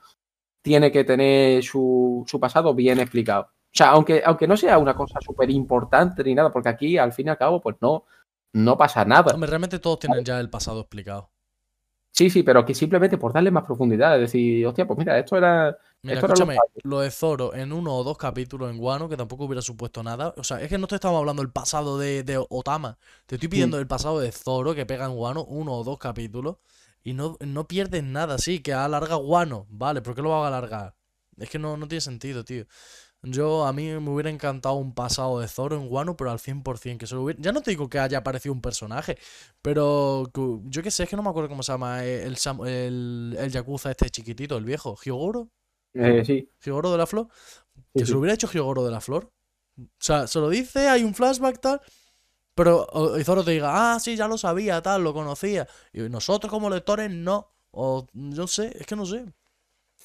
tiene 0.63 0.93
que 0.93 1.05
tener 1.05 1.63
su, 1.63 2.25
su 2.27 2.41
pasado 2.41 2.75
bien 2.75 3.01
explicado. 3.01 3.45
O 3.45 3.77
sea, 3.77 3.91
aunque, 3.91 4.23
aunque 4.25 4.47
no 4.47 4.57
sea 4.57 4.79
una 4.79 4.95
cosa 4.95 5.19
súper 5.21 5.51
importante 5.51 6.23
ni 6.23 6.35
nada, 6.35 6.53
porque 6.53 6.69
aquí 6.69 6.97
al 6.97 7.13
fin 7.13 7.27
y 7.27 7.31
al 7.31 7.39
cabo, 7.39 7.61
pues 7.61 7.77
no, 7.81 8.05
no 8.53 8.77
pasa 8.79 9.05
nada. 9.05 9.35
Hombre, 9.35 9.51
realmente 9.51 9.81
todos 9.81 9.99
tienen 9.99 10.25
ya 10.25 10.39
el 10.39 10.49
pasado 10.49 10.81
explicado. 10.81 11.34
Sí, 12.17 12.31
sí, 12.31 12.45
pero 12.45 12.65
que 12.65 12.75
simplemente 12.75 13.19
por 13.19 13.33
darle 13.33 13.51
más 13.51 13.65
profundidad, 13.65 14.15
es 14.15 14.21
decir, 14.21 14.65
hostia, 14.65 14.87
pues 14.87 14.97
mira, 15.01 15.19
esto 15.19 15.37
era. 15.37 15.77
Mira, 16.03 16.21
Esto 16.21 16.27
era 16.27 16.35
lo 16.37 16.53
escúchame, 16.53 16.59
lo 16.85 17.01
de 17.01 17.11
Zoro 17.11 17.55
en 17.55 17.73
uno 17.73 17.93
o 17.93 18.05
dos 18.05 18.17
capítulos 18.17 18.71
en 18.71 18.79
Wano, 18.79 19.09
que 19.09 19.17
tampoco 19.17 19.47
hubiera 19.47 19.63
supuesto 19.63 20.01
nada. 20.05 20.33
O 20.37 20.45
sea, 20.45 20.61
es 20.61 20.69
que 20.69 20.79
no 20.79 20.87
te 20.87 20.95
estamos 20.95 21.19
hablando 21.19 21.43
del 21.43 21.51
pasado 21.51 21.99
de, 21.99 22.23
de 22.23 22.39
Otama. 22.51 22.99
Te 23.27 23.35
estoy 23.35 23.49
pidiendo 23.49 23.81
el 23.81 23.89
pasado 23.89 24.21
de 24.21 24.31
Zoro 24.31 24.77
que 24.77 24.87
pega 24.87 25.07
en 25.07 25.13
Wano, 25.19 25.45
uno 25.45 25.73
o 25.73 25.83
dos 25.83 25.99
capítulos. 25.99 26.59
Y 27.03 27.15
no, 27.15 27.37
no 27.41 27.67
pierdes 27.67 28.05
nada, 28.05 28.39
sí, 28.39 28.61
que 28.61 28.73
alarga 28.73 29.17
Wano. 29.17 29.67
Vale, 29.69 30.01
¿por 30.01 30.15
qué 30.15 30.23
lo 30.23 30.31
va 30.31 30.45
a 30.45 30.49
alargar? 30.49 30.95
Es 31.37 31.51
que 31.51 31.59
no, 31.59 31.77
no 31.77 31.89
tiene 31.89 32.01
sentido, 32.01 32.45
tío. 32.45 32.65
Yo, 33.25 33.65
a 33.67 33.73
mí 33.73 33.87
me 33.89 34.11
hubiera 34.11 34.31
encantado 34.31 34.75
un 34.77 34.95
pasado 34.95 35.41
de 35.41 35.49
Zoro 35.49 35.77
en 35.77 35.87
Wano, 35.91 36.17
pero 36.17 36.31
al 36.31 36.39
100%. 36.39 36.99
Que 36.99 37.07
se 37.07 37.15
lo 37.15 37.23
hubiera- 37.23 37.41
Ya 37.41 37.53
no 37.53 37.63
te 37.63 37.71
digo 37.71 37.89
que 37.89 37.99
haya 37.99 38.19
aparecido 38.19 38.53
un 38.53 38.61
personaje, 38.61 39.17
pero 39.63 40.31
yo 40.65 40.83
qué 40.83 40.91
sé, 40.91 41.05
es 41.05 41.09
que 41.09 41.17
no 41.17 41.23
me 41.23 41.31
acuerdo 41.31 41.49
cómo 41.49 41.63
se 41.63 41.73
llama 41.73 42.05
eh, 42.05 42.25
el, 42.25 42.37
el, 42.67 43.37
el 43.39 43.51
Yakuza 43.51 43.91
este 43.91 44.11
chiquitito, 44.11 44.57
el 44.57 44.65
viejo. 44.65 44.97
¿Hyogoro? 45.03 45.49
eh, 45.95 46.25
sí, 46.25 46.51
¿Hyogoro 46.65 46.93
de 46.93 46.99
la 46.99 47.07
Flor? 47.07 47.29
sí, 47.75 47.83
Que 48.01 48.07
se 48.07 48.13
lo 48.13 48.19
hubiera 48.21 48.35
hecho 48.35 48.49
Hyogoro 48.49 48.85
de 48.85 48.91
la 48.91 49.01
Flor. 49.01 49.31
O 49.79 49.83
sea, 49.99 50.27
se 50.27 50.39
lo 50.39 50.49
dice, 50.51 50.89
hay 50.89 51.03
un 51.03 51.15
flashback 51.15 51.61
tal. 51.61 51.81
Pero 52.55 52.87
Zoro 53.25 53.43
te 53.43 53.51
diga, 53.51 53.95
ah, 53.95 53.99
sí, 53.99 54.15
ya 54.15 54.29
lo 54.29 54.39
sabía, 54.39 54.81
tal, 54.81 55.03
lo 55.03 55.13
conocía. 55.13 55.67
Y 55.93 56.03
nosotros 56.03 56.51
como 56.51 56.71
lectores 56.71 57.11
no. 57.11 57.51
O 57.73 58.07
no 58.13 58.47
sé, 58.47 58.77
es 58.79 58.87
que 58.87 58.95
no 58.95 59.05
sé. 59.05 59.25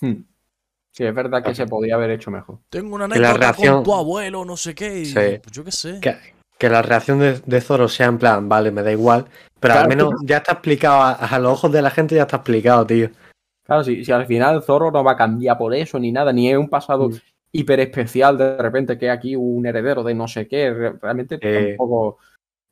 Hmm. 0.01 0.23
Sí, 0.99 1.05
es 1.05 1.15
verdad 1.15 1.41
que 1.41 1.55
se 1.55 1.65
podía 1.65 1.95
haber 1.95 2.09
hecho 2.11 2.29
mejor. 2.29 2.57
Tengo 2.69 2.93
una 2.95 3.07
Que 3.07 3.19
la 3.21 3.29
anécdota 3.29 3.53
con 3.53 3.63
reacción- 3.63 3.83
tu 3.85 3.93
abuelo, 3.93 4.43
no 4.43 4.57
sé 4.57 4.75
qué. 4.75 4.99
Y 4.99 5.05
Sí. 5.05 5.13
pues 5.13 5.51
yo 5.53 5.63
qué 5.63 5.71
sé. 5.71 5.99
Que, 6.01 6.17
que 6.57 6.67
la 6.69 6.81
reacción 6.81 7.19
de, 7.19 7.39
de 7.45 7.61
Zoro 7.61 7.87
sea 7.87 8.07
en 8.07 8.17
plan, 8.17 8.49
vale, 8.49 8.69
me 8.69 8.83
da 8.83 8.91
igual. 8.91 9.23
Pero 9.61 9.75
Claro. 9.75 9.79
al 9.79 9.87
menos 9.87 10.13
ya 10.25 10.37
está 10.39 10.51
explicado, 10.51 11.01
a, 11.01 11.11
a 11.13 11.39
los 11.39 11.53
ojos 11.53 11.71
de 11.71 11.81
la 11.81 11.89
gente 11.89 12.15
ya 12.15 12.23
está 12.23 12.35
explicado, 12.35 12.85
tío. 12.85 13.09
Claro, 13.65 13.85
si, 13.85 14.03
si 14.03 14.11
al 14.11 14.25
final 14.25 14.61
Zorro 14.61 14.91
no 14.91 15.01
va 15.01 15.13
a 15.13 15.15
cambiar 15.15 15.57
por 15.57 15.73
eso 15.73 15.97
ni 15.99 16.11
nada, 16.11 16.33
ni 16.33 16.51
es 16.51 16.57
un 16.57 16.67
pasado 16.67 17.07
Mm. 17.07 17.13
hiper 17.53 17.79
especial 17.79 18.37
de 18.37 18.57
repente 18.57 18.97
que 18.97 19.09
aquí 19.09 19.37
un 19.37 19.65
heredero 19.65 20.03
de 20.03 20.13
no 20.15 20.27
sé 20.27 20.49
qué, 20.49 20.69
re- 20.73 20.93
realmente 21.01 21.39
Eh, 21.41 21.75
tampoco. 21.77 22.17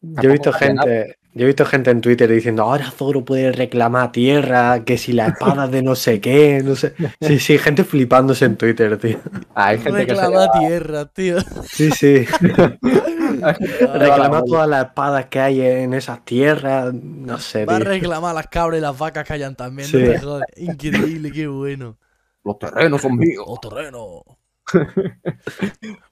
Yo 0.02 0.30
he 0.30 0.34
visto 0.34 0.54
gente, 0.54 1.18
yo 1.34 1.44
he 1.44 1.48
visto 1.48 1.66
gente 1.66 1.90
en 1.90 2.02
Twitter 2.02 2.30
diciendo, 2.30 2.64
ahora 2.64 2.92
Zoro 2.92 3.26
puede 3.26 3.52
reclamar 3.52 4.12
tierra, 4.12 4.84
que 4.86 4.98
si 4.98 5.12
la 5.12 5.28
espada 5.28 5.68
de 5.68 5.82
no 5.82 5.96
sé 5.96 6.22
qué, 6.22 6.62
no 6.64 6.76
sé. 6.76 6.94
Sí, 7.22 7.40
sí, 7.40 7.58
gente 7.58 7.84
flipándose 7.84 8.46
en 8.46 8.58
Twitter, 8.58 8.98
tío. 8.98 9.20
Hay 9.56 9.80
gente 9.80 10.06
que 10.06 10.16
se 10.16 10.28
tierra, 10.60 11.06
tío. 11.06 11.38
Sí, 11.68 11.92
sí. 11.92 12.26
que 12.42 13.88
Reclamar 13.88 14.44
todas 14.46 14.68
las 14.70 14.86
espadas 14.86 15.26
que 15.26 15.40
hay 15.40 15.62
en 15.62 15.94
esas 15.94 16.24
tierras, 16.24 16.94
no 16.94 17.40
sé, 17.40 17.66
Va 17.66 17.78
a 17.78 17.80
reclamar 17.80 18.36
las 18.36 18.48
cabras 18.48 18.78
y 18.78 18.82
las 18.82 18.98
vacas 18.98 19.26
que 19.28 19.34
hayan 19.34 19.56
también. 19.56 19.88
Sí. 19.88 20.04
No. 20.22 20.40
Increíble, 20.56 21.32
qué 21.32 21.48
bueno. 21.48 21.98
Los 22.44 22.60
terrenos 22.60 23.02
son 23.02 23.18
míos. 23.18 23.44
O 23.46 23.60
terreno. 23.60 24.24
Pero 24.72 24.88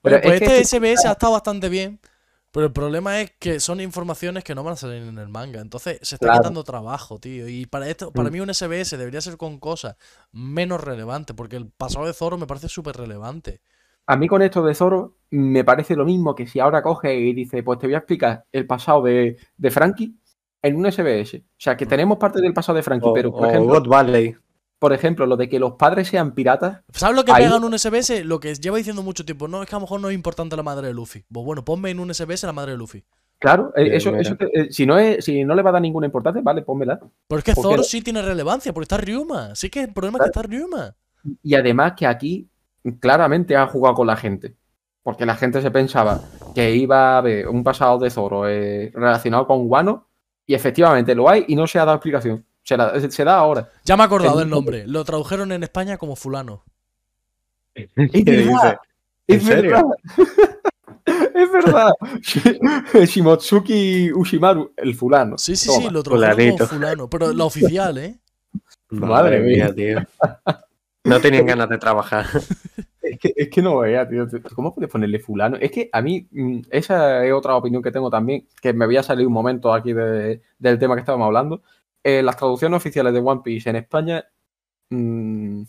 Bueno, 0.01 0.17
es 0.17 0.21
pues 0.23 0.39
que- 0.39 0.59
este 0.59 0.77
SBS 0.79 1.05
ha 1.05 1.11
estado 1.11 1.33
bastante 1.33 1.69
bien. 1.69 1.99
Pero 2.55 2.67
el 2.67 2.71
problema 2.71 3.19
es 3.19 3.31
que 3.37 3.59
son 3.59 3.81
informaciones 3.81 4.45
que 4.45 4.55
no 4.55 4.63
van 4.63 4.73
a 4.73 4.77
salir 4.77 5.03
en 5.03 5.17
el 5.17 5.27
manga. 5.27 5.59
Entonces 5.59 5.99
se 6.01 6.15
está 6.15 6.27
Claro. 6.27 6.39
quitando 6.39 6.63
trabajo, 6.63 7.19
tío. 7.19 7.49
Y 7.49 7.65
para 7.65 7.89
esto, 7.89 8.11
para 8.11 8.29
Mm. 8.29 8.31
mí 8.31 8.39
un 8.39 8.49
SBS 8.49 8.95
debería 8.97 9.19
ser 9.19 9.35
con 9.35 9.59
cosas 9.59 9.97
menos 10.31 10.81
relevantes. 10.81 11.35
Porque 11.35 11.57
el 11.57 11.67
pasado 11.67 12.05
de 12.05 12.13
Zoro 12.13 12.37
me 12.37 12.47
parece 12.47 12.69
súper 12.69 12.95
relevante. 12.95 13.59
A 14.07 14.15
mí 14.15 14.29
con 14.29 14.41
esto 14.41 14.63
de 14.63 14.73
Zoro 14.73 15.17
me 15.31 15.65
parece 15.65 15.97
lo 15.97 16.05
mismo 16.05 16.33
que 16.33 16.47
si 16.47 16.61
ahora 16.61 16.81
coge 16.81 17.13
y 17.15 17.33
dice, 17.33 17.61
pues 17.61 17.77
te 17.77 17.87
voy 17.87 17.95
a 17.95 17.97
explicar 17.97 18.45
el 18.53 18.65
pasado 18.65 19.03
de, 19.03 19.35
de 19.57 19.69
Frankie 19.71 20.15
en 20.61 20.77
un 20.77 20.85
SBS. 20.89 21.39
O 21.39 21.43
sea, 21.57 21.75
que 21.75 21.85
tenemos 21.85 22.17
parte 22.17 22.39
del 22.39 22.53
pasado 22.53 22.77
de 22.77 22.83
Frankie, 22.83 23.09
O, 23.09 23.13
pero 23.13 23.31
por 23.33 23.47
o 23.47 23.49
ejemplo, 23.49 23.73
God 23.81 23.87
Valley. 23.89 24.33
Por 24.85 24.93
ejemplo, 24.93 25.25
lo 25.25 25.35
de 25.35 25.49
que 25.49 25.57
los 25.57 25.73
padres 25.73 26.07
sean 26.09 26.33
piratas, 26.35 26.81
¿Sabes 26.93 27.15
lo 27.15 27.25
que 27.25 27.31
Ahí- 27.31 27.43
pega 27.45 27.57
en 27.57 27.63
un 27.63 27.73
SBS? 27.73 28.23
Lo 28.23 28.39
que 28.39 28.53
lleva 28.53 28.77
diciendo 28.77 29.01
mucho 29.01 29.25
tiempo. 29.25 29.47
No, 29.47 29.63
es 29.63 29.67
que 29.69 29.75
a 29.75 29.79
lo 29.79 29.81
mejor 29.81 29.99
no 29.99 30.09
es 30.09 30.15
importante 30.15 30.55
la 30.55 30.61
madre 30.61 30.87
de 30.87 30.93
Luffy. 30.93 31.23
Pues 31.31 31.43
bueno, 31.43 31.65
ponme 31.65 31.89
en 31.89 31.99
un 31.99 32.11
SBS 32.13 32.43
la 32.45 32.53
madre 32.53 32.73
de 32.73 32.77
Luffy. 32.77 33.03
claro, 33.39 33.73
eh, 33.75 33.89
eso, 33.95 34.11
mira. 34.11 34.21
eso 34.21 34.35
te- 34.35 34.59
eh, 34.59 34.67
si, 34.71 34.85
no 34.85 34.97
es, 34.99 35.25
si 35.25 35.43
no 35.43 35.55
le 35.55 35.61
va 35.63 35.71
a 35.71 35.73
dar 35.73 35.81
ninguna 35.81 36.05
importancia, 36.05 36.41
vale, 36.43 36.61
pónmela. 36.61 36.99
Pero 37.27 37.39
es 37.39 37.43
que 37.43 37.53
Porque- 37.55 37.69
Zoro 37.69 37.83
sí 37.83 38.01
tiene 38.01 38.21
relevancia, 38.21 38.71
porque 38.73 38.83
está 38.85 38.97
Ryuma. 38.97 39.55
Sí 39.55 39.69
que 39.71 39.81
el 39.83 39.93
problema 39.93 40.19
es 40.19 40.23
que 40.25 40.29
está 40.29 40.41
Ryuma. 40.43 40.95
Y 41.41 41.55
además 41.55 41.93
que 41.97 42.05
aquí 42.05 42.47
claramente 42.99 43.55
ha 43.55 43.65
jugado 43.67 43.95
con 43.95 44.07
la 44.07 44.15
gente. 44.15 44.55
Porque 45.03 45.25
la 45.25 45.35
gente 45.35 45.61
se 45.61 45.69
pensaba 45.71 46.21
que 46.55 46.75
iba 46.75 47.15
a 47.15 47.17
haber 47.19 47.47
un 47.47 47.63
pasado 47.63 47.97
de 47.99 48.09
Zoro 48.09 48.47
eh, 48.47 48.91
relacionado 48.93 49.45
con 49.47 49.61
Wano. 49.69 50.07
Y 50.47 50.53
efectivamente 50.53 51.15
lo 51.15 51.27
hay 51.29 51.45
y 51.47 51.55
no 51.55 51.65
se 51.67 51.79
ha 51.79 51.85
dado 51.85 51.97
explicación. 51.97 52.45
Se, 52.65 52.75
la- 52.75 52.99
se 52.99 53.23
da 53.23 53.37
ahora. 53.37 53.69
Ya 53.83 53.95
me 53.95 54.03
he 54.03 54.05
acordado 54.07 54.33
El 54.33 54.39
del 54.39 54.49
nombre. 54.49 54.87
Lo 54.87 55.03
tradujeron 55.05 55.51
en 55.51 55.61
España 55.63 55.97
como 55.97 56.15
fulano. 56.15 56.63
¿Qué 57.73 57.87
verdad. 58.25 58.77
¿En 59.27 59.37
Es 59.37 59.43
serio? 59.45 59.71
verdad. 59.71 60.35
es 61.35 61.51
verdad. 61.51 61.91
Shi- 62.21 63.05
Shimotsuki 63.05 64.11
Ushimaru, 64.13 64.73
el 64.77 64.95
fulano. 64.95 65.37
Sí, 65.37 65.55
sí, 65.55 65.67
Toma. 65.67 65.87
sí, 65.87 65.93
lo 65.93 66.01
tradujeron 66.03 66.57
como 66.57 66.69
fulano. 66.69 67.09
Pero 67.09 67.33
la 67.33 67.45
oficial, 67.45 67.97
¿eh? 67.99 68.19
Madre 68.89 69.39
mía. 69.41 69.73
tío. 69.73 69.99
No 71.03 71.19
tenían 71.19 71.45
ganas 71.45 71.69
de 71.69 71.77
trabajar. 71.77 72.25
Es 73.01 73.19
que, 73.19 73.31
es 73.35 73.49
que 73.49 73.61
no 73.61 73.77
vea, 73.77 74.09
tío. 74.09 74.25
¿Cómo 74.55 74.73
puedes 74.73 74.89
ponerle 74.89 75.19
fulano? 75.19 75.57
Es 75.57 75.69
que 75.71 75.89
a 75.91 76.01
mí, 76.01 76.27
mm, 76.31 76.61
esa 76.71 77.23
es 77.23 77.31
otra 77.31 77.55
opinión 77.55 77.83
que 77.83 77.91
tengo 77.91 78.09
también, 78.09 78.47
que 78.59 78.73
me 78.73 78.87
voy 78.87 78.97
a 78.97 79.03
salir 79.03 79.27
un 79.27 79.33
momento 79.33 79.71
aquí 79.71 79.93
de- 79.93 80.41
del 80.57 80.79
tema 80.79 80.95
que 80.95 81.01
estábamos 81.01 81.27
hablando. 81.27 81.61
Eh, 82.07 82.21
las 82.21 82.37
traducciones 82.37 82.77
oficiales 82.77 83.11
de 83.13 83.19
One 83.19 83.41
Piece 83.43 83.67
en 83.67 83.77
España 83.77 84.23
mm, 84.91 85.63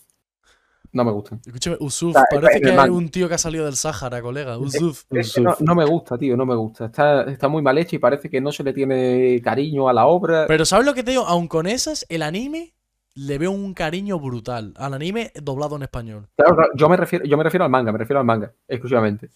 no 0.92 1.04
me 1.04 1.10
gustan. 1.10 1.40
Escúchame, 1.46 1.78
Usuf, 1.80 2.12
sea, 2.12 2.24
parece 2.30 2.60
que 2.60 2.68
es 2.68 2.88
un 2.90 3.08
tío 3.08 3.26
que 3.26 3.36
ha 3.36 3.38
salido 3.38 3.64
del 3.64 3.76
Sáhara, 3.76 4.20
colega. 4.20 4.58
Usuf. 4.58 5.04
Es 5.08 5.38
no, 5.38 5.56
no 5.60 5.74
me 5.74 5.86
gusta, 5.86 6.18
tío, 6.18 6.36
no 6.36 6.44
me 6.44 6.54
gusta. 6.54 6.86
Está, 6.86 7.22
está 7.22 7.48
muy 7.48 7.62
mal 7.62 7.78
hecha 7.78 7.96
y 7.96 7.98
parece 7.98 8.28
que 8.28 8.42
no 8.42 8.52
se 8.52 8.62
le 8.64 8.74
tiene 8.74 9.40
cariño 9.42 9.88
a 9.88 9.94
la 9.94 10.08
obra. 10.08 10.44
Pero 10.46 10.66
¿sabes 10.66 10.84
lo 10.84 10.92
que 10.92 11.02
te 11.02 11.12
digo? 11.12 11.24
Aun 11.26 11.48
con 11.48 11.66
esas, 11.66 12.04
el 12.10 12.20
anime 12.20 12.74
le 13.14 13.38
veo 13.38 13.50
un 13.50 13.72
cariño 13.72 14.20
brutal. 14.20 14.74
Al 14.76 14.92
anime 14.92 15.32
doblado 15.42 15.76
en 15.76 15.84
español. 15.84 16.28
Claro, 16.36 16.54
claro, 16.54 16.70
yo 16.74 16.86
me 16.90 16.98
refiero, 16.98 17.24
yo 17.24 17.38
me 17.38 17.44
refiero 17.44 17.64
al 17.64 17.70
manga, 17.70 17.92
me 17.92 17.98
refiero 17.98 18.20
al 18.20 18.26
manga, 18.26 18.52
exclusivamente. 18.68 19.30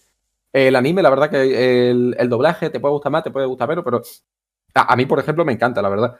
El 0.53 0.75
anime, 0.75 1.01
la 1.01 1.09
verdad 1.09 1.31
que 1.31 1.89
el, 1.89 2.15
el 2.19 2.29
doblaje 2.29 2.69
te 2.69 2.79
puede 2.79 2.91
gustar 2.93 3.11
más, 3.11 3.23
te 3.23 3.31
puede 3.31 3.47
gustar 3.47 3.67
menos, 3.67 3.83
pero 3.83 4.03
a, 4.75 4.93
a 4.93 4.95
mí, 4.95 5.07
por 5.07 5.17
ejemplo, 5.17 5.43
me 5.43 5.53
encanta, 5.53 5.81
la 5.81 5.89
verdad. 5.89 6.15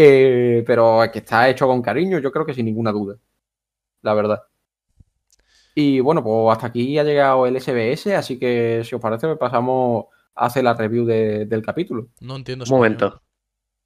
Eh, 0.00 0.62
pero 0.64 1.02
es 1.02 1.10
que 1.10 1.18
está 1.18 1.48
hecho 1.48 1.66
con 1.66 1.82
cariño, 1.82 2.20
yo 2.20 2.30
creo 2.30 2.46
que 2.46 2.54
sin 2.54 2.66
ninguna 2.66 2.92
duda. 2.92 3.16
La 4.02 4.14
verdad. 4.14 4.42
Y 5.74 5.98
bueno, 5.98 6.22
pues 6.22 6.52
hasta 6.56 6.68
aquí 6.68 6.96
ha 6.98 7.02
llegado 7.02 7.46
el 7.46 7.56
SBS, 7.60 8.14
así 8.14 8.38
que 8.38 8.82
si 8.84 8.94
os 8.94 9.00
parece, 9.00 9.34
pasamos 9.34 10.06
a 10.36 10.46
hacer 10.46 10.62
la 10.62 10.74
review 10.74 11.04
de- 11.04 11.46
del 11.46 11.62
capítulo. 11.62 12.08
No 12.20 12.36
entiendo 12.36 12.64
Un 12.64 12.70
momento. 12.70 13.22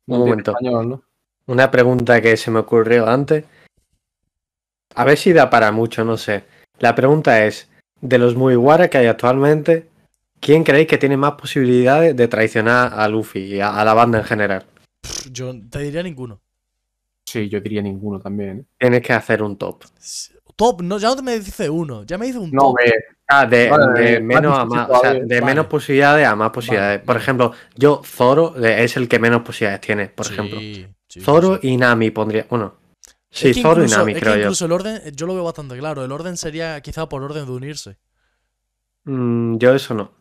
No 0.06 0.16
Un 0.16 0.20
momento. 0.20 0.50
español, 0.50 0.88
¿no? 0.90 1.02
Una 1.46 1.70
pregunta 1.70 2.20
que 2.20 2.36
se 2.36 2.50
me 2.50 2.58
ocurrió 2.58 3.06
antes. 3.08 3.44
A 4.94 5.04
ver 5.04 5.16
si 5.16 5.32
da 5.32 5.48
para 5.48 5.72
mucho, 5.72 6.04
no 6.04 6.18
sé. 6.18 6.44
La 6.78 6.94
pregunta 6.94 7.44
es, 7.46 7.70
de 8.02 8.18
los 8.18 8.36
Mugiwara 8.36 8.88
que 8.90 8.98
hay 8.98 9.06
actualmente, 9.06 9.88
¿quién 10.40 10.62
creéis 10.62 10.88
que 10.88 10.98
tiene 10.98 11.16
más 11.16 11.32
posibilidades 11.32 12.14
de 12.16 12.28
traicionar 12.28 12.92
a 12.94 13.08
Luffy 13.08 13.54
y 13.54 13.60
a, 13.60 13.80
a 13.80 13.84
la 13.84 13.94
banda 13.94 14.18
en 14.18 14.24
general? 14.24 14.64
Pff, 15.02 15.30
Yo 15.30 15.52
te 15.70 15.80
diría 15.80 16.02
ninguno. 16.02 16.40
Sí, 17.26 17.48
yo 17.48 17.60
diría 17.60 17.82
ninguno 17.82 18.20
también. 18.20 18.60
¿eh? 18.60 18.64
Tienes 18.78 19.02
que 19.02 19.12
hacer 19.12 19.42
un 19.42 19.56
top. 19.56 19.84
Top, 20.56 20.82
no, 20.82 20.98
ya 20.98 21.14
no 21.14 21.22
me 21.22 21.38
dice 21.38 21.68
uno, 21.70 22.04
ya 22.04 22.18
me 22.18 22.26
dice 22.26 22.38
un 22.38 22.50
No, 22.50 22.62
top. 22.72 22.76
Ah, 23.28 23.46
de, 23.46 23.68
Vale, 23.70 24.00
de 24.02 24.20
menos 24.20 24.58
a 24.58 24.64
más, 24.66 24.88
o 24.90 24.92
sea, 24.92 25.00
todavía. 25.00 25.24
de 25.24 25.40
Vale. 25.40 25.52
menos 25.52 25.66
posibilidades 25.66 26.26
a 26.26 26.36
más 26.36 26.50
posibilidades. 26.50 26.98
Vale, 26.98 27.06
Por 27.06 27.16
ejemplo, 27.16 27.52
yo 27.74 28.02
Zoro 28.04 28.54
es 28.62 28.96
el 28.96 29.08
que 29.08 29.18
menos 29.18 29.42
posibilidades 29.42 29.80
tiene, 29.80 30.08
por 30.08 30.26
Sí, 30.26 30.32
ejemplo. 30.34 30.58
sí, 31.08 31.20
Zoro 31.20 31.58
sí. 31.60 31.68
y 31.68 31.76
Nami 31.78 32.10
pondría, 32.10 32.46
bueno, 32.50 32.74
sí, 33.30 33.48
Es 33.50 33.56
que 33.56 33.62
Zoro 33.62 33.76
incluso- 33.82 33.94
y 33.94 33.98
Nami 33.98 34.12
es 34.12 34.16
que 34.16 34.20
creo 34.20 34.34
yo. 34.34 34.40
incluso 34.42 34.64
el 34.66 34.72
orden, 34.72 35.00
yo 35.16 35.26
lo 35.26 35.34
veo 35.34 35.44
bastante 35.44 35.78
claro. 35.78 36.04
El 36.04 36.12
orden 36.12 36.36
sería 36.36 36.78
quizá 36.82 37.08
por 37.08 37.22
orden 37.22 37.46
de 37.46 37.52
unirse. 37.52 37.96
Mm, 39.04 39.56
yo 39.56 39.74
eso 39.74 39.94
no. 39.94 40.12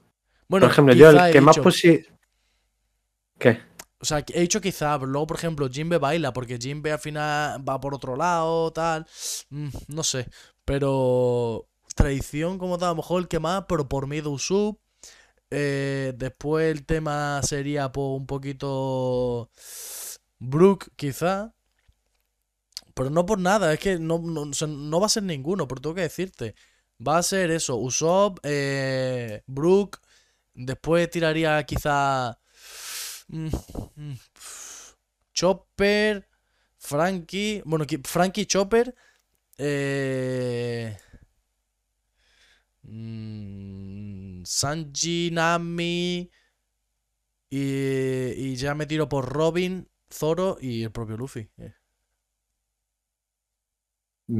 Bueno, 0.47 0.65
por 0.67 0.71
ejemplo, 0.71 0.93
yo 0.93 1.09
el 1.09 1.31
que 1.33 1.41
más 1.41 1.57
posible... 1.59 2.05
¿Qué? 3.37 3.59
O 4.01 4.05
sea, 4.05 4.23
he 4.33 4.41
dicho 4.41 4.61
quizá, 4.61 4.97
luego, 4.97 5.27
por 5.27 5.37
ejemplo, 5.37 5.69
Jinbe 5.69 5.97
baila, 5.99 6.33
porque 6.33 6.57
Jinbe 6.57 6.91
al 6.91 6.99
final 6.99 7.67
va 7.67 7.79
por 7.79 7.93
otro 7.93 8.15
lado, 8.15 8.71
tal. 8.73 9.05
Mm, 9.49 9.69
no 9.89 10.03
sé. 10.03 10.27
Pero 10.65 11.67
tradición 11.95 12.57
como 12.57 12.77
tal, 12.77 12.87
a 12.89 12.91
lo 12.91 12.95
mejor 12.97 13.21
el 13.21 13.27
que 13.27 13.39
más, 13.39 13.65
pero 13.67 13.87
por 13.87 14.07
miedo 14.07 14.31
Usopp. 14.31 14.79
Eh, 15.51 16.13
después 16.17 16.71
el 16.71 16.85
tema 16.85 17.41
sería 17.43 17.91
por 17.91 18.17
un 18.19 18.27
poquito 18.27 19.49
Brook, 20.39 20.91
quizá. 20.95 21.53
Pero 22.93 23.09
no 23.09 23.25
por 23.25 23.39
nada, 23.39 23.73
es 23.73 23.79
que 23.79 23.99
no, 23.99 24.19
no, 24.19 24.45
no 24.45 24.99
va 24.99 25.05
a 25.05 25.09
ser 25.09 25.23
ninguno, 25.23 25.67
pero 25.67 25.81
tengo 25.81 25.95
que 25.95 26.01
decirte. 26.01 26.55
Va 27.05 27.17
a 27.17 27.23
ser 27.23 27.51
eso, 27.51 27.77
Usopp, 27.77 28.39
eh, 28.43 29.43
Brook. 29.47 29.99
Después 30.53 31.09
tiraría 31.09 31.63
quizá 31.65 32.37
mm, 33.31 33.49
mm, 33.97 34.15
Chopper, 35.33 36.27
Frankie. 36.77 37.61
Bueno, 37.65 37.85
Frankie 38.03 38.45
Chopper. 38.45 38.93
Eh, 39.57 40.97
mm, 42.83 44.43
Sanji, 44.45 45.29
Nami. 45.31 46.29
Y, 47.51 48.31
y 48.35 48.55
ya 48.55 48.73
me 48.75 48.87
tiro 48.87 49.07
por 49.09 49.29
Robin, 49.31 49.87
Zoro 50.11 50.57
y 50.59 50.83
el 50.83 50.91
propio 50.91 51.17
Luffy. 51.17 51.49
eh. 51.57 51.73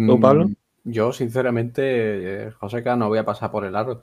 ¿Tú, 0.04 0.20
Pablo? 0.20 0.54
Yo, 0.84 1.14
sinceramente, 1.14 2.48
eh, 2.48 2.52
Joseca, 2.52 2.96
no 2.96 3.08
voy 3.10 3.20
a 3.20 3.26
pasar 3.26 3.52
por 3.52 3.66
el 3.66 3.76
aro. 3.76 4.02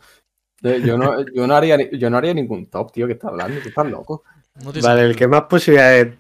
Eh, 0.63 0.83
Yo 0.85 0.99
no, 0.99 1.25
yo, 1.35 1.47
no 1.47 1.55
haría, 1.57 1.77
ni- 1.79 1.99
yo 1.99 2.11
no 2.11 2.19
haría 2.19 2.35
ningún 2.35 2.69
top, 2.71 2.93
tío, 2.93 3.07
que 3.07 3.15
está 3.15 3.29
hablando, 3.29 3.63
que 3.63 3.71
estás 3.71 3.87
loco. 3.89 4.25
No 4.65 4.73
Vale, 4.83 5.03
el 5.03 5.17
que 5.17 5.29
más 5.29 5.43
posibilidades 5.43 6.17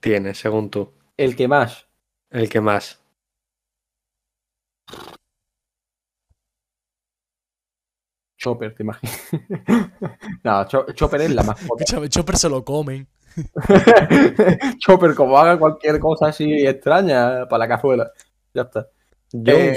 tiene, 0.00 0.34
según 0.34 0.70
tú. 0.70 0.90
El 1.16 1.36
que 1.36 1.46
más. 1.46 1.86
El 2.30 2.48
que 2.48 2.60
más. 2.60 3.00
Chopper, 8.38 8.74
te 8.74 8.82
imaginas. 8.82 9.28
no, 10.44 10.66
Cho- 10.66 10.92
Chopper 10.92 11.22
es 11.22 11.34
la 11.34 11.42
más 11.42 11.60
poca. 11.64 11.84
Escúchame, 11.84 12.08
Chopper 12.08 12.36
se 12.36 12.48
lo 12.48 12.64
comen. 12.64 13.08
Chopper, 14.78 15.14
como 15.14 15.38
haga 15.38 15.58
cualquier 15.58 15.98
cosa 15.98 16.28
así 16.28 16.66
extraña, 16.66 17.46
para 17.48 17.58
la 17.58 17.68
cazuela. 17.68 18.10
Ya 18.54 18.62
está. 18.62 18.88
Eh. 19.32 19.74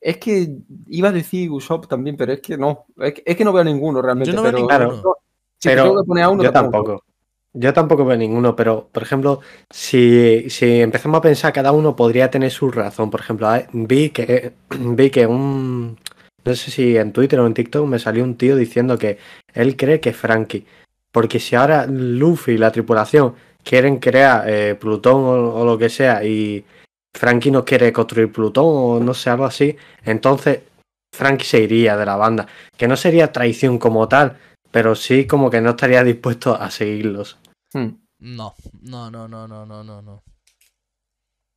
Es 0.00 0.16
que 0.16 0.56
iba 0.88 1.10
a 1.10 1.12
decir 1.12 1.50
Usopp 1.50 1.86
también, 1.86 2.16
pero 2.16 2.32
es 2.32 2.40
que 2.40 2.56
no. 2.56 2.86
Es 2.96 3.14
que, 3.14 3.22
es 3.24 3.36
que 3.36 3.44
no 3.44 3.52
veo 3.52 3.64
ninguno 3.64 4.00
realmente. 4.00 4.30
Yo 4.30 4.36
no 4.36 4.42
veo 4.42 4.66
pero, 4.66 4.86
ninguno. 4.86 5.02
no, 5.02 5.16
si 5.60 5.68
te 5.68 5.74
Pero 5.74 5.84
tengo 5.84 6.02
que 6.02 6.06
poner 6.06 6.24
a 6.24 6.28
uno, 6.30 6.42
yo 6.42 6.52
tampoco. 6.52 7.04
Yo 7.52 7.72
tampoco 7.72 8.04
veo 8.04 8.16
ninguno, 8.16 8.54
pero 8.54 8.88
por 8.92 9.02
ejemplo, 9.02 9.40
si, 9.68 10.48
si 10.48 10.80
empezamos 10.80 11.18
a 11.18 11.22
pensar, 11.22 11.52
cada 11.52 11.72
uno 11.72 11.96
podría 11.96 12.30
tener 12.30 12.50
su 12.50 12.70
razón. 12.70 13.10
Por 13.10 13.20
ejemplo, 13.20 13.48
vi 13.72 14.10
que 14.10 14.52
vi 14.78 15.10
que 15.10 15.26
un 15.26 15.98
no 16.44 16.54
sé 16.54 16.70
si 16.70 16.96
en 16.96 17.12
Twitter 17.12 17.38
o 17.40 17.46
en 17.46 17.54
TikTok 17.54 17.86
me 17.86 17.98
salió 17.98 18.24
un 18.24 18.36
tío 18.36 18.56
diciendo 18.56 18.98
que 18.98 19.18
él 19.52 19.76
cree 19.76 20.00
que 20.00 20.12
Frankie. 20.12 20.66
Porque 21.12 21.40
si 21.40 21.56
ahora 21.56 21.86
Luffy 21.86 22.52
y 22.52 22.58
la 22.58 22.72
tripulación 22.72 23.34
quieren 23.62 23.98
crear 23.98 24.48
eh, 24.48 24.74
Plutón 24.74 25.22
o, 25.24 25.54
o 25.54 25.64
lo 25.64 25.76
que 25.76 25.88
sea 25.90 26.24
y 26.24 26.64
Frankie 27.12 27.50
no 27.50 27.64
quiere 27.64 27.92
construir 27.92 28.32
Plutón 28.32 28.64
o 28.66 29.00
no 29.00 29.12
sé, 29.12 29.30
algo 29.30 29.44
así, 29.44 29.76
entonces 30.04 30.60
Frankie 31.12 31.44
se 31.44 31.60
iría 31.60 31.96
de 31.96 32.06
la 32.06 32.16
banda. 32.16 32.46
Que 32.76 32.88
no 32.88 32.96
sería 32.96 33.32
traición 33.32 33.78
como 33.78 34.08
tal, 34.08 34.38
pero 34.70 34.94
sí 34.94 35.26
como 35.26 35.50
que 35.50 35.60
no 35.60 35.70
estaría 35.70 36.02
dispuesto 36.04 36.54
a 36.54 36.70
seguirlos. 36.70 37.38
Hmm. 37.72 37.90
No, 38.18 38.54
no, 38.82 39.10
no, 39.10 39.26
no, 39.28 39.48
no, 39.48 39.66
no, 39.66 39.82
no, 39.84 40.02
no. 40.02 40.22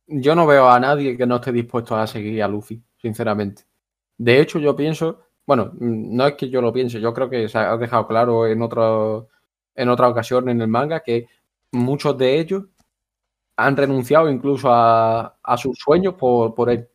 Yo 0.06 0.34
no 0.34 0.46
veo 0.46 0.68
a 0.68 0.78
nadie 0.80 1.16
que 1.16 1.26
no 1.26 1.36
esté 1.36 1.52
dispuesto 1.52 1.96
a 1.96 2.06
seguir 2.06 2.42
a 2.42 2.48
Luffy, 2.48 2.82
sinceramente. 3.00 3.64
De 4.18 4.40
hecho, 4.40 4.58
yo 4.58 4.76
pienso, 4.76 5.20
bueno, 5.46 5.72
mm, 5.74 6.16
no 6.16 6.26
es 6.26 6.34
que 6.34 6.48
yo 6.50 6.60
lo 6.60 6.72
piense, 6.72 7.00
yo 7.00 7.12
creo 7.14 7.30
que 7.30 7.48
se 7.48 7.58
ha 7.58 7.76
dejado 7.76 8.06
claro 8.06 8.46
en 8.46 8.60
otro, 8.62 9.28
en 9.74 9.88
otra 9.88 10.08
ocasión 10.08 10.48
en 10.48 10.60
el 10.60 10.68
manga 10.68 11.00
que 11.00 11.26
muchos 11.72 12.16
de 12.18 12.38
ellos 12.38 12.64
han 13.56 13.76
renunciado 13.76 14.30
incluso 14.30 14.68
a, 14.72 15.38
a 15.42 15.56
sus 15.56 15.78
sueños 15.78 16.14
por, 16.14 16.54
por 16.54 16.70
él. 16.70 16.88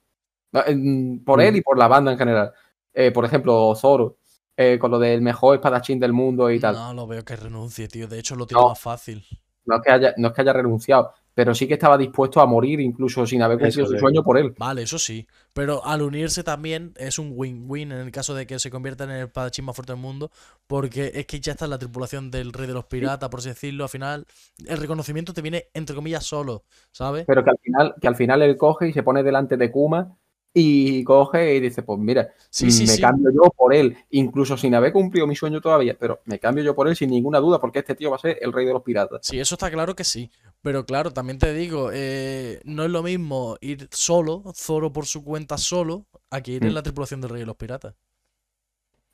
No, 0.52 0.62
en- 0.66 1.24
Por 1.26 1.42
él 1.42 1.56
y 1.58 1.62
por 1.62 1.78
la 1.78 1.88
banda 1.88 2.12
en 2.12 2.18
general. 2.18 2.54
Eh, 2.94 3.12
por 3.12 3.26
ejemplo, 3.26 3.74
Zoro, 3.76 4.19
eh, 4.62 4.78
con 4.78 4.92
lo 4.92 5.00
del 5.00 5.22
mejor 5.22 5.56
espadachín 5.56 6.02
del 6.02 6.12
mundo 6.12 6.52
y 6.52 6.60
tal. 6.60 6.76
No 6.76 6.94
lo 6.94 7.08
veo 7.08 7.24
que 7.24 7.38
renuncie, 7.38 7.88
tío. 7.88 8.10
De 8.10 8.20
hecho, 8.20 8.36
lo 8.36 8.46
tiene 8.46 8.62
No. 8.62 8.68
más 8.70 8.80
fácil. 8.80 9.26
No 9.66 9.78
es 9.78 9.82
que 9.82 9.90
haya, 9.92 10.14
no 10.18 10.28
es 10.28 10.34
que 10.34 10.42
haya 10.42 10.52
renunciado, 10.52 11.14
pero 11.34 11.56
sí 11.56 11.66
que 11.66 11.76
estaba 11.76 11.98
dispuesto 11.98 12.42
a 12.42 12.46
morir 12.46 12.82
incluso 12.82 13.26
sin 13.26 13.42
haber 13.42 13.58
cumplido 13.58 13.88
su 13.88 13.98
sueño 13.98 14.22
por 14.22 14.38
él. 14.38 14.54
Vale, 14.58 14.82
eso 14.82 15.00
sí. 15.00 15.26
Pero 15.54 15.86
al 15.86 16.02
unirse 16.02 16.44
también 16.44 16.92
es 16.98 17.20
un 17.20 17.32
win-win 17.34 17.94
en 17.94 18.00
el 18.00 18.12
caso 18.12 18.36
de 18.36 18.46
que 18.46 18.60
se 18.60 18.70
convierta 18.70 19.06
en 19.06 19.12
el 19.12 19.28
espadachín 19.28 19.64
más 19.64 19.78
fuerte 19.78 19.94
del 19.94 20.02
mundo. 20.02 20.30
Porque 20.68 21.12
es 21.16 21.26
que 21.26 21.40
ya 21.40 21.54
está 21.54 21.64
en 21.64 21.72
la 21.72 21.78
tripulación 21.80 22.30
del 22.30 22.52
rey 22.52 22.68
de 22.68 22.74
los 22.74 22.84
piratas, 22.84 23.30
por 23.30 23.40
así 23.40 23.48
decirlo. 23.50 23.86
Al 23.86 23.90
final, 23.90 24.26
el 24.68 24.78
reconocimiento 24.78 25.34
te 25.34 25.42
viene, 25.42 25.68
entre 25.74 25.96
comillas, 25.96 26.26
solo, 26.26 26.64
¿sabes? 26.92 27.24
Pero 27.28 27.46
que 27.46 27.50
al 27.52 27.60
final, 27.64 27.96
que 28.02 28.08
al 28.10 28.16
final 28.18 28.42
él 28.42 28.58
coge 28.58 28.90
y 28.90 28.94
se 28.94 29.04
pone 29.04 29.24
delante 29.24 29.56
de 29.56 29.72
Kuma 29.72 30.18
y 30.54 31.04
coge 31.04 31.56
y 31.56 31.60
dice, 31.60 31.84
pues 31.84 32.00
mira, 32.00 32.30
Sí, 32.50 32.72
sí, 32.72 32.86
me 32.86 32.94
sí. 32.96 33.02
cambio 33.02 33.30
yo 33.32 33.52
por 33.56 33.74
él, 33.74 33.96
incluso 34.10 34.58
sin 34.58 34.74
haber 34.76 34.92
cumplido 34.92 35.28
mi 35.28 35.36
sueño 35.36 35.62
todavía, 35.62 35.96
pero 36.00 36.22
me 36.26 36.40
cambio 36.40 36.64
yo 36.64 36.76
por 36.76 36.88
él 36.88 36.96
sin 36.96 37.12
ninguna 37.12 37.40
duda, 37.40 37.60
porque 37.60 37.80
este 37.80 37.96
tío 37.96 38.10
va 38.10 38.16
a 38.18 38.20
ser 38.20 38.38
el 38.42 38.52
rey 38.52 38.66
de 38.66 38.74
los 38.74 38.82
piratas. 38.84 39.22
Sí, 39.24 39.40
eso 39.40 39.56
está 39.56 39.70
claro 39.72 39.96
que 39.96 40.04
sí. 40.04 40.32
Pero 40.62 40.86
claro, 40.86 41.12
también 41.12 41.38
te 41.40 41.54
digo, 41.54 41.92
eh, 41.94 42.60
no 42.66 42.84
es 42.84 42.90
lo 42.90 43.04
mismo 43.04 43.58
ir 43.62 43.88
solo, 43.92 44.44
Zoro 44.56 44.92
por 44.92 45.06
su 45.06 45.24
cuenta 45.24 45.58
solo, 45.58 46.06
a 46.32 46.42
que 46.42 46.52
ir 46.54 46.64
en 46.66 46.72
Mm. 46.72 46.74
la 46.74 46.84
tripulación 46.84 47.22
del 47.22 47.30
Rey 47.30 47.40
de 47.42 47.46
los 47.46 47.56
Piratas. 47.56 47.96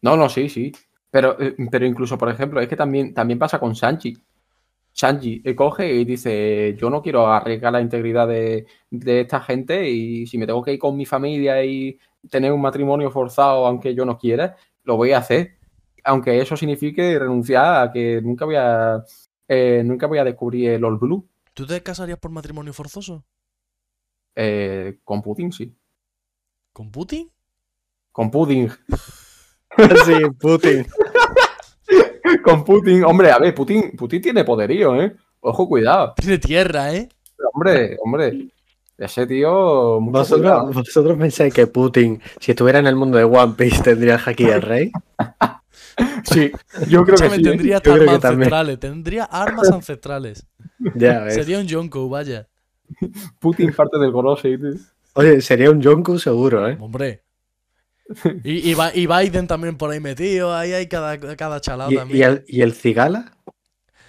No, 0.02 0.16
no, 0.18 0.30
sí, 0.30 0.49
sí. 0.49 0.72
Pero, 1.12 1.40
eh, 1.40 1.56
pero 1.72 1.86
incluso, 1.86 2.18
por 2.18 2.30
ejemplo, 2.30 2.60
es 2.62 2.68
que 2.68 2.76
también, 2.76 3.14
también 3.14 3.40
pasa 3.40 3.60
con 3.60 3.76
Sanji. 3.76 4.18
Sanji 4.95 5.41
eh, 5.43 5.55
coge 5.55 5.93
y 5.93 6.05
dice, 6.05 6.73
yo 6.80 6.89
no 6.89 7.01
quiero 7.01 7.27
arriesgar 7.27 7.73
la 7.73 7.81
integridad 7.81 8.30
de, 8.30 8.65
de 8.89 9.22
esta 9.22 9.41
gente 9.41 9.89
y 9.89 10.26
si 10.26 10.38
me 10.38 10.47
tengo 10.47 10.63
que 10.63 10.72
ir 10.72 10.80
con 10.80 10.95
mi 10.95 11.05
familia 11.05 11.61
y 11.65 11.99
tener 12.30 12.53
un 12.53 12.61
matrimonio 12.61 13.11
forzado 13.11 13.65
aunque 13.67 13.93
yo 13.93 14.05
no 14.05 14.17
quiera, 14.17 14.55
lo 14.84 14.95
voy 14.95 15.11
a 15.11 15.17
hacer. 15.17 15.57
Aunque 16.05 16.39
eso 16.39 16.55
signifique 16.55 17.19
renunciar 17.19 17.88
a 17.88 17.91
que 17.91 18.22
nunca 18.22 18.45
voy 18.45 18.55
a, 18.55 19.03
eh, 19.49 19.84
nunca 19.84 20.07
voy 20.07 20.19
a 20.19 20.23
descubrir 20.23 20.69
el 20.69 20.85
All 20.85 20.97
Blue. 20.97 21.27
¿Tú 21.53 21.65
te 21.65 21.84
casarías 21.84 22.17
por 22.17 22.31
matrimonio 22.31 22.72
forzoso? 22.72 23.26
Eh, 24.34 24.99
con 25.03 25.22
Putin, 25.22 25.51
sí. 25.51 25.76
¿Con 26.72 26.89
Putin? 26.89 27.30
Con 28.13 28.31
Putin. 28.31 28.69
sí, 30.05 30.13
Putin. 30.39 30.85
Con 32.45 32.63
Putin. 32.63 33.03
Hombre, 33.03 33.31
a 33.31 33.39
ver, 33.39 33.53
Putin, 33.53 33.91
Putin 33.97 34.22
tiene 34.22 34.43
poderío, 34.43 35.01
¿eh? 35.01 35.15
Ojo, 35.41 35.67
cuidado. 35.67 36.13
Tiene 36.15 36.38
tierra, 36.38 36.93
¿eh? 36.93 37.09
Hombre, 37.53 37.97
hombre. 38.03 38.47
Ese 38.97 39.27
tío. 39.27 39.99
¿Vosotros, 39.99 40.73
vosotros 40.73 41.17
pensáis 41.17 41.53
que 41.53 41.67
Putin, 41.67 42.22
si 42.39 42.51
estuviera 42.51 42.80
en 42.80 42.88
el 42.88 42.95
mundo 42.95 43.17
de 43.17 43.26
One 43.26 43.53
Piece, 43.57 43.84
tendría 43.84 44.17
Haki 44.17 44.45
el 44.45 44.61
Rey? 44.61 44.91
Sí, 46.26 46.51
yo 46.89 47.05
creo 47.05 47.15
que 47.15 47.26
Escúchame, 47.26 47.35
sí. 47.38 47.41
¿eh? 47.41 47.51
tendría 47.51 47.77
Yo 47.77 47.81
creo 47.93 47.95
armas 47.95 48.19
que 48.19 48.27
ancestrales. 48.27 48.80
Tendría 48.80 49.23
armas 49.23 49.72
ancestrales. 49.72 50.45
Ya 50.95 51.22
ves. 51.22 51.35
Sería 51.35 51.59
un 51.59 51.67
Yonko, 51.67 52.09
vaya. 52.09 52.49
Putin 53.39 53.72
parte 53.72 53.97
del 53.97 54.11
Gorosei, 54.11 54.57
tío. 54.57 54.73
Oye, 55.13 55.39
sería 55.39 55.72
un 55.72 55.81
Yonku 55.81 56.19
seguro, 56.19 56.67
¿eh? 56.67 56.77
Hombre. 56.81 57.23
Y, 58.44 58.69
y, 58.72 58.73
Ba- 58.76 58.94
y 58.94 59.07
Biden 59.07 59.48
también 59.48 59.77
por 59.77 59.91
ahí 59.91 59.99
metido. 59.99 60.53
Ahí 60.53 60.73
hay 60.73 60.88
cada, 60.88 61.18
cada 61.36 61.60
chalado 61.61 61.91
¿Y, 61.91 61.95
también. 61.95 62.19
y 62.19 62.23
el, 62.23 62.45
¿Y 62.48 62.61
el 62.61 62.73
Cigala? 62.73 63.38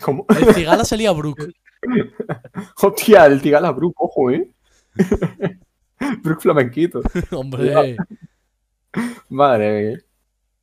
¿Cómo? 0.00 0.26
El 0.28 0.54
cigala 0.54 0.84
sería 0.84 1.12
Brook. 1.12 1.38
Hostia, 2.82 3.26
el 3.26 3.40
Tigala 3.40 3.70
Brook, 3.72 3.94
ojo, 3.98 4.30
¿eh? 4.30 4.50
Brook 6.22 6.40
flamenquito. 6.42 7.00
Hombre. 7.30 7.96
Madre 9.28 9.82
mía. 9.90 10.00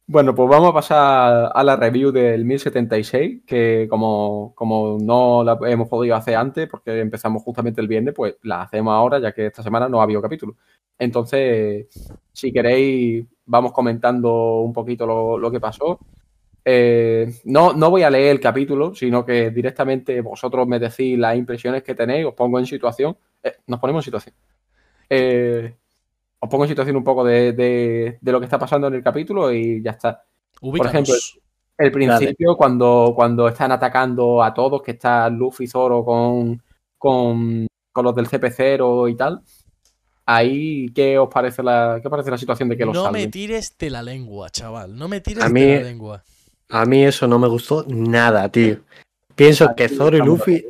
Bueno, 0.05 0.35
pues 0.35 0.49
vamos 0.49 0.69
a 0.71 0.73
pasar 0.73 1.51
a 1.55 1.63
la 1.63 1.77
review 1.77 2.11
del 2.11 2.43
1076, 2.43 3.43
que 3.47 3.87
como, 3.89 4.53
como 4.53 4.97
no 5.01 5.43
la 5.45 5.57
hemos 5.65 5.87
podido 5.87 6.15
hacer 6.15 6.35
antes, 6.35 6.67
porque 6.67 6.99
empezamos 6.99 7.41
justamente 7.41 7.79
el 7.79 7.87
viernes, 7.87 8.13
pues 8.13 8.35
la 8.43 8.63
hacemos 8.63 8.91
ahora, 8.93 9.19
ya 9.19 9.31
que 9.31 9.45
esta 9.47 9.63
semana 9.63 9.87
no 9.87 10.01
ha 10.01 10.03
habido 10.03 10.21
capítulo. 10.21 10.57
Entonces, 10.99 11.87
si 12.33 12.51
queréis, 12.51 13.25
vamos 13.45 13.71
comentando 13.71 14.59
un 14.61 14.73
poquito 14.73 15.05
lo, 15.07 15.37
lo 15.37 15.49
que 15.49 15.61
pasó. 15.61 15.99
Eh, 16.65 17.33
no, 17.45 17.73
no 17.73 17.89
voy 17.89 18.03
a 18.03 18.09
leer 18.09 18.31
el 18.31 18.39
capítulo, 18.41 18.93
sino 18.95 19.25
que 19.25 19.51
directamente 19.51 20.19
vosotros 20.21 20.67
me 20.67 20.79
decís 20.79 21.17
las 21.17 21.37
impresiones 21.37 21.81
que 21.83 21.95
tenéis, 21.95 22.25
os 22.25 22.33
pongo 22.33 22.59
en 22.59 22.65
situación. 22.65 23.17
Eh, 23.41 23.53
nos 23.67 23.79
ponemos 23.79 24.01
en 24.01 24.05
situación. 24.05 24.35
Eh, 25.09 25.75
os 26.43 26.49
pongo 26.49 26.65
en 26.65 26.69
situación 26.69 26.95
un 26.97 27.03
poco 27.03 27.23
de, 27.23 27.53
de- 27.53 28.17
de 28.19 28.31
lo 28.31 28.39
que 28.39 28.45
está 28.45 28.59
pasando 28.59 28.87
en 28.87 28.95
el 28.95 29.03
capítulo 29.03 29.51
y 29.51 29.81
ya 29.81 29.91
está. 29.91 30.23
Ubícanos. 30.61 30.93
ejemplo, 30.93 31.15
El 31.77 31.91
principio, 31.91 32.55
cuando, 32.57 33.13
cuando 33.15 33.47
están 33.47 33.71
atacando 33.71 34.43
a 34.43 34.53
todos, 34.53 34.81
que 34.81 34.91
está 34.91 35.29
Luffy 35.29 35.67
Zoro 35.67 36.03
con, 36.03 36.61
con, 36.97 37.67
con 37.91 38.05
los 38.05 38.13
del 38.15 38.27
CP0 38.27 39.09
y 39.11 39.15
tal. 39.15 39.41
Ahí, 40.25 40.87
¿qué 40.95 41.17
os 41.17 41.27
parece 41.29 41.61
la, 41.63 41.99
qué 42.01 42.09
parece 42.09 42.31
la 42.31 42.37
situación 42.37 42.69
de 42.69 42.77
que 42.77 42.85
los 42.85 42.93
no 42.93 43.03
salven? 43.05 43.21
me 43.23 43.27
tires 43.27 43.77
de 43.77 43.89
la 43.89 44.01
lengua, 44.03 44.49
chaval. 44.49 44.95
No 44.97 45.07
me 45.09 45.19
tires 45.19 45.43
A 45.43 45.47
de 45.47 45.53
mí- 45.53 45.75
la 45.75 45.81
lengua. 45.83 46.23
A 46.69 46.85
mí 46.85 47.03
eso 47.03 47.27
no 47.27 47.39
me 47.39 47.47
gustó 47.47 47.85
nada, 47.87 48.47
tío. 48.49 48.77
Pienso 49.35 49.75
que 49.75 49.89
Zoro 49.89 50.15
y 50.17 50.21
Luffy, 50.21 50.65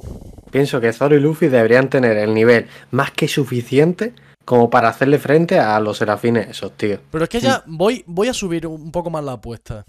pienso 0.51 0.81
que 0.81 0.91
Zoro 0.91 1.15
y 1.15 1.19
Luffy 1.19 1.47
deberían 1.49 1.89
tener 1.89 2.17
el 2.17 2.33
nivel 2.33 2.67
más 2.91 3.11
que 3.11 3.27
suficiente 3.27 4.13
como 4.45 4.69
para 4.69 4.89
hacerle 4.89 5.19
frente 5.19 5.59
a 5.59 5.79
los 5.79 5.97
serafines 5.97 6.49
esos, 6.49 6.71
tío. 6.77 6.99
Pero 7.11 7.23
es 7.23 7.29
que 7.29 7.39
ya 7.39 7.63
voy, 7.67 8.03
voy 8.07 8.27
a 8.27 8.33
subir 8.33 8.67
un 8.67 8.91
poco 8.91 9.09
más 9.09 9.23
la 9.23 9.33
apuesta. 9.33 9.85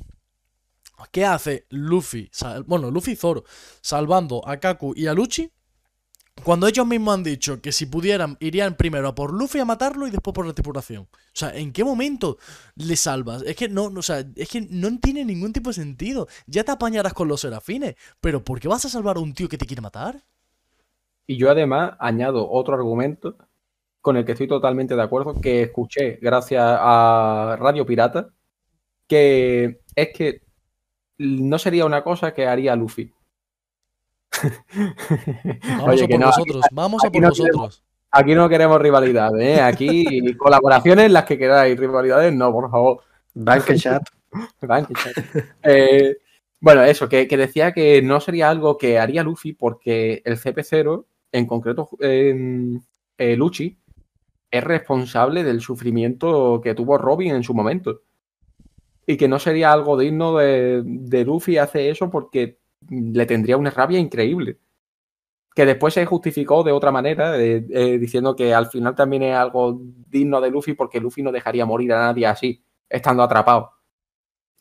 ¿Qué 1.13 1.25
hace 1.25 1.67
Luffy? 1.71 2.29
sal- 2.33 2.65
Bueno, 2.65 2.91
Luffy 2.91 3.13
y 3.13 3.17
Zoro 3.17 3.45
salvando 3.81 4.47
a 4.49 4.57
Kaku 4.59 4.95
y 4.97 5.07
a 5.07 5.15
Luchi. 5.15 5.51
Cuando 6.43 6.67
ellos 6.67 6.85
mismos 6.87 7.15
han 7.15 7.23
dicho 7.23 7.61
que 7.61 7.71
si 7.71 7.87
pudieran 7.87 8.37
irían 8.41 8.75
primero 8.75 9.07
a 9.09 9.15
por 9.15 9.33
Luffy 9.33 9.61
a 9.61 9.65
matarlo 9.65 10.09
y 10.09 10.11
después 10.11 10.35
por 10.35 10.47
la 10.47 10.53
tripulación. 10.53 11.03
O 11.13 11.17
sea, 11.33 11.55
¿en 11.55 11.73
qué 11.73 11.85
momento 11.85 12.39
le 12.75 12.97
salvas? 12.97 13.43
Es 13.43 13.55
que 13.55 13.69
no, 13.69 13.89
no, 13.91 14.01
o 14.01 14.03
sea, 14.03 14.25
es 14.35 14.49
que 14.49 14.63
no 14.63 14.99
tiene 14.99 15.25
ningún 15.25 15.53
tipo 15.53 15.71
de 15.71 15.75
sentido. 15.75 16.27
Ya 16.47 16.65
te 16.65 16.73
apañarás 16.73 17.13
con 17.15 17.29
los 17.29 17.41
serafines, 17.43 17.95
pero 18.21 18.43
¿por 18.43 18.59
qué 18.59 18.67
vas 18.67 18.85
a 18.85 18.89
salvar 18.89 19.17
a 19.17 19.21
un 19.21 19.33
tío 19.35 19.49
que 19.49 19.59
te 19.59 19.67
quiere 19.67 19.83
matar? 19.83 20.25
Y 21.27 21.37
yo 21.37 21.51
además 21.51 21.95
añado 22.01 22.51
otro 22.51 22.75
argumento 22.75 23.37
con 24.05 24.19
el 24.19 24.27
que 24.27 24.33
estoy 24.33 24.47
totalmente 24.47 24.95
de 24.95 25.01
acuerdo, 25.03 25.41
que 25.41 25.63
escuché 25.63 26.19
gracias 26.21 26.63
a 26.63 27.57
Radio 27.59 27.87
Pirata, 27.87 28.29
que 29.09 29.81
es 29.97 30.09
que 30.15 30.43
no 31.17 31.59
sería 31.59 31.87
una 31.87 32.05
cosa 32.05 32.35
que 32.35 32.47
haría 32.47 32.77
Luffy. 32.77 33.11
Vamos 35.79 35.89
Oye, 35.89 36.05
a 36.05 36.07
que 36.07 36.15
por 36.17 36.21
no, 36.21 36.29
aquí- 36.29 36.41
vosotros, 36.43 36.65
vamos 36.71 37.03
a 37.03 37.11
por 37.11 37.23
no 37.23 37.29
vosotros. 37.31 37.83
Aquí 38.11 38.35
no 38.35 38.47
queremos 38.47 38.79
rivalidades, 38.79 39.43
¿eh? 39.43 39.63
Aquí 39.63 40.05
colaboraciones 40.37 41.11
las 41.11 41.25
que 41.25 41.39
queráis, 41.39 41.79
rivalidades 41.81 42.31
no, 42.35 42.53
por 42.53 42.71
favor. 42.71 43.01
Bank 43.33 43.73
Chat. 43.77 44.03
Que 44.61 44.67
chat. 44.95 45.17
Eh, 45.63 46.19
bueno, 46.61 46.83
eso, 46.83 47.09
que, 47.09 47.27
que 47.27 47.39
decía 47.39 47.73
que 47.73 48.03
no 48.03 48.21
sería 48.21 48.51
algo 48.51 48.77
que 48.77 48.99
haría 48.99 49.23
Luffy 49.23 49.55
porque 49.55 50.21
el 50.27 50.37
CP0, 50.39 51.07
en 51.33 51.47
concreto 51.47 51.89
eh, 52.01 52.79
eh, 53.17 53.37
Luchi, 53.37 53.79
es 54.55 54.63
responsable 54.63 55.43
del 55.43 55.61
sufrimiento 55.61 56.61
que 56.63 56.75
tuvo 56.75 56.97
Robin 56.97 57.35
en 57.35 57.43
su 57.43 57.55
momento. 57.55 58.03
Y 59.07 59.17
que 59.17 59.29
no 59.29 59.39
sería 59.39 59.73
algo 59.73 59.99
digno 59.99 60.37
de, 60.37 60.83
de 60.85 61.25
Luffy 61.25 61.59
hacer 61.59 61.91
eso 61.91 62.11
porque 62.11 62.59
le 62.89 63.27
tendría 63.27 63.57
una 63.57 63.71
rabia 63.71 63.99
increíble. 63.99 64.59
Que 65.55 65.67
después 65.67 65.95
se 65.95 66.07
justificó 66.07 66.63
de 66.63 66.73
otra 66.73 66.91
manera, 66.91 67.37
eh, 67.39 67.67
eh, 67.69 67.99
diciendo 67.99 68.35
que 68.37 68.55
al 68.55 68.67
final 68.67 68.95
también 68.95 69.25
es 69.25 69.35
algo 69.37 69.81
digno 70.09 70.41
de 70.41 70.51
Luffy 70.51 70.75
porque 70.75 71.01
Luffy 71.01 71.23
no 71.23 71.33
dejaría 71.33 71.67
morir 71.67 71.93
a 71.93 72.07
nadie 72.07 72.27
así, 72.27 72.65
estando 72.89 73.23
atrapado 73.23 73.73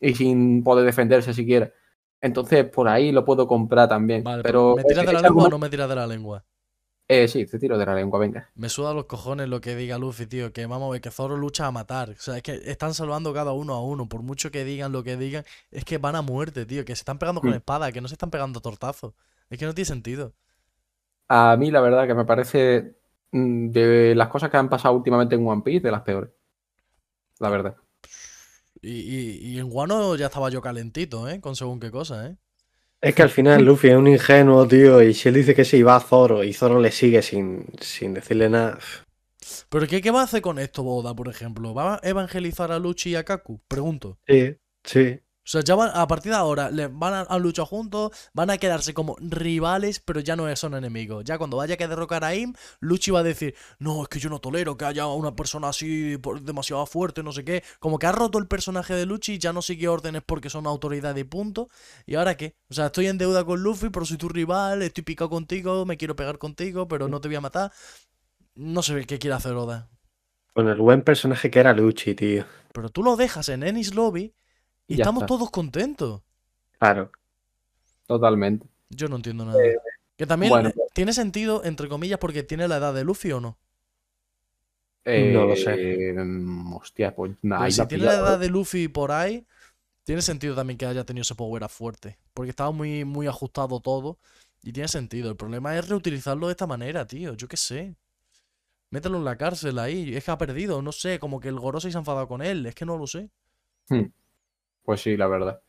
y 0.00 0.14
sin 0.14 0.62
poder 0.62 0.84
defenderse 0.84 1.32
siquiera. 1.32 1.72
Entonces, 2.20 2.68
por 2.68 2.88
ahí 2.88 3.12
lo 3.12 3.24
puedo 3.24 3.46
comprar 3.46 3.88
también. 3.88 4.24
Vale, 4.24 4.42
pero 4.42 4.74
¿me 4.76 4.84
tiras 4.84 5.06
de 5.06 5.12
la 5.12 5.20
lengua 5.20 5.44
o 5.44 5.50
no 5.50 5.58
me 5.58 5.68
tiras 5.68 5.88
de 5.88 5.94
la 5.94 6.06
lengua? 6.06 6.44
Eh, 7.08 7.28
sí, 7.28 7.46
te 7.46 7.58
tiro 7.58 7.78
de 7.78 7.86
la 7.86 7.94
lengua, 7.94 8.18
venga. 8.18 8.50
Me 8.54 8.68
suda 8.68 8.94
los 8.94 9.04
cojones 9.06 9.48
lo 9.48 9.60
que 9.60 9.76
diga 9.76 9.98
Luffy, 9.98 10.26
tío. 10.26 10.52
Que 10.52 10.66
vamos 10.66 10.88
a 10.88 10.92
ver, 10.92 11.00
que 11.00 11.10
Zoro 11.10 11.36
lucha 11.36 11.66
a 11.66 11.70
matar. 11.72 12.10
O 12.10 12.16
sea, 12.18 12.36
es 12.36 12.42
que 12.42 12.54
están 12.64 12.94
salvando 12.94 13.32
cada 13.34 13.52
uno 13.52 13.74
a 13.74 13.82
uno. 13.82 14.08
Por 14.08 14.22
mucho 14.22 14.50
que 14.50 14.64
digan 14.64 14.92
lo 14.92 15.02
que 15.04 15.16
digan, 15.16 15.44
es 15.70 15.84
que 15.84 15.98
van 15.98 16.16
a 16.16 16.22
muerte, 16.22 16.66
tío. 16.66 16.84
Que 16.84 16.94
se 16.96 17.00
están 17.00 17.18
pegando 17.18 17.42
con 17.42 17.52
Mm. 17.52 17.54
espada, 17.54 17.92
que 17.92 18.00
no 18.00 18.08
se 18.08 18.14
están 18.14 18.30
pegando 18.30 18.58
a 18.58 18.62
tortazos. 18.62 19.14
Es 19.50 19.58
que 19.58 19.66
no 19.66 19.74
tiene 19.74 19.86
sentido. 19.86 20.34
A 21.28 21.56
mí, 21.58 21.70
la 21.70 21.80
verdad, 21.80 22.06
que 22.06 22.14
me 22.14 22.24
parece 22.24 22.96
mm, 23.32 23.70
de 23.70 24.14
las 24.14 24.28
cosas 24.28 24.50
que 24.50 24.56
han 24.56 24.68
pasado 24.70 24.94
últimamente 24.94 25.34
en 25.34 25.46
One 25.46 25.62
Piece, 25.62 25.80
de 25.86 25.90
las 25.92 26.02
peores. 26.02 26.30
La 27.38 27.48
verdad. 27.48 27.76
Y, 28.82 28.90
y- 28.90 29.38
y 29.54 29.58
en 29.58 29.70
Guano 29.70 30.14
ya 30.16 30.26
estaba 30.26 30.50
yo 30.50 30.60
calentito, 30.60 31.28
¿eh? 31.28 31.40
Con 31.40 31.56
según 31.56 31.80
qué 31.80 31.90
cosa, 31.90 32.26
¿eh? 32.28 32.36
Es 33.04 33.14
que 33.14 33.22
al 33.22 33.28
final 33.28 33.62
Luffy 33.66 33.88
es 33.88 33.96
un 33.96 34.08
ingenuo, 34.08 34.66
tío, 34.66 35.02
y 35.02 35.12
si 35.12 35.28
él 35.28 35.34
dice 35.34 35.54
que 35.54 35.64
sí, 35.66 35.82
va 35.82 35.96
a 35.96 36.00
Zoro 36.00 36.42
y 36.42 36.54
Zoro 36.54 36.80
le 36.80 36.90
sigue 36.90 37.20
sin, 37.20 37.66
sin 37.80 38.14
decirle 38.14 38.48
nada. 38.48 38.78
Pero 39.68 39.86
¿qué, 39.86 40.00
¿qué 40.00 40.10
va 40.10 40.22
a 40.22 40.24
hacer 40.24 40.40
con 40.40 40.58
esto, 40.58 40.82
Boda, 40.82 41.14
por 41.14 41.28
ejemplo? 41.28 41.74
¿Va 41.74 41.96
a 41.96 42.00
evangelizar 42.02 42.72
a 42.72 42.78
Luchi 42.78 43.10
y 43.10 43.14
a 43.16 43.24
Kaku? 43.24 43.60
Pregunto. 43.68 44.18
Sí, 44.26 44.56
sí. 44.82 45.20
O 45.44 45.46
sea, 45.46 45.60
ya 45.62 45.74
van, 45.74 45.90
a 45.92 46.06
partir 46.06 46.32
de 46.32 46.38
ahora 46.38 46.70
le 46.70 46.86
van 46.86 47.12
a, 47.12 47.20
a 47.20 47.38
luchar 47.38 47.66
juntos, 47.66 48.12
van 48.32 48.48
a 48.48 48.56
quedarse 48.56 48.94
como 48.94 49.14
rivales, 49.20 50.00
pero 50.00 50.20
ya 50.20 50.36
no 50.36 50.54
son 50.56 50.74
enemigos. 50.74 51.22
Ya 51.24 51.36
cuando 51.36 51.58
vaya 51.58 51.76
que 51.76 51.86
derrocar 51.86 52.24
a 52.24 52.34
Im, 52.34 52.54
Luchi 52.80 53.10
va 53.10 53.20
a 53.20 53.22
decir, 53.22 53.54
no, 53.78 54.02
es 54.02 54.08
que 54.08 54.18
yo 54.18 54.30
no 54.30 54.38
tolero 54.38 54.78
que 54.78 54.86
haya 54.86 55.06
una 55.06 55.36
persona 55.36 55.68
así 55.68 56.16
por- 56.16 56.40
demasiado 56.40 56.86
fuerte, 56.86 57.22
no 57.22 57.30
sé 57.32 57.44
qué. 57.44 57.62
Como 57.78 57.98
que 57.98 58.06
ha 58.06 58.12
roto 58.12 58.38
el 58.38 58.46
personaje 58.46 58.94
de 58.94 59.04
Luchi, 59.04 59.38
ya 59.38 59.52
no 59.52 59.60
sigue 59.60 59.86
órdenes 59.86 60.22
porque 60.24 60.48
son 60.48 60.66
autoridad 60.66 61.14
y 61.16 61.24
punto. 61.24 61.68
¿Y 62.06 62.14
ahora 62.14 62.36
qué? 62.38 62.56
O 62.70 62.74
sea, 62.74 62.86
estoy 62.86 63.08
en 63.08 63.18
deuda 63.18 63.44
con 63.44 63.62
Luffy, 63.62 63.90
pero 63.90 64.06
soy 64.06 64.16
tu 64.16 64.30
rival, 64.30 64.80
estoy 64.80 65.04
picado 65.04 65.28
contigo, 65.28 65.84
me 65.84 65.98
quiero 65.98 66.16
pegar 66.16 66.38
contigo, 66.38 66.88
pero 66.88 67.08
no 67.08 67.20
te 67.20 67.28
voy 67.28 67.36
a 67.36 67.42
matar. 67.42 67.70
No 68.54 68.82
sé 68.82 69.04
qué 69.04 69.18
quiere 69.18 69.36
hacer 69.36 69.52
Oda. 69.52 69.90
Con 70.54 70.68
el 70.68 70.76
buen 70.76 71.02
personaje 71.02 71.50
que 71.50 71.60
era 71.60 71.74
Luchi, 71.74 72.14
tío. 72.14 72.46
Pero 72.72 72.88
tú 72.88 73.02
lo 73.02 73.16
dejas 73.16 73.48
en 73.50 73.62
Ennis 73.62 73.94
Lobby 73.94 74.32
y 74.86 74.96
Ya 74.96 75.02
estamos 75.02 75.22
está. 75.22 75.26
todos 75.34 75.50
contentos. 75.50 76.22
Claro. 76.78 77.10
Totalmente. 78.06 78.66
Yo 78.90 79.08
no 79.08 79.16
entiendo 79.16 79.44
nada. 79.44 79.58
Que 80.16 80.26
también 80.26 80.50
Bueno, 80.50 80.68
eh, 80.68 80.74
tiene 80.92 81.12
sentido, 81.12 81.64
entre 81.64 81.88
comillas, 81.88 82.18
porque 82.18 82.42
tiene 82.42 82.68
la 82.68 82.76
edad 82.76 82.94
de 82.94 83.04
Luffy 83.04 83.32
o 83.32 83.40
no. 83.40 83.58
No 85.04 85.46
lo 85.46 85.54
Eh, 85.54 86.14
mm, 86.14 86.74
hostia, 86.74 87.14
pues 87.14 87.32
nada. 87.42 87.70
Si 87.70 87.78
la 87.78 87.88
tiene 87.88 88.04
la 88.04 88.14
edad 88.14 88.34
¿eh? 88.36 88.46
de 88.46 88.48
Luffy 88.50 88.88
por 88.88 89.12
ahí, 89.12 89.46
tiene 90.04 90.22
sentido 90.22 90.54
también 90.54 90.78
que 90.78 90.86
haya 90.86 91.04
tenido 91.04 91.22
ese 91.22 91.34
power 91.34 91.62
up 91.62 91.68
fuerte. 91.70 92.18
Porque 92.32 92.50
estaba 92.50 92.70
muy, 92.70 93.04
muy 93.04 93.26
ajustado 93.26 93.80
todo. 93.80 94.18
Y 94.62 94.72
tiene 94.72 94.88
sentido. 94.88 95.30
El 95.30 95.36
problema 95.36 95.76
es 95.76 95.88
reutilizarlo 95.88 96.46
de 96.46 96.52
esta 96.52 96.66
manera, 96.66 97.06
tío. 97.06 97.34
Yo 97.34 97.48
qué 97.48 97.56
sé. 97.58 97.96
Mételo 98.90 99.18
en 99.18 99.24
la 99.24 99.36
cárcel 99.36 99.78
ahí. 99.78 100.14
Es 100.14 100.24
que 100.24 100.30
ha 100.30 100.38
perdido, 100.38 100.80
no 100.80 100.92
sé. 100.92 101.18
Como 101.18 101.38
que 101.38 101.48
el 101.48 101.58
Gorosei 101.58 101.90
se 101.90 101.98
ha 101.98 102.00
enfadado 102.00 102.28
con 102.28 102.40
él. 102.40 102.64
Es 102.64 102.74
que 102.74 102.86
no 102.86 102.96
lo 102.96 103.06
sé. 103.06 103.28
Pues 104.84 105.00
sí, 105.00 105.16
la 105.16 105.26
verdad. 105.26 105.60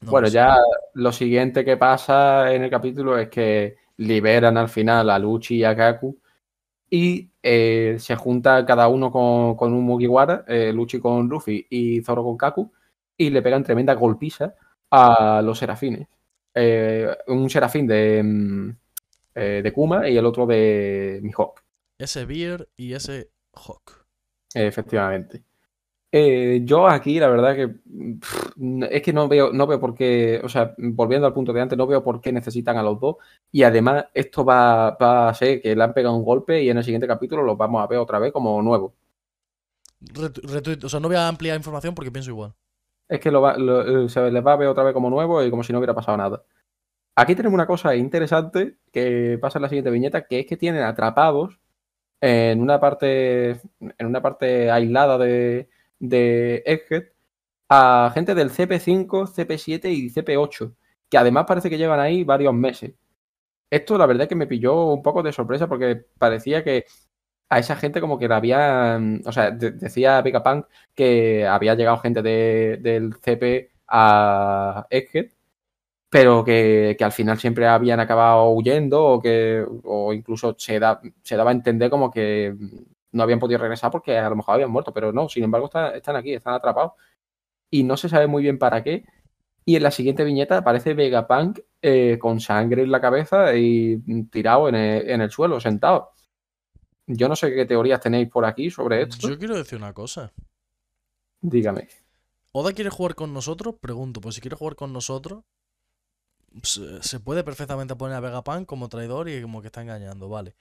No 0.00 0.10
bueno, 0.10 0.26
sé. 0.26 0.34
ya 0.34 0.56
lo 0.94 1.12
siguiente 1.12 1.64
que 1.64 1.76
pasa 1.76 2.52
en 2.52 2.64
el 2.64 2.70
capítulo 2.70 3.16
es 3.16 3.28
que 3.28 3.76
liberan 3.96 4.56
al 4.56 4.68
final 4.68 5.08
a 5.08 5.18
Luchi 5.18 5.56
y 5.56 5.64
a 5.64 5.76
Kaku 5.76 6.18
y 6.90 7.30
eh, 7.42 7.96
se 7.98 8.16
junta 8.16 8.64
cada 8.66 8.88
uno 8.88 9.10
con, 9.10 9.56
con 9.56 9.72
un 9.72 9.84
Mugiwara, 9.84 10.44
eh, 10.46 10.72
Luchi 10.72 11.00
con 11.00 11.28
Luffy 11.28 11.66
y 11.70 12.02
Zoro 12.02 12.22
con 12.22 12.36
Kaku, 12.36 12.70
y 13.16 13.30
le 13.30 13.42
pegan 13.42 13.64
tremenda 13.64 13.94
golpiza 13.94 14.54
a 14.90 15.42
los 15.42 15.58
serafines. 15.58 16.06
Eh, 16.54 17.08
un 17.28 17.50
serafín 17.50 17.86
de, 17.86 18.22
mm, 18.22 18.76
de 19.34 19.72
Kuma 19.74 20.08
y 20.08 20.16
el 20.16 20.26
otro 20.26 20.46
de 20.46 21.18
Mihawk. 21.22 21.64
Ese 21.98 22.24
Beer 22.24 22.68
y 22.76 22.92
ese 22.92 23.30
Hawk. 23.54 24.04
Efectivamente. 24.54 25.42
Eh, 26.16 26.60
yo 26.64 26.86
aquí, 26.86 27.18
la 27.18 27.26
verdad 27.26 27.56
que 27.56 27.66
pff, 28.20 28.52
es 28.88 29.02
que 29.02 29.12
no 29.12 29.26
veo, 29.26 29.52
no 29.52 29.66
veo 29.66 29.80
por 29.80 29.94
qué, 29.96 30.40
o 30.44 30.48
sea, 30.48 30.72
volviendo 30.78 31.26
al 31.26 31.32
punto 31.34 31.52
de 31.52 31.60
antes, 31.60 31.76
no 31.76 31.88
veo 31.88 32.04
por 32.04 32.20
qué 32.20 32.30
necesitan 32.30 32.76
a 32.76 32.84
los 32.84 33.00
dos. 33.00 33.16
Y 33.50 33.64
además, 33.64 34.04
esto 34.14 34.44
va, 34.44 34.92
va 34.92 35.28
a 35.28 35.34
ser 35.34 35.60
que 35.60 35.74
le 35.74 35.82
han 35.82 35.92
pegado 35.92 36.14
un 36.14 36.24
golpe 36.24 36.62
y 36.62 36.70
en 36.70 36.78
el 36.78 36.84
siguiente 36.84 37.08
capítulo 37.08 37.42
los 37.42 37.58
vamos 37.58 37.82
a 37.82 37.88
ver 37.88 37.98
otra 37.98 38.20
vez 38.20 38.32
como 38.32 38.62
nuevos. 38.62 38.92
Retu- 40.02 40.42
retweet- 40.42 40.84
O 40.84 40.88
sea, 40.88 41.00
no 41.00 41.08
voy 41.08 41.16
a 41.16 41.26
ampliar 41.26 41.56
información 41.56 41.96
porque 41.96 42.12
pienso 42.12 42.30
igual. 42.30 42.54
Es 43.08 43.18
que 43.18 43.32
lo 43.32 43.40
va- 43.42 43.56
lo- 43.58 44.08
se 44.08 44.30
les 44.30 44.46
va 44.46 44.52
a 44.52 44.56
ver 44.56 44.68
otra 44.68 44.84
vez 44.84 44.94
como 44.94 45.10
nuevos 45.10 45.44
y 45.44 45.50
como 45.50 45.64
si 45.64 45.72
no 45.72 45.78
hubiera 45.80 45.94
pasado 45.94 46.16
nada. 46.16 46.44
Aquí 47.16 47.34
tenemos 47.34 47.54
una 47.54 47.66
cosa 47.66 47.96
interesante 47.96 48.76
que 48.92 49.36
pasa 49.40 49.58
en 49.58 49.62
la 49.62 49.68
siguiente 49.68 49.90
viñeta, 49.90 50.26
que 50.26 50.40
es 50.40 50.46
que 50.46 50.56
tienen 50.56 50.82
atrapados 50.84 51.58
en 52.20 52.60
una 52.60 52.78
parte, 52.78 53.60
en 53.80 54.06
una 54.06 54.22
parte 54.22 54.70
aislada 54.70 55.18
de, 55.18 55.68
de 55.98 56.62
Egghead 56.66 57.04
a 57.70 58.10
gente 58.14 58.34
del 58.34 58.50
CP5, 58.50 59.26
CP7 59.26 59.90
y 59.92 60.10
CP8, 60.10 60.74
que 61.10 61.18
además 61.18 61.46
parece 61.48 61.70
que 61.70 61.78
llevan 61.78 62.00
ahí 62.00 62.24
varios 62.24 62.54
meses. 62.54 62.94
Esto 63.70 63.98
la 63.98 64.06
verdad 64.06 64.28
que 64.28 64.34
me 64.36 64.46
pilló 64.46 64.86
un 64.92 65.02
poco 65.02 65.22
de 65.22 65.32
sorpresa 65.32 65.68
porque 65.68 65.96
parecía 66.18 66.62
que 66.64 66.84
a 67.50 67.58
esa 67.60 67.76
gente 67.76 68.00
como 68.00 68.18
que 68.18 68.28
la 68.28 68.36
habían, 68.38 69.22
o 69.26 69.32
sea, 69.32 69.50
de- 69.52 69.72
decía 69.72 70.22
Vegapunk 70.22 70.66
que 70.94 71.46
había 71.46 71.74
llegado 71.74 71.98
gente 71.98 72.22
de- 72.22 72.78
del 72.82 73.14
CP 73.16 73.72
a 73.88 74.86
Egghead, 74.90 75.30
pero 76.10 76.44
que, 76.44 76.94
que 76.98 77.04
al 77.04 77.12
final 77.12 77.38
siempre 77.38 77.66
habían 77.68 78.00
acabado 78.00 78.50
huyendo 78.50 79.02
o 79.04 79.20
que 79.22 79.64
o 79.84 80.12
incluso 80.12 80.54
se, 80.58 80.78
da- 80.80 81.00
se 81.22 81.36
daba 81.36 81.50
a 81.50 81.54
entender 81.54 81.90
como 81.90 82.10
que 82.10 82.54
no 83.14 83.22
habían 83.22 83.38
podido 83.38 83.58
regresar 83.60 83.90
porque 83.90 84.18
a 84.18 84.28
lo 84.28 84.36
mejor 84.36 84.54
habían 84.56 84.70
muerto, 84.70 84.92
pero 84.92 85.12
no, 85.12 85.28
sin 85.28 85.44
embargo 85.44 85.66
está- 85.66 85.96
están 85.96 86.16
aquí, 86.16 86.34
están 86.34 86.54
atrapados 86.54 86.92
y 87.70 87.82
no 87.84 87.96
se 87.96 88.08
sabe 88.08 88.26
muy 88.26 88.42
bien 88.42 88.58
para 88.58 88.82
qué. 88.82 89.04
Y 89.64 89.76
en 89.76 89.82
la 89.82 89.90
siguiente 89.90 90.24
viñeta 90.24 90.58
aparece 90.58 90.92
Vegapunk 90.94 91.60
eh, 91.80 92.18
con 92.20 92.40
sangre 92.40 92.82
en 92.82 92.90
la 92.90 93.00
cabeza 93.00 93.54
y 93.56 93.98
tirado 94.30 94.68
en 94.68 94.74
el, 94.74 95.08
en 95.08 95.20
el 95.22 95.30
suelo, 95.30 95.58
sentado. 95.60 96.10
Yo 97.06 97.28
no 97.28 97.36
sé 97.36 97.54
qué 97.54 97.64
teorías 97.64 98.00
tenéis 98.00 98.28
por 98.28 98.44
aquí 98.44 98.70
sobre 98.70 99.02
esto. 99.02 99.28
Yo 99.28 99.38
quiero 99.38 99.56
decir 99.56 99.78
una 99.78 99.92
cosa. 99.92 100.32
Dígame. 101.40 101.88
¿Oda 102.52 102.72
quiere 102.72 102.90
jugar 102.90 103.14
con 103.14 103.32
nosotros? 103.32 103.74
Pregunto, 103.80 104.20
pues 104.20 104.34
si 104.36 104.40
quiere 104.40 104.56
jugar 104.56 104.76
con 104.76 104.92
nosotros, 104.92 105.44
se, 106.62 107.02
se 107.02 107.20
puede 107.20 107.42
perfectamente 107.44 107.96
poner 107.96 108.16
a 108.16 108.20
Vegapunk 108.20 108.66
como 108.66 108.88
traidor 108.88 109.28
y 109.28 109.42
como 109.42 109.60
que 109.60 109.68
está 109.68 109.82
engañando, 109.82 110.28
vale. 110.28 110.54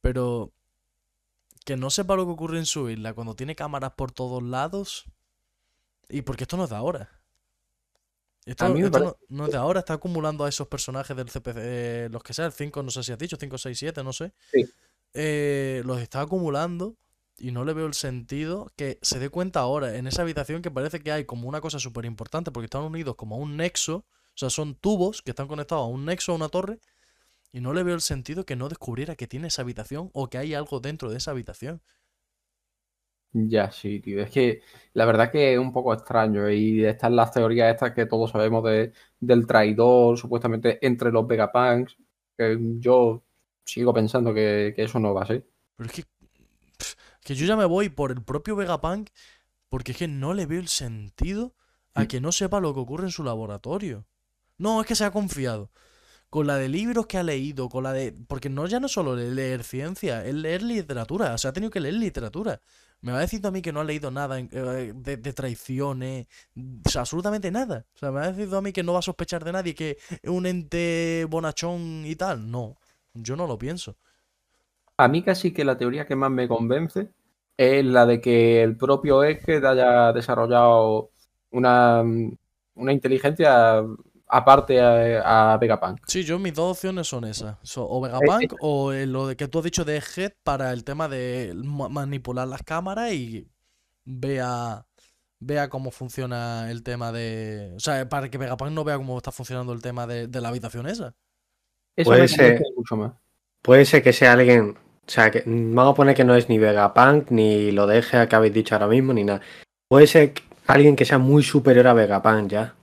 Pero 0.00 0.52
que 1.64 1.76
no 1.76 1.90
sepa 1.90 2.16
lo 2.16 2.26
que 2.26 2.32
ocurre 2.32 2.58
en 2.58 2.66
su 2.66 2.88
isla 2.90 3.14
cuando 3.14 3.34
tiene 3.36 3.56
cámaras 3.56 3.92
por 3.94 4.12
todos 4.12 4.42
lados. 4.42 5.04
Y 6.08 6.22
porque 6.22 6.44
esto 6.44 6.56
no 6.56 6.64
es 6.64 6.70
de 6.70 6.76
ahora. 6.76 7.10
Esto, 8.46 8.64
parece- 8.90 9.04
no, 9.06 9.16
no 9.28 9.46
es 9.46 9.52
de 9.52 9.56
ahora, 9.56 9.80
está 9.80 9.94
acumulando 9.94 10.44
a 10.44 10.48
esos 10.50 10.68
personajes 10.68 11.16
del 11.16 11.30
CPC, 11.30 11.56
eh, 11.62 12.08
los 12.10 12.22
que 12.22 12.34
sea, 12.34 12.44
el 12.44 12.52
5, 12.52 12.82
no 12.82 12.90
sé 12.90 13.02
si 13.02 13.10
has 13.12 13.18
dicho, 13.18 13.36
5, 13.40 13.56
6, 13.56 13.78
7, 13.78 14.04
no 14.04 14.12
sé. 14.12 14.34
Sí. 14.52 14.64
Eh, 15.14 15.82
los 15.86 16.00
está 16.00 16.20
acumulando 16.20 16.96
y 17.38 17.52
no 17.52 17.64
le 17.64 17.72
veo 17.72 17.86
el 17.86 17.94
sentido 17.94 18.70
que 18.76 18.98
se 19.00 19.18
dé 19.18 19.30
cuenta 19.30 19.60
ahora 19.60 19.96
en 19.96 20.06
esa 20.06 20.22
habitación 20.22 20.60
que 20.60 20.70
parece 20.70 21.00
que 21.00 21.10
hay 21.12 21.24
como 21.24 21.48
una 21.48 21.60
cosa 21.62 21.78
súper 21.78 22.04
importante 22.04 22.50
porque 22.52 22.66
están 22.66 22.82
unidos 22.82 23.16
como 23.16 23.36
a 23.36 23.38
un 23.38 23.56
nexo, 23.56 23.96
o 23.98 24.36
sea, 24.36 24.50
son 24.50 24.74
tubos 24.74 25.22
que 25.22 25.30
están 25.30 25.48
conectados 25.48 25.84
a 25.84 25.86
un 25.88 26.04
nexo, 26.04 26.32
a 26.32 26.34
una 26.34 26.48
torre, 26.50 26.80
y 27.54 27.62
no 27.62 27.72
le 27.74 27.84
veo 27.84 27.96
el 27.96 28.02
sentido 28.02 28.46
que 28.46 28.56
no 28.56 28.68
descubriera 28.68 29.16
que 29.16 29.28
tiene 29.28 29.48
esa 29.48 29.62
habitación 29.62 30.10
o 30.14 30.28
que 30.30 30.38
hay 30.38 30.54
algo 30.54 30.80
dentro 30.80 31.10
de 31.10 31.18
esa 31.18 31.32
habitación. 31.32 31.82
Ya, 33.36 33.70
sí, 33.72 34.00
tío. 34.00 34.22
Es 34.22 34.30
que 34.30 34.62
la 34.92 35.04
verdad 35.06 35.30
que 35.32 35.54
es 35.54 35.58
un 35.58 35.72
poco 35.72 35.92
extraño. 35.92 36.48
Y 36.50 36.84
están 36.84 37.16
las 37.16 37.32
teorías 37.32 37.72
estas 37.74 37.92
que 37.92 38.06
todos 38.06 38.30
sabemos 38.30 38.62
de, 38.64 38.92
del 39.18 39.46
traidor, 39.46 40.16
supuestamente 40.16 40.84
entre 40.86 41.10
los 41.10 41.26
Vegapunks. 41.26 41.96
Que 42.36 42.56
yo 42.78 43.24
sigo 43.64 43.92
pensando 43.92 44.32
que, 44.32 44.72
que 44.76 44.84
eso 44.84 45.00
no 45.00 45.14
va 45.14 45.22
a 45.22 45.26
ser. 45.26 45.46
Pero 45.76 45.88
es 45.88 45.92
que, 45.96 46.04
que 47.22 47.34
yo 47.34 47.46
ya 47.46 47.56
me 47.56 47.64
voy 47.64 47.88
por 47.88 48.10
el 48.12 48.22
propio 48.22 48.56
Vegapunk 48.56 49.10
porque 49.68 49.92
es 49.92 49.98
que 49.98 50.08
no 50.08 50.34
le 50.34 50.46
veo 50.46 50.60
el 50.60 50.68
sentido 50.68 51.54
a 51.94 52.06
Mm. 52.06 52.06
que 52.06 52.20
no 52.20 52.32
sepa 52.32 52.60
lo 52.60 52.74
que 52.74 52.80
ocurre 52.80 53.04
en 53.06 53.12
su 53.12 53.24
laboratorio. 53.24 54.06
No, 54.58 54.80
es 54.80 54.86
que 54.86 54.96
se 54.96 55.04
ha 55.04 55.12
confiado. 55.12 55.72
Con 56.34 56.48
la 56.48 56.56
de 56.56 56.68
libros 56.68 57.06
que 57.06 57.16
ha 57.18 57.22
leído, 57.22 57.68
con 57.68 57.84
la 57.84 57.92
de... 57.92 58.12
Porque 58.26 58.48
no 58.50 58.66
ya 58.66 58.80
no 58.80 58.88
solo 58.88 59.14
le- 59.14 59.30
leer 59.30 59.62
ciencia, 59.62 60.24
es 60.24 60.34
leer 60.34 60.62
literatura. 60.62 61.34
O 61.34 61.38
sea, 61.38 61.50
ha 61.50 61.52
tenido 61.52 61.70
que 61.70 61.78
leer 61.80 61.94
literatura. 61.94 62.60
Me 63.02 63.12
va 63.12 63.20
decir 63.20 63.46
a 63.46 63.50
mí 63.52 63.62
que 63.62 63.72
no 63.72 63.80
ha 63.80 63.84
leído 63.84 64.10
nada 64.10 64.40
eh, 64.40 64.92
de, 64.94 65.32
traiciones, 65.32 66.26
absolutamente 66.96 67.50
nada. 67.50 67.86
O 67.94 67.98
sea, 67.98 68.10
me 68.10 68.20
va 68.20 68.26
a 68.26 68.32
decir 68.32 68.52
a 68.54 68.60
mí 68.62 68.72
que 68.72 68.82
no 68.82 68.94
va 68.94 68.98
a 69.00 69.02
sospechar 69.02 69.44
de 69.44 69.52
nadie, 69.52 69.74
que 69.74 69.98
es 70.22 70.30
un 70.30 70.46
ente 70.46 71.26
bonachón 71.28 72.04
y 72.06 72.16
tal. 72.16 72.50
No, 72.50 72.76
yo 73.14 73.36
no 73.36 73.46
lo 73.46 73.58
pienso. 73.58 73.96
A 74.96 75.08
mí 75.08 75.22
casi 75.22 75.52
que 75.52 75.64
la 75.64 75.76
teoría 75.76 76.06
que 76.06 76.16
más 76.16 76.30
me 76.30 76.48
convence 76.48 77.08
es 77.56 77.84
la 77.84 78.06
de 78.06 78.20
que 78.20 78.62
el 78.62 78.76
propio 78.76 79.24
Egghead 79.24 79.64
haya 79.64 80.12
desarrollado 80.12 81.10
una, 81.50 82.02
una 82.74 82.92
inteligencia 82.92 83.82
aparte 84.36 84.80
a, 84.80 85.52
a 85.52 85.56
Vegapunk. 85.58 86.00
Sí, 86.06 86.22
yo 86.24 86.38
mis 86.38 86.54
dos 86.54 86.72
opciones 86.76 87.06
son 87.06 87.24
esas. 87.24 87.56
So- 87.62 87.86
o 87.86 88.04
Eh, 88.06 88.10
Vegapunk 88.10 88.54
o 88.60 88.92
eh, 88.92 89.06
lo 89.06 89.28
de 89.28 89.36
que 89.36 89.48
tú 89.48 89.58
has 89.58 89.64
dicho 89.64 89.84
de 89.84 89.96
Head 90.16 90.32
para 90.42 90.72
el 90.72 90.84
tema 90.84 91.08
de 91.08 91.52
ma- 91.54 91.88
manipular 91.88 92.46
las 92.48 92.62
cámaras 92.62 93.12
y 93.12 93.46
vea, 94.04 94.86
vea 95.40 95.68
cómo 95.68 95.90
funciona 95.90 96.70
el 96.70 96.82
tema 96.82 97.12
de... 97.12 97.72
O 97.76 97.80
sea, 97.80 98.08
para 98.08 98.28
que 98.30 98.38
Vegapunk 98.38 98.70
no 98.72 98.84
vea 98.84 98.96
cómo 98.96 99.16
está 99.16 99.32
funcionando 99.32 99.72
el 99.72 99.82
tema 99.82 100.06
de, 100.06 100.26
de 100.26 100.40
la 100.40 100.48
habitación 100.48 100.86
esa. 100.86 101.14
Eso 101.96 102.10
Puede 102.10 102.22
me 102.22 102.28
ser. 102.28 102.60
mucho 102.76 102.96
más. 102.96 103.12
Puede 103.62 103.84
ser 103.84 104.02
que 104.02 104.12
sea 104.12 104.32
alguien. 104.32 104.76
O 105.06 105.10
sea, 105.10 105.30
que 105.30 105.42
vamos 105.46 105.92
a 105.92 105.94
poner 105.94 106.14
que 106.14 106.24
no 106.24 106.34
es 106.34 106.48
ni 106.48 106.58
Vegapunk, 106.58 107.30
ni 107.30 107.70
lo 107.72 107.86
deje 107.86 108.26
que 108.26 108.36
habéis 108.36 108.54
dicho 108.54 108.74
ahora 108.74 108.88
mismo, 108.88 109.12
ni 109.12 109.22
nada. 109.24 109.40
Puede 109.88 110.06
ser 110.06 110.32
que- 110.32 110.42
alguien 110.66 110.96
que 110.96 111.04
sea 111.04 111.18
muy 111.18 111.42
superior 111.42 111.86
a 111.86 111.92
Vegapunk 111.92 112.50
ya. 112.50 112.74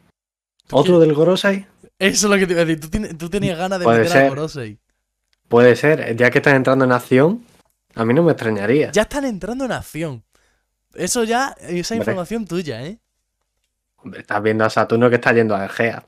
¿Tú 0.67 0.77
¿Otro 0.77 0.99
qué- 0.99 1.05
del 1.05 1.13
Gorosei? 1.15 1.65
Eso 1.99 2.27
es 2.27 2.31
lo 2.31 2.37
que 2.37 2.47
te 2.47 2.53
iba 2.53 2.61
a 2.61 2.65
decir. 2.65 2.79
Tú, 2.81 2.89
tienes- 2.89 3.17
tú 3.17 3.29
tenías 3.29 3.57
ganas 3.57 3.79
de 3.79 3.85
Puede 3.85 3.99
meter 3.99 4.11
a 4.17 4.19
ser. 4.21 4.29
Gorosei. 4.29 4.79
Puede 5.47 5.75
ser. 5.75 6.15
Ya 6.15 6.31
que 6.31 6.39
están 6.39 6.55
entrando 6.55 6.85
en 6.85 6.91
acción, 6.91 7.45
a 7.95 8.05
mí 8.05 8.13
no 8.13 8.23
me 8.23 8.31
extrañaría. 8.31 8.91
Ya 8.91 9.03
están 9.03 9.25
entrando 9.25 9.65
en 9.65 9.71
acción. 9.73 10.23
Eso 10.93 11.23
ya, 11.23 11.55
esa 11.59 11.93
Hombre. 11.93 11.97
información 11.97 12.45
tuya, 12.45 12.83
¿eh? 12.85 12.99
Hombre, 13.97 14.21
Estás 14.21 14.41
viendo 14.41 14.65
a 14.65 14.69
Saturno 14.69 15.09
que 15.09 15.15
está 15.15 15.31
yendo 15.33 15.55
a 15.55 15.65
Egea. 15.65 16.05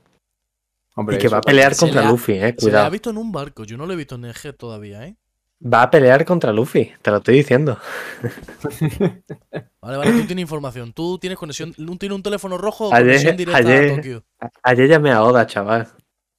Hombre, 0.96 1.16
Y 1.16 1.18
que 1.18 1.28
va 1.28 1.38
a 1.38 1.42
pelear 1.42 1.76
contra 1.76 2.06
ha- 2.06 2.10
Luffy, 2.10 2.32
eh. 2.32 2.36
Se 2.36 2.42
le 2.42 2.48
ha 2.48 2.54
Cuidado. 2.56 2.90
visto 2.90 3.10
en 3.10 3.18
un 3.18 3.32
barco. 3.32 3.64
Yo 3.64 3.76
no 3.76 3.86
lo 3.86 3.92
he 3.92 3.96
visto 3.96 4.14
en 4.16 4.24
el 4.26 4.34
Head 4.42 4.54
todavía, 4.54 5.06
¿eh? 5.06 5.16
Va 5.66 5.82
a 5.82 5.90
pelear 5.90 6.24
contra 6.26 6.52
Luffy, 6.52 6.92
te 7.00 7.10
lo 7.10 7.16
estoy 7.18 7.36
diciendo. 7.36 7.78
Vale, 9.80 9.96
vale, 9.98 10.12
tú 10.12 10.26
tienes 10.26 10.42
información. 10.42 10.92
Tú 10.92 11.18
tienes 11.18 11.38
conexión. 11.38 11.72
Tú 11.74 11.96
tienes 11.96 12.16
un 12.16 12.22
teléfono 12.22 12.56
rojo 12.58 12.88
o 12.88 12.92
Ayer- 12.94 13.06
conexión 13.06 13.36
directa 13.36 13.58
ayer- 13.58 13.92
a 13.92 13.96
Tokio. 13.96 14.24
Ayer 14.62 14.88
llamé 14.88 15.10
a 15.12 15.22
Oda, 15.22 15.46
chaval. 15.46 15.88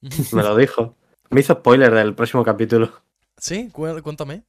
Me 0.32 0.42
lo 0.42 0.56
dijo. 0.56 0.96
Me 1.30 1.40
hizo 1.40 1.54
spoiler 1.54 1.92
del 1.94 2.14
próximo 2.14 2.44
capítulo. 2.44 2.90
Sí, 3.36 3.68
Cué- 3.72 4.00
cuéntame. 4.02 4.42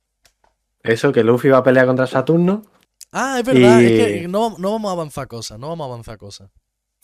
Eso, 0.84 1.12
que 1.12 1.24
Luffy 1.24 1.49
va 1.49 1.58
a 1.60 1.64
pelear 1.64 1.86
contra 1.86 2.08
Saturno. 2.08 2.64
Ah, 3.12 3.38
es 3.40 3.45
verdad, 3.45 3.82
es 3.82 4.22
que 4.22 4.28
no, 4.28 4.56
no 4.58 4.72
vamos 4.74 4.90
a 4.90 4.94
avanzar 4.94 5.28
cosas, 5.28 5.58
no 5.60 5.70
vamos 5.70 5.86
a 5.86 5.88
avanzar 5.91 6.18
cosas. 6.18 6.49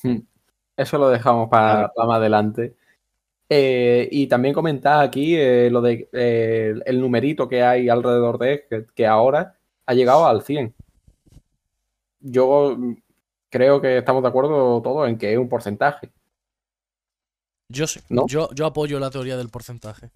Eso 0.77 0.97
lo 0.97 1.09
dejamos 1.09 1.49
para, 1.49 1.89
para 1.89 2.07
más 2.07 2.17
adelante. 2.17 2.75
Eh, 3.55 4.09
y 4.11 4.25
también 4.25 4.51
comentar 4.55 5.03
aquí 5.03 5.35
eh, 5.35 5.69
lo 5.69 5.79
de 5.79 6.09
eh, 6.11 6.73
el 6.87 6.99
numerito 6.99 7.47
que 7.47 7.61
hay 7.61 7.87
alrededor 7.87 8.39
de 8.39 8.53
él, 8.53 8.61
que, 8.67 8.85
que 8.95 9.05
ahora 9.05 9.59
ha 9.85 9.93
llegado 9.93 10.25
al 10.25 10.41
100. 10.41 10.73
Yo 12.21 12.75
mm, 12.75 12.95
creo 13.51 13.79
que 13.79 13.99
estamos 13.99 14.23
de 14.23 14.29
acuerdo 14.29 14.81
todos 14.81 15.07
en 15.07 15.19
que 15.19 15.31
es 15.31 15.37
un 15.37 15.49
porcentaje. 15.49 16.09
Yo 17.69 17.85
sí. 17.85 17.99
¿No? 18.09 18.25
Yo, 18.25 18.49
yo 18.55 18.65
apoyo 18.65 18.99
la 18.99 19.11
teoría 19.11 19.37
del 19.37 19.49
porcentaje. 19.49 20.09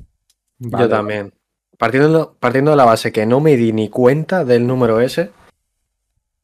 Vale, 0.57 0.85
Yo 0.85 0.89
también. 0.89 1.31
Partiendo, 1.77 2.35
partiendo 2.39 2.71
de 2.71 2.77
la 2.77 2.85
base 2.85 3.11
que 3.11 3.27
no 3.27 3.39
me 3.39 3.55
di 3.55 3.71
ni 3.71 3.87
cuenta 3.89 4.45
del 4.45 4.65
número 4.65 4.99
ese, 4.99 5.29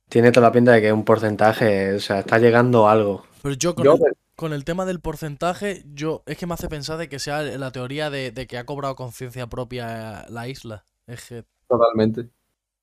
tiene 0.10 0.32
toda 0.32 0.46
la 0.50 0.54
pinta 0.54 0.74
de 0.74 0.82
que 0.82 0.88
es 0.90 0.94
un 0.94 1.06
porcentaje, 1.06 1.94
o 1.96 2.00
sea, 2.00 2.20
está 2.20 2.38
llegando 2.38 2.88
algo. 2.88 3.24
Pero 3.42 3.56
yo 3.56 3.74
con, 3.74 3.84
Yo 3.84 3.94
el, 3.94 4.00
de- 4.00 4.23
con 4.36 4.54
el 4.54 4.66
tema 4.66 4.86
del 4.86 5.00
porcentaje, 5.00 5.84
yo 5.94 6.24
es 6.26 6.38
que 6.38 6.48
me 6.48 6.54
hace 6.54 6.70
pensar 6.70 6.98
de 6.98 7.10
que 7.10 7.20
sea 7.20 7.44
la 7.44 7.72
teoría 7.72 8.10
de, 8.10 8.32
de 8.32 8.48
que 8.48 8.58
ha 8.58 8.66
cobrado 8.66 8.96
conciencia 8.96 9.48
propia 9.48 10.26
la 10.30 10.48
isla. 10.48 10.86
Es 11.08 11.28
que, 11.28 11.46
Totalmente. 11.68 12.30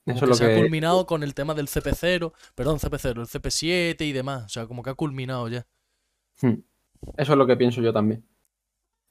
como 0.05 0.17
Eso 0.17 0.27
que 0.27 0.33
es 0.33 0.41
lo 0.41 0.47
se 0.47 0.55
ha 0.55 0.59
culminado 0.59 1.07
con 1.07 1.23
el 1.23 1.35
tema 1.35 1.55
del 1.55 1.69
CP0, 1.69 2.33
perdón, 2.55 2.79
CP0, 2.79 3.21
el 3.21 3.27
CP7 3.27 4.01
y 4.03 4.13
demás. 4.13 4.45
O 4.47 4.49
sea, 4.49 4.67
como 4.67 4.83
que 4.83 4.91
ha 4.91 4.95
culminado 4.95 5.49
ya. 5.49 5.67
Hmm. 6.41 6.63
Eso 7.17 7.33
es 7.33 7.39
lo 7.39 7.47
que 7.47 7.57
pienso 7.57 7.81
yo 7.81 7.93
también. 7.93 8.25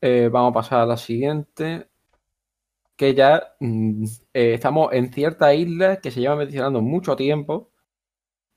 Eh, 0.01 0.29
vamos 0.31 0.51
a 0.51 0.53
pasar 0.53 0.79
a 0.81 0.85
la 0.85 0.97
siguiente. 0.97 1.89
Que 2.95 3.13
ya 3.13 3.55
mm, 3.59 4.03
eh, 4.33 4.53
estamos 4.55 4.91
en 4.91 5.11
cierta 5.13 5.53
isla 5.53 5.97
que 5.97 6.11
se 6.11 6.19
lleva 6.19 6.35
mencionando 6.35 6.81
mucho 6.81 7.15
tiempo 7.15 7.71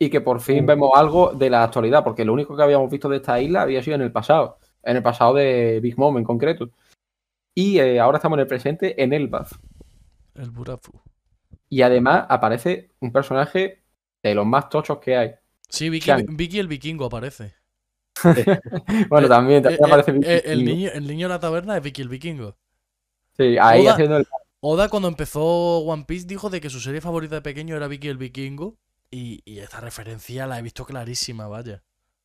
y 0.04 0.10
que 0.10 0.20
por 0.20 0.40
fin 0.40 0.66
vemos 0.66 0.90
algo 0.94 1.32
de 1.32 1.48
la 1.50 1.62
actualidad, 1.64 2.02
porque 2.02 2.24
lo 2.24 2.32
único 2.32 2.56
que 2.56 2.62
habíamos 2.62 2.90
visto 2.90 3.08
de 3.08 3.16
esta 3.18 3.40
isla 3.40 3.62
había 3.62 3.82
sido 3.82 3.94
en 3.96 4.02
el 4.02 4.10
pasado, 4.12 4.58
en 4.82 4.96
el 4.96 5.02
pasado 5.02 5.34
de 5.34 5.78
Big 5.80 5.96
Mom 5.98 6.16
en 6.18 6.24
concreto. 6.24 6.70
Y 7.54 7.78
eh, 7.78 8.00
ahora 8.00 8.18
estamos 8.18 8.36
en 8.36 8.40
el 8.40 8.46
presente 8.46 9.00
en 9.02 9.12
Elbaf. 9.12 9.52
El 10.34 10.50
Burafu. 10.50 10.92
Y 11.68 11.82
además 11.82 12.26
aparece 12.28 12.90
un 13.00 13.12
personaje 13.12 13.82
de 14.22 14.34
los 14.34 14.44
más 14.46 14.68
tochos 14.68 14.98
que 14.98 15.16
hay. 15.16 15.34
Sí, 15.68 15.88
Vicky, 15.88 16.58
el 16.58 16.66
vikingo 16.68 17.04
aparece. 17.06 17.54
Bueno, 19.08 19.26
Eh, 19.26 19.30
también, 19.30 19.62
también 19.62 19.82
Eh, 19.82 19.86
aparece 19.86 20.10
eh, 20.10 20.14
Vicky 20.14 20.28
eh, 20.30 20.42
el, 20.46 20.58
Vikingo. 20.60 20.76
niño, 20.76 20.90
el 20.94 21.06
niño 21.06 21.28
de 21.28 21.34
la 21.34 21.40
taberna 21.40 21.76
es 21.76 21.82
Vicky 21.82 22.02
el 22.02 22.08
vikingo. 22.08 22.56
Sí, 23.36 23.56
ahí 23.60 23.82
Oda- 23.86 23.92
haciendo 23.92 24.16
el... 24.18 24.26
Oda 24.60 24.88
cuando 24.88 25.08
empezó 25.08 25.78
One 25.78 26.04
Piece 26.06 26.26
dijo 26.26 26.50
de 26.50 26.60
que 26.60 26.70
su 26.70 26.78
serie 26.80 27.00
favorita 27.00 27.34
de 27.36 27.42
pequeño 27.42 27.76
era 27.76 27.88
Vicky 27.88 28.08
el 28.08 28.16
vikingo. 28.18 28.76
Y, 29.12 29.42
y 29.44 29.58
esta 29.58 29.78
referencia 29.78 30.46
la 30.46 30.58
he 30.58 30.62
visto 30.62 30.84
clarísima, 30.86 31.46
vaya. 31.46 31.82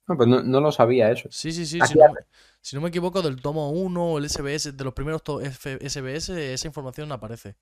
No, 0.08 0.16
pues 0.16 0.30
no, 0.30 0.42
no 0.42 0.62
lo 0.62 0.72
sabía 0.72 1.12
eso. 1.12 1.28
Sí, 1.30 1.52
sí, 1.52 1.66
sí. 1.66 1.80
Aquí 1.82 1.92
Si 1.94 2.00
no, 2.00 2.06
me- 2.14 2.20
si 2.62 2.76
no 2.78 2.82
me 2.82 2.88
equivoco, 2.90 3.22
del 3.22 3.42
tomo 3.42 3.70
1 3.72 4.04
o 4.14 4.18
el 4.18 4.30
SBS, 4.30 4.72
de 4.72 4.84
los 4.86 4.94
primeros 4.94 5.22
F- 5.44 5.80
SBS, 5.88 6.30
esa 6.54 6.66
información 6.68 7.12
aparece. 7.12 7.56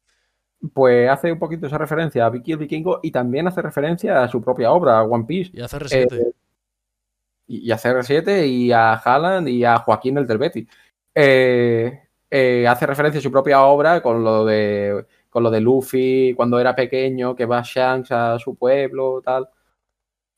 Pues 0.74 1.10
hace 1.10 1.32
un 1.32 1.40
poquito 1.40 1.66
esa 1.68 1.78
referencia 1.80 2.26
a 2.26 2.30
Vicky 2.30 2.52
el 2.54 2.60
Vikingo 2.60 3.00
y 3.04 3.12
también 3.12 3.48
hace 3.48 3.62
referencia 3.64 4.24
a 4.24 4.28
su 4.30 4.42
propia 4.42 4.72
obra, 4.72 5.00
a 5.00 5.04
One 5.04 5.26
Piece, 5.26 5.52
Y 5.54 5.62
hace 5.62 5.78
R7. 5.78 6.34
y 7.48 7.68
y 7.68 7.72
a 7.72 7.78
CR7 7.78 8.48
y 8.48 8.72
a 8.72 8.94
Haaland 8.94 9.48
y 9.50 9.64
a 9.66 9.78
Joaquín 9.80 10.18
el 10.18 10.26
del 10.28 10.38
Betis. 10.40 10.68
Eh, 11.14 12.00
eh, 12.30 12.68
hace 12.68 12.86
referencia 12.88 13.20
a 13.20 13.22
su 13.24 13.32
propia 13.32 13.62
obra 13.64 14.02
con 14.02 14.24
lo 14.24 14.46
de 14.46 15.06
con 15.36 15.44
lo 15.44 15.52
de 15.52 15.60
Luffy 15.60 16.34
cuando 16.34 16.58
era 16.62 16.74
pequeño, 16.74 17.36
que 17.36 17.46
va 17.46 17.62
Shanks 17.62 18.10
a 18.14 18.40
su 18.40 18.56
pueblo, 18.56 19.22
tal. 19.22 19.50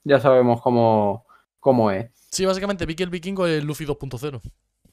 Ya 0.03 0.19
sabemos 0.19 0.59
cómo, 0.59 1.27
cómo 1.59 1.91
es. 1.91 2.09
Sí, 2.31 2.45
básicamente 2.47 2.87
Vicky 2.87 3.03
el 3.03 3.11
vikingo 3.11 3.45
es 3.45 3.63
Luffy 3.63 3.85
2.0. 3.85 4.41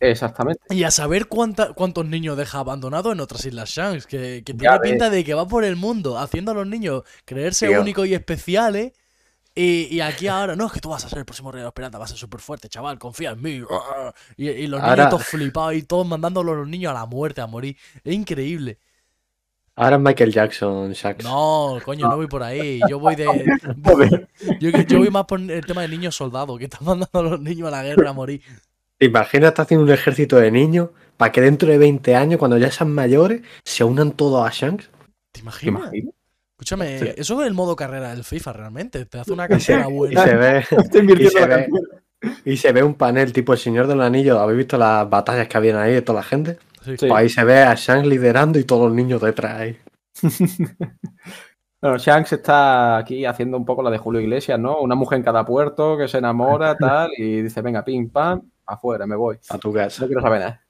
Exactamente. 0.01 0.61
Y 0.69 0.83
a 0.85 0.91
saber 0.91 1.27
cuánta, 1.27 1.73
cuántos 1.73 2.05
niños 2.05 2.37
deja 2.37 2.59
abandonados 2.59 3.15
en 3.15 3.21
otras 3.21 3.47
islas 3.47 3.71
Shanks, 3.71 4.07
que, 4.07 4.43
que 4.45 4.53
Ya 4.53 4.59
tiene 4.59 4.79
ves. 4.79 4.91
pinta 4.91 5.09
de 5.09 5.25
que 5.25 5.33
va 5.33 5.49
por 5.49 5.65
el 5.65 5.77
mundo 5.77 6.19
haciendo 6.19 6.51
a 6.51 6.55
los 6.55 6.67
niños 6.67 7.05
creerse 7.25 7.69
Tío. 7.69 7.81
únicos 7.81 8.07
y 8.07 8.13
especiales. 8.13 8.93
Y, 9.55 9.85
y 9.91 10.03
aquí 10.03 10.27
ahora, 10.29 10.55
no, 10.55 10.67
es 10.67 10.73
que 10.73 10.81
tú 10.81 10.91
vas 10.91 11.03
a 11.07 11.09
ser 11.09 11.21
el 11.21 11.25
próximo 11.25 11.51
rey 11.51 11.61
de 11.61 11.65
los 11.65 11.73
piratas, 11.73 11.99
vas 11.99 12.11
a 12.11 12.13
ser 12.13 12.19
súper 12.21 12.41
fuerte, 12.41 12.69
chaval, 12.69 12.99
confía 12.99 13.31
en 13.31 13.41
mí. 13.41 13.63
Y, 14.37 14.51
y 14.51 14.67
los 14.67 14.83
Ahora- 14.83 14.97
niños 14.97 15.09
todos 15.13 15.25
flipados 15.25 15.75
y 15.77 15.83
todos 15.85 16.07
mandándolo 16.07 16.53
a 16.53 16.57
los 16.57 16.69
niños 16.69 16.91
a 16.91 16.95
la 16.95 17.07
muerte, 17.07 17.41
a 17.41 17.47
morir. 17.47 17.75
Es 18.03 18.13
increíble. 18.13 18.79
Ahora 19.77 19.97
es 19.97 20.03
Michael 20.03 20.33
Jackson, 20.33 20.93
Shax. 20.93 21.25
No, 21.25 21.79
coño, 21.85 22.09
no 22.09 22.17
voy 22.17 22.29
por 22.29 22.43
ahí. 22.43 22.81
Yo 22.89 22.99
voy 23.01 23.17
de. 23.17 23.25
Yo, 24.61 24.71
yo 24.71 24.99
voy 24.99 25.11
más 25.11 25.25
por 25.25 25.41
el 25.41 25.65
tema 25.67 25.83
de 25.83 25.89
niños 25.89 26.15
soldados, 26.15 26.59
que 26.59 26.65
están 26.67 26.85
mandando 26.85 27.19
a 27.19 27.23
los 27.23 27.41
niños 27.41 27.69
a 27.69 27.71
la 27.73 27.83
guerra 27.83 28.11
a 28.11 28.13
morir. 28.13 28.41
¿Te 28.99 29.07
imaginas 29.07 29.49
estar 29.49 29.65
haciendo 29.65 29.85
un 29.85 29.91
ejército 29.91 30.37
de 30.37 30.51
niños 30.53 30.91
para 31.17 31.33
que 31.33 31.41
dentro 31.41 31.69
de 31.69 31.79
20 31.79 32.15
años, 32.15 32.39
cuando 32.39 32.57
ya 32.57 32.71
sean 32.71 32.93
mayores, 32.93 33.43
se 33.65 33.83
unan 33.83 34.13
todos 34.13 34.47
a 34.47 34.51
Shanks? 34.53 34.85
¿Te 34.87 34.91
¿Te 35.33 35.41
imaginas? 35.41 35.91
Escúchame, 36.53 36.99
Sí. 37.01 37.09
eso 37.17 37.41
es 37.43 37.49
el 37.49 37.55
modo 37.55 37.75
carrera 37.75 38.11
del 38.15 38.23
FIFA 38.23 38.53
realmente. 38.53 39.05
Te 39.07 39.19
hace 39.19 39.33
una 39.33 39.47
Y 39.47 39.49
carrera 39.49 39.89
y 39.89 39.93
buena. 39.93 40.25
se 40.25 40.35
ve, 40.37 40.65
Y 40.71 41.29
se 41.29 41.47
ve. 41.47 41.69
y 42.45 42.57
se 42.57 42.73
ve 42.73 42.83
un 42.85 42.95
panel 42.95 43.33
tipo 43.33 43.53
El 43.53 43.59
Señor 43.59 43.89
de 43.89 43.97
los 43.97 44.07
Anillos. 44.07 44.39
¿Habéis 44.39 44.59
visto 44.59 44.79
las 44.79 45.11
batallas 45.11 45.49
que 45.49 45.57
habían 45.57 45.77
ahí 45.79 45.93
de 45.93 46.03
toda 46.03 46.21
la 46.21 46.25
gente? 46.25 46.59
Sí. 46.85 46.97
Pues 46.98 47.12
ahí 47.12 47.28
se 47.28 47.44
ve 47.44 47.62
a 47.62 47.74
Shanks 47.74 48.06
liderando 48.06 48.59
y 48.59 48.65
todos 48.65 48.89
los 48.89 48.94
niños 48.94 49.20
detrás. 49.20 49.74
Bueno, 51.85 51.98
Shanks 51.98 52.32
está 52.32 52.97
aquí 52.97 53.27
haciendo 53.27 53.59
un 53.59 53.66
poco 53.66 53.82
la 53.82 53.90
de 53.90 53.98
Julio 53.98 54.19
Iglesias, 54.19 54.59
¿no? 54.59 54.78
Una 54.81 54.94
mujer 54.94 55.19
en 55.19 55.23
cada 55.23 55.44
puerto 55.44 55.98
que 55.98 56.09
se 56.09 56.16
enamora, 56.16 56.74
tal, 56.78 57.11
y 57.15 57.43
dice, 57.43 57.61
venga, 57.61 57.85
pim, 57.85 58.09
pam, 58.09 58.40
afuera, 58.65 59.06
me 59.06 59.16
voy. 59.16 59.36
A 59.51 59.59
tu 59.59 59.70
casa. 59.70 60.01
No 60.01 60.06
quiero 60.06 60.23
saber 60.23 60.40
nada. 60.40 60.65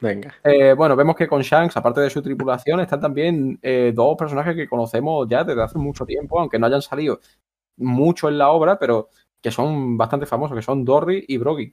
Venga. 0.00 0.34
Eh, 0.42 0.72
bueno, 0.72 0.96
vemos 0.96 1.14
que 1.14 1.28
con 1.28 1.40
Shanks, 1.40 1.76
aparte 1.76 2.00
de 2.00 2.10
su 2.10 2.20
tripulación, 2.20 2.80
están 2.80 3.00
también 3.00 3.60
eh, 3.62 3.92
dos 3.94 4.16
personajes 4.16 4.56
que 4.56 4.68
conocemos 4.68 5.28
ya 5.28 5.44
desde 5.44 5.62
hace 5.62 5.78
mucho 5.78 6.04
tiempo, 6.04 6.40
aunque 6.40 6.58
no 6.58 6.66
hayan 6.66 6.82
salido 6.82 7.20
mucho 7.76 8.28
en 8.28 8.36
la 8.36 8.50
obra, 8.50 8.76
pero 8.76 9.10
que 9.40 9.52
son 9.52 9.96
bastante 9.96 10.26
famosos, 10.26 10.56
que 10.56 10.62
son 10.62 10.84
Dory 10.84 11.26
y 11.28 11.36
Broggy. 11.38 11.72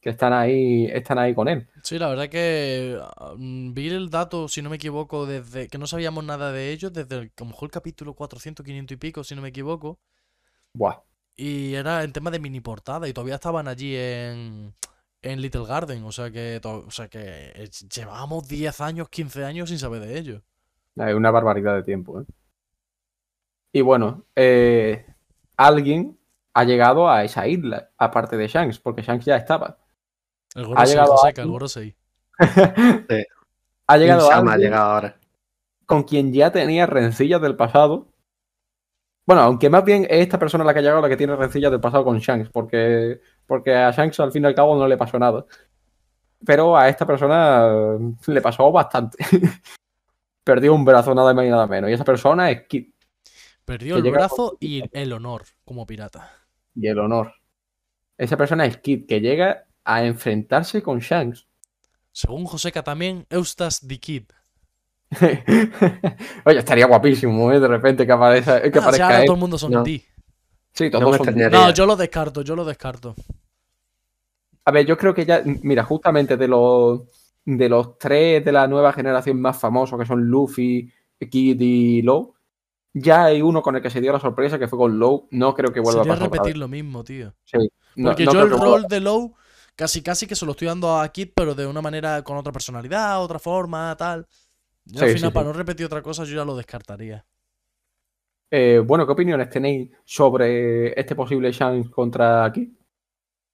Que 0.00 0.10
están 0.10 0.32
ahí, 0.32 0.86
están 0.86 1.18
ahí 1.18 1.34
con 1.34 1.46
él. 1.48 1.68
Sí, 1.82 1.98
la 1.98 2.08
verdad 2.08 2.28
que 2.28 2.98
mm, 3.36 3.74
vi 3.74 3.88
el 3.90 4.08
dato, 4.08 4.48
si 4.48 4.62
no 4.62 4.70
me 4.70 4.76
equivoco, 4.76 5.26
desde 5.26 5.68
que 5.68 5.76
no 5.76 5.86
sabíamos 5.86 6.24
nada 6.24 6.52
de 6.52 6.72
ellos, 6.72 6.92
desde 6.92 7.16
el, 7.16 7.32
a 7.36 7.40
lo 7.40 7.46
mejor 7.46 7.66
el 7.66 7.70
capítulo 7.72 8.14
400, 8.14 8.64
500 8.64 8.94
y 8.94 8.96
pico, 8.98 9.24
si 9.24 9.34
no 9.34 9.42
me 9.42 9.48
equivoco. 9.48 9.98
Buah. 10.72 11.02
Y 11.36 11.74
era 11.74 12.02
en 12.02 12.12
tema 12.12 12.30
de 12.30 12.38
mini 12.38 12.60
portada 12.60 13.08
y 13.08 13.12
todavía 13.12 13.36
estaban 13.36 13.68
allí 13.68 13.94
en, 13.96 14.74
en 15.22 15.40
Little 15.40 15.66
Garden. 15.66 16.04
O 16.04 16.12
sea 16.12 16.30
que, 16.30 16.60
o 16.64 16.90
sea 16.90 17.08
que 17.08 17.52
eh, 17.54 17.70
llevábamos 17.94 18.48
10 18.48 18.80
años, 18.80 19.08
15 19.08 19.44
años 19.44 19.68
sin 19.68 19.78
saber 19.78 20.00
de 20.00 20.18
ellos. 20.18 20.42
Es 20.96 21.14
una 21.14 21.30
barbaridad 21.30 21.74
de 21.76 21.82
tiempo, 21.82 22.20
¿eh? 22.20 22.24
Y 23.72 23.82
bueno, 23.82 24.24
eh, 24.34 25.06
alguien 25.56 26.18
ha 26.54 26.64
llegado 26.64 27.08
a 27.08 27.24
esa 27.24 27.46
isla, 27.46 27.90
aparte 27.96 28.36
de 28.36 28.48
Shanks, 28.48 28.78
porque 28.80 29.02
Shanks 29.02 29.24
ya 29.24 29.36
estaba. 29.36 29.78
El 30.54 30.66
Gorosei, 30.66 30.88
llegado 30.88 31.16
Joseca, 31.16 31.42
el. 31.42 31.48
Gorosei. 31.48 31.96
Ha 33.86 33.96
llegado 33.98 34.24
Insama 34.26 34.52
ha 34.52 34.56
llegado 34.56 34.90
ahora. 34.92 35.16
con 35.84 36.04
quien 36.04 36.32
ya 36.32 36.52
tenía 36.52 36.86
rencillas 36.86 37.40
del 37.40 37.56
pasado. 37.56 38.06
Bueno, 39.26 39.42
aunque 39.42 39.68
más 39.68 39.84
bien 39.84 40.04
es 40.04 40.20
esta 40.20 40.38
persona 40.38 40.62
la 40.62 40.72
que 40.72 40.78
ha 40.78 40.82
llegado 40.82 41.00
la 41.00 41.08
que 41.08 41.16
tiene 41.16 41.34
rencillas 41.34 41.72
del 41.72 41.80
pasado 41.80 42.04
con 42.04 42.18
Shanks, 42.18 42.50
porque, 42.50 43.20
porque 43.46 43.74
a 43.74 43.90
Shanks 43.90 44.20
al 44.20 44.30
fin 44.30 44.44
y 44.44 44.46
al 44.46 44.54
cabo 44.54 44.76
no 44.76 44.86
le 44.86 44.96
pasó 44.96 45.18
nada. 45.18 45.44
Pero 46.46 46.76
a 46.76 46.88
esta 46.88 47.04
persona 47.04 47.66
eh, 47.98 48.14
le 48.28 48.40
pasó 48.40 48.70
bastante. 48.70 49.18
Perdió 50.44 50.72
un 50.72 50.84
brazo 50.84 51.12
nada 51.14 51.34
más 51.34 51.44
y 51.44 51.48
nada 51.50 51.66
menos. 51.66 51.90
Y 51.90 51.92
esa 51.92 52.04
persona 52.04 52.50
es 52.50 52.66
Kid 52.68 52.92
Perdió 53.64 53.96
el 53.96 54.10
brazo 54.10 54.56
y 54.58 54.82
el 54.92 55.12
honor 55.12 55.42
como 55.64 55.86
pirata. 55.86 56.30
y 56.74 56.86
el 56.86 56.98
honor. 56.98 57.34
Esa 58.16 58.36
persona 58.36 58.66
es 58.66 58.78
Kid, 58.78 59.06
que 59.06 59.20
llega 59.20 59.66
a 59.94 60.04
enfrentarse 60.04 60.82
con 60.82 60.98
Shanks. 61.00 61.46
Según 62.12 62.44
Joseca 62.44 62.82
también, 62.82 63.26
Eustace 63.30 63.86
the 63.86 63.98
Kid. 63.98 64.24
Oye, 66.44 66.58
estaría 66.58 66.86
guapísimo, 66.86 67.50
¿eh? 67.52 67.60
De 67.60 67.68
repente 67.68 68.06
que, 68.06 68.12
aparezca, 68.12 68.60
que 68.62 68.68
Ah, 68.68 68.72
si 68.72 68.78
aparezca 68.78 69.04
ahora 69.06 69.20
él. 69.20 69.26
todo 69.26 69.34
el 69.34 69.40
mundo 69.40 69.58
son 69.58 69.72
No. 69.72 69.82
ti. 69.82 70.04
Sí, 70.72 70.88
todos 70.90 71.02
No 71.02 71.08
son- 71.12 71.16
extrañaría. 71.28 71.58
No, 71.58 71.70
yo 71.72 71.86
lo 71.86 71.96
descarto, 71.96 72.42
yo 72.42 72.54
lo 72.54 72.64
descarto. 72.64 73.14
A 74.64 74.70
ver, 74.72 74.86
yo 74.86 74.96
creo 74.96 75.14
que 75.14 75.24
ya, 75.26 75.42
mira, 75.62 75.84
justamente 75.84 76.36
de 76.36 76.48
los 76.48 77.02
de 77.44 77.68
los 77.68 77.96
tres 77.98 78.44
de 78.44 78.52
la 78.52 78.68
nueva 78.68 78.92
generación 78.92 79.40
más 79.40 79.58
famosos, 79.58 79.98
que 79.98 80.04
son 80.06 80.22
Luffy, 80.26 80.92
Kid 81.30 81.60
y 81.60 82.02
Low, 82.02 82.34
ya 82.92 83.24
hay 83.24 83.42
uno 83.42 83.62
con 83.62 83.74
el 83.76 83.82
que 83.82 83.90
se 83.90 84.00
dio 84.00 84.12
la 84.12 84.20
sorpresa, 84.20 84.58
que 84.58 84.68
fue 84.68 84.78
con 84.78 84.98
Low. 84.98 85.26
No 85.32 85.54
creo 85.54 85.72
que 85.72 85.80
vuelva 85.80 86.02
Sería 86.02 86.14
a 86.14 86.16
pasar. 86.18 86.30
repetir 86.32 86.56
lo 86.58 86.68
mismo, 86.68 87.02
tío. 87.02 87.34
Sí, 87.44 87.56
no- 87.96 88.10
Porque 88.10 88.26
no 88.26 88.32
yo 88.32 88.42
el 88.42 88.50
rol 88.50 88.86
de 88.88 89.00
Low 89.00 89.34
casi 89.76 90.02
casi 90.02 90.26
que 90.26 90.36
se 90.36 90.44
lo 90.44 90.52
estoy 90.52 90.68
dando 90.68 90.98
a 90.98 91.08
Kid, 91.10 91.30
pero 91.34 91.54
de 91.54 91.66
una 91.66 91.82
manera 91.82 92.22
con 92.22 92.36
otra 92.36 92.52
personalidad, 92.52 93.22
otra 93.22 93.38
forma, 93.38 93.96
tal. 93.96 94.26
Yo 94.84 95.04
al 95.04 95.10
final, 95.10 95.30
sí, 95.30 95.34
para 95.34 95.46
sí. 95.46 95.52
no 95.52 95.58
repetir 95.58 95.86
otra 95.86 96.02
cosa, 96.02 96.24
yo 96.24 96.36
ya 96.36 96.44
lo 96.44 96.56
descartaría. 96.56 97.24
Eh, 98.50 98.82
bueno, 98.84 99.06
¿qué 99.06 99.12
opiniones 99.12 99.48
tenéis 99.48 99.90
sobre 100.04 100.98
este 100.98 101.14
posible 101.14 101.52
Shanks 101.52 101.90
contra 101.90 102.50
Kid? 102.52 102.68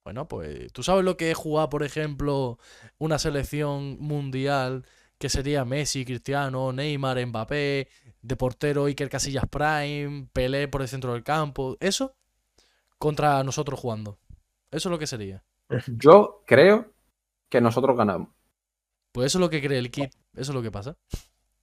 Bueno, 0.04 0.28
pues 0.28 0.72
tú 0.72 0.82
sabes 0.82 1.04
lo 1.04 1.16
que 1.16 1.32
es 1.32 1.36
jugar, 1.36 1.68
por 1.68 1.82
ejemplo, 1.82 2.58
una 2.98 3.18
selección 3.18 3.98
mundial 3.98 4.84
que 5.18 5.28
sería 5.28 5.64
Messi, 5.64 6.04
Cristiano, 6.04 6.72
Neymar, 6.72 7.24
Mbappé, 7.26 7.88
de 8.22 8.36
portero 8.36 8.84
Iker 8.86 9.08
Casillas 9.08 9.46
Prime, 9.48 10.28
Pelé 10.32 10.68
por 10.68 10.82
el 10.82 10.88
centro 10.88 11.12
del 11.12 11.24
campo. 11.24 11.76
Eso 11.80 12.16
contra 12.98 13.42
nosotros 13.42 13.80
jugando. 13.80 14.18
Eso 14.70 14.88
es 14.88 14.90
lo 14.90 14.98
que 14.98 15.06
sería. 15.06 15.44
Yo 15.88 16.42
creo 16.46 16.92
que 17.48 17.60
nosotros 17.60 17.96
ganamos. 17.96 18.28
Pues 19.12 19.26
eso 19.26 19.38
es 19.38 19.40
lo 19.40 19.50
que 19.50 19.62
cree 19.62 19.78
el 19.78 19.90
kit. 19.90 20.12
Eso 20.34 20.52
es 20.52 20.54
lo 20.54 20.62
que 20.62 20.70
pasa. 20.70 20.96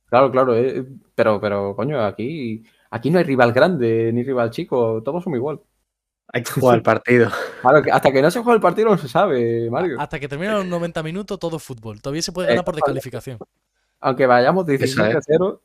Claro, 0.07 0.31
claro, 0.31 0.55
eh, 0.55 0.85
pero, 1.15 1.39
pero, 1.39 1.75
coño, 1.75 2.03
aquí, 2.03 2.63
aquí 2.91 3.09
no 3.09 3.17
hay 3.17 3.23
rival 3.23 3.51
grande 3.51 4.11
ni 4.13 4.23
rival 4.23 4.51
chico, 4.51 5.01
todos 5.03 5.23
somos 5.23 5.38
igual. 5.38 5.59
Hay 6.27 6.43
que 6.43 6.51
jugar 6.51 6.75
el 6.75 6.84
partido. 6.84 7.30
Claro, 7.61 7.81
hasta 7.91 8.11
que 8.11 8.21
no 8.21 8.31
se 8.31 8.39
juega 8.39 8.55
el 8.55 8.61
partido 8.61 8.89
no 8.89 8.97
se 8.97 9.07
sabe, 9.07 9.69
Mario. 9.69 9.99
Hasta 9.99 10.19
que 10.19 10.27
terminan 10.27 10.55
los 10.55 10.65
90 10.65 11.03
minutos 11.03 11.39
todo 11.39 11.57
es 11.57 11.63
fútbol. 11.63 12.01
Todavía 12.01 12.21
se 12.21 12.31
puede 12.31 12.49
ganar 12.49 12.65
por 12.65 12.75
descalificación. 12.75 13.38
Aunque 13.99 14.25
vayamos 14.25 14.65
17-0, 14.65 15.59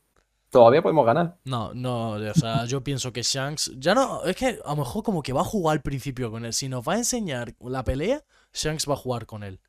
todavía 0.51 0.83
podemos 0.83 1.05
ganar. 1.07 1.37
No, 1.45 1.73
no, 1.75 2.11
o 2.13 2.35
sea, 2.35 2.65
yo 2.65 2.83
pienso 2.83 3.13
que 3.13 3.23
Shanks. 3.23 3.73
Ya 3.79 3.95
no, 3.95 4.25
es 4.25 4.37
que 4.37 4.59
a 4.65 4.71
lo 4.71 4.77
mejor 4.77 5.03
como 5.03 5.23
que 5.23 5.33
va 5.33 5.43
a 5.43 5.45
jugar 5.45 5.77
al 5.77 5.83
principio 5.83 6.31
con 6.31 6.45
él. 6.45 6.53
Si 6.53 6.69
nos 6.69 6.87
va 6.87 6.95
a 6.95 6.99
enseñar 6.99 7.55
la 7.61 7.85
pelea, 7.85 8.23
Shanks 8.53 8.89
va 8.89 8.95
a 8.95 8.97
jugar 8.97 9.27
con 9.27 9.43
él. 9.43 9.61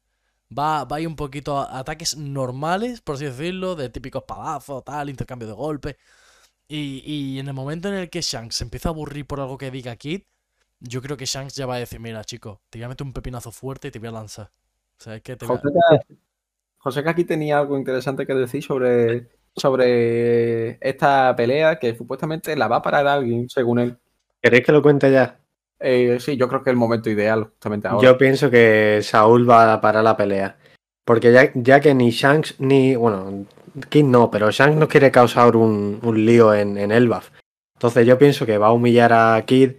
Va, 0.57 0.83
va 0.85 0.95
a 0.97 0.99
ir 0.99 1.07
un 1.07 1.15
poquito 1.15 1.57
a 1.59 1.77
ataques 1.79 2.17
normales, 2.17 3.01
por 3.01 3.15
así 3.15 3.25
decirlo, 3.25 3.75
de 3.75 3.89
típicos 3.89 4.23
espadazos, 4.23 4.83
tal, 4.83 5.09
intercambio 5.09 5.47
de 5.47 5.53
golpes. 5.53 5.95
Y, 6.67 7.01
y 7.05 7.39
en 7.39 7.47
el 7.47 7.53
momento 7.53 7.87
en 7.89 7.95
el 7.95 8.09
que 8.09 8.21
Shanks 8.21 8.55
se 8.55 8.63
empieza 8.63 8.89
a 8.89 8.91
aburrir 8.91 9.25
por 9.27 9.39
algo 9.39 9.57
que 9.57 9.71
diga 9.71 9.95
Kid, 9.95 10.21
yo 10.79 11.01
creo 11.01 11.17
que 11.17 11.25
Shanks 11.25 11.55
ya 11.55 11.65
va 11.65 11.75
a 11.75 11.79
decir, 11.79 11.99
mira, 11.99 12.23
chico, 12.23 12.61
te 12.69 12.79
voy 12.79 12.85
a 12.85 12.89
meter 12.89 13.05
un 13.05 13.13
pepinazo 13.13 13.51
fuerte 13.51 13.89
y 13.89 13.91
te 13.91 13.99
voy 13.99 14.07
a 14.09 14.11
lanzar. 14.11 14.49
O 14.99 15.03
sea, 15.03 15.15
es 15.15 15.21
que 15.21 15.35
te 15.35 15.45
voy 15.45 15.57
a- 15.57 15.59
José, 15.59 16.17
José 16.77 17.03
que 17.03 17.09
aquí 17.09 17.23
tenía 17.25 17.59
algo 17.59 17.77
interesante 17.77 18.25
que 18.25 18.33
decir 18.33 18.63
sobre, 18.63 19.29
sobre 19.55 20.77
esta 20.81 21.35
pelea 21.35 21.79
que 21.79 21.95
supuestamente 21.95 22.55
la 22.55 22.67
va 22.67 22.77
a 22.77 22.81
parar 22.81 23.07
alguien, 23.07 23.49
según 23.49 23.79
él. 23.79 23.97
¿Queréis 24.41 24.65
que 24.65 24.71
lo 24.71 24.81
cuente 24.81 25.11
ya? 25.11 25.39
Eh, 25.79 26.17
sí, 26.19 26.37
yo 26.37 26.47
creo 26.47 26.63
que 26.63 26.69
es 26.69 26.73
el 26.73 26.79
momento 26.79 27.09
ideal, 27.09 27.45
justamente 27.45 27.87
ahora. 27.87 28.05
Yo 28.05 28.17
pienso 28.17 28.49
que 28.49 28.99
Saúl 29.01 29.49
va 29.49 29.73
a 29.73 29.81
parar 29.81 30.03
la 30.03 30.17
pelea. 30.17 30.57
Porque 31.05 31.31
ya, 31.31 31.51
ya 31.55 31.79
que 31.79 31.95
ni 31.95 32.11
Shanks 32.11 32.59
ni. 32.59 32.95
Bueno, 32.95 33.45
Kid 33.89 34.03
no, 34.03 34.29
pero 34.29 34.51
Shanks 34.51 34.77
no 34.77 34.87
quiere 34.87 35.11
causar 35.11 35.55
un, 35.55 35.99
un 36.03 36.25
lío 36.25 36.53
en, 36.53 36.77
en 36.77 36.91
Elbaf. 36.91 37.31
Entonces 37.75 38.05
yo 38.05 38.17
pienso 38.17 38.45
que 38.45 38.57
va 38.57 38.67
a 38.67 38.73
humillar 38.73 39.13
a 39.13 39.41
Kid 39.45 39.71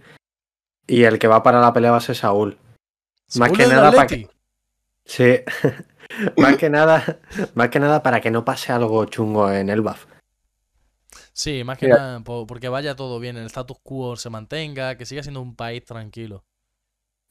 y 0.87 1.03
el 1.03 1.19
que 1.19 1.27
va 1.27 1.37
a 1.37 1.43
parar 1.43 1.61
la 1.61 1.71
pelea 1.71 1.91
va 1.91 1.97
a 1.97 2.01
ser 2.01 2.15
Saúl. 2.15 2.57
Más 3.37 3.47
Saúl 3.47 3.57
que 3.57 3.67
nada 3.67 3.91
para 3.91 4.03
Atleti. 4.03 4.27
Sí. 5.05 5.39
más 6.37 6.57
que 6.57 6.69
nada, 6.69 7.19
más 7.55 7.69
que 7.69 7.79
nada 7.79 8.01
para 8.03 8.21
que 8.21 8.31
no 8.31 8.43
pase 8.45 8.71
algo 8.71 9.05
chungo 9.05 9.51
en 9.51 9.69
Elbaf. 9.69 10.05
Sí, 11.33 11.63
más 11.63 11.77
que 11.77 11.87
Mira. 11.87 11.97
nada, 11.97 12.19
po- 12.21 12.45
porque 12.45 12.69
vaya 12.69 12.95
todo 12.95 13.19
bien, 13.19 13.37
el 13.37 13.45
status 13.47 13.77
quo 13.83 14.15
se 14.15 14.29
mantenga, 14.29 14.95
que 14.97 15.05
siga 15.05 15.23
siendo 15.23 15.41
un 15.41 15.55
país 15.55 15.83
tranquilo. 15.85 16.43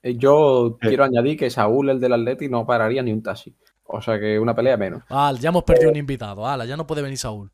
Eh, 0.02 0.16
Yo 0.16 0.78
Sí. 0.80 0.88
quiero 0.88 1.04
añadir 1.04 1.36
que 1.38 1.50
Saúl, 1.50 1.90
el 1.90 2.00
del 2.00 2.14
Atleti, 2.14 2.48
no 2.48 2.66
pararía 2.66 3.02
ni 3.02 3.12
un 3.12 3.22
taxi. 3.22 3.54
O 3.84 4.00
sea 4.00 4.18
que 4.18 4.38
una 4.38 4.54
pelea 4.54 4.76
menos. 4.76 5.02
Ah, 5.10 5.32
ya 5.38 5.48
hemos 5.50 5.64
perdido 5.64 5.90
un 5.90 5.96
invitado. 5.96 6.46
Ala, 6.46 6.64
ya 6.64 6.76
no 6.76 6.86
puede 6.86 7.02
venir 7.02 7.18
Saúl. 7.18 7.50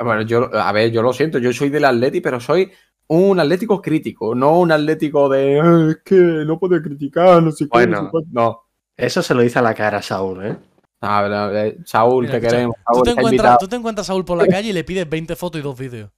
Bueno, 0.00 0.22
yo, 0.22 0.48
a 0.54 0.70
ver, 0.72 0.92
yo 0.92 1.02
lo 1.02 1.12
siento, 1.12 1.38
yo 1.38 1.52
soy 1.52 1.70
del 1.70 1.84
Atleti, 1.86 2.20
pero 2.20 2.38
soy 2.38 2.70
un 3.08 3.40
atlético 3.40 3.80
crítico, 3.82 4.34
no 4.34 4.60
un 4.60 4.70
atlético 4.70 5.28
de 5.28 5.58
"Ah, 5.60 5.86
es 5.90 5.96
que 6.04 6.14
no 6.14 6.58
puedo 6.60 6.80
criticar, 6.82 7.42
no 7.42 7.50
sé 7.50 7.64
qué, 7.64 7.70
Bueno. 7.72 8.02
no 8.02 8.04
sé 8.04 8.10
cuánto". 8.10 8.28
No. 8.32 8.62
Eso 8.98 9.22
se 9.22 9.32
lo 9.34 9.40
dice 9.40 9.58
a 9.58 9.62
la 9.62 9.74
cara 9.74 9.98
a 9.98 10.02
Saúl, 10.02 10.44
¿eh? 10.44 10.56
A 11.00 11.22
ver, 11.22 11.32
a 11.32 11.46
ver, 11.46 11.76
Saúl, 11.86 12.24
Mira, 12.26 12.40
te 12.40 12.46
queremos. 12.48 12.74
Tú 12.76 12.82
Saúl, 12.92 13.04
te, 13.04 13.10
encuentras, 13.12 13.32
invitado. 13.32 13.58
tú 13.58 13.68
te 13.68 13.76
encuentras 13.76 14.04
a 14.06 14.08
Saúl 14.08 14.24
por 14.24 14.36
la 14.36 14.46
calle 14.48 14.70
y 14.70 14.72
le 14.72 14.82
pides 14.84 15.08
20 15.08 15.36
fotos 15.36 15.60
y 15.60 15.62
dos 15.62 15.78
vídeos. 15.78 16.10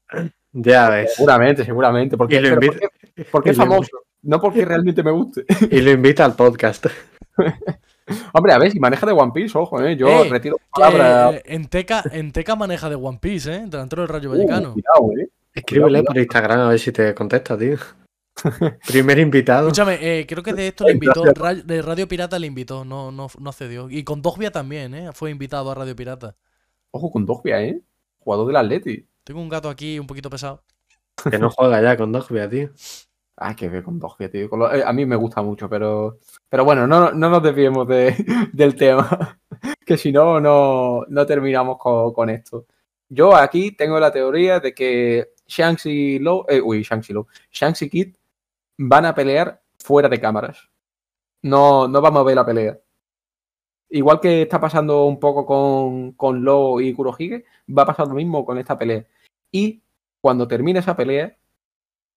Ya 0.52 0.88
ves. 0.88 1.14
Seguramente, 1.14 1.64
seguramente. 1.64 2.16
Porque, 2.16 2.36
Y 2.36 2.40
lo 2.40 2.48
invita- 2.48 2.72
¿por 2.72 2.80
qué, 3.14 3.24
porque 3.30 3.50
es 3.50 3.56
famoso, 3.58 3.90
no 4.22 4.40
porque 4.40 4.64
realmente 4.64 5.02
me 5.02 5.10
guste. 5.10 5.44
Y 5.70 5.80
lo 5.82 5.90
invita 5.90 6.24
al 6.24 6.34
podcast. 6.34 6.86
Hombre, 8.32 8.52
a 8.52 8.58
ver, 8.58 8.72
si 8.72 8.80
maneja 8.80 9.06
de 9.06 9.12
One 9.12 9.30
Piece, 9.32 9.56
ojo, 9.56 9.80
¿eh? 9.82 9.94
Yo 9.96 10.08
Eh, 10.24 10.28
retiro 10.28 10.56
palabras. 10.74 11.34
eh, 11.34 11.42
en, 11.44 11.66
Teca, 11.68 12.02
en 12.10 12.32
Teca 12.32 12.56
maneja 12.56 12.88
de 12.88 12.96
One 12.96 13.18
Piece, 13.20 13.54
¿eh? 13.54 13.64
Delantero 13.68 14.02
del 14.02 14.08
Rayo 14.08 14.30
Uh, 14.30 14.32
Vallecano. 14.32 14.72
cuidado, 14.72 15.12
¿eh? 15.20 15.28
Escríbele 15.54 15.88
Cuidado, 15.98 16.04
por 16.06 16.18
Instagram 16.18 16.60
a 16.60 16.68
ver 16.70 16.78
si 16.78 16.90
te 16.92 17.14
contesta, 17.14 17.56
tío. 17.58 17.76
Primer 18.86 19.18
invitado. 19.18 19.68
Escúchame, 19.68 19.98
eh, 20.00 20.26
creo 20.26 20.42
que 20.42 20.52
de 20.52 20.68
esto 20.68 20.84
le 20.84 20.92
invitó, 20.92 21.22
de 21.24 21.82
Radio 21.82 22.08
Pirata 22.08 22.38
le 22.38 22.46
invitó, 22.46 22.84
no, 22.84 23.10
no, 23.12 23.28
no 23.38 23.52
cedió. 23.52 23.88
Y 23.90 24.04
con 24.04 24.22
Dogbia 24.22 24.50
también, 24.50 24.94
¿eh? 24.94 25.10
Fue 25.12 25.30
invitado 25.30 25.70
a 25.70 25.74
Radio 25.74 25.94
Pirata. 25.96 26.36
Ojo 26.90 27.10
con 27.10 27.26
Dogbia, 27.26 27.62
¿eh? 27.62 27.80
Jugador 28.18 28.46
del 28.48 28.56
Atleti. 28.56 29.06
Tengo 29.24 29.40
un 29.40 29.48
gato 29.48 29.68
aquí 29.68 29.98
un 29.98 30.06
poquito 30.06 30.28
pesado. 30.30 30.62
Que 31.30 31.38
no 31.38 31.50
juega 31.50 31.80
ya 31.82 31.96
con 31.96 32.12
Dogbia, 32.12 32.48
tío. 32.48 32.70
Ah, 33.36 33.54
que 33.56 33.68
ver 33.68 33.82
con 33.82 33.98
Dogbia, 33.98 34.30
tío. 34.30 34.48
Con 34.50 34.58
lo- 34.58 34.72
eh, 34.74 34.82
a 34.84 34.92
mí 34.92 35.06
me 35.06 35.16
gusta 35.16 35.42
mucho, 35.42 35.68
pero. 35.68 36.18
Pero 36.48 36.64
bueno, 36.64 36.86
no, 36.86 37.12
no 37.12 37.30
nos 37.30 37.42
desviemos 37.42 37.86
de- 37.88 38.14
del 38.52 38.74
tema. 38.76 39.38
que 39.86 39.96
si 39.96 40.12
no, 40.12 40.40
no, 40.40 41.04
no 41.08 41.26
terminamos 41.26 41.78
con, 41.78 42.12
con 42.12 42.28
esto. 42.30 42.66
Yo 43.08 43.34
aquí 43.34 43.72
tengo 43.72 43.98
la 43.98 44.12
teoría 44.12 44.60
de 44.60 44.72
que 44.74 45.30
Shanks 45.46 45.86
y 45.86 46.18
Low. 46.18 46.44
eh, 46.48 46.60
uy, 46.60 46.82
Shanks 46.82 47.10
y 47.10 47.12
Low. 47.12 47.26
Shanks 47.50 47.82
y 47.82 47.88
Kid 47.90 48.14
van 48.82 49.04
a 49.04 49.14
pelear 49.14 49.62
fuera 49.78 50.08
de 50.08 50.18
cámaras. 50.18 50.70
No, 51.42 51.86
no 51.86 52.00
vamos 52.00 52.20
a 52.20 52.24
ver 52.24 52.34
la 52.34 52.46
pelea. 52.46 52.78
Igual 53.90 54.20
que 54.20 54.42
está 54.42 54.58
pasando 54.58 55.04
un 55.04 55.20
poco 55.20 55.44
con, 55.44 56.12
con 56.12 56.44
Law 56.44 56.80
y 56.80 56.94
Kurohige, 56.94 57.44
va 57.68 57.82
a 57.82 57.86
pasar 57.86 58.08
lo 58.08 58.14
mismo 58.14 58.44
con 58.44 58.56
esta 58.56 58.78
pelea. 58.78 59.04
Y 59.52 59.82
cuando 60.20 60.48
termine 60.48 60.78
esa 60.78 60.96
pelea, 60.96 61.36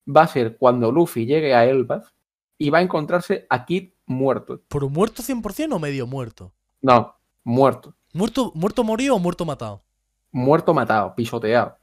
va 0.07 0.21
a 0.21 0.27
ser 0.27 0.57
cuando 0.57 0.91
Luffy 0.91 1.25
llegue 1.25 1.53
a 1.53 1.65
Elbaf 1.65 2.09
y 2.57 2.69
va 2.69 2.77
a 2.77 2.83
encontrarse 2.83 3.45
a 3.49 3.65
Kid 3.65 3.91
muerto. 4.05 4.61
¿Pero 4.69 4.87
muerto 4.87 5.21
100% 5.21 5.73
o 5.73 5.79
medio 5.79 6.07
muerto? 6.07 6.53
No, 6.81 7.15
muerto. 7.43 7.93
¿Muerto, 8.13 8.51
muerto 8.55 8.83
morido 8.85 9.15
o 9.15 9.19
muerto 9.19 9.43
matado? 9.43 9.83
Muerto 10.31 10.73
matado, 10.73 11.13
pisoteado. 11.15 11.77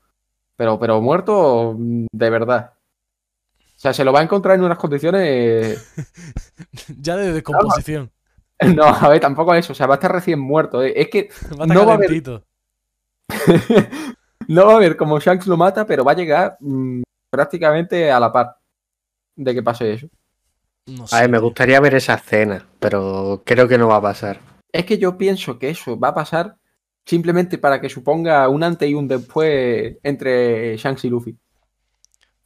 Pero, 0.56 0.78
pero 0.78 1.00
muerto 1.02 1.76
de 1.78 2.30
verdad. 2.30 2.74
O 3.80 3.82
sea, 3.82 3.94
se 3.94 4.04
lo 4.04 4.12
va 4.12 4.20
a 4.20 4.22
encontrar 4.24 4.58
en 4.58 4.64
unas 4.64 4.76
condiciones. 4.76 5.90
ya 7.00 7.16
de 7.16 7.32
descomposición. 7.32 8.10
No, 8.76 8.84
a 8.84 9.08
ver, 9.08 9.20
tampoco 9.20 9.54
eso. 9.54 9.72
O 9.72 9.74
sea, 9.74 9.86
va 9.86 9.94
a 9.94 9.96
estar 9.96 10.12
recién 10.12 10.38
muerto. 10.38 10.82
eh. 10.82 10.92
Es 10.94 11.08
que 11.08 11.30
Va 11.58 11.64
a 11.64 11.66
estar 11.66 11.68
no 11.68 11.86
va 11.86 11.92
a 11.92 11.94
haber- 11.94 12.10
no 14.48 14.66
va 14.66 14.74
a 14.74 14.78
ver 14.78 14.98
cómo 14.98 15.18
Shanks 15.18 15.46
lo 15.46 15.56
mata, 15.56 15.86
pero 15.86 16.04
va 16.04 16.12
a 16.12 16.16
llegar 16.16 16.56
mm, 16.60 17.00
prácticamente 17.30 18.10
a 18.10 18.20
la 18.20 18.30
par 18.30 18.56
de 19.34 19.54
que 19.54 19.62
pase 19.62 19.94
eso. 19.94 20.08
No 20.86 21.04
A 21.04 21.06
sé, 21.06 21.20
ver, 21.22 21.30
me 21.30 21.38
gustaría 21.38 21.80
ver 21.80 21.94
esa 21.94 22.14
escena, 22.16 22.66
pero 22.78 23.42
creo 23.46 23.66
que 23.66 23.78
no 23.78 23.88
va 23.88 23.96
a 23.96 24.02
pasar. 24.02 24.40
Es 24.70 24.84
que 24.84 24.98
yo 24.98 25.16
pienso 25.16 25.58
que 25.58 25.70
eso 25.70 25.98
va 25.98 26.08
a 26.08 26.14
pasar 26.14 26.56
simplemente 27.06 27.56
para 27.56 27.80
que 27.80 27.88
suponga 27.88 28.46
un 28.50 28.62
antes 28.62 28.90
y 28.90 28.94
un 28.94 29.08
después 29.08 29.96
entre 30.02 30.76
Shanks 30.76 31.04
y 31.06 31.08
Luffy. 31.08 31.38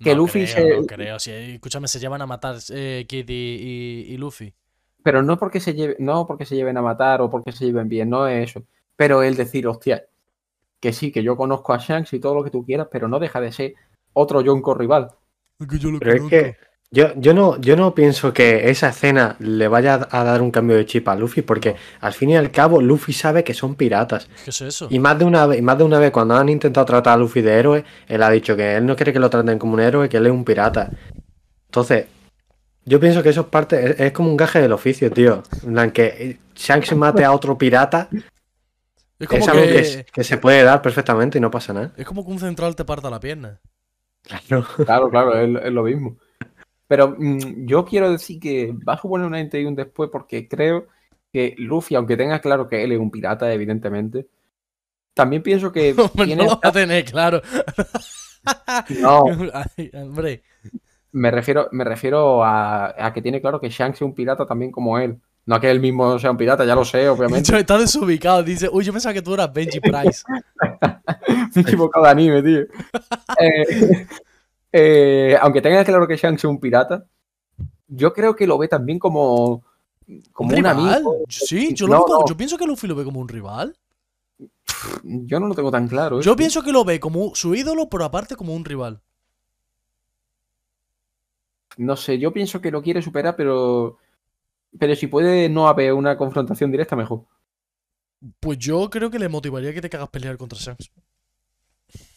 Que 0.05 0.11
No 0.11 0.17
Luffy 0.19 0.45
creo, 0.45 0.47
se- 0.55 0.69
No 0.81 0.87
creo. 0.87 1.19
Si, 1.19 1.31
escúchame, 1.33 1.89
se 1.89 1.99
llevan 1.99 2.23
a 2.23 2.27
matar 2.27 2.57
eh, 2.71 3.05
Kid 3.09 3.29
y, 3.29 3.33
y- 3.35 4.15
y 4.15 4.17
Luffy. 4.17 4.55
Pero 5.03 5.23
no 5.23 5.37
porque 5.39 5.59
se 5.61 5.75
lleve, 5.75 5.97
no 5.99 6.27
porque 6.27 6.45
se 6.47 6.55
lleven 6.57 6.77
a 6.77 6.83
matar 6.83 7.21
o 7.21 7.29
porque 7.31 7.51
se 7.53 7.65
lleven 7.67 7.89
bien, 7.89 8.09
no 8.11 8.27
es 8.29 8.51
eso. 8.51 8.65
Pero 8.97 9.23
el 9.23 9.35
decir, 9.37 9.67
hostia, 9.67 10.05
que 10.81 10.93
sí, 10.93 11.11
que 11.11 11.23
yo 11.23 11.37
conozco 11.37 11.73
a 11.73 11.79
Shanks 11.79 12.13
y 12.13 12.21
todo 12.21 12.35
lo 12.35 12.45
que 12.45 12.51
tú 12.51 12.65
quieras, 12.65 12.89
pero 12.91 13.09
no 13.09 13.19
deja 13.19 13.41
de 13.41 13.51
ser 13.53 13.75
otro 14.13 14.41
Yonko 14.41 14.75
rival. 14.75 15.11
Que 15.69 15.79
yo 15.79 15.91
lo 15.91 15.99
Pero 15.99 16.13
es 16.15 16.23
que 16.31 16.57
yo, 16.95 17.13
yo, 17.17 17.35
no, 17.35 17.61
yo 17.61 17.75
no 17.75 17.93
pienso 17.93 18.33
que 18.33 18.71
esa 18.71 18.91
escena 18.91 19.35
le 19.41 19.67
vaya 19.67 20.07
a 20.09 20.23
dar 20.23 20.41
un 20.41 20.53
cambio 20.53 20.77
de 20.77 20.87
chip 20.87 21.09
a 21.09 21.17
Luffy, 21.17 21.43
porque 21.43 21.75
al 22.01 22.13
fin 22.13 22.31
y 22.31 22.37
al 22.37 22.53
cabo 22.53 22.81
Luffy 22.81 23.13
sabe 23.13 23.43
que 23.43 23.53
son 23.53 23.75
piratas. 23.75 24.29
¿Qué 24.45 24.51
es 24.51 24.61
eso? 24.61 24.87
Y 24.91 25.01
más 25.01 25.19
de 25.19 25.25
una 25.25 25.45
vez, 25.45 25.59
y 25.59 25.63
más 25.63 25.77
de 25.77 25.83
una 25.83 25.99
vez 25.99 26.13
cuando 26.13 26.37
han 26.37 26.49
intentado 26.49 26.87
tratar 26.87 27.15
a 27.15 27.17
Luffy 27.17 27.43
de 27.43 27.53
héroe, 27.53 27.85
él 28.07 28.23
ha 28.23 28.31
dicho 28.31 28.55
que 28.55 28.77
él 28.77 28.87
no 28.87 28.95
quiere 28.95 29.13
que 29.13 29.19
lo 29.19 29.29
traten 29.29 29.59
como 29.59 29.75
un 29.75 29.81
héroe, 29.81 30.09
que 30.09 30.19
él 30.19 30.27
es 30.27 30.33
un 30.33 30.45
pirata. 30.45 30.89
Entonces, 31.67 32.07
yo 32.85 33.01
pienso 33.01 33.25
que 33.25 33.31
eso 33.31 33.41
es 33.41 33.47
parte, 33.49 33.91
es, 33.91 34.01
es 34.01 34.13
como 34.13 34.31
un 34.31 34.37
gaje 34.37 34.61
del 34.61 34.73
oficio, 34.73 35.11
tío. 35.11 35.43
En 35.67 35.91
que 35.91 36.39
Shanks 36.55 36.95
mate 36.95 37.25
a 37.25 37.33
otro 37.33 37.59
pirata 37.59 38.09
Es 39.19 39.27
como 39.27 39.43
es 39.43 39.49
algo 39.49 39.65
que, 39.65 40.07
que, 40.13 40.23
se 40.23 40.39
puede 40.39 40.63
dar 40.63 40.81
perfectamente 40.81 41.39
y 41.39 41.41
no 41.41 41.51
pasa 41.51 41.73
nada. 41.73 41.93
es 41.97 42.07
como 42.07 42.25
que 42.25 42.31
un 42.31 42.39
central 42.39 42.77
te 42.77 42.85
parta 42.85 43.11
la 43.11 43.19
pierna. 43.19 43.61
Claro. 44.49 44.65
Claro, 44.87 45.11
claro, 45.11 45.39
es, 45.39 45.65
es 45.65 45.73
lo 45.73 45.83
mismo. 45.83 46.17
Pero 46.87 47.17
mm, 47.19 47.67
yo 47.67 47.85
quiero 47.85 48.11
decir 48.11 48.41
que 48.41 48.73
va 48.87 48.95
a 48.95 49.01
suponer 49.01 49.27
un 49.27 49.35
antes 49.35 49.61
y 49.61 49.65
un 49.65 49.75
después 49.75 50.11
porque 50.11 50.49
creo 50.49 50.87
que 51.33 51.55
Luffy, 51.59 51.95
aunque 51.95 52.17
tenga 52.17 52.41
claro 52.41 52.69
que 52.69 52.85
él 52.85 52.93
es 52.93 52.99
un 52.99 53.11
pirata, 53.11 53.53
evidentemente, 53.53 54.29
también 55.15 55.43
pienso 55.43 55.73
que 55.73 55.95
tiene 56.15 56.37
no 56.37 56.45
lo 56.45 56.61
va 56.61 56.61
a 56.63 56.73
tener 56.73 57.05
claro. 57.05 57.41
No, 59.01 59.25
Ay, 59.77 59.91
hombre. 59.95 60.43
Me 61.13 61.31
refiero, 61.31 61.69
me 61.73 61.85
refiero 61.85 62.45
a, 62.45 62.95
a 63.07 63.13
que 63.13 63.23
tiene 63.23 63.41
claro 63.41 63.61
que 63.61 63.69
Shanks 63.69 63.99
es 63.99 64.03
un 64.03 64.15
pirata 64.15 64.47
también 64.47 64.73
como 64.73 64.99
él. 64.99 65.21
No 65.47 65.61
que 65.61 65.71
él 65.71 65.79
mismo 65.79 66.19
sea 66.19 66.31
un 66.31 66.39
pirata, 66.39 66.65
ya 66.65 66.75
lo 66.75 66.85
sé, 66.85 67.07
obviamente. 67.09 67.51
Yo 67.51 67.59
está 67.59 67.77
desubicado, 67.77 68.43
dice, 68.43 68.69
uy, 68.73 68.83
yo 68.83 68.93
pensaba 68.93 69.13
que 69.13 69.21
tú 69.21 69.35
eras 69.35 69.53
Benji 69.53 69.79
Price. 69.79 70.25
Me 71.55 71.61
he 71.61 71.61
equivocado 71.61 72.07
de 72.07 72.11
anime, 72.11 72.43
tío. 72.43 72.61
Eh, 73.39 74.07
eh, 74.77 75.37
aunque 75.41 75.63
tenga 75.63 75.85
claro 75.85 76.09
que 76.09 76.17
Shanks 76.17 76.41
es 76.41 76.45
un 76.51 76.59
pirata, 76.59 77.07
yo 77.87 78.13
creo 78.13 78.35
que 78.35 78.45
lo 78.47 78.59
ve 78.59 78.67
también 78.67 78.99
como, 78.99 79.63
como 80.33 80.49
¿Un 80.51 80.57
un, 80.59 80.65
rival? 80.65 80.95
amigo. 80.95 81.19
Sí, 81.29 81.73
yo, 81.75 81.87
lo 81.87 82.03
como- 82.05 82.27
yo 82.27 82.37
pienso 82.37 82.59
que 82.59 82.67
Luffy 82.67 82.89
lo 82.89 82.97
ve 82.97 83.05
como 83.05 83.21
un 83.21 83.29
rival. 83.29 83.77
Yo 85.05 85.39
no 85.39 85.47
lo 85.47 85.55
tengo 85.55 85.71
tan 85.71 85.87
claro. 85.87 86.19
¿eh? 86.19 86.23
Yo 86.23 86.35
pienso 86.35 86.61
que 86.63 86.73
lo 86.73 86.85
ve 86.85 86.99
como 86.99 87.35
su 87.37 87.55
ídolo, 87.55 87.89
pero 87.89 88.05
aparte 88.05 88.35
como 88.35 88.53
un 88.53 88.65
rival. 88.65 89.01
No 91.77 91.97
sé, 91.97 92.19
yo 92.19 92.33
pienso 92.33 92.61
que 92.61 92.71
lo 92.73 92.83
quiere 92.83 93.01
superar, 93.01 93.37
pero. 93.37 93.99
Pero 94.79 94.97
si 94.97 95.07
puede 95.07 95.49
no 95.49 95.69
haber 95.69 95.93
una 95.93 96.17
confrontación 96.17 96.71
directa, 96.73 96.97
mejor. 96.97 97.25
Pues 98.41 98.59
yo 98.59 98.91
creo 98.91 99.11
que 99.11 99.19
le 99.21 99.29
motivaría 99.29 99.73
que 99.73 99.81
te 99.81 99.89
cagas 99.91 100.09
pelear 100.09 100.37
contra 100.37 100.59
Shanks. 100.59 100.91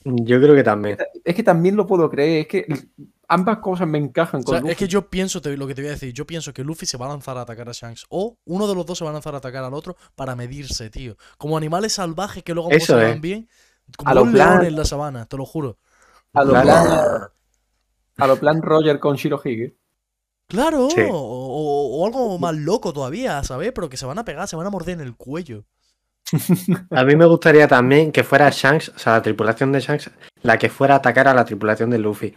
Yo 0.10 0.40
creo 0.40 0.56
que 0.56 0.64
también. 0.64 0.98
Es 1.24 1.36
que 1.36 1.44
también 1.44 1.76
lo 1.76 1.86
puedo 1.86 2.10
creer, 2.10 2.42
es 2.42 2.48
que 2.48 2.66
ambas 3.28 3.58
cosas 3.60 3.88
me 3.88 3.98
encajan 3.98 4.42
O 4.42 4.44
con 4.44 4.54
sea, 4.54 4.62
Luffy. 4.62 4.72
es 4.72 4.78
que 4.78 4.88
yo 4.88 5.10
pienso, 5.10 5.42
te- 5.42 5.58
lo 5.58 5.68
que 5.68 5.76
te 5.76 5.82
voy 5.82 5.90
a 5.90 5.94
decir, 5.94 6.14
yo 6.14 6.26
pienso 6.26 6.54
que 6.54 6.64
Luffy 6.64 6.86
se 6.86 6.98
va 6.98 7.08
a 7.08 7.10
lanzar 7.10 7.38
a 7.38 7.42
atacar 7.42 7.68
a 7.68 7.74
Shanks. 7.74 8.06
O 8.10 8.38
uno 8.46 8.68
de 8.68 8.76
los 8.76 8.86
dos 8.86 8.98
se 8.98 9.04
va 9.04 9.10
a 9.10 9.14
lanzar 9.14 9.34
a 9.36 9.40
atacar 9.40 9.64
al 9.64 9.74
otro 9.74 9.98
para 10.16 10.36
medirse, 10.36 10.90
tío. 10.90 11.18
Como 11.38 11.58
animales 11.58 11.94
salvajes 11.94 12.44
que 12.44 12.54
luego 12.54 12.70
Eso 12.72 12.96
se 12.98 13.04
es. 13.04 13.10
van 13.12 13.22
bien. 13.22 13.50
Como 13.98 14.10
A 14.10 14.14
lo 14.14 14.24
un 14.24 14.32
plan- 14.32 14.64
en 14.66 14.76
la 14.76 14.86
sabana, 14.86 15.26
te 15.26 15.36
lo 15.38 15.46
juro. 15.46 15.78
A 16.34 16.44
lo 16.44 16.52
plan, 16.52 16.88
a 18.18 18.28
lo 18.28 18.38
plan 18.40 18.62
Roger 18.62 19.00
con 19.00 19.16
Shirohige. 19.16 19.76
Claro, 20.48 20.90
Sí. 20.90 21.02
o, 21.02 21.14
o- 21.18 22.02
o 22.02 22.06
algo 22.06 22.40
más 22.40 22.56
loco 22.56 22.94
todavía, 22.94 23.44
¿sabes? 23.44 23.72
Pero 23.74 23.90
que 23.90 23.98
se 23.98 24.06
van 24.06 24.20
a 24.20 24.24
pegar, 24.26 24.48
se 24.48 24.56
van 24.56 24.68
a 24.68 24.70
morder 24.70 24.96
en 24.96 25.02
el 25.06 25.16
cuello. 25.18 25.66
A 26.92 27.04
mí 27.04 27.16
me 27.16 27.26
gustaría 27.26 27.68
también 27.68 28.12
que 28.12 28.24
fuera 28.24 28.50
Shanks, 28.50 28.90
o 28.90 29.00
sea, 29.00 29.14
la 29.14 29.22
tripulación 29.22 29.72
de 29.72 29.80
Shanks, 29.80 30.12
la 30.42 30.58
que 30.58 30.70
fuera 30.70 30.96
a 30.96 30.98
atacar 30.98 31.28
a 31.28 31.34
la 31.34 31.46
tripulación 31.46 31.90
de 31.90 32.00
Luffy. 32.00 32.36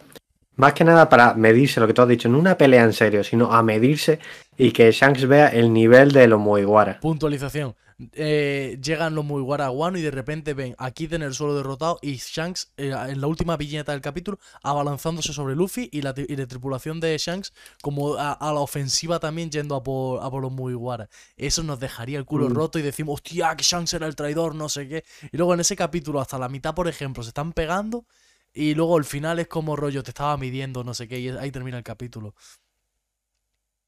Más 0.57 0.75
que 0.75 0.85
nada 0.85 1.09
para 1.09 1.35
medirse 1.35 1.81
lo 1.81 1.87
que 1.87 1.95
tú 1.95 2.03
has 2.03 2.09
dicho, 2.09 2.29
no 2.29 2.39
una 2.39 2.59
pelea 2.59 2.85
en 2.85 2.93
serio, 2.93 3.25
sino 3.25 3.53
a 3.53 3.63
medirse 3.63 4.19
y 4.67 4.73
que 4.73 4.91
Shanks 4.93 5.27
vea 5.27 5.49
el 5.49 5.73
nivel 5.73 6.13
de 6.13 6.27
los 6.29 6.39
Mugiwara. 6.41 7.01
Puntualización. 7.01 7.75
Eh, 8.13 8.79
llegan 8.83 9.15
los 9.15 9.27
Mugiwara 9.27 9.67
a 9.67 9.71
Wano 9.71 9.99
y 9.99 10.01
de 10.03 10.11
repente 10.11 10.55
ven 10.55 10.75
a 10.79 10.91
Kid 10.91 11.13
en 11.13 11.23
el 11.23 11.35
suelo 11.35 11.55
derrotado 11.55 11.99
y 12.01 12.15
Shanks 12.17 12.73
eh, 12.79 12.95
en 13.09 13.21
la 13.21 13.27
última 13.27 13.59
viñeta 13.59 13.93
del 13.93 14.01
capítulo 14.01 14.39
abalanzándose 14.63 15.35
sobre 15.35 15.55
Luffy 15.55 15.91
y 15.93 16.01
la, 16.01 16.15
tri- 16.15 16.25
y 16.27 16.35
la 16.35 16.47
tripulación 16.47 16.99
de 16.99 17.19
Shanks 17.19 17.53
como 17.83 18.15
a, 18.15 18.33
a 18.33 18.53
la 18.55 18.61
ofensiva 18.61 19.19
también 19.21 19.51
yendo 19.51 19.75
a 19.75 19.83
por, 19.83 20.23
a 20.25 20.31
por 20.31 20.41
los 20.41 20.51
Mugiwara. 20.51 21.11
Eso 21.37 21.63
nos 21.63 21.79
dejaría 21.79 22.19
el 22.19 22.25
culo 22.25 22.49
Mm. 22.49 22.55
roto 22.55 22.79
y 22.79 22.83
decimos, 22.83 23.17
hostia, 23.17 23.55
que 23.55 23.65
Shanks 23.65 23.93
era 23.93 24.07
el 24.07 24.17
traidor, 24.17 24.55
no 24.55 24.71
sé 24.71 24.89
qué. 24.89 25.05
Y 25.31 25.37
luego 25.37 25.53
en 25.53 25.61
ese 25.61 25.77
capítulo 25.77 26.21
hasta 26.21 26.39
la 26.39 26.49
mitad, 26.49 26.75
por 26.75 26.89
ejemplo, 26.89 27.23
se 27.23 27.29
están 27.29 27.53
pegando 27.53 28.07
y 28.55 28.75
luego 28.75 28.97
el 28.97 29.05
final 29.05 29.39
es 29.41 29.47
como 29.49 29.77
rollo, 29.77 30.03
te 30.03 30.11
estaba 30.11 30.37
midiendo, 30.39 30.85
no 30.85 30.95
sé 30.95 31.07
qué, 31.07 31.21
y 31.21 31.29
ahí 31.29 31.51
termina 31.51 31.77
el 31.77 31.85
capítulo. 31.85 32.35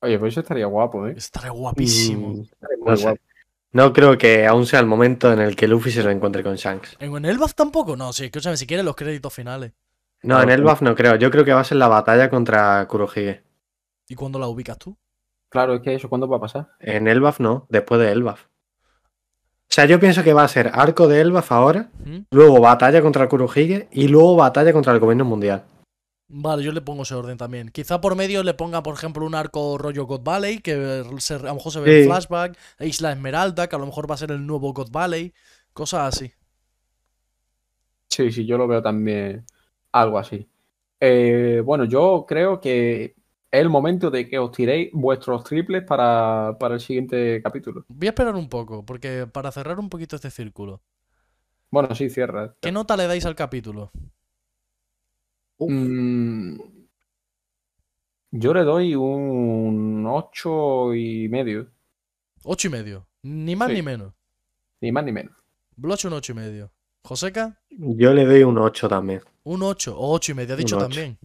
Oye, 0.03 0.19
pues 0.19 0.35
eso 0.35 0.41
estaría 0.41 0.67
guapo, 0.67 1.07
¿eh? 1.07 1.15
Estaría 1.17 1.51
guapísimo. 1.51 2.29
Mm, 2.29 2.41
Estaría 2.43 2.77
muy 2.79 2.91
no 2.95 2.97
guapo. 3.01 3.21
No 3.73 3.93
creo 3.93 4.19
que 4.19 4.47
aún 4.47 4.67
sea 4.67 4.81
el 4.81 4.87
momento 4.87 5.33
en 5.33 5.39
el 5.41 5.57
que 5.57 5.67
Luffy 5.67 5.91
se 5.91 6.03
lo 6.03 6.11
encuentre 6.11 6.43
con 6.43 6.57
Shanks. 6.57 6.97
¿En 7.01 7.25
Elbaf 7.25 7.55
tampoco? 7.55 7.97
No, 7.97 8.13
sí, 8.13 8.25
escúchame, 8.27 8.57
si 8.59 8.67
quieres 8.67 8.85
los 8.85 8.95
créditos 8.97 9.33
finales. 9.33 9.73
No, 10.23 10.43
en 10.43 10.51
Elbaf 10.51 10.83
no 10.83 10.95
creo. 10.95 11.17
Yo 11.17 11.31
creo 11.31 11.45
que 11.45 11.55
va 11.55 11.61
a 11.61 11.65
ser 11.65 11.79
la 11.79 11.89
batalla 11.89 12.29
contra 12.29 12.87
Kurohige. 12.87 13.43
¿Y 14.09 14.15
cuándo 14.15 14.39
la 14.39 14.47
ubicas 14.49 14.77
tú? 14.79 14.97
Claro, 15.49 15.75
es 15.75 15.81
que 15.83 15.95
eso, 15.95 16.09
¿cuándo 16.09 16.29
va 16.29 16.37
a 16.37 16.41
pasar? 16.41 16.69
En 16.81 17.09
Elbaf 17.09 17.41
no, 17.41 17.67
después 17.71 18.01
de 18.01 18.11
Elbaf. 18.13 18.45
O 18.45 19.75
sea, 19.75 19.87
yo 19.87 19.99
pienso 19.99 20.23
que 20.23 20.35
va 20.35 20.45
a 20.45 20.49
ser 20.49 20.71
arco 20.75 21.09
de 21.09 21.21
Elbaf 21.23 21.51
ahora, 21.51 21.89
¿Mm? 22.05 22.19
luego 22.31 22.61
batalla 22.61 23.01
contra 23.01 23.29
Kurohige 23.29 23.89
y 23.91 24.09
luego 24.09 24.37
batalla 24.37 24.73
contra 24.73 24.93
el 24.93 24.99
gobierno 24.99 25.25
mundial. 25.25 25.65
Vale, 26.29 26.63
yo 26.63 26.73
le 26.73 26.81
pongo 26.81 27.03
ese 27.03 27.15
orden 27.15 27.37
también. 27.37 27.69
Quizá 27.69 28.01
por 28.01 28.17
medio 28.17 28.43
le 28.43 28.55
ponga, 28.55 28.83
por 28.83 28.95
ejemplo, 28.95 29.27
un 29.27 29.35
arco 29.35 29.77
rollo 29.77 30.07
God 30.07 30.23
Valley, 30.23 30.61
que 30.61 31.05
se- 31.19 31.35
a 31.35 31.39
lo 31.39 31.55
mejor 31.57 31.73
se 31.73 31.81
ve 31.81 31.91
en 31.91 31.99
Sí. 31.99 32.01
flashback, 32.01 32.57
Isla 32.81 33.13
Esmeralda, 33.13 33.69
que 33.69 33.77
a 33.77 33.79
lo 33.79 33.87
mejor 33.87 34.11
va 34.11 34.15
a 34.15 34.19
ser 34.19 34.31
el 34.31 34.47
nuevo 34.47 34.73
God 34.73 34.91
Valley, 34.91 35.35
cosas 35.75 36.15
así. 36.15 36.33
Sí, 38.09 38.31
sí, 38.31 38.47
yo 38.47 38.59
lo 38.59 38.69
veo 38.69 38.83
también 38.83 39.47
algo 39.93 40.19
así. 40.19 40.49
Eh, 41.01 41.63
bueno, 41.65 41.85
yo 41.85 42.27
creo 42.29 42.61
que 42.61 43.05
es 43.07 43.61
el 43.61 43.71
momento 43.71 44.11
de 44.11 44.29
que 44.29 44.39
os 44.39 44.53
tiréis 44.53 44.91
vuestros 44.93 45.45
triples 45.45 45.85
para, 45.85 46.57
para 46.59 46.75
el 46.75 46.81
siguiente 46.81 47.43
capítulo. 47.43 47.87
Voy 47.87 48.09
a 48.09 48.11
esperar 48.11 48.35
un 48.35 48.49
poco, 48.49 48.85
porque 48.85 49.29
para 49.29 49.53
cerrar 49.53 49.79
un 49.79 49.89
poquito 49.89 50.17
este 50.17 50.31
círculo, 50.33 50.83
Bueno, 51.71 51.95
sí, 51.97 52.09
cierra. 52.11 52.55
¿qué 52.61 52.73
nota 52.73 52.97
le 52.97 53.07
dais 53.07 53.27
al 53.27 53.35
capítulo? 53.43 53.91
Mm, 55.69 56.59
yo 58.33 58.55
le 58.55 58.63
doy 58.63 58.95
un 58.95 60.07
ocho 60.09 60.95
y 60.95 61.29
medio, 61.29 61.69
Ocho 62.45 62.69
y 62.69 62.71
medio. 62.71 63.07
Ni 63.23 63.55
más 63.55 63.69
Sí. 63.69 63.75
ni 63.75 63.83
menos. 63.83 64.13
ni 64.81 64.91
más 64.91 65.05
ni 65.05 65.13
menos. 65.13 65.37
Bloche 65.77 66.09
un 66.09 66.15
ocho 66.15 66.33
y 66.33 66.35
medio. 66.35 66.73
Joseca, 67.05 67.61
Yo 67.71 68.13
le 68.15 68.25
doy 68.25 68.43
un 68.43 68.59
8 68.59 68.89
también. 68.89 69.23
un 69.45 69.63
8 69.63 69.97
o 69.99 70.13
ocho 70.13 70.33
y 70.33 70.35
medio. 70.35 70.55
Ha 70.55 70.57
dicho 70.57 70.77
también. 70.79 71.19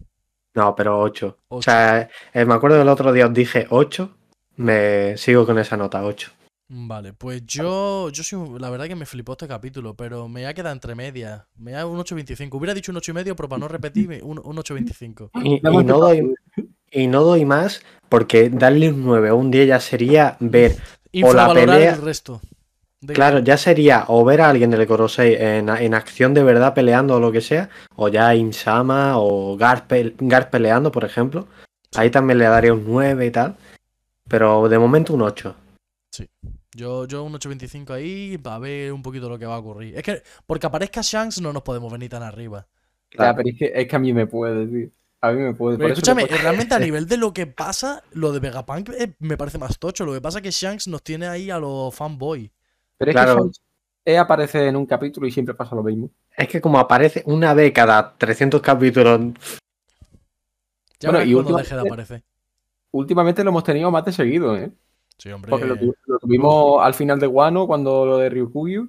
No, 0.54 0.74
pero 0.74 0.98
8. 1.00 1.38
O 1.48 1.56
Ocho. 1.58 1.62
sea, 1.70 2.08
eh, 2.32 2.44
me 2.44 2.54
acuerdo 2.54 2.78
del 2.78 2.88
otro 2.88 3.12
día 3.12 3.26
os 3.26 3.34
dije 3.34 3.66
8. 3.70 4.10
Me 4.56 5.16
sigo 5.16 5.44
con 5.46 5.58
esa 5.58 5.76
nota, 5.76 6.04
8. 6.04 6.30
Vale, 6.70 7.14
pues 7.14 7.46
yo, 7.46 8.10
yo 8.10 8.22
soy, 8.22 8.38
un- 8.38 8.60
la 8.60 8.68
verdad 8.68 8.86
que 8.88 8.94
me 8.94 9.06
flipó 9.06 9.32
este 9.32 9.48
capítulo, 9.48 9.94
pero 9.94 10.28
me 10.28 10.46
ha 10.46 10.52
quedado 10.52 10.74
entre 10.74 10.94
medias. 10.94 11.42
Me 11.56 11.72
da 11.72 11.86
un 11.86 11.98
8.25. 11.98 12.54
Hubiera 12.58 12.74
dicho 12.74 12.92
un 12.92 12.98
8.5, 12.98 13.34
pero 13.34 13.48
para 13.48 13.60
no 13.60 13.68
repetir, 13.68 14.20
un, 14.22 14.38
un 14.38 14.56
8.25. 14.58 15.30
Y, 15.42 15.60
no 15.62 15.98
doy, 15.98 16.34
y 16.90 17.06
no 17.06 17.24
doy 17.24 17.46
más 17.46 17.80
porque 18.10 18.50
darle 18.50 18.90
un 18.92 19.02
9 19.02 19.30
o 19.30 19.36
un 19.36 19.50
10 19.50 19.66
ya 19.68 19.80
sería 19.80 20.36
ver. 20.40 20.76
Infravalorar 21.10 21.78
pelea- 21.78 21.94
el 21.94 22.02
resto. 22.02 22.42
de- 23.00 23.14
Claro, 23.14 23.38
ya 23.38 23.56
sería 23.56 24.04
o 24.08 24.22
ver 24.26 24.42
a 24.42 24.50
alguien 24.50 24.70
del 24.70 24.86
Korosei 24.86 25.36
en, 25.36 25.70
en 25.70 25.94
acción 25.94 26.34
de 26.34 26.42
verdad 26.42 26.74
peleando 26.74 27.14
o 27.14 27.20
lo 27.20 27.32
que 27.32 27.40
sea, 27.40 27.70
o 27.96 28.08
ya 28.08 28.34
Insama 28.34 29.14
o 29.16 29.56
Gar, 29.56 29.86
pe- 29.86 30.14
Gar 30.18 30.50
peleando, 30.50 30.92
por 30.92 31.04
ejemplo. 31.06 31.46
Ahí 31.96 32.10
también 32.10 32.38
le 32.38 32.44
daría 32.44 32.74
un 32.74 32.84
9 32.86 33.24
y 33.24 33.30
tal. 33.30 33.56
Pero 34.28 34.68
de 34.68 34.78
momento 34.78 35.14
un 35.14 35.22
8. 35.22 35.54
Yo, 36.78 37.06
yo 37.06 37.24
un 37.24 37.32
8.25 37.32 37.90
ahí 37.90 38.38
para 38.38 38.60
ver 38.60 38.92
un 38.92 39.02
poquito 39.02 39.28
lo 39.28 39.36
que 39.36 39.46
va 39.46 39.56
a 39.56 39.58
ocurrir. 39.58 39.96
Es 39.96 40.02
que, 40.04 40.22
porque 40.46 40.66
aparezca 40.68 41.00
Shanks, 41.02 41.40
no 41.40 41.52
nos 41.52 41.62
podemos 41.64 41.90
venir 41.92 42.08
tan 42.08 42.22
arriba. 42.22 42.68
Ya, 43.18 43.34
pero 43.34 43.48
es 43.48 43.56
que, 43.58 43.72
es 43.74 43.88
que 43.88 43.96
a 43.96 43.98
mí 43.98 44.12
me 44.12 44.26
puede, 44.28 44.66
tío. 44.66 44.88
A 45.20 45.32
mí 45.32 45.40
me 45.40 45.54
puede. 45.54 45.76
Pero 45.76 45.88
escúchame, 45.92 46.26
realmente 46.26 46.74
a 46.76 46.78
nivel 46.78 47.08
de 47.08 47.16
lo 47.16 47.32
que 47.32 47.48
pasa, 47.48 48.04
lo 48.12 48.30
de 48.30 48.38
Vegapunk 48.38 48.90
eh, 48.90 49.14
me 49.18 49.36
parece 49.36 49.58
más 49.58 49.76
tocho. 49.80 50.04
Lo 50.04 50.12
que 50.12 50.20
pasa 50.20 50.38
es 50.38 50.42
que 50.44 50.50
Shanks 50.52 50.86
nos 50.86 51.02
tiene 51.02 51.26
ahí 51.26 51.50
a 51.50 51.58
los 51.58 51.92
fanboy. 51.92 52.48
Pero 52.96 53.10
es 53.10 53.14
Claro. 53.16 53.34
que 53.34 53.40
Shanks, 53.42 53.60
él 54.04 54.16
aparece 54.18 54.68
en 54.68 54.76
un 54.76 54.86
capítulo 54.86 55.26
y 55.26 55.32
siempre 55.32 55.54
pasa 55.56 55.74
lo 55.74 55.82
mismo. 55.82 56.10
Es 56.36 56.46
que 56.46 56.60
como 56.60 56.78
aparece 56.78 57.24
una 57.26 57.52
vez 57.54 57.72
cada 57.72 58.16
300 58.16 58.62
capítulos, 58.62 59.20
Ya 61.00 61.10
Bueno, 61.10 61.24
y 61.24 61.34
últimamente- 61.34 61.62
deje 61.70 61.74
de 61.82 61.88
aparecer. 61.88 62.22
Últimamente 62.92 63.42
lo 63.42 63.50
hemos 63.50 63.64
tenido 63.64 63.90
más 63.90 64.04
de 64.04 64.12
seguido, 64.12 64.56
¿eh? 64.56 64.70
Sí, 65.18 65.30
hombre. 65.30 65.50
Porque 65.50 65.66
lo, 65.66 65.76
tu- 65.76 65.94
lo 66.06 66.18
tuvimos 66.18 66.80
al 66.82 66.94
final 66.94 67.18
de 67.18 67.26
Wano 67.26 67.66
cuando 67.66 68.06
lo 68.06 68.18
de 68.18 68.28
Ryukugyu 68.30 68.88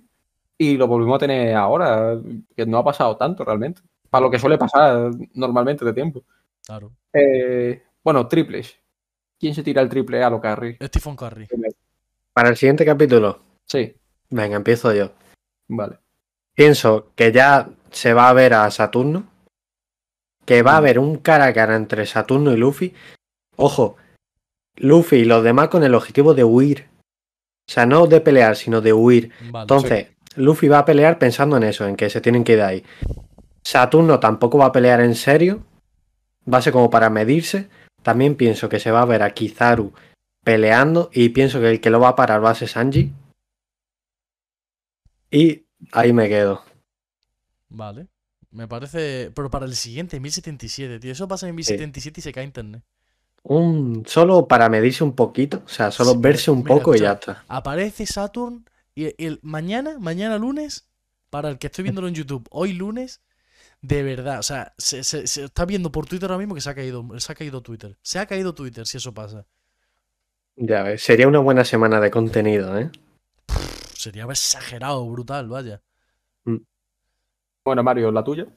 y 0.57 0.77
lo 0.77 0.87
volvimos 0.87 1.15
a 1.15 1.19
tener 1.19 1.55
ahora, 1.55 2.19
que 2.55 2.65
no 2.65 2.77
ha 2.77 2.83
pasado 2.83 3.17
tanto 3.17 3.43
realmente. 3.43 3.81
Para 4.09 4.25
lo 4.25 4.31
que 4.31 4.39
suele 4.39 4.57
pasar 4.57 5.11
normalmente 5.33 5.85
de 5.85 5.93
tiempo. 5.93 6.23
Claro. 6.65 6.91
Eh, 7.13 7.81
bueno, 8.03 8.27
triples. 8.27 8.77
¿Quién 9.39 9.55
se 9.55 9.63
tira 9.63 9.81
el 9.81 9.89
triple 9.89 10.23
a 10.23 10.29
lo 10.29 10.41
carry? 10.41 10.77
Stephen 10.83 11.15
Curry. 11.15 11.47
para 12.33 12.49
el 12.49 12.57
siguiente 12.57 12.85
capítulo, 12.85 13.39
Sí, 13.65 13.95
venga, 14.29 14.55
empiezo 14.57 14.93
yo. 14.93 15.11
vale. 15.67 15.97
Pienso 16.53 17.11
que 17.15 17.31
ya 17.31 17.69
se 17.91 18.13
va 18.13 18.29
a 18.29 18.33
ver 18.33 18.53
a 18.53 18.69
Saturno. 18.71 19.23
Que 20.45 20.61
va 20.63 20.73
a 20.73 20.77
haber 20.77 20.99
un 20.99 21.17
cara 21.17 21.45
a 21.45 21.53
cara 21.53 21.75
entre 21.75 22.05
Saturno 22.05 22.51
y 22.51 22.57
Luffy. 22.57 22.93
Ojo, 23.55 23.95
Luffy 24.79 25.17
y 25.17 25.25
los 25.25 25.43
demás 25.43 25.69
con 25.69 25.83
el 25.83 25.93
objetivo 25.93 26.33
de 26.33 26.43
huir. 26.43 26.87
O 27.67 27.71
sea, 27.71 27.85
no 27.85 28.07
de 28.07 28.21
pelear, 28.21 28.55
sino 28.55 28.81
de 28.81 28.93
huir. 28.93 29.31
Vale. 29.51 29.63
Entonces, 29.63 30.07
Luffy 30.35 30.67
va 30.67 30.79
a 30.79 30.85
pelear 30.85 31.19
pensando 31.19 31.57
en 31.57 31.63
eso, 31.63 31.85
en 31.85 31.95
que 31.95 32.09
se 32.09 32.21
tienen 32.21 32.43
que 32.43 32.53
ir 32.53 32.57
de 32.59 32.63
ahí. 32.63 32.83
Saturno 33.61 34.19
tampoco 34.19 34.57
va 34.57 34.65
a 34.65 34.71
pelear 34.71 35.01
en 35.01 35.15
serio. 35.15 35.63
Va 36.51 36.57
a 36.57 36.61
ser 36.61 36.73
como 36.73 36.89
para 36.89 37.09
medirse. 37.09 37.69
También 38.01 38.35
pienso 38.35 38.69
que 38.69 38.79
se 38.79 38.91
va 38.91 39.01
a 39.01 39.05
ver 39.05 39.21
a 39.21 39.33
Kizaru 39.33 39.93
peleando. 40.43 41.09
Y 41.13 41.29
pienso 41.29 41.59
que 41.59 41.69
el 41.69 41.81
que 41.81 41.89
lo 41.89 41.99
va 41.99 42.09
a 42.09 42.15
parar 42.15 42.43
va 42.43 42.51
a 42.51 42.55
ser 42.55 42.69
Sanji. 42.69 43.13
Y 45.29 45.65
ahí 45.91 46.13
me 46.13 46.27
quedo. 46.27 46.63
Vale. 47.67 48.07
Me 48.51 48.67
parece. 48.67 49.31
Pero 49.35 49.51
para 49.51 49.65
el 49.65 49.75
siguiente, 49.75 50.19
1077, 50.19 50.99
tío. 50.99 51.11
Eso 51.11 51.27
pasa 51.27 51.47
en 51.47 51.53
1077 51.55 52.19
y 52.19 52.23
se 52.23 52.33
cae 52.33 52.45
internet. 52.45 52.81
Un, 53.43 54.03
solo 54.07 54.47
para 54.47 54.69
medirse 54.69 55.03
un 55.03 55.13
poquito, 55.15 55.63
o 55.65 55.67
sea, 55.67 55.91
solo 55.91 56.15
Sí, 56.19 56.19
verse 56.19 56.51
un 56.51 56.63
mira, 56.63 56.65
poco 56.65 56.95
y 56.95 57.01
ya 57.01 57.13
está. 57.13 57.45
Aparece 57.47 58.05
Saturn 58.05 58.65
y 58.95 59.13
el, 59.23 59.39
mañana, 59.43 59.97
mañana 59.99 60.37
lunes, 60.37 60.89
para 61.29 61.49
el 61.49 61.57
que 61.59 61.67
estoy 61.67 61.83
viéndolo 61.83 62.07
en 62.07 62.15
YouTube, 62.15 62.47
hoy 62.51 62.73
lunes, 62.73 63.21
de 63.81 64.03
verdad, 64.03 64.39
o 64.39 64.43
sea, 64.43 64.73
se, 64.77 65.03
se- 65.03 65.27
se 65.27 65.45
está 65.45 65.65
viendo 65.65 65.91
por 65.91 66.07
Twitter 66.07 66.29
ahora 66.31 66.39
mismo 66.39 66.55
que 66.55 66.61
se 66.61 66.69
ha 66.71 66.75
caído, 66.75 67.05
se 67.19 67.31
ha 67.33 67.35
caído 67.35 67.61
Twitter. 67.63 67.97
Se 68.03 68.19
ha 68.19 68.27
caído 68.27 68.55
Twitter 68.55 68.87
si 68.87 68.97
eso 68.97 69.13
pasa. 69.13 69.47
Ya 70.57 70.83
ves, 70.83 71.01
sería 71.01 71.27
una 71.27 71.39
buena 71.39 71.65
semana 71.65 71.99
de 71.99 72.11
contenido, 72.11 72.77
¿eh? 72.77 72.91
Pff, 73.47 73.97
Sería 73.97 74.23
exagerado, 74.25 75.05
brutal, 75.09 75.47
vaya. 75.49 75.81
Bueno, 77.63 77.83
Mario, 77.83 78.11
la 78.11 78.23
tuya. 78.23 78.47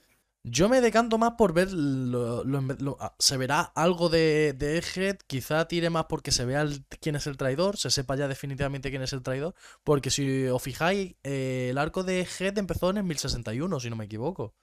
Yo 0.45 0.69
me 0.69 0.81
decanto 0.81 1.19
más 1.19 1.35
por 1.39 1.53
ver 1.53 1.71
lo, 1.73 2.43
lo- 2.43 2.61
lo- 2.63 2.97
ah, 3.01 3.15
se 3.21 3.37
verá 3.37 3.61
algo 3.77 4.09
de, 4.09 4.55
de 4.59 4.77
Egghead, 4.79 5.19
quizá 5.29 5.69
tire 5.69 5.89
más 5.89 6.07
porque 6.07 6.33
se 6.33 6.45
vea 6.45 6.63
el- 6.63 6.85
quién 7.01 7.15
es 7.15 7.29
el 7.29 7.37
traidor, 7.37 7.77
se 7.77 7.91
sepa 7.93 8.17
ya 8.17 8.27
definitivamente 8.27 8.91
quién 8.91 9.03
es 9.03 9.13
el 9.13 9.23
traidor, 9.23 9.55
porque 9.85 10.11
si 10.11 10.47
os 10.49 10.61
fijáis, 10.61 11.15
eh, 11.23 11.69
el 11.71 11.79
arco 11.79 12.03
de 12.03 12.21
Egghead 12.23 12.59
empezó 12.59 12.91
en 12.91 12.97
el 12.99 13.05
1061, 13.05 13.79
si 13.79 13.89
no 13.89 13.95
me 13.97 14.07
equivoco. 14.07 14.55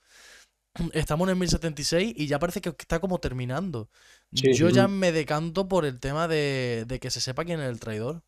Estamos 0.93 1.27
en 1.27 1.31
el 1.31 1.37
1076 1.37 2.13
y 2.17 2.27
ya 2.27 2.39
parece 2.39 2.61
que 2.61 2.69
está 2.71 2.99
como 2.99 3.19
terminando. 3.19 3.89
Sí, 4.33 4.49
Yo 4.49 4.69
ya 4.71 4.87
me 4.89 5.11
decanto 5.13 5.67
por 5.69 5.85
el 5.85 5.99
tema 5.99 6.27
de, 6.27 6.85
de 6.87 6.99
que 6.99 7.11
se 7.11 7.21
sepa 7.21 7.45
quién 7.45 7.61
es 7.61 7.69
el 7.69 7.79
traidor. 7.79 8.23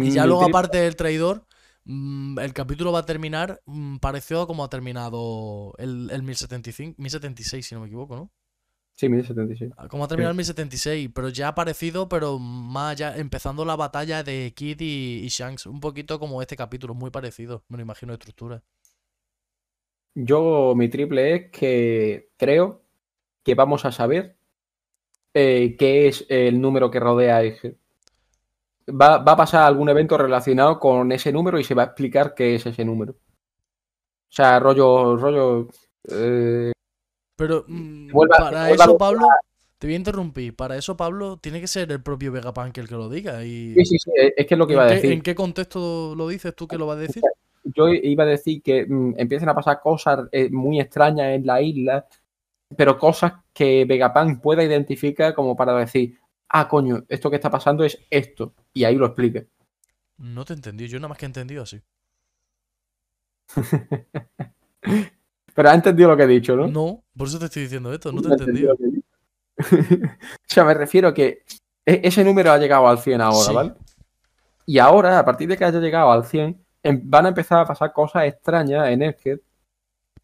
Y 0.00 0.10
Mm, 0.10 0.12
ya 0.12 0.26
mi 0.26 0.26
luego, 0.26 0.44
aparte 0.44 0.78
del 0.78 0.96
traidor, 0.96 1.44
mm, 1.44 1.57
el 1.88 2.52
capítulo 2.52 2.92
va 2.92 3.00
a 3.00 3.06
terminar 3.06 3.60
mm, 3.66 3.96
parecido 3.96 4.42
a 4.42 4.46
como 4.46 4.62
ha 4.62 4.68
terminado 4.68 5.74
el, 5.78 6.10
el 6.10 6.22
1075, 6.22 6.94
1076, 7.00 7.66
si 7.66 7.74
no 7.74 7.80
me 7.80 7.86
equivoco, 7.86 8.14
¿no? 8.14 8.30
Sí, 8.92 9.08
1076. 9.08 9.72
A 9.76 9.88
Como 9.88 10.04
ha 10.04 10.08
terminado 10.08 10.32
el 10.32 10.36
1076, 10.36 11.10
pero 11.14 11.28
ya 11.28 11.48
ha 11.48 11.54
parecido, 11.54 12.08
pero 12.08 12.38
más 12.38 12.92
allá, 12.92 13.16
empezando 13.16 13.64
la 13.64 13.76
batalla 13.76 14.24
de 14.24 14.52
Kid 14.56 14.80
y, 14.80 15.24
y 15.24 15.28
Shanks. 15.28 15.66
Un 15.66 15.80
poquito 15.80 16.18
como 16.18 16.42
este 16.42 16.56
capítulo, 16.56 16.94
muy 16.94 17.10
parecido, 17.10 17.64
me 17.68 17.76
lo 17.76 17.82
imagino 17.84 18.12
de 18.12 18.16
estructura. 18.16 18.62
Yo, 20.14 20.74
mi 20.76 20.88
triple 20.88 21.34
es 21.34 21.50
que 21.52 22.30
creo 22.36 22.82
que 23.44 23.54
vamos 23.54 23.84
a 23.84 23.92
saber 23.92 24.36
eh, 25.32 25.76
qué 25.78 26.08
es 26.08 26.26
el 26.28 26.60
número 26.60 26.90
que 26.90 26.98
rodea 26.98 27.36
a 27.36 27.44
Eje. 27.44 27.76
Va, 28.88 29.18
va 29.18 29.32
a 29.32 29.36
pasar 29.36 29.64
algún 29.64 29.88
evento 29.88 30.16
relacionado 30.16 30.78
con 30.78 31.12
ese 31.12 31.30
número 31.32 31.58
y 31.58 31.64
se 31.64 31.74
va 31.74 31.82
a 31.82 31.86
explicar 31.86 32.34
qué 32.34 32.54
es 32.54 32.66
ese 32.66 32.84
número. 32.84 33.12
O 33.12 34.30
sea, 34.30 34.58
rollo, 34.60 35.16
rollo. 35.16 35.68
eh, 36.10 36.72
Pero 37.36 37.64
mm, 37.66 38.10
vuelva- 38.12 38.36
para 38.38 38.66
vuelva 38.68 38.84
eso, 38.84 38.98
Pablo, 38.98 39.28
te 39.78 39.86
voy 39.86 39.94
a 39.94 39.98
interrumpir. 39.98 40.56
Para 40.56 40.76
eso, 40.76 40.96
Pablo, 40.96 41.36
tiene 41.38 41.60
que 41.60 41.66
ser 41.66 41.90
el 41.92 42.02
propio 42.02 42.32
Vegapunk 42.32 42.76
el 42.78 42.88
que 42.88 42.94
lo 42.94 43.08
diga. 43.08 43.44
Y 43.44 43.74
sí, 43.74 43.84
sí, 43.84 43.98
sí, 43.98 44.10
es 44.36 44.46
que 44.46 44.54
es 44.54 44.58
lo 44.58 44.66
que 44.66 44.72
iba 44.74 44.84
a 44.84 44.86
¿En, 44.86 44.90
qué, 44.90 44.94
decir. 44.96 45.12
en 45.12 45.22
qué 45.22 45.34
contexto 45.34 46.14
lo 46.16 46.28
dices 46.28 46.54
tú 46.54 46.66
que 46.66 46.78
lo 46.78 46.86
vas 46.86 46.96
a 46.98 47.00
decir? 47.00 47.22
Yo 47.64 47.88
iba 47.88 48.24
a 48.24 48.26
decir 48.28 48.62
que 48.62 48.86
mm, 48.86 49.14
empiezan 49.18 49.48
a 49.50 49.54
pasar 49.54 49.80
cosas 49.80 50.28
eh, 50.32 50.48
muy 50.50 50.80
extrañas 50.80 51.34
en 51.34 51.44
la 51.46 51.60
isla, 51.60 52.06
pero 52.76 52.96
cosas 52.98 53.32
que 53.52 53.84
Vegapunk 53.84 54.40
pueda 54.40 54.62
identificar 54.64 55.34
como 55.34 55.54
para 55.56 55.74
decir, 55.76 56.18
ah, 56.48 56.68
coño, 56.68 57.04
esto 57.08 57.30
que 57.30 57.36
está 57.36 57.50
pasando 57.50 57.84
es 57.84 57.98
esto. 58.10 58.54
Y 58.72 58.84
ahí 58.84 58.96
lo 58.96 59.06
explique. 59.06 59.48
No 60.18 60.44
te 60.44 60.54
entendí, 60.54 60.88
yo 60.88 60.98
nada 60.98 61.08
más 61.08 61.18
que 61.18 61.26
he 61.26 61.28
entendido 61.28 61.62
así. 61.62 61.80
Pero 65.54 65.68
has 65.68 65.74
entendido 65.74 66.10
lo 66.10 66.16
que 66.16 66.22
he 66.24 66.28
dicho, 66.28 66.54
¿no? 66.56 66.68
No, 66.68 67.04
por 67.16 67.26
eso 67.28 67.38
te 67.38 67.46
estoy 67.46 67.62
diciendo 67.62 67.92
esto, 67.92 68.12
no 68.12 68.20
te 68.22 68.28
he 68.28 68.32
entendido 68.32 68.76
o 69.58 69.66
sea, 70.46 70.64
me 70.64 70.72
refiero 70.74 71.12
que 71.12 71.42
e- 71.84 72.00
ese 72.04 72.22
número 72.22 72.52
ha 72.52 72.58
llegado 72.58 72.86
al 72.86 73.00
100 73.00 73.20
ahora, 73.20 73.48
Sí. 73.48 73.54
¿vale? 73.54 73.74
Y 74.66 74.78
ahora, 74.78 75.18
a 75.18 75.24
partir 75.24 75.48
de 75.48 75.56
que 75.56 75.64
haya 75.64 75.80
llegado 75.80 76.12
al 76.12 76.24
100, 76.24 76.64
em- 76.84 77.00
van 77.04 77.26
a 77.26 77.30
empezar 77.30 77.58
a 77.60 77.64
pasar 77.66 77.92
cosas 77.92 78.24
extrañas 78.26 78.88
en 78.88 79.02
Egghead 79.02 79.40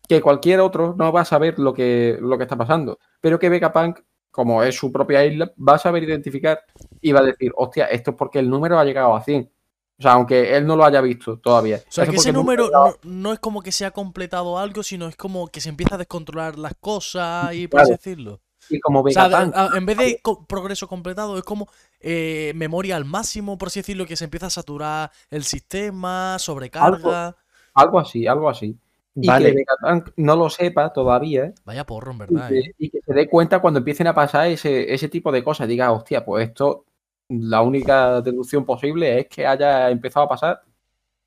que 0.08 0.20
cualquier 0.20 0.60
otro 0.60 0.94
no 0.96 1.10
va 1.12 1.22
a 1.22 1.24
saber 1.24 1.58
lo 1.58 1.74
que, 1.74 2.16
lo 2.20 2.36
que 2.38 2.44
está 2.44 2.56
pasando. 2.56 2.98
Pero 3.20 3.38
que 3.40 3.48
Vegapunk, 3.48 4.00
como 4.34 4.64
es 4.64 4.74
su 4.76 4.90
propia 4.90 5.24
isla, 5.24 5.52
va 5.56 5.76
a 5.76 5.78
saber 5.78 6.02
identificar 6.02 6.60
y 7.00 7.12
va 7.12 7.20
a 7.20 7.22
decir, 7.22 7.52
hostia, 7.54 7.84
esto 7.86 8.10
es 8.10 8.16
porque 8.16 8.40
el 8.40 8.50
número 8.50 8.76
ha 8.80 8.84
llegado 8.84 9.14
a 9.14 9.22
100. 9.22 9.48
O 9.96 10.02
sea, 10.02 10.14
aunque 10.14 10.56
él 10.56 10.66
no 10.66 10.74
lo 10.74 10.84
haya 10.84 11.00
visto 11.00 11.38
todavía. 11.38 11.76
O 11.76 11.92
sea, 11.92 12.02
Eso 12.02 12.10
que 12.10 12.16
ese 12.16 12.32
número 12.32 12.68
no, 12.68 12.96
no 13.04 13.32
es 13.32 13.38
como 13.38 13.62
que 13.62 13.70
se 13.70 13.86
ha 13.86 13.92
completado 13.92 14.58
algo, 14.58 14.82
sino 14.82 15.06
es 15.06 15.14
como 15.14 15.46
que 15.46 15.60
se 15.60 15.68
empieza 15.68 15.94
a 15.94 15.98
descontrolar 15.98 16.58
las 16.58 16.74
cosas 16.80 17.54
y 17.54 17.68
por 17.68 17.80
así 17.82 17.92
decirlo. 17.92 18.40
Y 18.68 18.80
como 18.80 19.02
O 19.02 19.10
sea, 19.10 19.26
a- 19.26 19.70
en 19.76 19.86
vez 19.86 19.98
de 19.98 20.18
co- 20.20 20.44
progreso 20.48 20.88
completado, 20.88 21.38
es 21.38 21.44
como 21.44 21.68
eh, 22.00 22.50
memoria 22.56 22.96
al 22.96 23.04
máximo, 23.04 23.56
por 23.56 23.68
así 23.68 23.78
decirlo, 23.80 24.04
que 24.04 24.16
se 24.16 24.24
empieza 24.24 24.46
a 24.46 24.50
saturar 24.50 25.12
el 25.30 25.44
sistema, 25.44 26.38
sobrecarga. 26.40 27.36
algo 27.74 28.00
así, 28.00 28.26
algo 28.26 28.48
así. 28.50 28.76
Y 29.16 29.28
Vale. 29.28 29.50
que 29.52 29.56
Vegapunk 29.58 30.10
no 30.16 30.34
lo 30.34 30.50
sepa 30.50 30.92
todavía 30.92 31.52
Vaya 31.64 31.86
porro, 31.86 32.10
en 32.10 32.16
y 32.16 32.18
verdad, 32.18 32.48
que, 32.48 32.58
¿eh? 32.58 32.74
y 32.78 32.90
que 32.90 33.00
se 33.00 33.14
dé 33.14 33.28
cuenta 33.28 33.60
cuando 33.60 33.78
empiecen 33.78 34.08
a 34.08 34.14
pasar 34.14 34.48
ese, 34.48 34.92
ese 34.92 35.08
tipo 35.08 35.30
de 35.30 35.44
cosas. 35.44 35.68
Diga, 35.68 35.92
hostia, 35.92 36.24
pues 36.24 36.48
esto, 36.48 36.84
la 37.28 37.62
única 37.62 38.20
deducción 38.22 38.64
posible 38.64 39.20
es 39.20 39.26
que 39.28 39.46
haya 39.46 39.88
empezado 39.90 40.26
a 40.26 40.28
pasar 40.28 40.62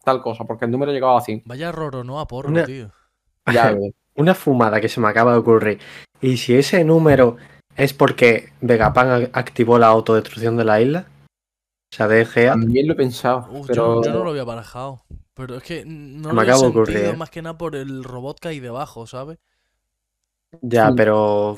tal 0.03 0.22
cosa, 0.22 0.43
porque 0.43 0.65
el 0.65 0.72
número 0.72 0.91
ha 0.91 0.93
llegado 0.93 1.15
a 1.18 1.22
100. 1.22 1.43
Vaya 1.45 1.72
roro, 1.72 2.03
no 2.03 2.19
a 2.19 2.27
porro, 2.27 2.49
Una- 2.49 2.65
tío. 2.65 2.91
Ya. 3.51 3.73
Una 4.15 4.34
fumada 4.34 4.81
que 4.81 4.89
se 4.89 4.99
me 4.99 5.07
acaba 5.09 5.31
de 5.34 5.38
ocurrir. 5.38 5.80
Y 6.19 6.38
si 6.38 6.55
ese 6.55 6.84
número 6.84 7.38
es 7.76 7.93
porque 7.93 8.49
Vegapunk 8.61 9.30
activó 9.31 9.77
la 9.77 9.88
autodestrucción 9.88 10.57
de 10.57 10.65
la 10.65 10.81
isla, 10.81 11.05
o 11.93 11.95
sea, 11.95 12.07
de 12.07 12.22
Egea, 12.22 12.53
También 12.53 12.88
lo 12.88 12.93
he 12.93 12.95
pensado, 12.97 13.47
Uf, 13.51 13.68
pero 13.68 14.01
yo, 14.01 14.09
yo 14.09 14.14
no 14.18 14.23
lo 14.23 14.31
había 14.31 14.43
barajado. 14.43 15.03
Pero 15.38 15.55
es 15.57 15.64
que 15.64 15.85
no 15.85 16.34
Me 16.38 16.41
lo 16.41 16.47
he 16.47 16.53
acaba 16.53 16.64
de 16.64 16.69
sentido 16.69 16.69
ocurrir, 16.69 17.15
¿eh? 17.15 17.19
más 17.19 17.30
que 17.30 17.41
nada 17.41 17.57
por 17.57 17.76
el 17.77 18.03
robot 18.03 18.39
que 18.39 18.49
hay 18.49 18.59
debajo, 18.59 19.07
¿sabes? 19.07 19.39
ya, 20.61 20.93
Sí. 20.93 20.95
pero 20.95 21.57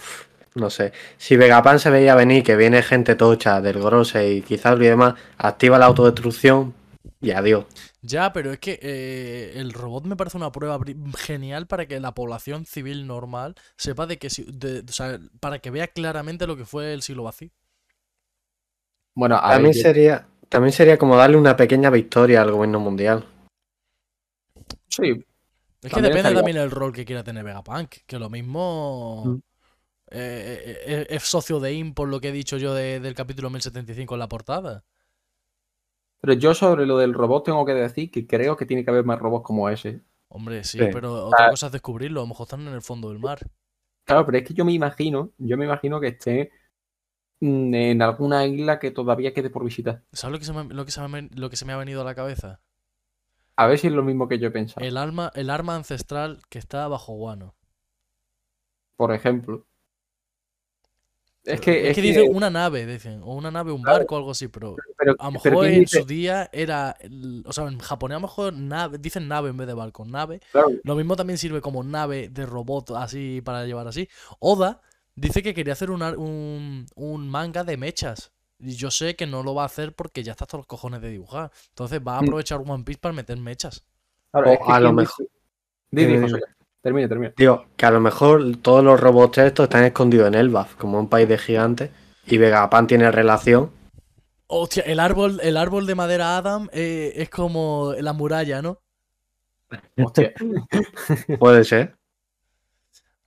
no 0.55 0.69
sé. 0.69 0.91
Si 1.17 1.37
Vegapunk 1.37 1.79
se 1.79 1.89
veía 1.89 2.15
venir 2.15 2.43
que 2.43 2.55
viene 2.55 2.81
gente 2.83 3.15
tocha 3.15 3.61
del 3.61 3.79
Grose 3.81 4.29
y 4.33 4.41
quizás 4.41 4.77
y 4.79 4.83
demás, 4.83 5.15
activa 5.37 5.79
la 5.79 5.85
autodestrucción 5.87 6.73
y 7.21 7.31
adiós. 7.31 7.65
Ya, 8.01 8.31
pero 8.33 8.51
es 8.53 8.59
que 8.59 8.79
eh, 8.81 9.53
el 9.55 9.73
robot 9.73 10.05
me 10.05 10.15
parece 10.15 10.37
una 10.37 10.51
prueba 10.51 10.79
genial 11.17 11.67
para 11.67 11.85
que 11.87 11.99
la 11.99 12.13
población 12.13 12.65
civil 12.65 13.07
normal 13.07 13.55
sepa 13.77 14.05
de 14.07 14.17
que 14.17 14.29
si- 14.29 14.45
de- 14.51 14.83
o 14.87 14.91
sea, 14.91 15.19
para 15.39 15.59
que 15.59 15.71
vea 15.71 15.87
claramente 15.87 16.47
lo 16.47 16.55
que 16.57 16.65
fue 16.65 16.93
el 16.93 17.01
siglo 17.01 17.23
vacío. 17.23 17.49
bueno, 19.15 19.35
a 19.35 19.53
También 19.53 19.73
ver, 19.73 19.73
sería, 19.73 20.27
también 20.49 20.71
sería 20.71 20.97
como 20.97 21.15
darle 21.17 21.37
una 21.37 21.57
pequeña 21.57 21.89
victoria 21.89 22.41
al 22.41 22.51
gobierno 22.51 22.79
mundial. 22.79 23.25
Sí, 25.01 25.25
Es 25.81 25.93
que 25.93 26.01
depende 26.01 26.33
también 26.33 26.57
el 26.57 26.71
rol 26.71 26.91
que 26.93 27.05
quiera 27.05 27.23
tener 27.23 27.43
Vegapunk, 27.43 27.89
que 28.05 28.19
lo 28.19 28.29
mismo 28.29 29.23
Mm. 29.25 29.35
eh, 30.11 30.63
eh, 30.65 30.77
eh, 30.87 31.07
es 31.09 31.23
socio 31.23 31.59
de 31.59 31.73
IM 31.73 31.93
por 31.93 32.07
lo 32.09 32.19
que 32.19 32.29
he 32.29 32.31
dicho 32.31 32.57
yo 32.57 32.73
de- 32.73 32.99
del 32.99 33.13
capítulo 33.15 33.49
1075 33.49 34.15
en 34.15 34.19
la 34.19 34.27
portada. 34.29 34.83
pero 36.21 36.33
yo 36.33 36.53
sobre 36.53 36.85
lo 36.85 36.97
del 36.97 37.13
robot 37.13 37.45
tengo 37.45 37.65
que 37.65 37.73
decir 37.73 38.11
que 38.11 38.27
creo 38.27 38.57
que 38.57 38.65
tiene 38.65 38.83
que 38.83 38.91
haber 38.91 39.05
más 39.05 39.19
robots 39.19 39.45
como 39.45 39.69
ese. 39.69 40.01
Hombre, 40.27 40.63
sí, 40.65 40.77
Sí. 40.77 40.85
pero 40.91 41.27
otra 41.27 41.45
Ah. 41.47 41.49
cosa 41.49 41.67
es 41.67 41.71
descubrirlo, 41.71 42.19
a 42.19 42.23
lo 42.23 42.27
mejor 42.27 42.43
están 42.43 42.67
en 42.67 42.73
el 42.73 42.81
fondo 42.81 43.07
del 43.09 43.19
mar. 43.19 43.39
Claro, 44.03 44.25
pero 44.25 44.37
es 44.37 44.43
que 44.43 44.53
yo 44.53 44.65
me 44.65 44.73
imagino, 44.73 45.31
yo 45.37 45.55
me 45.57 45.63
imagino 45.65 45.99
que 46.01 46.07
esté 46.09 46.51
mm, 47.41 47.73
en 47.73 48.01
alguna 48.01 48.45
isla 48.45 48.79
que 48.79 48.91
todavía 48.91 49.33
quede 49.33 49.49
por 49.49 49.63
visitar. 49.63 50.03
¿Sabes 50.11 50.33
lo 50.33 50.39
que 50.39 50.45
se 50.45 50.51
me, 50.53 50.65
lo 50.73 50.83
que 50.83 50.91
se 50.91 51.07
me- 51.07 51.29
lo 51.33 51.49
que 51.49 51.55
se 51.55 51.63
me 51.63 51.71
ha 51.71 51.77
venido 51.77 52.01
a 52.01 52.03
la 52.03 52.13
cabeza? 52.15 52.59
A 53.61 53.67
ver 53.67 53.77
si 53.77 53.87
es 53.87 53.93
lo 53.93 54.03
mismo 54.03 54.27
que 54.27 54.39
yo 54.39 54.47
he 54.47 54.51
pensado. 54.51 54.85
El 54.85 54.97
alma, 54.97 55.31
el 55.35 55.49
arma 55.49 55.75
ancestral 55.75 56.41
que 56.49 56.59
está 56.59 56.87
bajo 56.87 57.13
Guano. 57.13 57.55
Por 58.95 59.11
ejemplo. 59.13 59.65
Es 61.43 61.61
que, 61.61 61.89
Es 61.89 61.95
que 61.95 62.01
dicen 62.01 62.35
una 62.35 62.49
nave, 62.49 62.85
dicen, 62.85 63.21
o 63.23 63.33
una 63.33 63.49
nave, 63.49 63.71
un 63.71 63.81
Claro. 63.81 63.99
barco, 63.99 64.17
algo 64.17 64.31
así, 64.31 64.47
pero 64.49 64.75
pero, 64.97 65.15
a 65.17 65.25
lo 65.25 65.31
mejor 65.31 65.65
¿quién 65.65 65.73
en 65.75 65.79
dice? 65.81 65.99
su 66.01 66.05
día 66.05 66.49
era, 66.51 66.95
el- 66.99 67.43
o 67.45 67.53
sea, 67.53 67.67
en 67.67 67.79
japonés 67.79 68.15
a 68.15 68.19
lo 68.19 68.27
mejor 68.27 68.53
nave, 68.53 68.97
dicen 68.99 69.27
nave 69.27 69.49
en 69.49 69.57
vez 69.57 69.67
de 69.67 69.73
barco, 69.73 70.05
nave. 70.05 70.41
Claro, 70.51 70.69
Lo 70.83 70.95
mismo 70.95 71.15
también 71.15 71.37
sirve 71.37 71.61
como 71.61 71.83
nave 71.83 72.29
de 72.29 72.45
robot 72.45 72.91
así 72.91 73.41
para 73.43 73.65
llevar 73.65 73.87
así. 73.87 74.07
Oda 74.39 74.81
dice 75.15 75.41
que 75.43 75.53
quería 75.53 75.73
hacer 75.73 75.91
un, 75.91 76.85
un 76.95 77.29
manga 77.29 77.63
de 77.63 77.77
mechas. 77.77 78.31
Y 78.59 78.75
yo 78.75 78.91
sé 78.91 79.15
que 79.15 79.25
no 79.25 79.41
lo 79.41 79.55
va 79.55 79.63
a 79.63 79.67
hacer 79.67 79.93
porque 79.93 80.21
ya 80.21 80.33
está 80.33 80.43
hasta 80.43 80.57
los 80.57 80.65
cojones 80.65 81.01
de 81.01 81.09
dibujar. 81.09 81.49
Entonces 81.69 82.01
va 82.05 82.17
a 82.17 82.21
Mm. 82.21 82.25
aprovechar 82.25 82.59
One 82.65 82.83
Piece 82.83 82.99
para 82.99 83.13
meter 83.13 83.37
mechas. 83.37 83.85
claro, 84.31 84.49
O 84.49 84.53
es 84.53 84.59
que 84.59 84.71
a 84.71 84.79
lo 84.79 84.85
¿quién 84.89 84.95
mejor- 84.95 85.15
dice? 85.25 85.31
Di, 85.91 86.05
di, 86.05 86.11
Dime, 86.13 86.21
José, 86.21 86.35
dime. 86.35 86.55
Termina, 86.81 87.07
termina. 87.09 87.33
Digo, 87.35 87.65
que 87.75 87.85
a 87.85 87.91
lo 87.91 87.99
mejor 87.99 88.57
todos 88.61 88.83
los 88.83 88.99
robots 88.99 89.37
estos 89.39 89.63
están 89.63 89.83
escondidos 89.85 90.27
en 90.27 90.35
Elbaf, 90.35 90.75
como 90.75 90.99
un 90.99 91.09
país 91.09 91.27
de 91.27 91.37
gigantes, 91.37 91.89
y 92.25 92.37
Vegapunk 92.37 92.87
tiene 92.87 93.09
relación. 93.11 93.71
Hostia, 94.47 94.83
el 94.83 94.99
árbol, 94.99 95.39
el 95.43 95.57
árbol 95.57 95.85
de 95.87 95.95
madera 95.95 96.37
Adam 96.37 96.69
eh, 96.71 97.13
es 97.15 97.29
como 97.29 97.93
la 97.99 98.13
muralla, 98.13 98.61
¿no? 98.61 98.79
Hostia. 99.97 100.33
Puede 101.39 101.63
ser. 101.63 101.95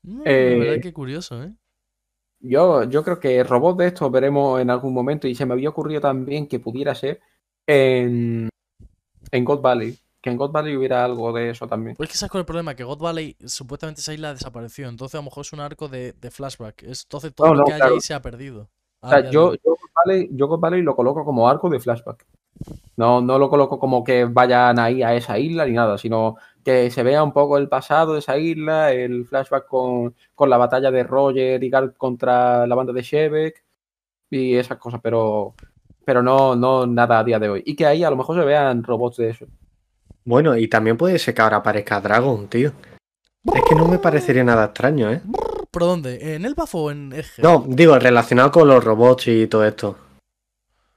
Mm, 0.02 0.22
Eh, 0.24 0.56
la 0.58 0.64
verdad 0.64 0.82
que 0.82 0.92
curioso, 0.92 1.42
¿eh? 1.42 1.52
Yo, 2.42 2.84
yo 2.84 3.04
creo 3.04 3.20
que 3.20 3.44
robots 3.44 3.78
de 3.78 3.86
estos 3.88 4.10
veremos 4.10 4.60
en 4.60 4.70
algún 4.70 4.92
momento 4.92 5.28
y 5.28 5.34
se 5.34 5.46
me 5.46 5.54
había 5.54 5.68
ocurrido 5.68 6.00
también 6.00 6.48
que 6.48 6.58
pudiera 6.58 6.94
ser 6.94 7.20
en, 7.66 8.48
en 9.30 9.44
God 9.44 9.60
Valley, 9.60 9.96
que 10.20 10.30
en 10.30 10.36
God 10.36 10.50
Valley 10.50 10.76
hubiera 10.76 11.04
algo 11.04 11.32
de 11.32 11.50
eso 11.50 11.68
también. 11.68 11.96
Pues 11.96 12.08
es 12.08 12.12
que 12.14 12.18
sabes 12.18 12.34
es 12.34 12.38
el 12.40 12.44
problema, 12.44 12.74
que 12.74 12.84
God 12.84 12.98
Valley 12.98 13.36
supuestamente 13.46 14.00
esa 14.00 14.12
isla 14.14 14.32
desapareció, 14.34 14.88
entonces 14.88 15.14
a 15.14 15.18
lo 15.18 15.24
mejor 15.24 15.42
es 15.44 15.52
un 15.52 15.60
arco 15.60 15.88
de, 15.88 16.12
de 16.14 16.30
flashback. 16.30 16.82
Es- 16.82 17.04
entonces 17.04 17.32
todo 17.34 17.48
No, 17.48 17.54
lo 17.54 17.64
que 17.64 17.72
hay 17.72 17.80
claro. 17.80 17.94
ahí 17.94 18.00
se 18.00 18.14
ha 18.14 18.22
perdido. 18.22 18.68
O 19.02 19.08
sea, 19.08 19.30
yo, 19.30 19.50
hoy. 19.50 19.60
yo, 19.64 19.70
God 19.72 19.90
Valley, 20.04 20.28
yo 20.32 20.46
God 20.48 20.60
Valley 20.60 20.82
lo 20.82 20.96
coloco 20.96 21.24
como 21.24 21.48
arco 21.48 21.68
de 21.68 21.80
flashback. 21.80 22.26
No, 22.96 23.20
no 23.20 23.38
lo 23.38 23.48
coloco 23.50 23.78
como 23.78 24.04
que 24.04 24.24
vayan 24.26 24.78
ahí 24.78 25.02
a 25.02 25.14
esa 25.14 25.38
isla 25.38 25.66
ni 25.66 25.72
nada, 25.72 25.98
sino 25.98 26.36
que 26.64 26.90
se 26.90 27.02
vea 27.02 27.22
un 27.22 27.32
poco 27.32 27.58
el 27.58 27.68
pasado 27.68 28.12
de 28.14 28.20
esa 28.20 28.38
isla, 28.38 28.92
el 28.92 29.24
flashback 29.26 29.66
con, 29.66 30.14
con 30.34 30.48
la 30.50 30.56
batalla 30.58 30.90
de 30.90 31.02
Roger 31.02 31.62
y 31.62 31.70
Garth 31.70 31.96
contra 31.96 32.66
la 32.66 32.74
banda 32.74 32.92
de 32.92 33.02
Shevek 33.02 33.64
y 34.30 34.54
esas 34.56 34.78
cosas, 34.78 35.00
pero, 35.02 35.54
pero 36.04 36.22
no, 36.22 36.56
no 36.56 36.86
nada 36.86 37.18
a 37.18 37.24
día 37.24 37.38
de 37.38 37.48
hoy. 37.48 37.62
Y 37.66 37.74
que 37.76 37.86
ahí 37.86 38.02
a 38.04 38.10
lo 38.10 38.16
mejor 38.16 38.36
se 38.38 38.44
vean 38.44 38.82
robots 38.82 39.16
de 39.18 39.30
eso. 39.30 39.46
Bueno, 40.24 40.56
y 40.56 40.68
también 40.68 40.96
puede 40.96 41.18
ser 41.18 41.34
que 41.34 41.42
ahora 41.42 41.58
aparezca 41.58 42.00
Dragon, 42.00 42.46
tío. 42.48 42.72
Es 43.52 43.62
que 43.68 43.74
no 43.74 43.88
me 43.88 43.98
parecería 43.98 44.44
nada 44.44 44.66
extraño, 44.66 45.10
¿eh? 45.10 45.20
¿Por 45.70 45.82
dónde? 45.82 46.36
¿En 46.36 46.44
el 46.44 46.54
bafo 46.54 46.84
o 46.84 46.90
en 46.92 47.12
Eje? 47.12 47.42
No, 47.42 47.64
digo, 47.66 47.98
relacionado 47.98 48.52
con 48.52 48.68
los 48.68 48.84
robots 48.84 49.26
y 49.28 49.46
todo 49.48 49.64
esto. 49.64 49.96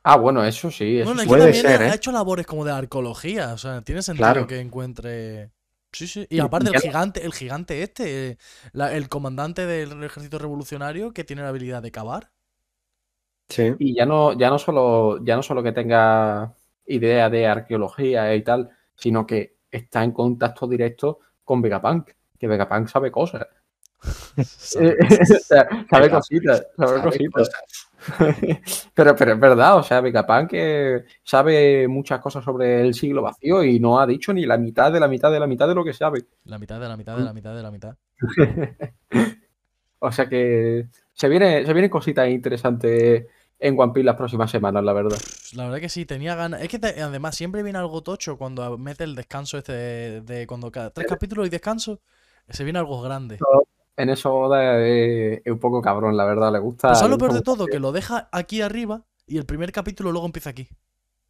Ah, 0.03 0.17
bueno, 0.17 0.43
eso 0.45 0.69
sí, 0.69 0.99
eso 0.99 1.05
Bueno, 1.07 1.21
es 1.21 1.23
sí. 1.23 1.29
Puede 1.29 1.43
también 1.45 1.61
ser, 1.63 1.81
ha 1.81 1.87
¿eh? 1.87 1.95
hecho 1.95 2.11
labores 2.11 2.45
como 2.45 2.63
de 2.63 2.71
arqueología, 2.71 3.53
o 3.53 3.57
sea, 3.57 3.81
tiene 3.81 4.03
sentido 4.03 4.31
Claro. 4.31 4.47
que 4.47 4.59
encuentre... 4.59 5.49
Sí, 5.95 6.07
sí. 6.07 6.27
Y- 6.29 6.39
aparte 6.39 6.69
el 6.73 6.81
gigante, 6.81 7.25
el 7.25 7.33
gigante 7.33 7.81
este, 7.81 8.37
la- 8.73 8.93
el 8.93 9.07
comandante 9.07 9.65
del 9.65 10.03
ejército 10.03 10.37
revolucionario 10.39 11.13
que 11.13 11.23
tiene 11.23 11.41
la 11.41 11.49
habilidad 11.49 11.81
de 11.81 11.91
cavar. 11.91 12.31
Sí. 13.47 13.73
Y 13.79 13.95
ya 13.95 14.05
no, 14.05 14.33
ya 14.33 14.49
no 14.49 14.59
solo, 14.59 15.23
ya 15.23 15.35
no 15.37 15.43
solo 15.43 15.63
que 15.63 15.71
tenga 15.71 16.53
idea 16.87 17.29
de 17.29 17.47
arqueología 17.47 18.35
y 18.35 18.43
tal, 18.43 18.69
sino 18.95 19.25
que 19.25 19.55
está 19.71 20.03
en 20.03 20.11
contacto 20.11 20.67
directo 20.67 21.19
con 21.45 21.61
Vegapunk, 21.61 22.09
que 22.37 22.47
Vegapunk 22.47 22.87
sabe 22.89 23.11
cosas. 23.11 23.47
Sabe 24.43 24.97
cositas, 26.11 26.67
sabe 26.77 26.89
Sabe 26.89 27.01
cositas. 27.01 27.31
cosas. 27.49 27.87
Pero, 28.93 29.15
pero 29.15 29.33
es 29.33 29.39
verdad, 29.39 29.77
o 29.77 29.83
sea, 29.83 29.99
Vegapunk 30.01 30.49
eh, 30.53 31.03
sabe 31.23 31.87
muchas 31.87 32.19
cosas 32.19 32.43
sobre 32.43 32.81
el 32.81 32.93
siglo 32.93 33.21
vacío 33.21 33.63
y 33.63 33.79
no 33.79 33.99
ha 33.99 34.07
dicho 34.07 34.31
ni 34.33 34.45
la 34.45 34.57
mitad 34.57 34.91
de 34.91 34.99
la 34.99 35.07
mitad 35.07 35.31
de 35.31 35.39
la 35.39 35.47
mitad 35.47 35.67
de 35.67 35.75
lo 35.75 35.83
que 35.83 35.93
sabe. 35.93 36.25
La 36.45 36.59
mitad 36.59 36.79
de 36.79 36.87
la 36.87 36.97
mitad 36.97 37.17
de 37.17 37.23
la 37.23 37.33
mitad 37.33 37.55
de 37.55 37.63
la 37.63 37.71
mitad. 37.71 37.95
O 39.99 40.11
sea 40.11 40.27
que 40.27 40.87
se 41.13 41.29
viene, 41.29 41.65
se 41.65 41.73
vienen 41.73 41.89
cositas 41.89 42.29
interesantes 42.29 43.25
en 43.57 43.79
One 43.79 43.93
Piece 43.93 44.05
las 44.05 44.15
próximas 44.15 44.51
semanas, 44.51 44.83
la 44.83 44.93
verdad. 44.93 45.17
La 45.53 45.63
verdad 45.63 45.79
que 45.79 45.89
sí, 45.89 46.05
tenía 46.05 46.35
ganas. 46.35 46.61
Es 46.61 46.69
que 46.69 46.77
te- 46.77 47.01
además 47.01 47.35
siempre 47.35 47.63
viene 47.63 47.79
algo 47.79 48.03
tocho 48.03 48.37
cuando 48.37 48.77
mete 48.77 49.03
el 49.03 49.15
descanso 49.15 49.57
este 49.57 49.71
de, 49.71 50.21
de 50.21 50.45
cuando 50.47 50.71
cada 50.71 50.91
tres 50.91 51.07
capítulos 51.07 51.47
y 51.47 51.49
descanso, 51.49 52.01
se 52.49 52.63
viene 52.63 52.77
algo 52.79 53.01
grande. 53.01 53.39
En 53.97 54.09
eso 54.09 54.53
es, 54.55 55.41
es 55.45 55.51
un 55.51 55.59
poco 55.59 55.81
cabrón, 55.81 56.17
la 56.17 56.25
verdad, 56.25 56.51
le 56.51 56.59
gusta. 56.59 56.89
Pero 56.89 56.95
¿sabes 56.95 57.09
le 57.09 57.13
lo 57.15 57.17
peor 57.17 57.33
de 57.33 57.41
todo? 57.41 57.65
Que 57.67 57.79
lo 57.79 57.91
deja 57.91 58.29
aquí 58.31 58.61
arriba 58.61 59.03
y 59.25 59.37
el 59.37 59.45
primer 59.45 59.71
capítulo 59.71 60.11
luego 60.11 60.25
empieza 60.25 60.49
aquí. 60.49 60.67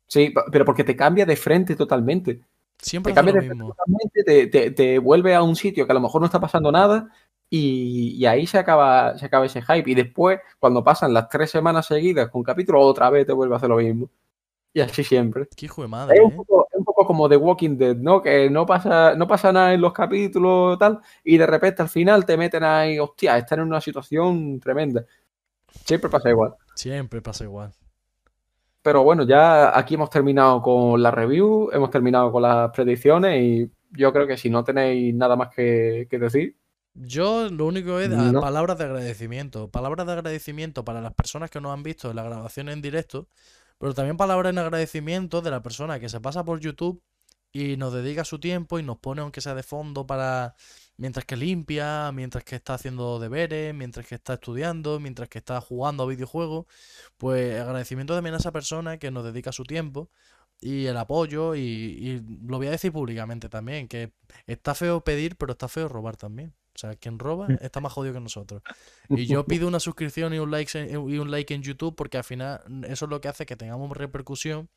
Sí, 0.08 0.34
pero 0.52 0.66
porque 0.66 0.84
te 0.84 0.96
cambia 0.96 1.26
de 1.26 1.36
frente 1.36 1.76
totalmente. 1.76 2.42
Siempre 2.78 3.12
Te 3.12 3.16
cambia 3.16 3.34
lo 3.36 3.42
de 3.42 3.48
frente 3.48 3.66
totalmente, 3.66 4.24
te, 4.24 4.48
te- 4.48 4.72
te 4.72 5.00
vuelve 5.00 5.34
a 5.36 5.42
un 5.44 5.56
sitio 5.56 5.86
que 5.86 5.92
a 5.92 5.96
lo 5.96 6.02
mejor 6.02 6.22
no 6.22 6.26
está 6.26 6.40
pasando 6.40 6.72
nada 6.72 7.10
y, 7.50 8.16
y 8.18 8.26
ahí 8.26 8.46
se 8.48 8.58
acaba, 8.58 9.18
se 9.18 9.26
acaba 9.26 9.46
ese 9.46 9.62
hype. 9.62 9.90
Y 9.90 9.96
después, 9.96 10.40
cuando 10.60 10.84
pasan 10.84 11.14
las 11.14 11.30
tres 11.30 11.50
semanas 11.52 11.86
seguidas 11.88 12.30
con 12.30 12.44
capítulo, 12.44 12.82
otra 12.82 13.10
vez 13.10 13.26
te 13.26 13.34
vuelve 13.34 13.56
a 13.56 13.58
hacer 13.58 13.70
lo 13.70 13.78
mismo. 13.78 14.10
Y 14.74 14.82
así 14.82 15.04
siempre. 15.04 15.48
Qué 15.56 15.66
hijo 15.68 15.82
de 15.82 15.88
madre, 15.88 16.18
Es 16.18 16.22
un 16.24 16.32
¿eh? 16.32 16.36
poco, 16.36 16.68
poco 16.96 17.06
como 17.08 17.28
The 17.30 17.38
Walking 17.38 17.78
Dead, 17.78 17.96
¿no? 17.98 18.22
Que 18.22 18.50
no 18.50 18.66
pasa, 18.66 19.16
no 19.16 19.28
pasa 19.28 19.52
nada 19.52 19.74
en 19.74 19.82
los 19.82 19.94
capítulos 19.94 20.78
tal, 20.80 21.00
y 21.24 21.38
de 21.38 21.46
repente 21.48 21.82
al 21.82 21.90
final 21.90 22.26
te 22.26 22.38
meten 22.38 22.64
ahí, 22.64 23.00
hostia, 23.00 23.38
están 23.38 23.60
en 23.60 23.66
una 23.68 23.82
situación 23.82 24.60
tremenda. 24.60 25.06
Siempre 25.86 26.10
pasa 26.10 26.30
igual. 26.30 26.56
Siempre 26.76 27.22
pasa 27.22 27.44
igual. 27.44 27.72
Pero 28.82 29.04
bueno, 29.04 29.24
ya 29.24 29.78
aquí 29.78 29.96
hemos 29.96 30.10
terminado 30.10 30.62
con 30.62 31.02
la 31.02 31.10
review, 31.12 31.70
hemos 31.74 31.90
terminado 31.90 32.32
con 32.32 32.44
las 32.44 32.70
predicciones 32.72 33.42
y 33.42 33.72
yo 33.92 34.14
creo 34.14 34.28
que 34.28 34.38
si 34.38 34.50
no 34.50 34.64
tenéis 34.64 35.14
nada 35.16 35.36
más 35.36 35.50
que, 35.56 36.08
que 36.10 36.20
decir, 36.20 36.56
Yo 36.94 37.50
lo 37.50 37.66
único 37.66 38.00
es 38.00 38.10
No. 38.10 38.40
palabras 38.40 38.78
de 38.78 38.86
agradecimiento. 38.86 39.70
Palabras 39.70 40.06
de 40.06 40.14
agradecimiento 40.14 40.86
para 40.86 41.02
las 41.02 41.14
personas 41.14 41.50
que 41.50 41.60
nos 41.60 41.74
han 41.74 41.84
visto 41.84 42.10
en 42.10 42.16
la 42.16 42.24
grabación 42.24 42.70
en 42.70 42.82
directo, 42.82 43.28
pero 43.86 43.94
también 43.94 44.18
palabras 44.18 44.50
en 44.50 44.58
agradecimiento 44.58 45.44
de 45.44 45.52
la 45.52 45.62
persona 45.62 46.00
que 46.00 46.10
se 46.10 46.20
pasa 46.20 46.44
por 46.44 46.60
YouTube 46.60 47.04
y 47.52 47.78
nos 47.78 47.94
dedica 47.94 48.26
su 48.26 48.40
tiempo 48.40 48.80
y 48.80 48.84
nos 48.84 48.98
pone, 48.98 49.22
aunque 49.22 49.42
sea 49.42 49.54
de 49.54 49.62
fondo, 49.62 50.08
para 50.08 50.56
mientras 50.98 51.24
que 51.24 51.36
limpia, 51.38 52.12
mientras 52.12 52.44
que 52.44 52.56
está 52.56 52.74
haciendo 52.74 53.20
deberes, 53.20 53.76
mientras 53.76 54.08
que 54.08 54.16
está 54.16 54.34
estudiando, 54.34 55.00
mientras 55.00 55.30
que 55.30 55.38
está 55.38 55.62
jugando 55.62 56.02
a 56.02 56.08
videojuegos. 56.08 56.66
Pues 57.18 57.62
agradecimiento 57.62 58.16
también 58.16 58.34
a 58.34 58.40
esa 58.40 58.52
persona 58.52 58.98
que 58.98 59.12
nos 59.12 59.24
dedica 59.24 59.52
su 59.52 59.66
tiempo 59.66 60.10
y 60.60 60.88
el 60.88 60.98
apoyo 60.98 61.54
y, 61.54 61.60
y 61.62 62.22
lo 62.42 62.58
voy 62.58 62.66
a 62.66 62.72
decir 62.72 62.92
públicamente 62.92 63.50
también, 63.50 63.88
que 63.88 64.14
está 64.48 64.74
feo 64.74 65.04
pedir, 65.04 65.36
pero 65.38 65.52
está 65.52 65.68
feo 65.68 65.88
robar 65.90 66.18
también. 66.18 66.56
O 66.76 66.78
sea, 66.78 66.96
quien 66.96 67.18
roba 67.20 67.48
está 67.62 67.80
más 67.80 67.94
jodido 67.94 68.14
que 68.14 68.20
nosotros. 68.20 68.62
Y 69.10 69.26
yo 69.28 69.46
pido 69.46 69.68
una 69.68 69.80
suscripción 69.80 70.34
y 70.34 70.40
un 70.40 70.52
like 70.52 70.78
en, 70.78 70.90
y 71.10 71.18
un 71.18 71.32
like 71.32 71.54
en 71.54 71.62
YouTube 71.64 71.96
porque 71.96 72.18
al 72.18 72.24
final 72.26 72.62
eso 72.88 73.06
es 73.06 73.10
lo 73.10 73.22
que 73.22 73.30
hace 73.30 73.46
que 73.46 73.56
tengamos 73.56 73.96
repercusión 73.96 74.70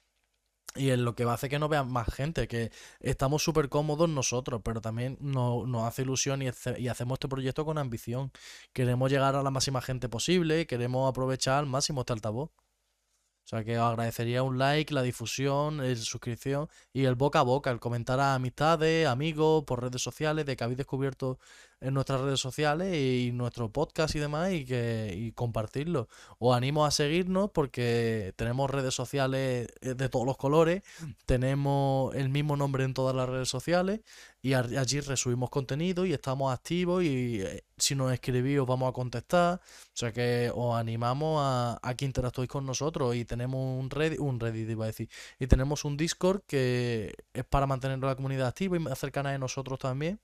y 0.77 0.91
es 0.91 0.99
lo 0.99 1.15
que 1.17 1.25
va 1.25 1.33
a 1.33 1.35
hacer 1.35 1.49
que 1.51 1.59
nos 1.59 1.71
vean 1.71 1.91
más 1.91 2.13
gente, 2.13 2.47
que 2.47 2.71
estamos 3.01 3.43
súper 3.43 3.69
cómodos 3.69 4.09
nosotros, 4.09 4.61
pero 4.63 4.81
también 4.81 5.17
no- 5.21 5.67
nos 5.67 5.85
hace 5.85 6.03
ilusión 6.03 6.43
y, 6.43 6.49
hace- 6.49 6.79
y 6.79 6.89
hacemos 6.89 7.17
este 7.17 7.27
proyecto 7.27 7.65
con 7.65 7.79
ambición. 7.79 8.31
Queremos 8.73 9.11
llegar 9.11 9.35
a 9.35 9.43
la 9.43 9.51
máxima 9.51 9.81
gente 9.81 10.09
posible, 10.09 10.67
queremos 10.67 11.09
aprovechar 11.09 11.59
al 11.59 11.67
máximo 11.67 12.03
este 12.03 12.13
altavoz. 12.13 12.51
O 12.51 13.49
sea 13.49 13.65
que 13.65 13.79
os 13.79 13.85
agradecería 13.87 14.43
un 14.43 14.59
like, 14.59 14.93
la 14.93 15.01
difusión, 15.03 15.79
la 15.79 15.97
suscripción 15.97 16.69
y 16.93 17.07
el 17.07 17.15
boca 17.15 17.39
a 17.41 17.43
boca, 17.43 17.71
el 17.71 17.81
comentar 17.81 18.21
a 18.21 18.35
amistades, 18.35 19.09
amigos, 19.09 19.65
por 19.65 19.83
redes 19.83 20.03
sociales, 20.03 20.45
de 20.45 20.55
que 20.55 20.65
habéis 20.65 20.77
descubierto 20.77 21.39
en 21.81 21.95
nuestras 21.95 22.21
redes 22.21 22.41
sociales 22.41 22.95
y 22.97 23.31
nuestro 23.33 23.71
podcast 23.71 24.15
y 24.15 24.19
demás 24.19 24.53
y 24.53 24.65
que 24.65 25.15
y 25.17 25.33
compartirlo. 25.33 26.09
Os 26.39 26.57
animo 26.57 26.85
a 26.85 26.91
seguirnos 26.91 27.51
porque 27.51 28.33
tenemos 28.37 28.71
redes 28.71 28.95
sociales 28.95 29.69
eh, 29.81 29.95
de 29.95 30.09
todos 30.09 30.27
los 30.27 30.37
colores, 30.37 30.83
tenemos 31.27 32.15
el 32.15 32.29
mismo 32.29 32.57
nombre 32.57 32.85
en 32.85 32.95
todas 32.95 33.15
las 33.15 33.29
redes 33.29 33.49
sociales 33.49 34.01
y 34.41 34.55
allí 34.55 35.01
resubimos 35.01 35.51
contenido 35.51 36.07
y 36.07 36.13
estamos 36.13 36.53
activos 36.53 37.03
y 37.03 37.41
eh, 37.43 37.65
si 37.77 37.95
nos 37.95 38.13
escribís 38.13 38.59
os 38.61 38.67
vamos 38.67 38.89
a 38.89 38.93
contestar. 38.93 39.61
O 39.61 39.97
sea 39.97 40.13
que 40.13 40.51
os 40.55 40.77
animamos 40.77 41.41
a, 41.43 41.79
a 41.83 41.95
que 41.95 42.05
interactuéis 42.05 42.51
con 42.51 42.67
nosotros 42.67 43.15
y 43.15 43.25
tenemos 43.25 43.61
un 43.61 43.91
Reddit, 43.91 44.21
un 44.21 44.41
Reddit 44.41 44.69
iba 44.71 44.85
a 44.85 44.89
decir, 44.89 45.09
y 45.39 45.47
tenemos 45.47 45.85
un 45.85 45.97
Discord 45.97 46.43
que 46.47 47.15
es 47.33 47.45
para 47.45 47.67
mantener 47.67 47.99
la 47.99 48.17
comunidad 48.17 48.49
activa 48.49 48.77
y 48.77 48.81
más 48.81 48.99
cercana 48.99 49.33
de 49.33 49.39
nosotros 49.39 49.79
también. 49.79 50.21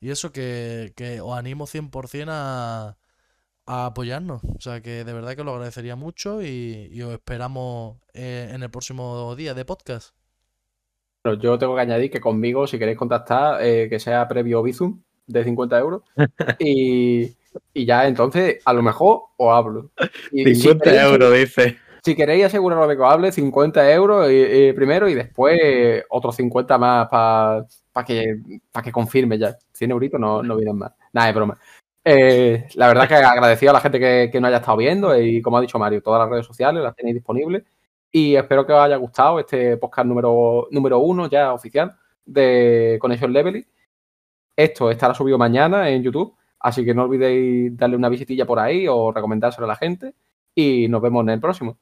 Y 0.00 0.10
eso 0.10 0.30
que, 0.32 0.92
que 0.96 1.20
os 1.20 1.36
animo 1.38 1.66
100% 1.66 2.26
a, 2.28 2.96
a 3.66 3.86
apoyarnos. 3.86 4.42
O 4.44 4.60
sea 4.60 4.80
que 4.80 5.04
de 5.04 5.12
verdad 5.12 5.34
que 5.36 5.44
lo 5.44 5.52
agradecería 5.54 5.96
mucho 5.96 6.42
y, 6.42 6.88
y 6.92 7.02
os 7.02 7.12
esperamos 7.12 7.96
eh, 8.14 8.50
en 8.52 8.62
el 8.62 8.70
próximo 8.70 9.34
día 9.36 9.54
de 9.54 9.64
podcast. 9.64 10.14
pero 11.22 11.36
yo 11.38 11.58
tengo 11.58 11.74
que 11.74 11.80
añadir 11.82 12.10
que 12.10 12.20
conmigo, 12.20 12.66
si 12.66 12.78
queréis 12.78 12.98
contactar, 12.98 13.62
eh, 13.64 13.88
que 13.88 13.98
sea 13.98 14.28
previo 14.28 14.62
Bizum 14.62 15.00
de 15.26 15.42
50 15.44 15.78
euros. 15.78 16.02
Y, 16.60 17.34
y 17.72 17.86
ya 17.86 18.06
entonces, 18.06 18.60
a 18.64 18.72
lo 18.74 18.82
mejor 18.82 19.22
os 19.38 19.52
hablo. 19.52 19.90
Y 20.30 20.44
si 20.44 20.54
50 20.56 20.84
queréis- 20.84 21.10
euros, 21.10 21.32
dice. 21.34 21.78
Si 22.04 22.14
queréis 22.14 22.44
aseguraros 22.44 22.88
de 22.88 22.94
que 22.96 23.02
os 23.02 23.10
hable, 23.12 23.32
50 23.32 23.92
euros 23.92 24.28
primero 24.76 25.08
y 25.08 25.14
después 25.14 26.04
otros 26.10 26.36
50 26.36 26.78
más 26.78 27.08
para 27.08 27.66
que, 28.04 28.60
pa 28.70 28.82
que 28.82 28.92
confirme 28.92 29.38
ya. 29.38 29.56
100 29.72 29.90
euritos 29.90 30.20
no, 30.20 30.42
no 30.42 30.56
vienen 30.56 30.76
más. 30.76 30.92
Nada, 31.12 31.28
es 31.28 31.34
broma. 31.34 31.58
Eh, 32.04 32.68
la 32.74 32.88
verdad 32.88 33.08
que 33.08 33.14
agradecido 33.14 33.70
a 33.70 33.74
la 33.74 33.80
gente 33.80 33.98
que, 33.98 34.28
que 34.30 34.40
nos 34.40 34.48
haya 34.48 34.58
estado 34.58 34.76
viendo 34.76 35.18
y 35.20 35.42
como 35.42 35.58
ha 35.58 35.60
dicho 35.60 35.78
Mario, 35.78 36.02
todas 36.02 36.20
las 36.20 36.30
redes 36.30 36.46
sociales 36.46 36.82
las 36.82 36.94
tenéis 36.94 37.16
disponibles 37.16 37.64
y 38.12 38.36
espero 38.36 38.64
que 38.64 38.72
os 38.72 38.80
haya 38.80 38.96
gustado 38.96 39.40
este 39.40 39.76
podcast 39.76 40.06
número, 40.06 40.68
número 40.70 41.00
uno 41.00 41.28
ya 41.28 41.52
oficial 41.52 41.96
de 42.24 42.96
Connection 43.00 43.32
Leveling. 43.32 43.66
Esto 44.56 44.90
estará 44.90 45.14
subido 45.14 45.36
mañana 45.36 45.90
en 45.90 46.02
YouTube, 46.02 46.34
así 46.60 46.84
que 46.84 46.94
no 46.94 47.04
olvidéis 47.04 47.76
darle 47.76 47.96
una 47.96 48.08
visitilla 48.08 48.46
por 48.46 48.58
ahí 48.58 48.86
o 48.88 49.12
recomendárselo 49.12 49.66
a 49.66 49.68
la 49.68 49.76
gente 49.76 50.14
y 50.54 50.88
nos 50.88 51.02
vemos 51.02 51.22
en 51.24 51.30
el 51.30 51.40
próximo. 51.40 51.76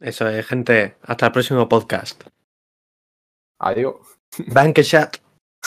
Eso 0.00 0.28
es, 0.28 0.46
gente. 0.46 0.96
Hasta 1.02 1.26
el 1.26 1.32
próximo 1.32 1.68
podcast. 1.68 2.24
Adiós. 3.58 4.17
Bank 4.48 4.82
chat. 4.84 5.18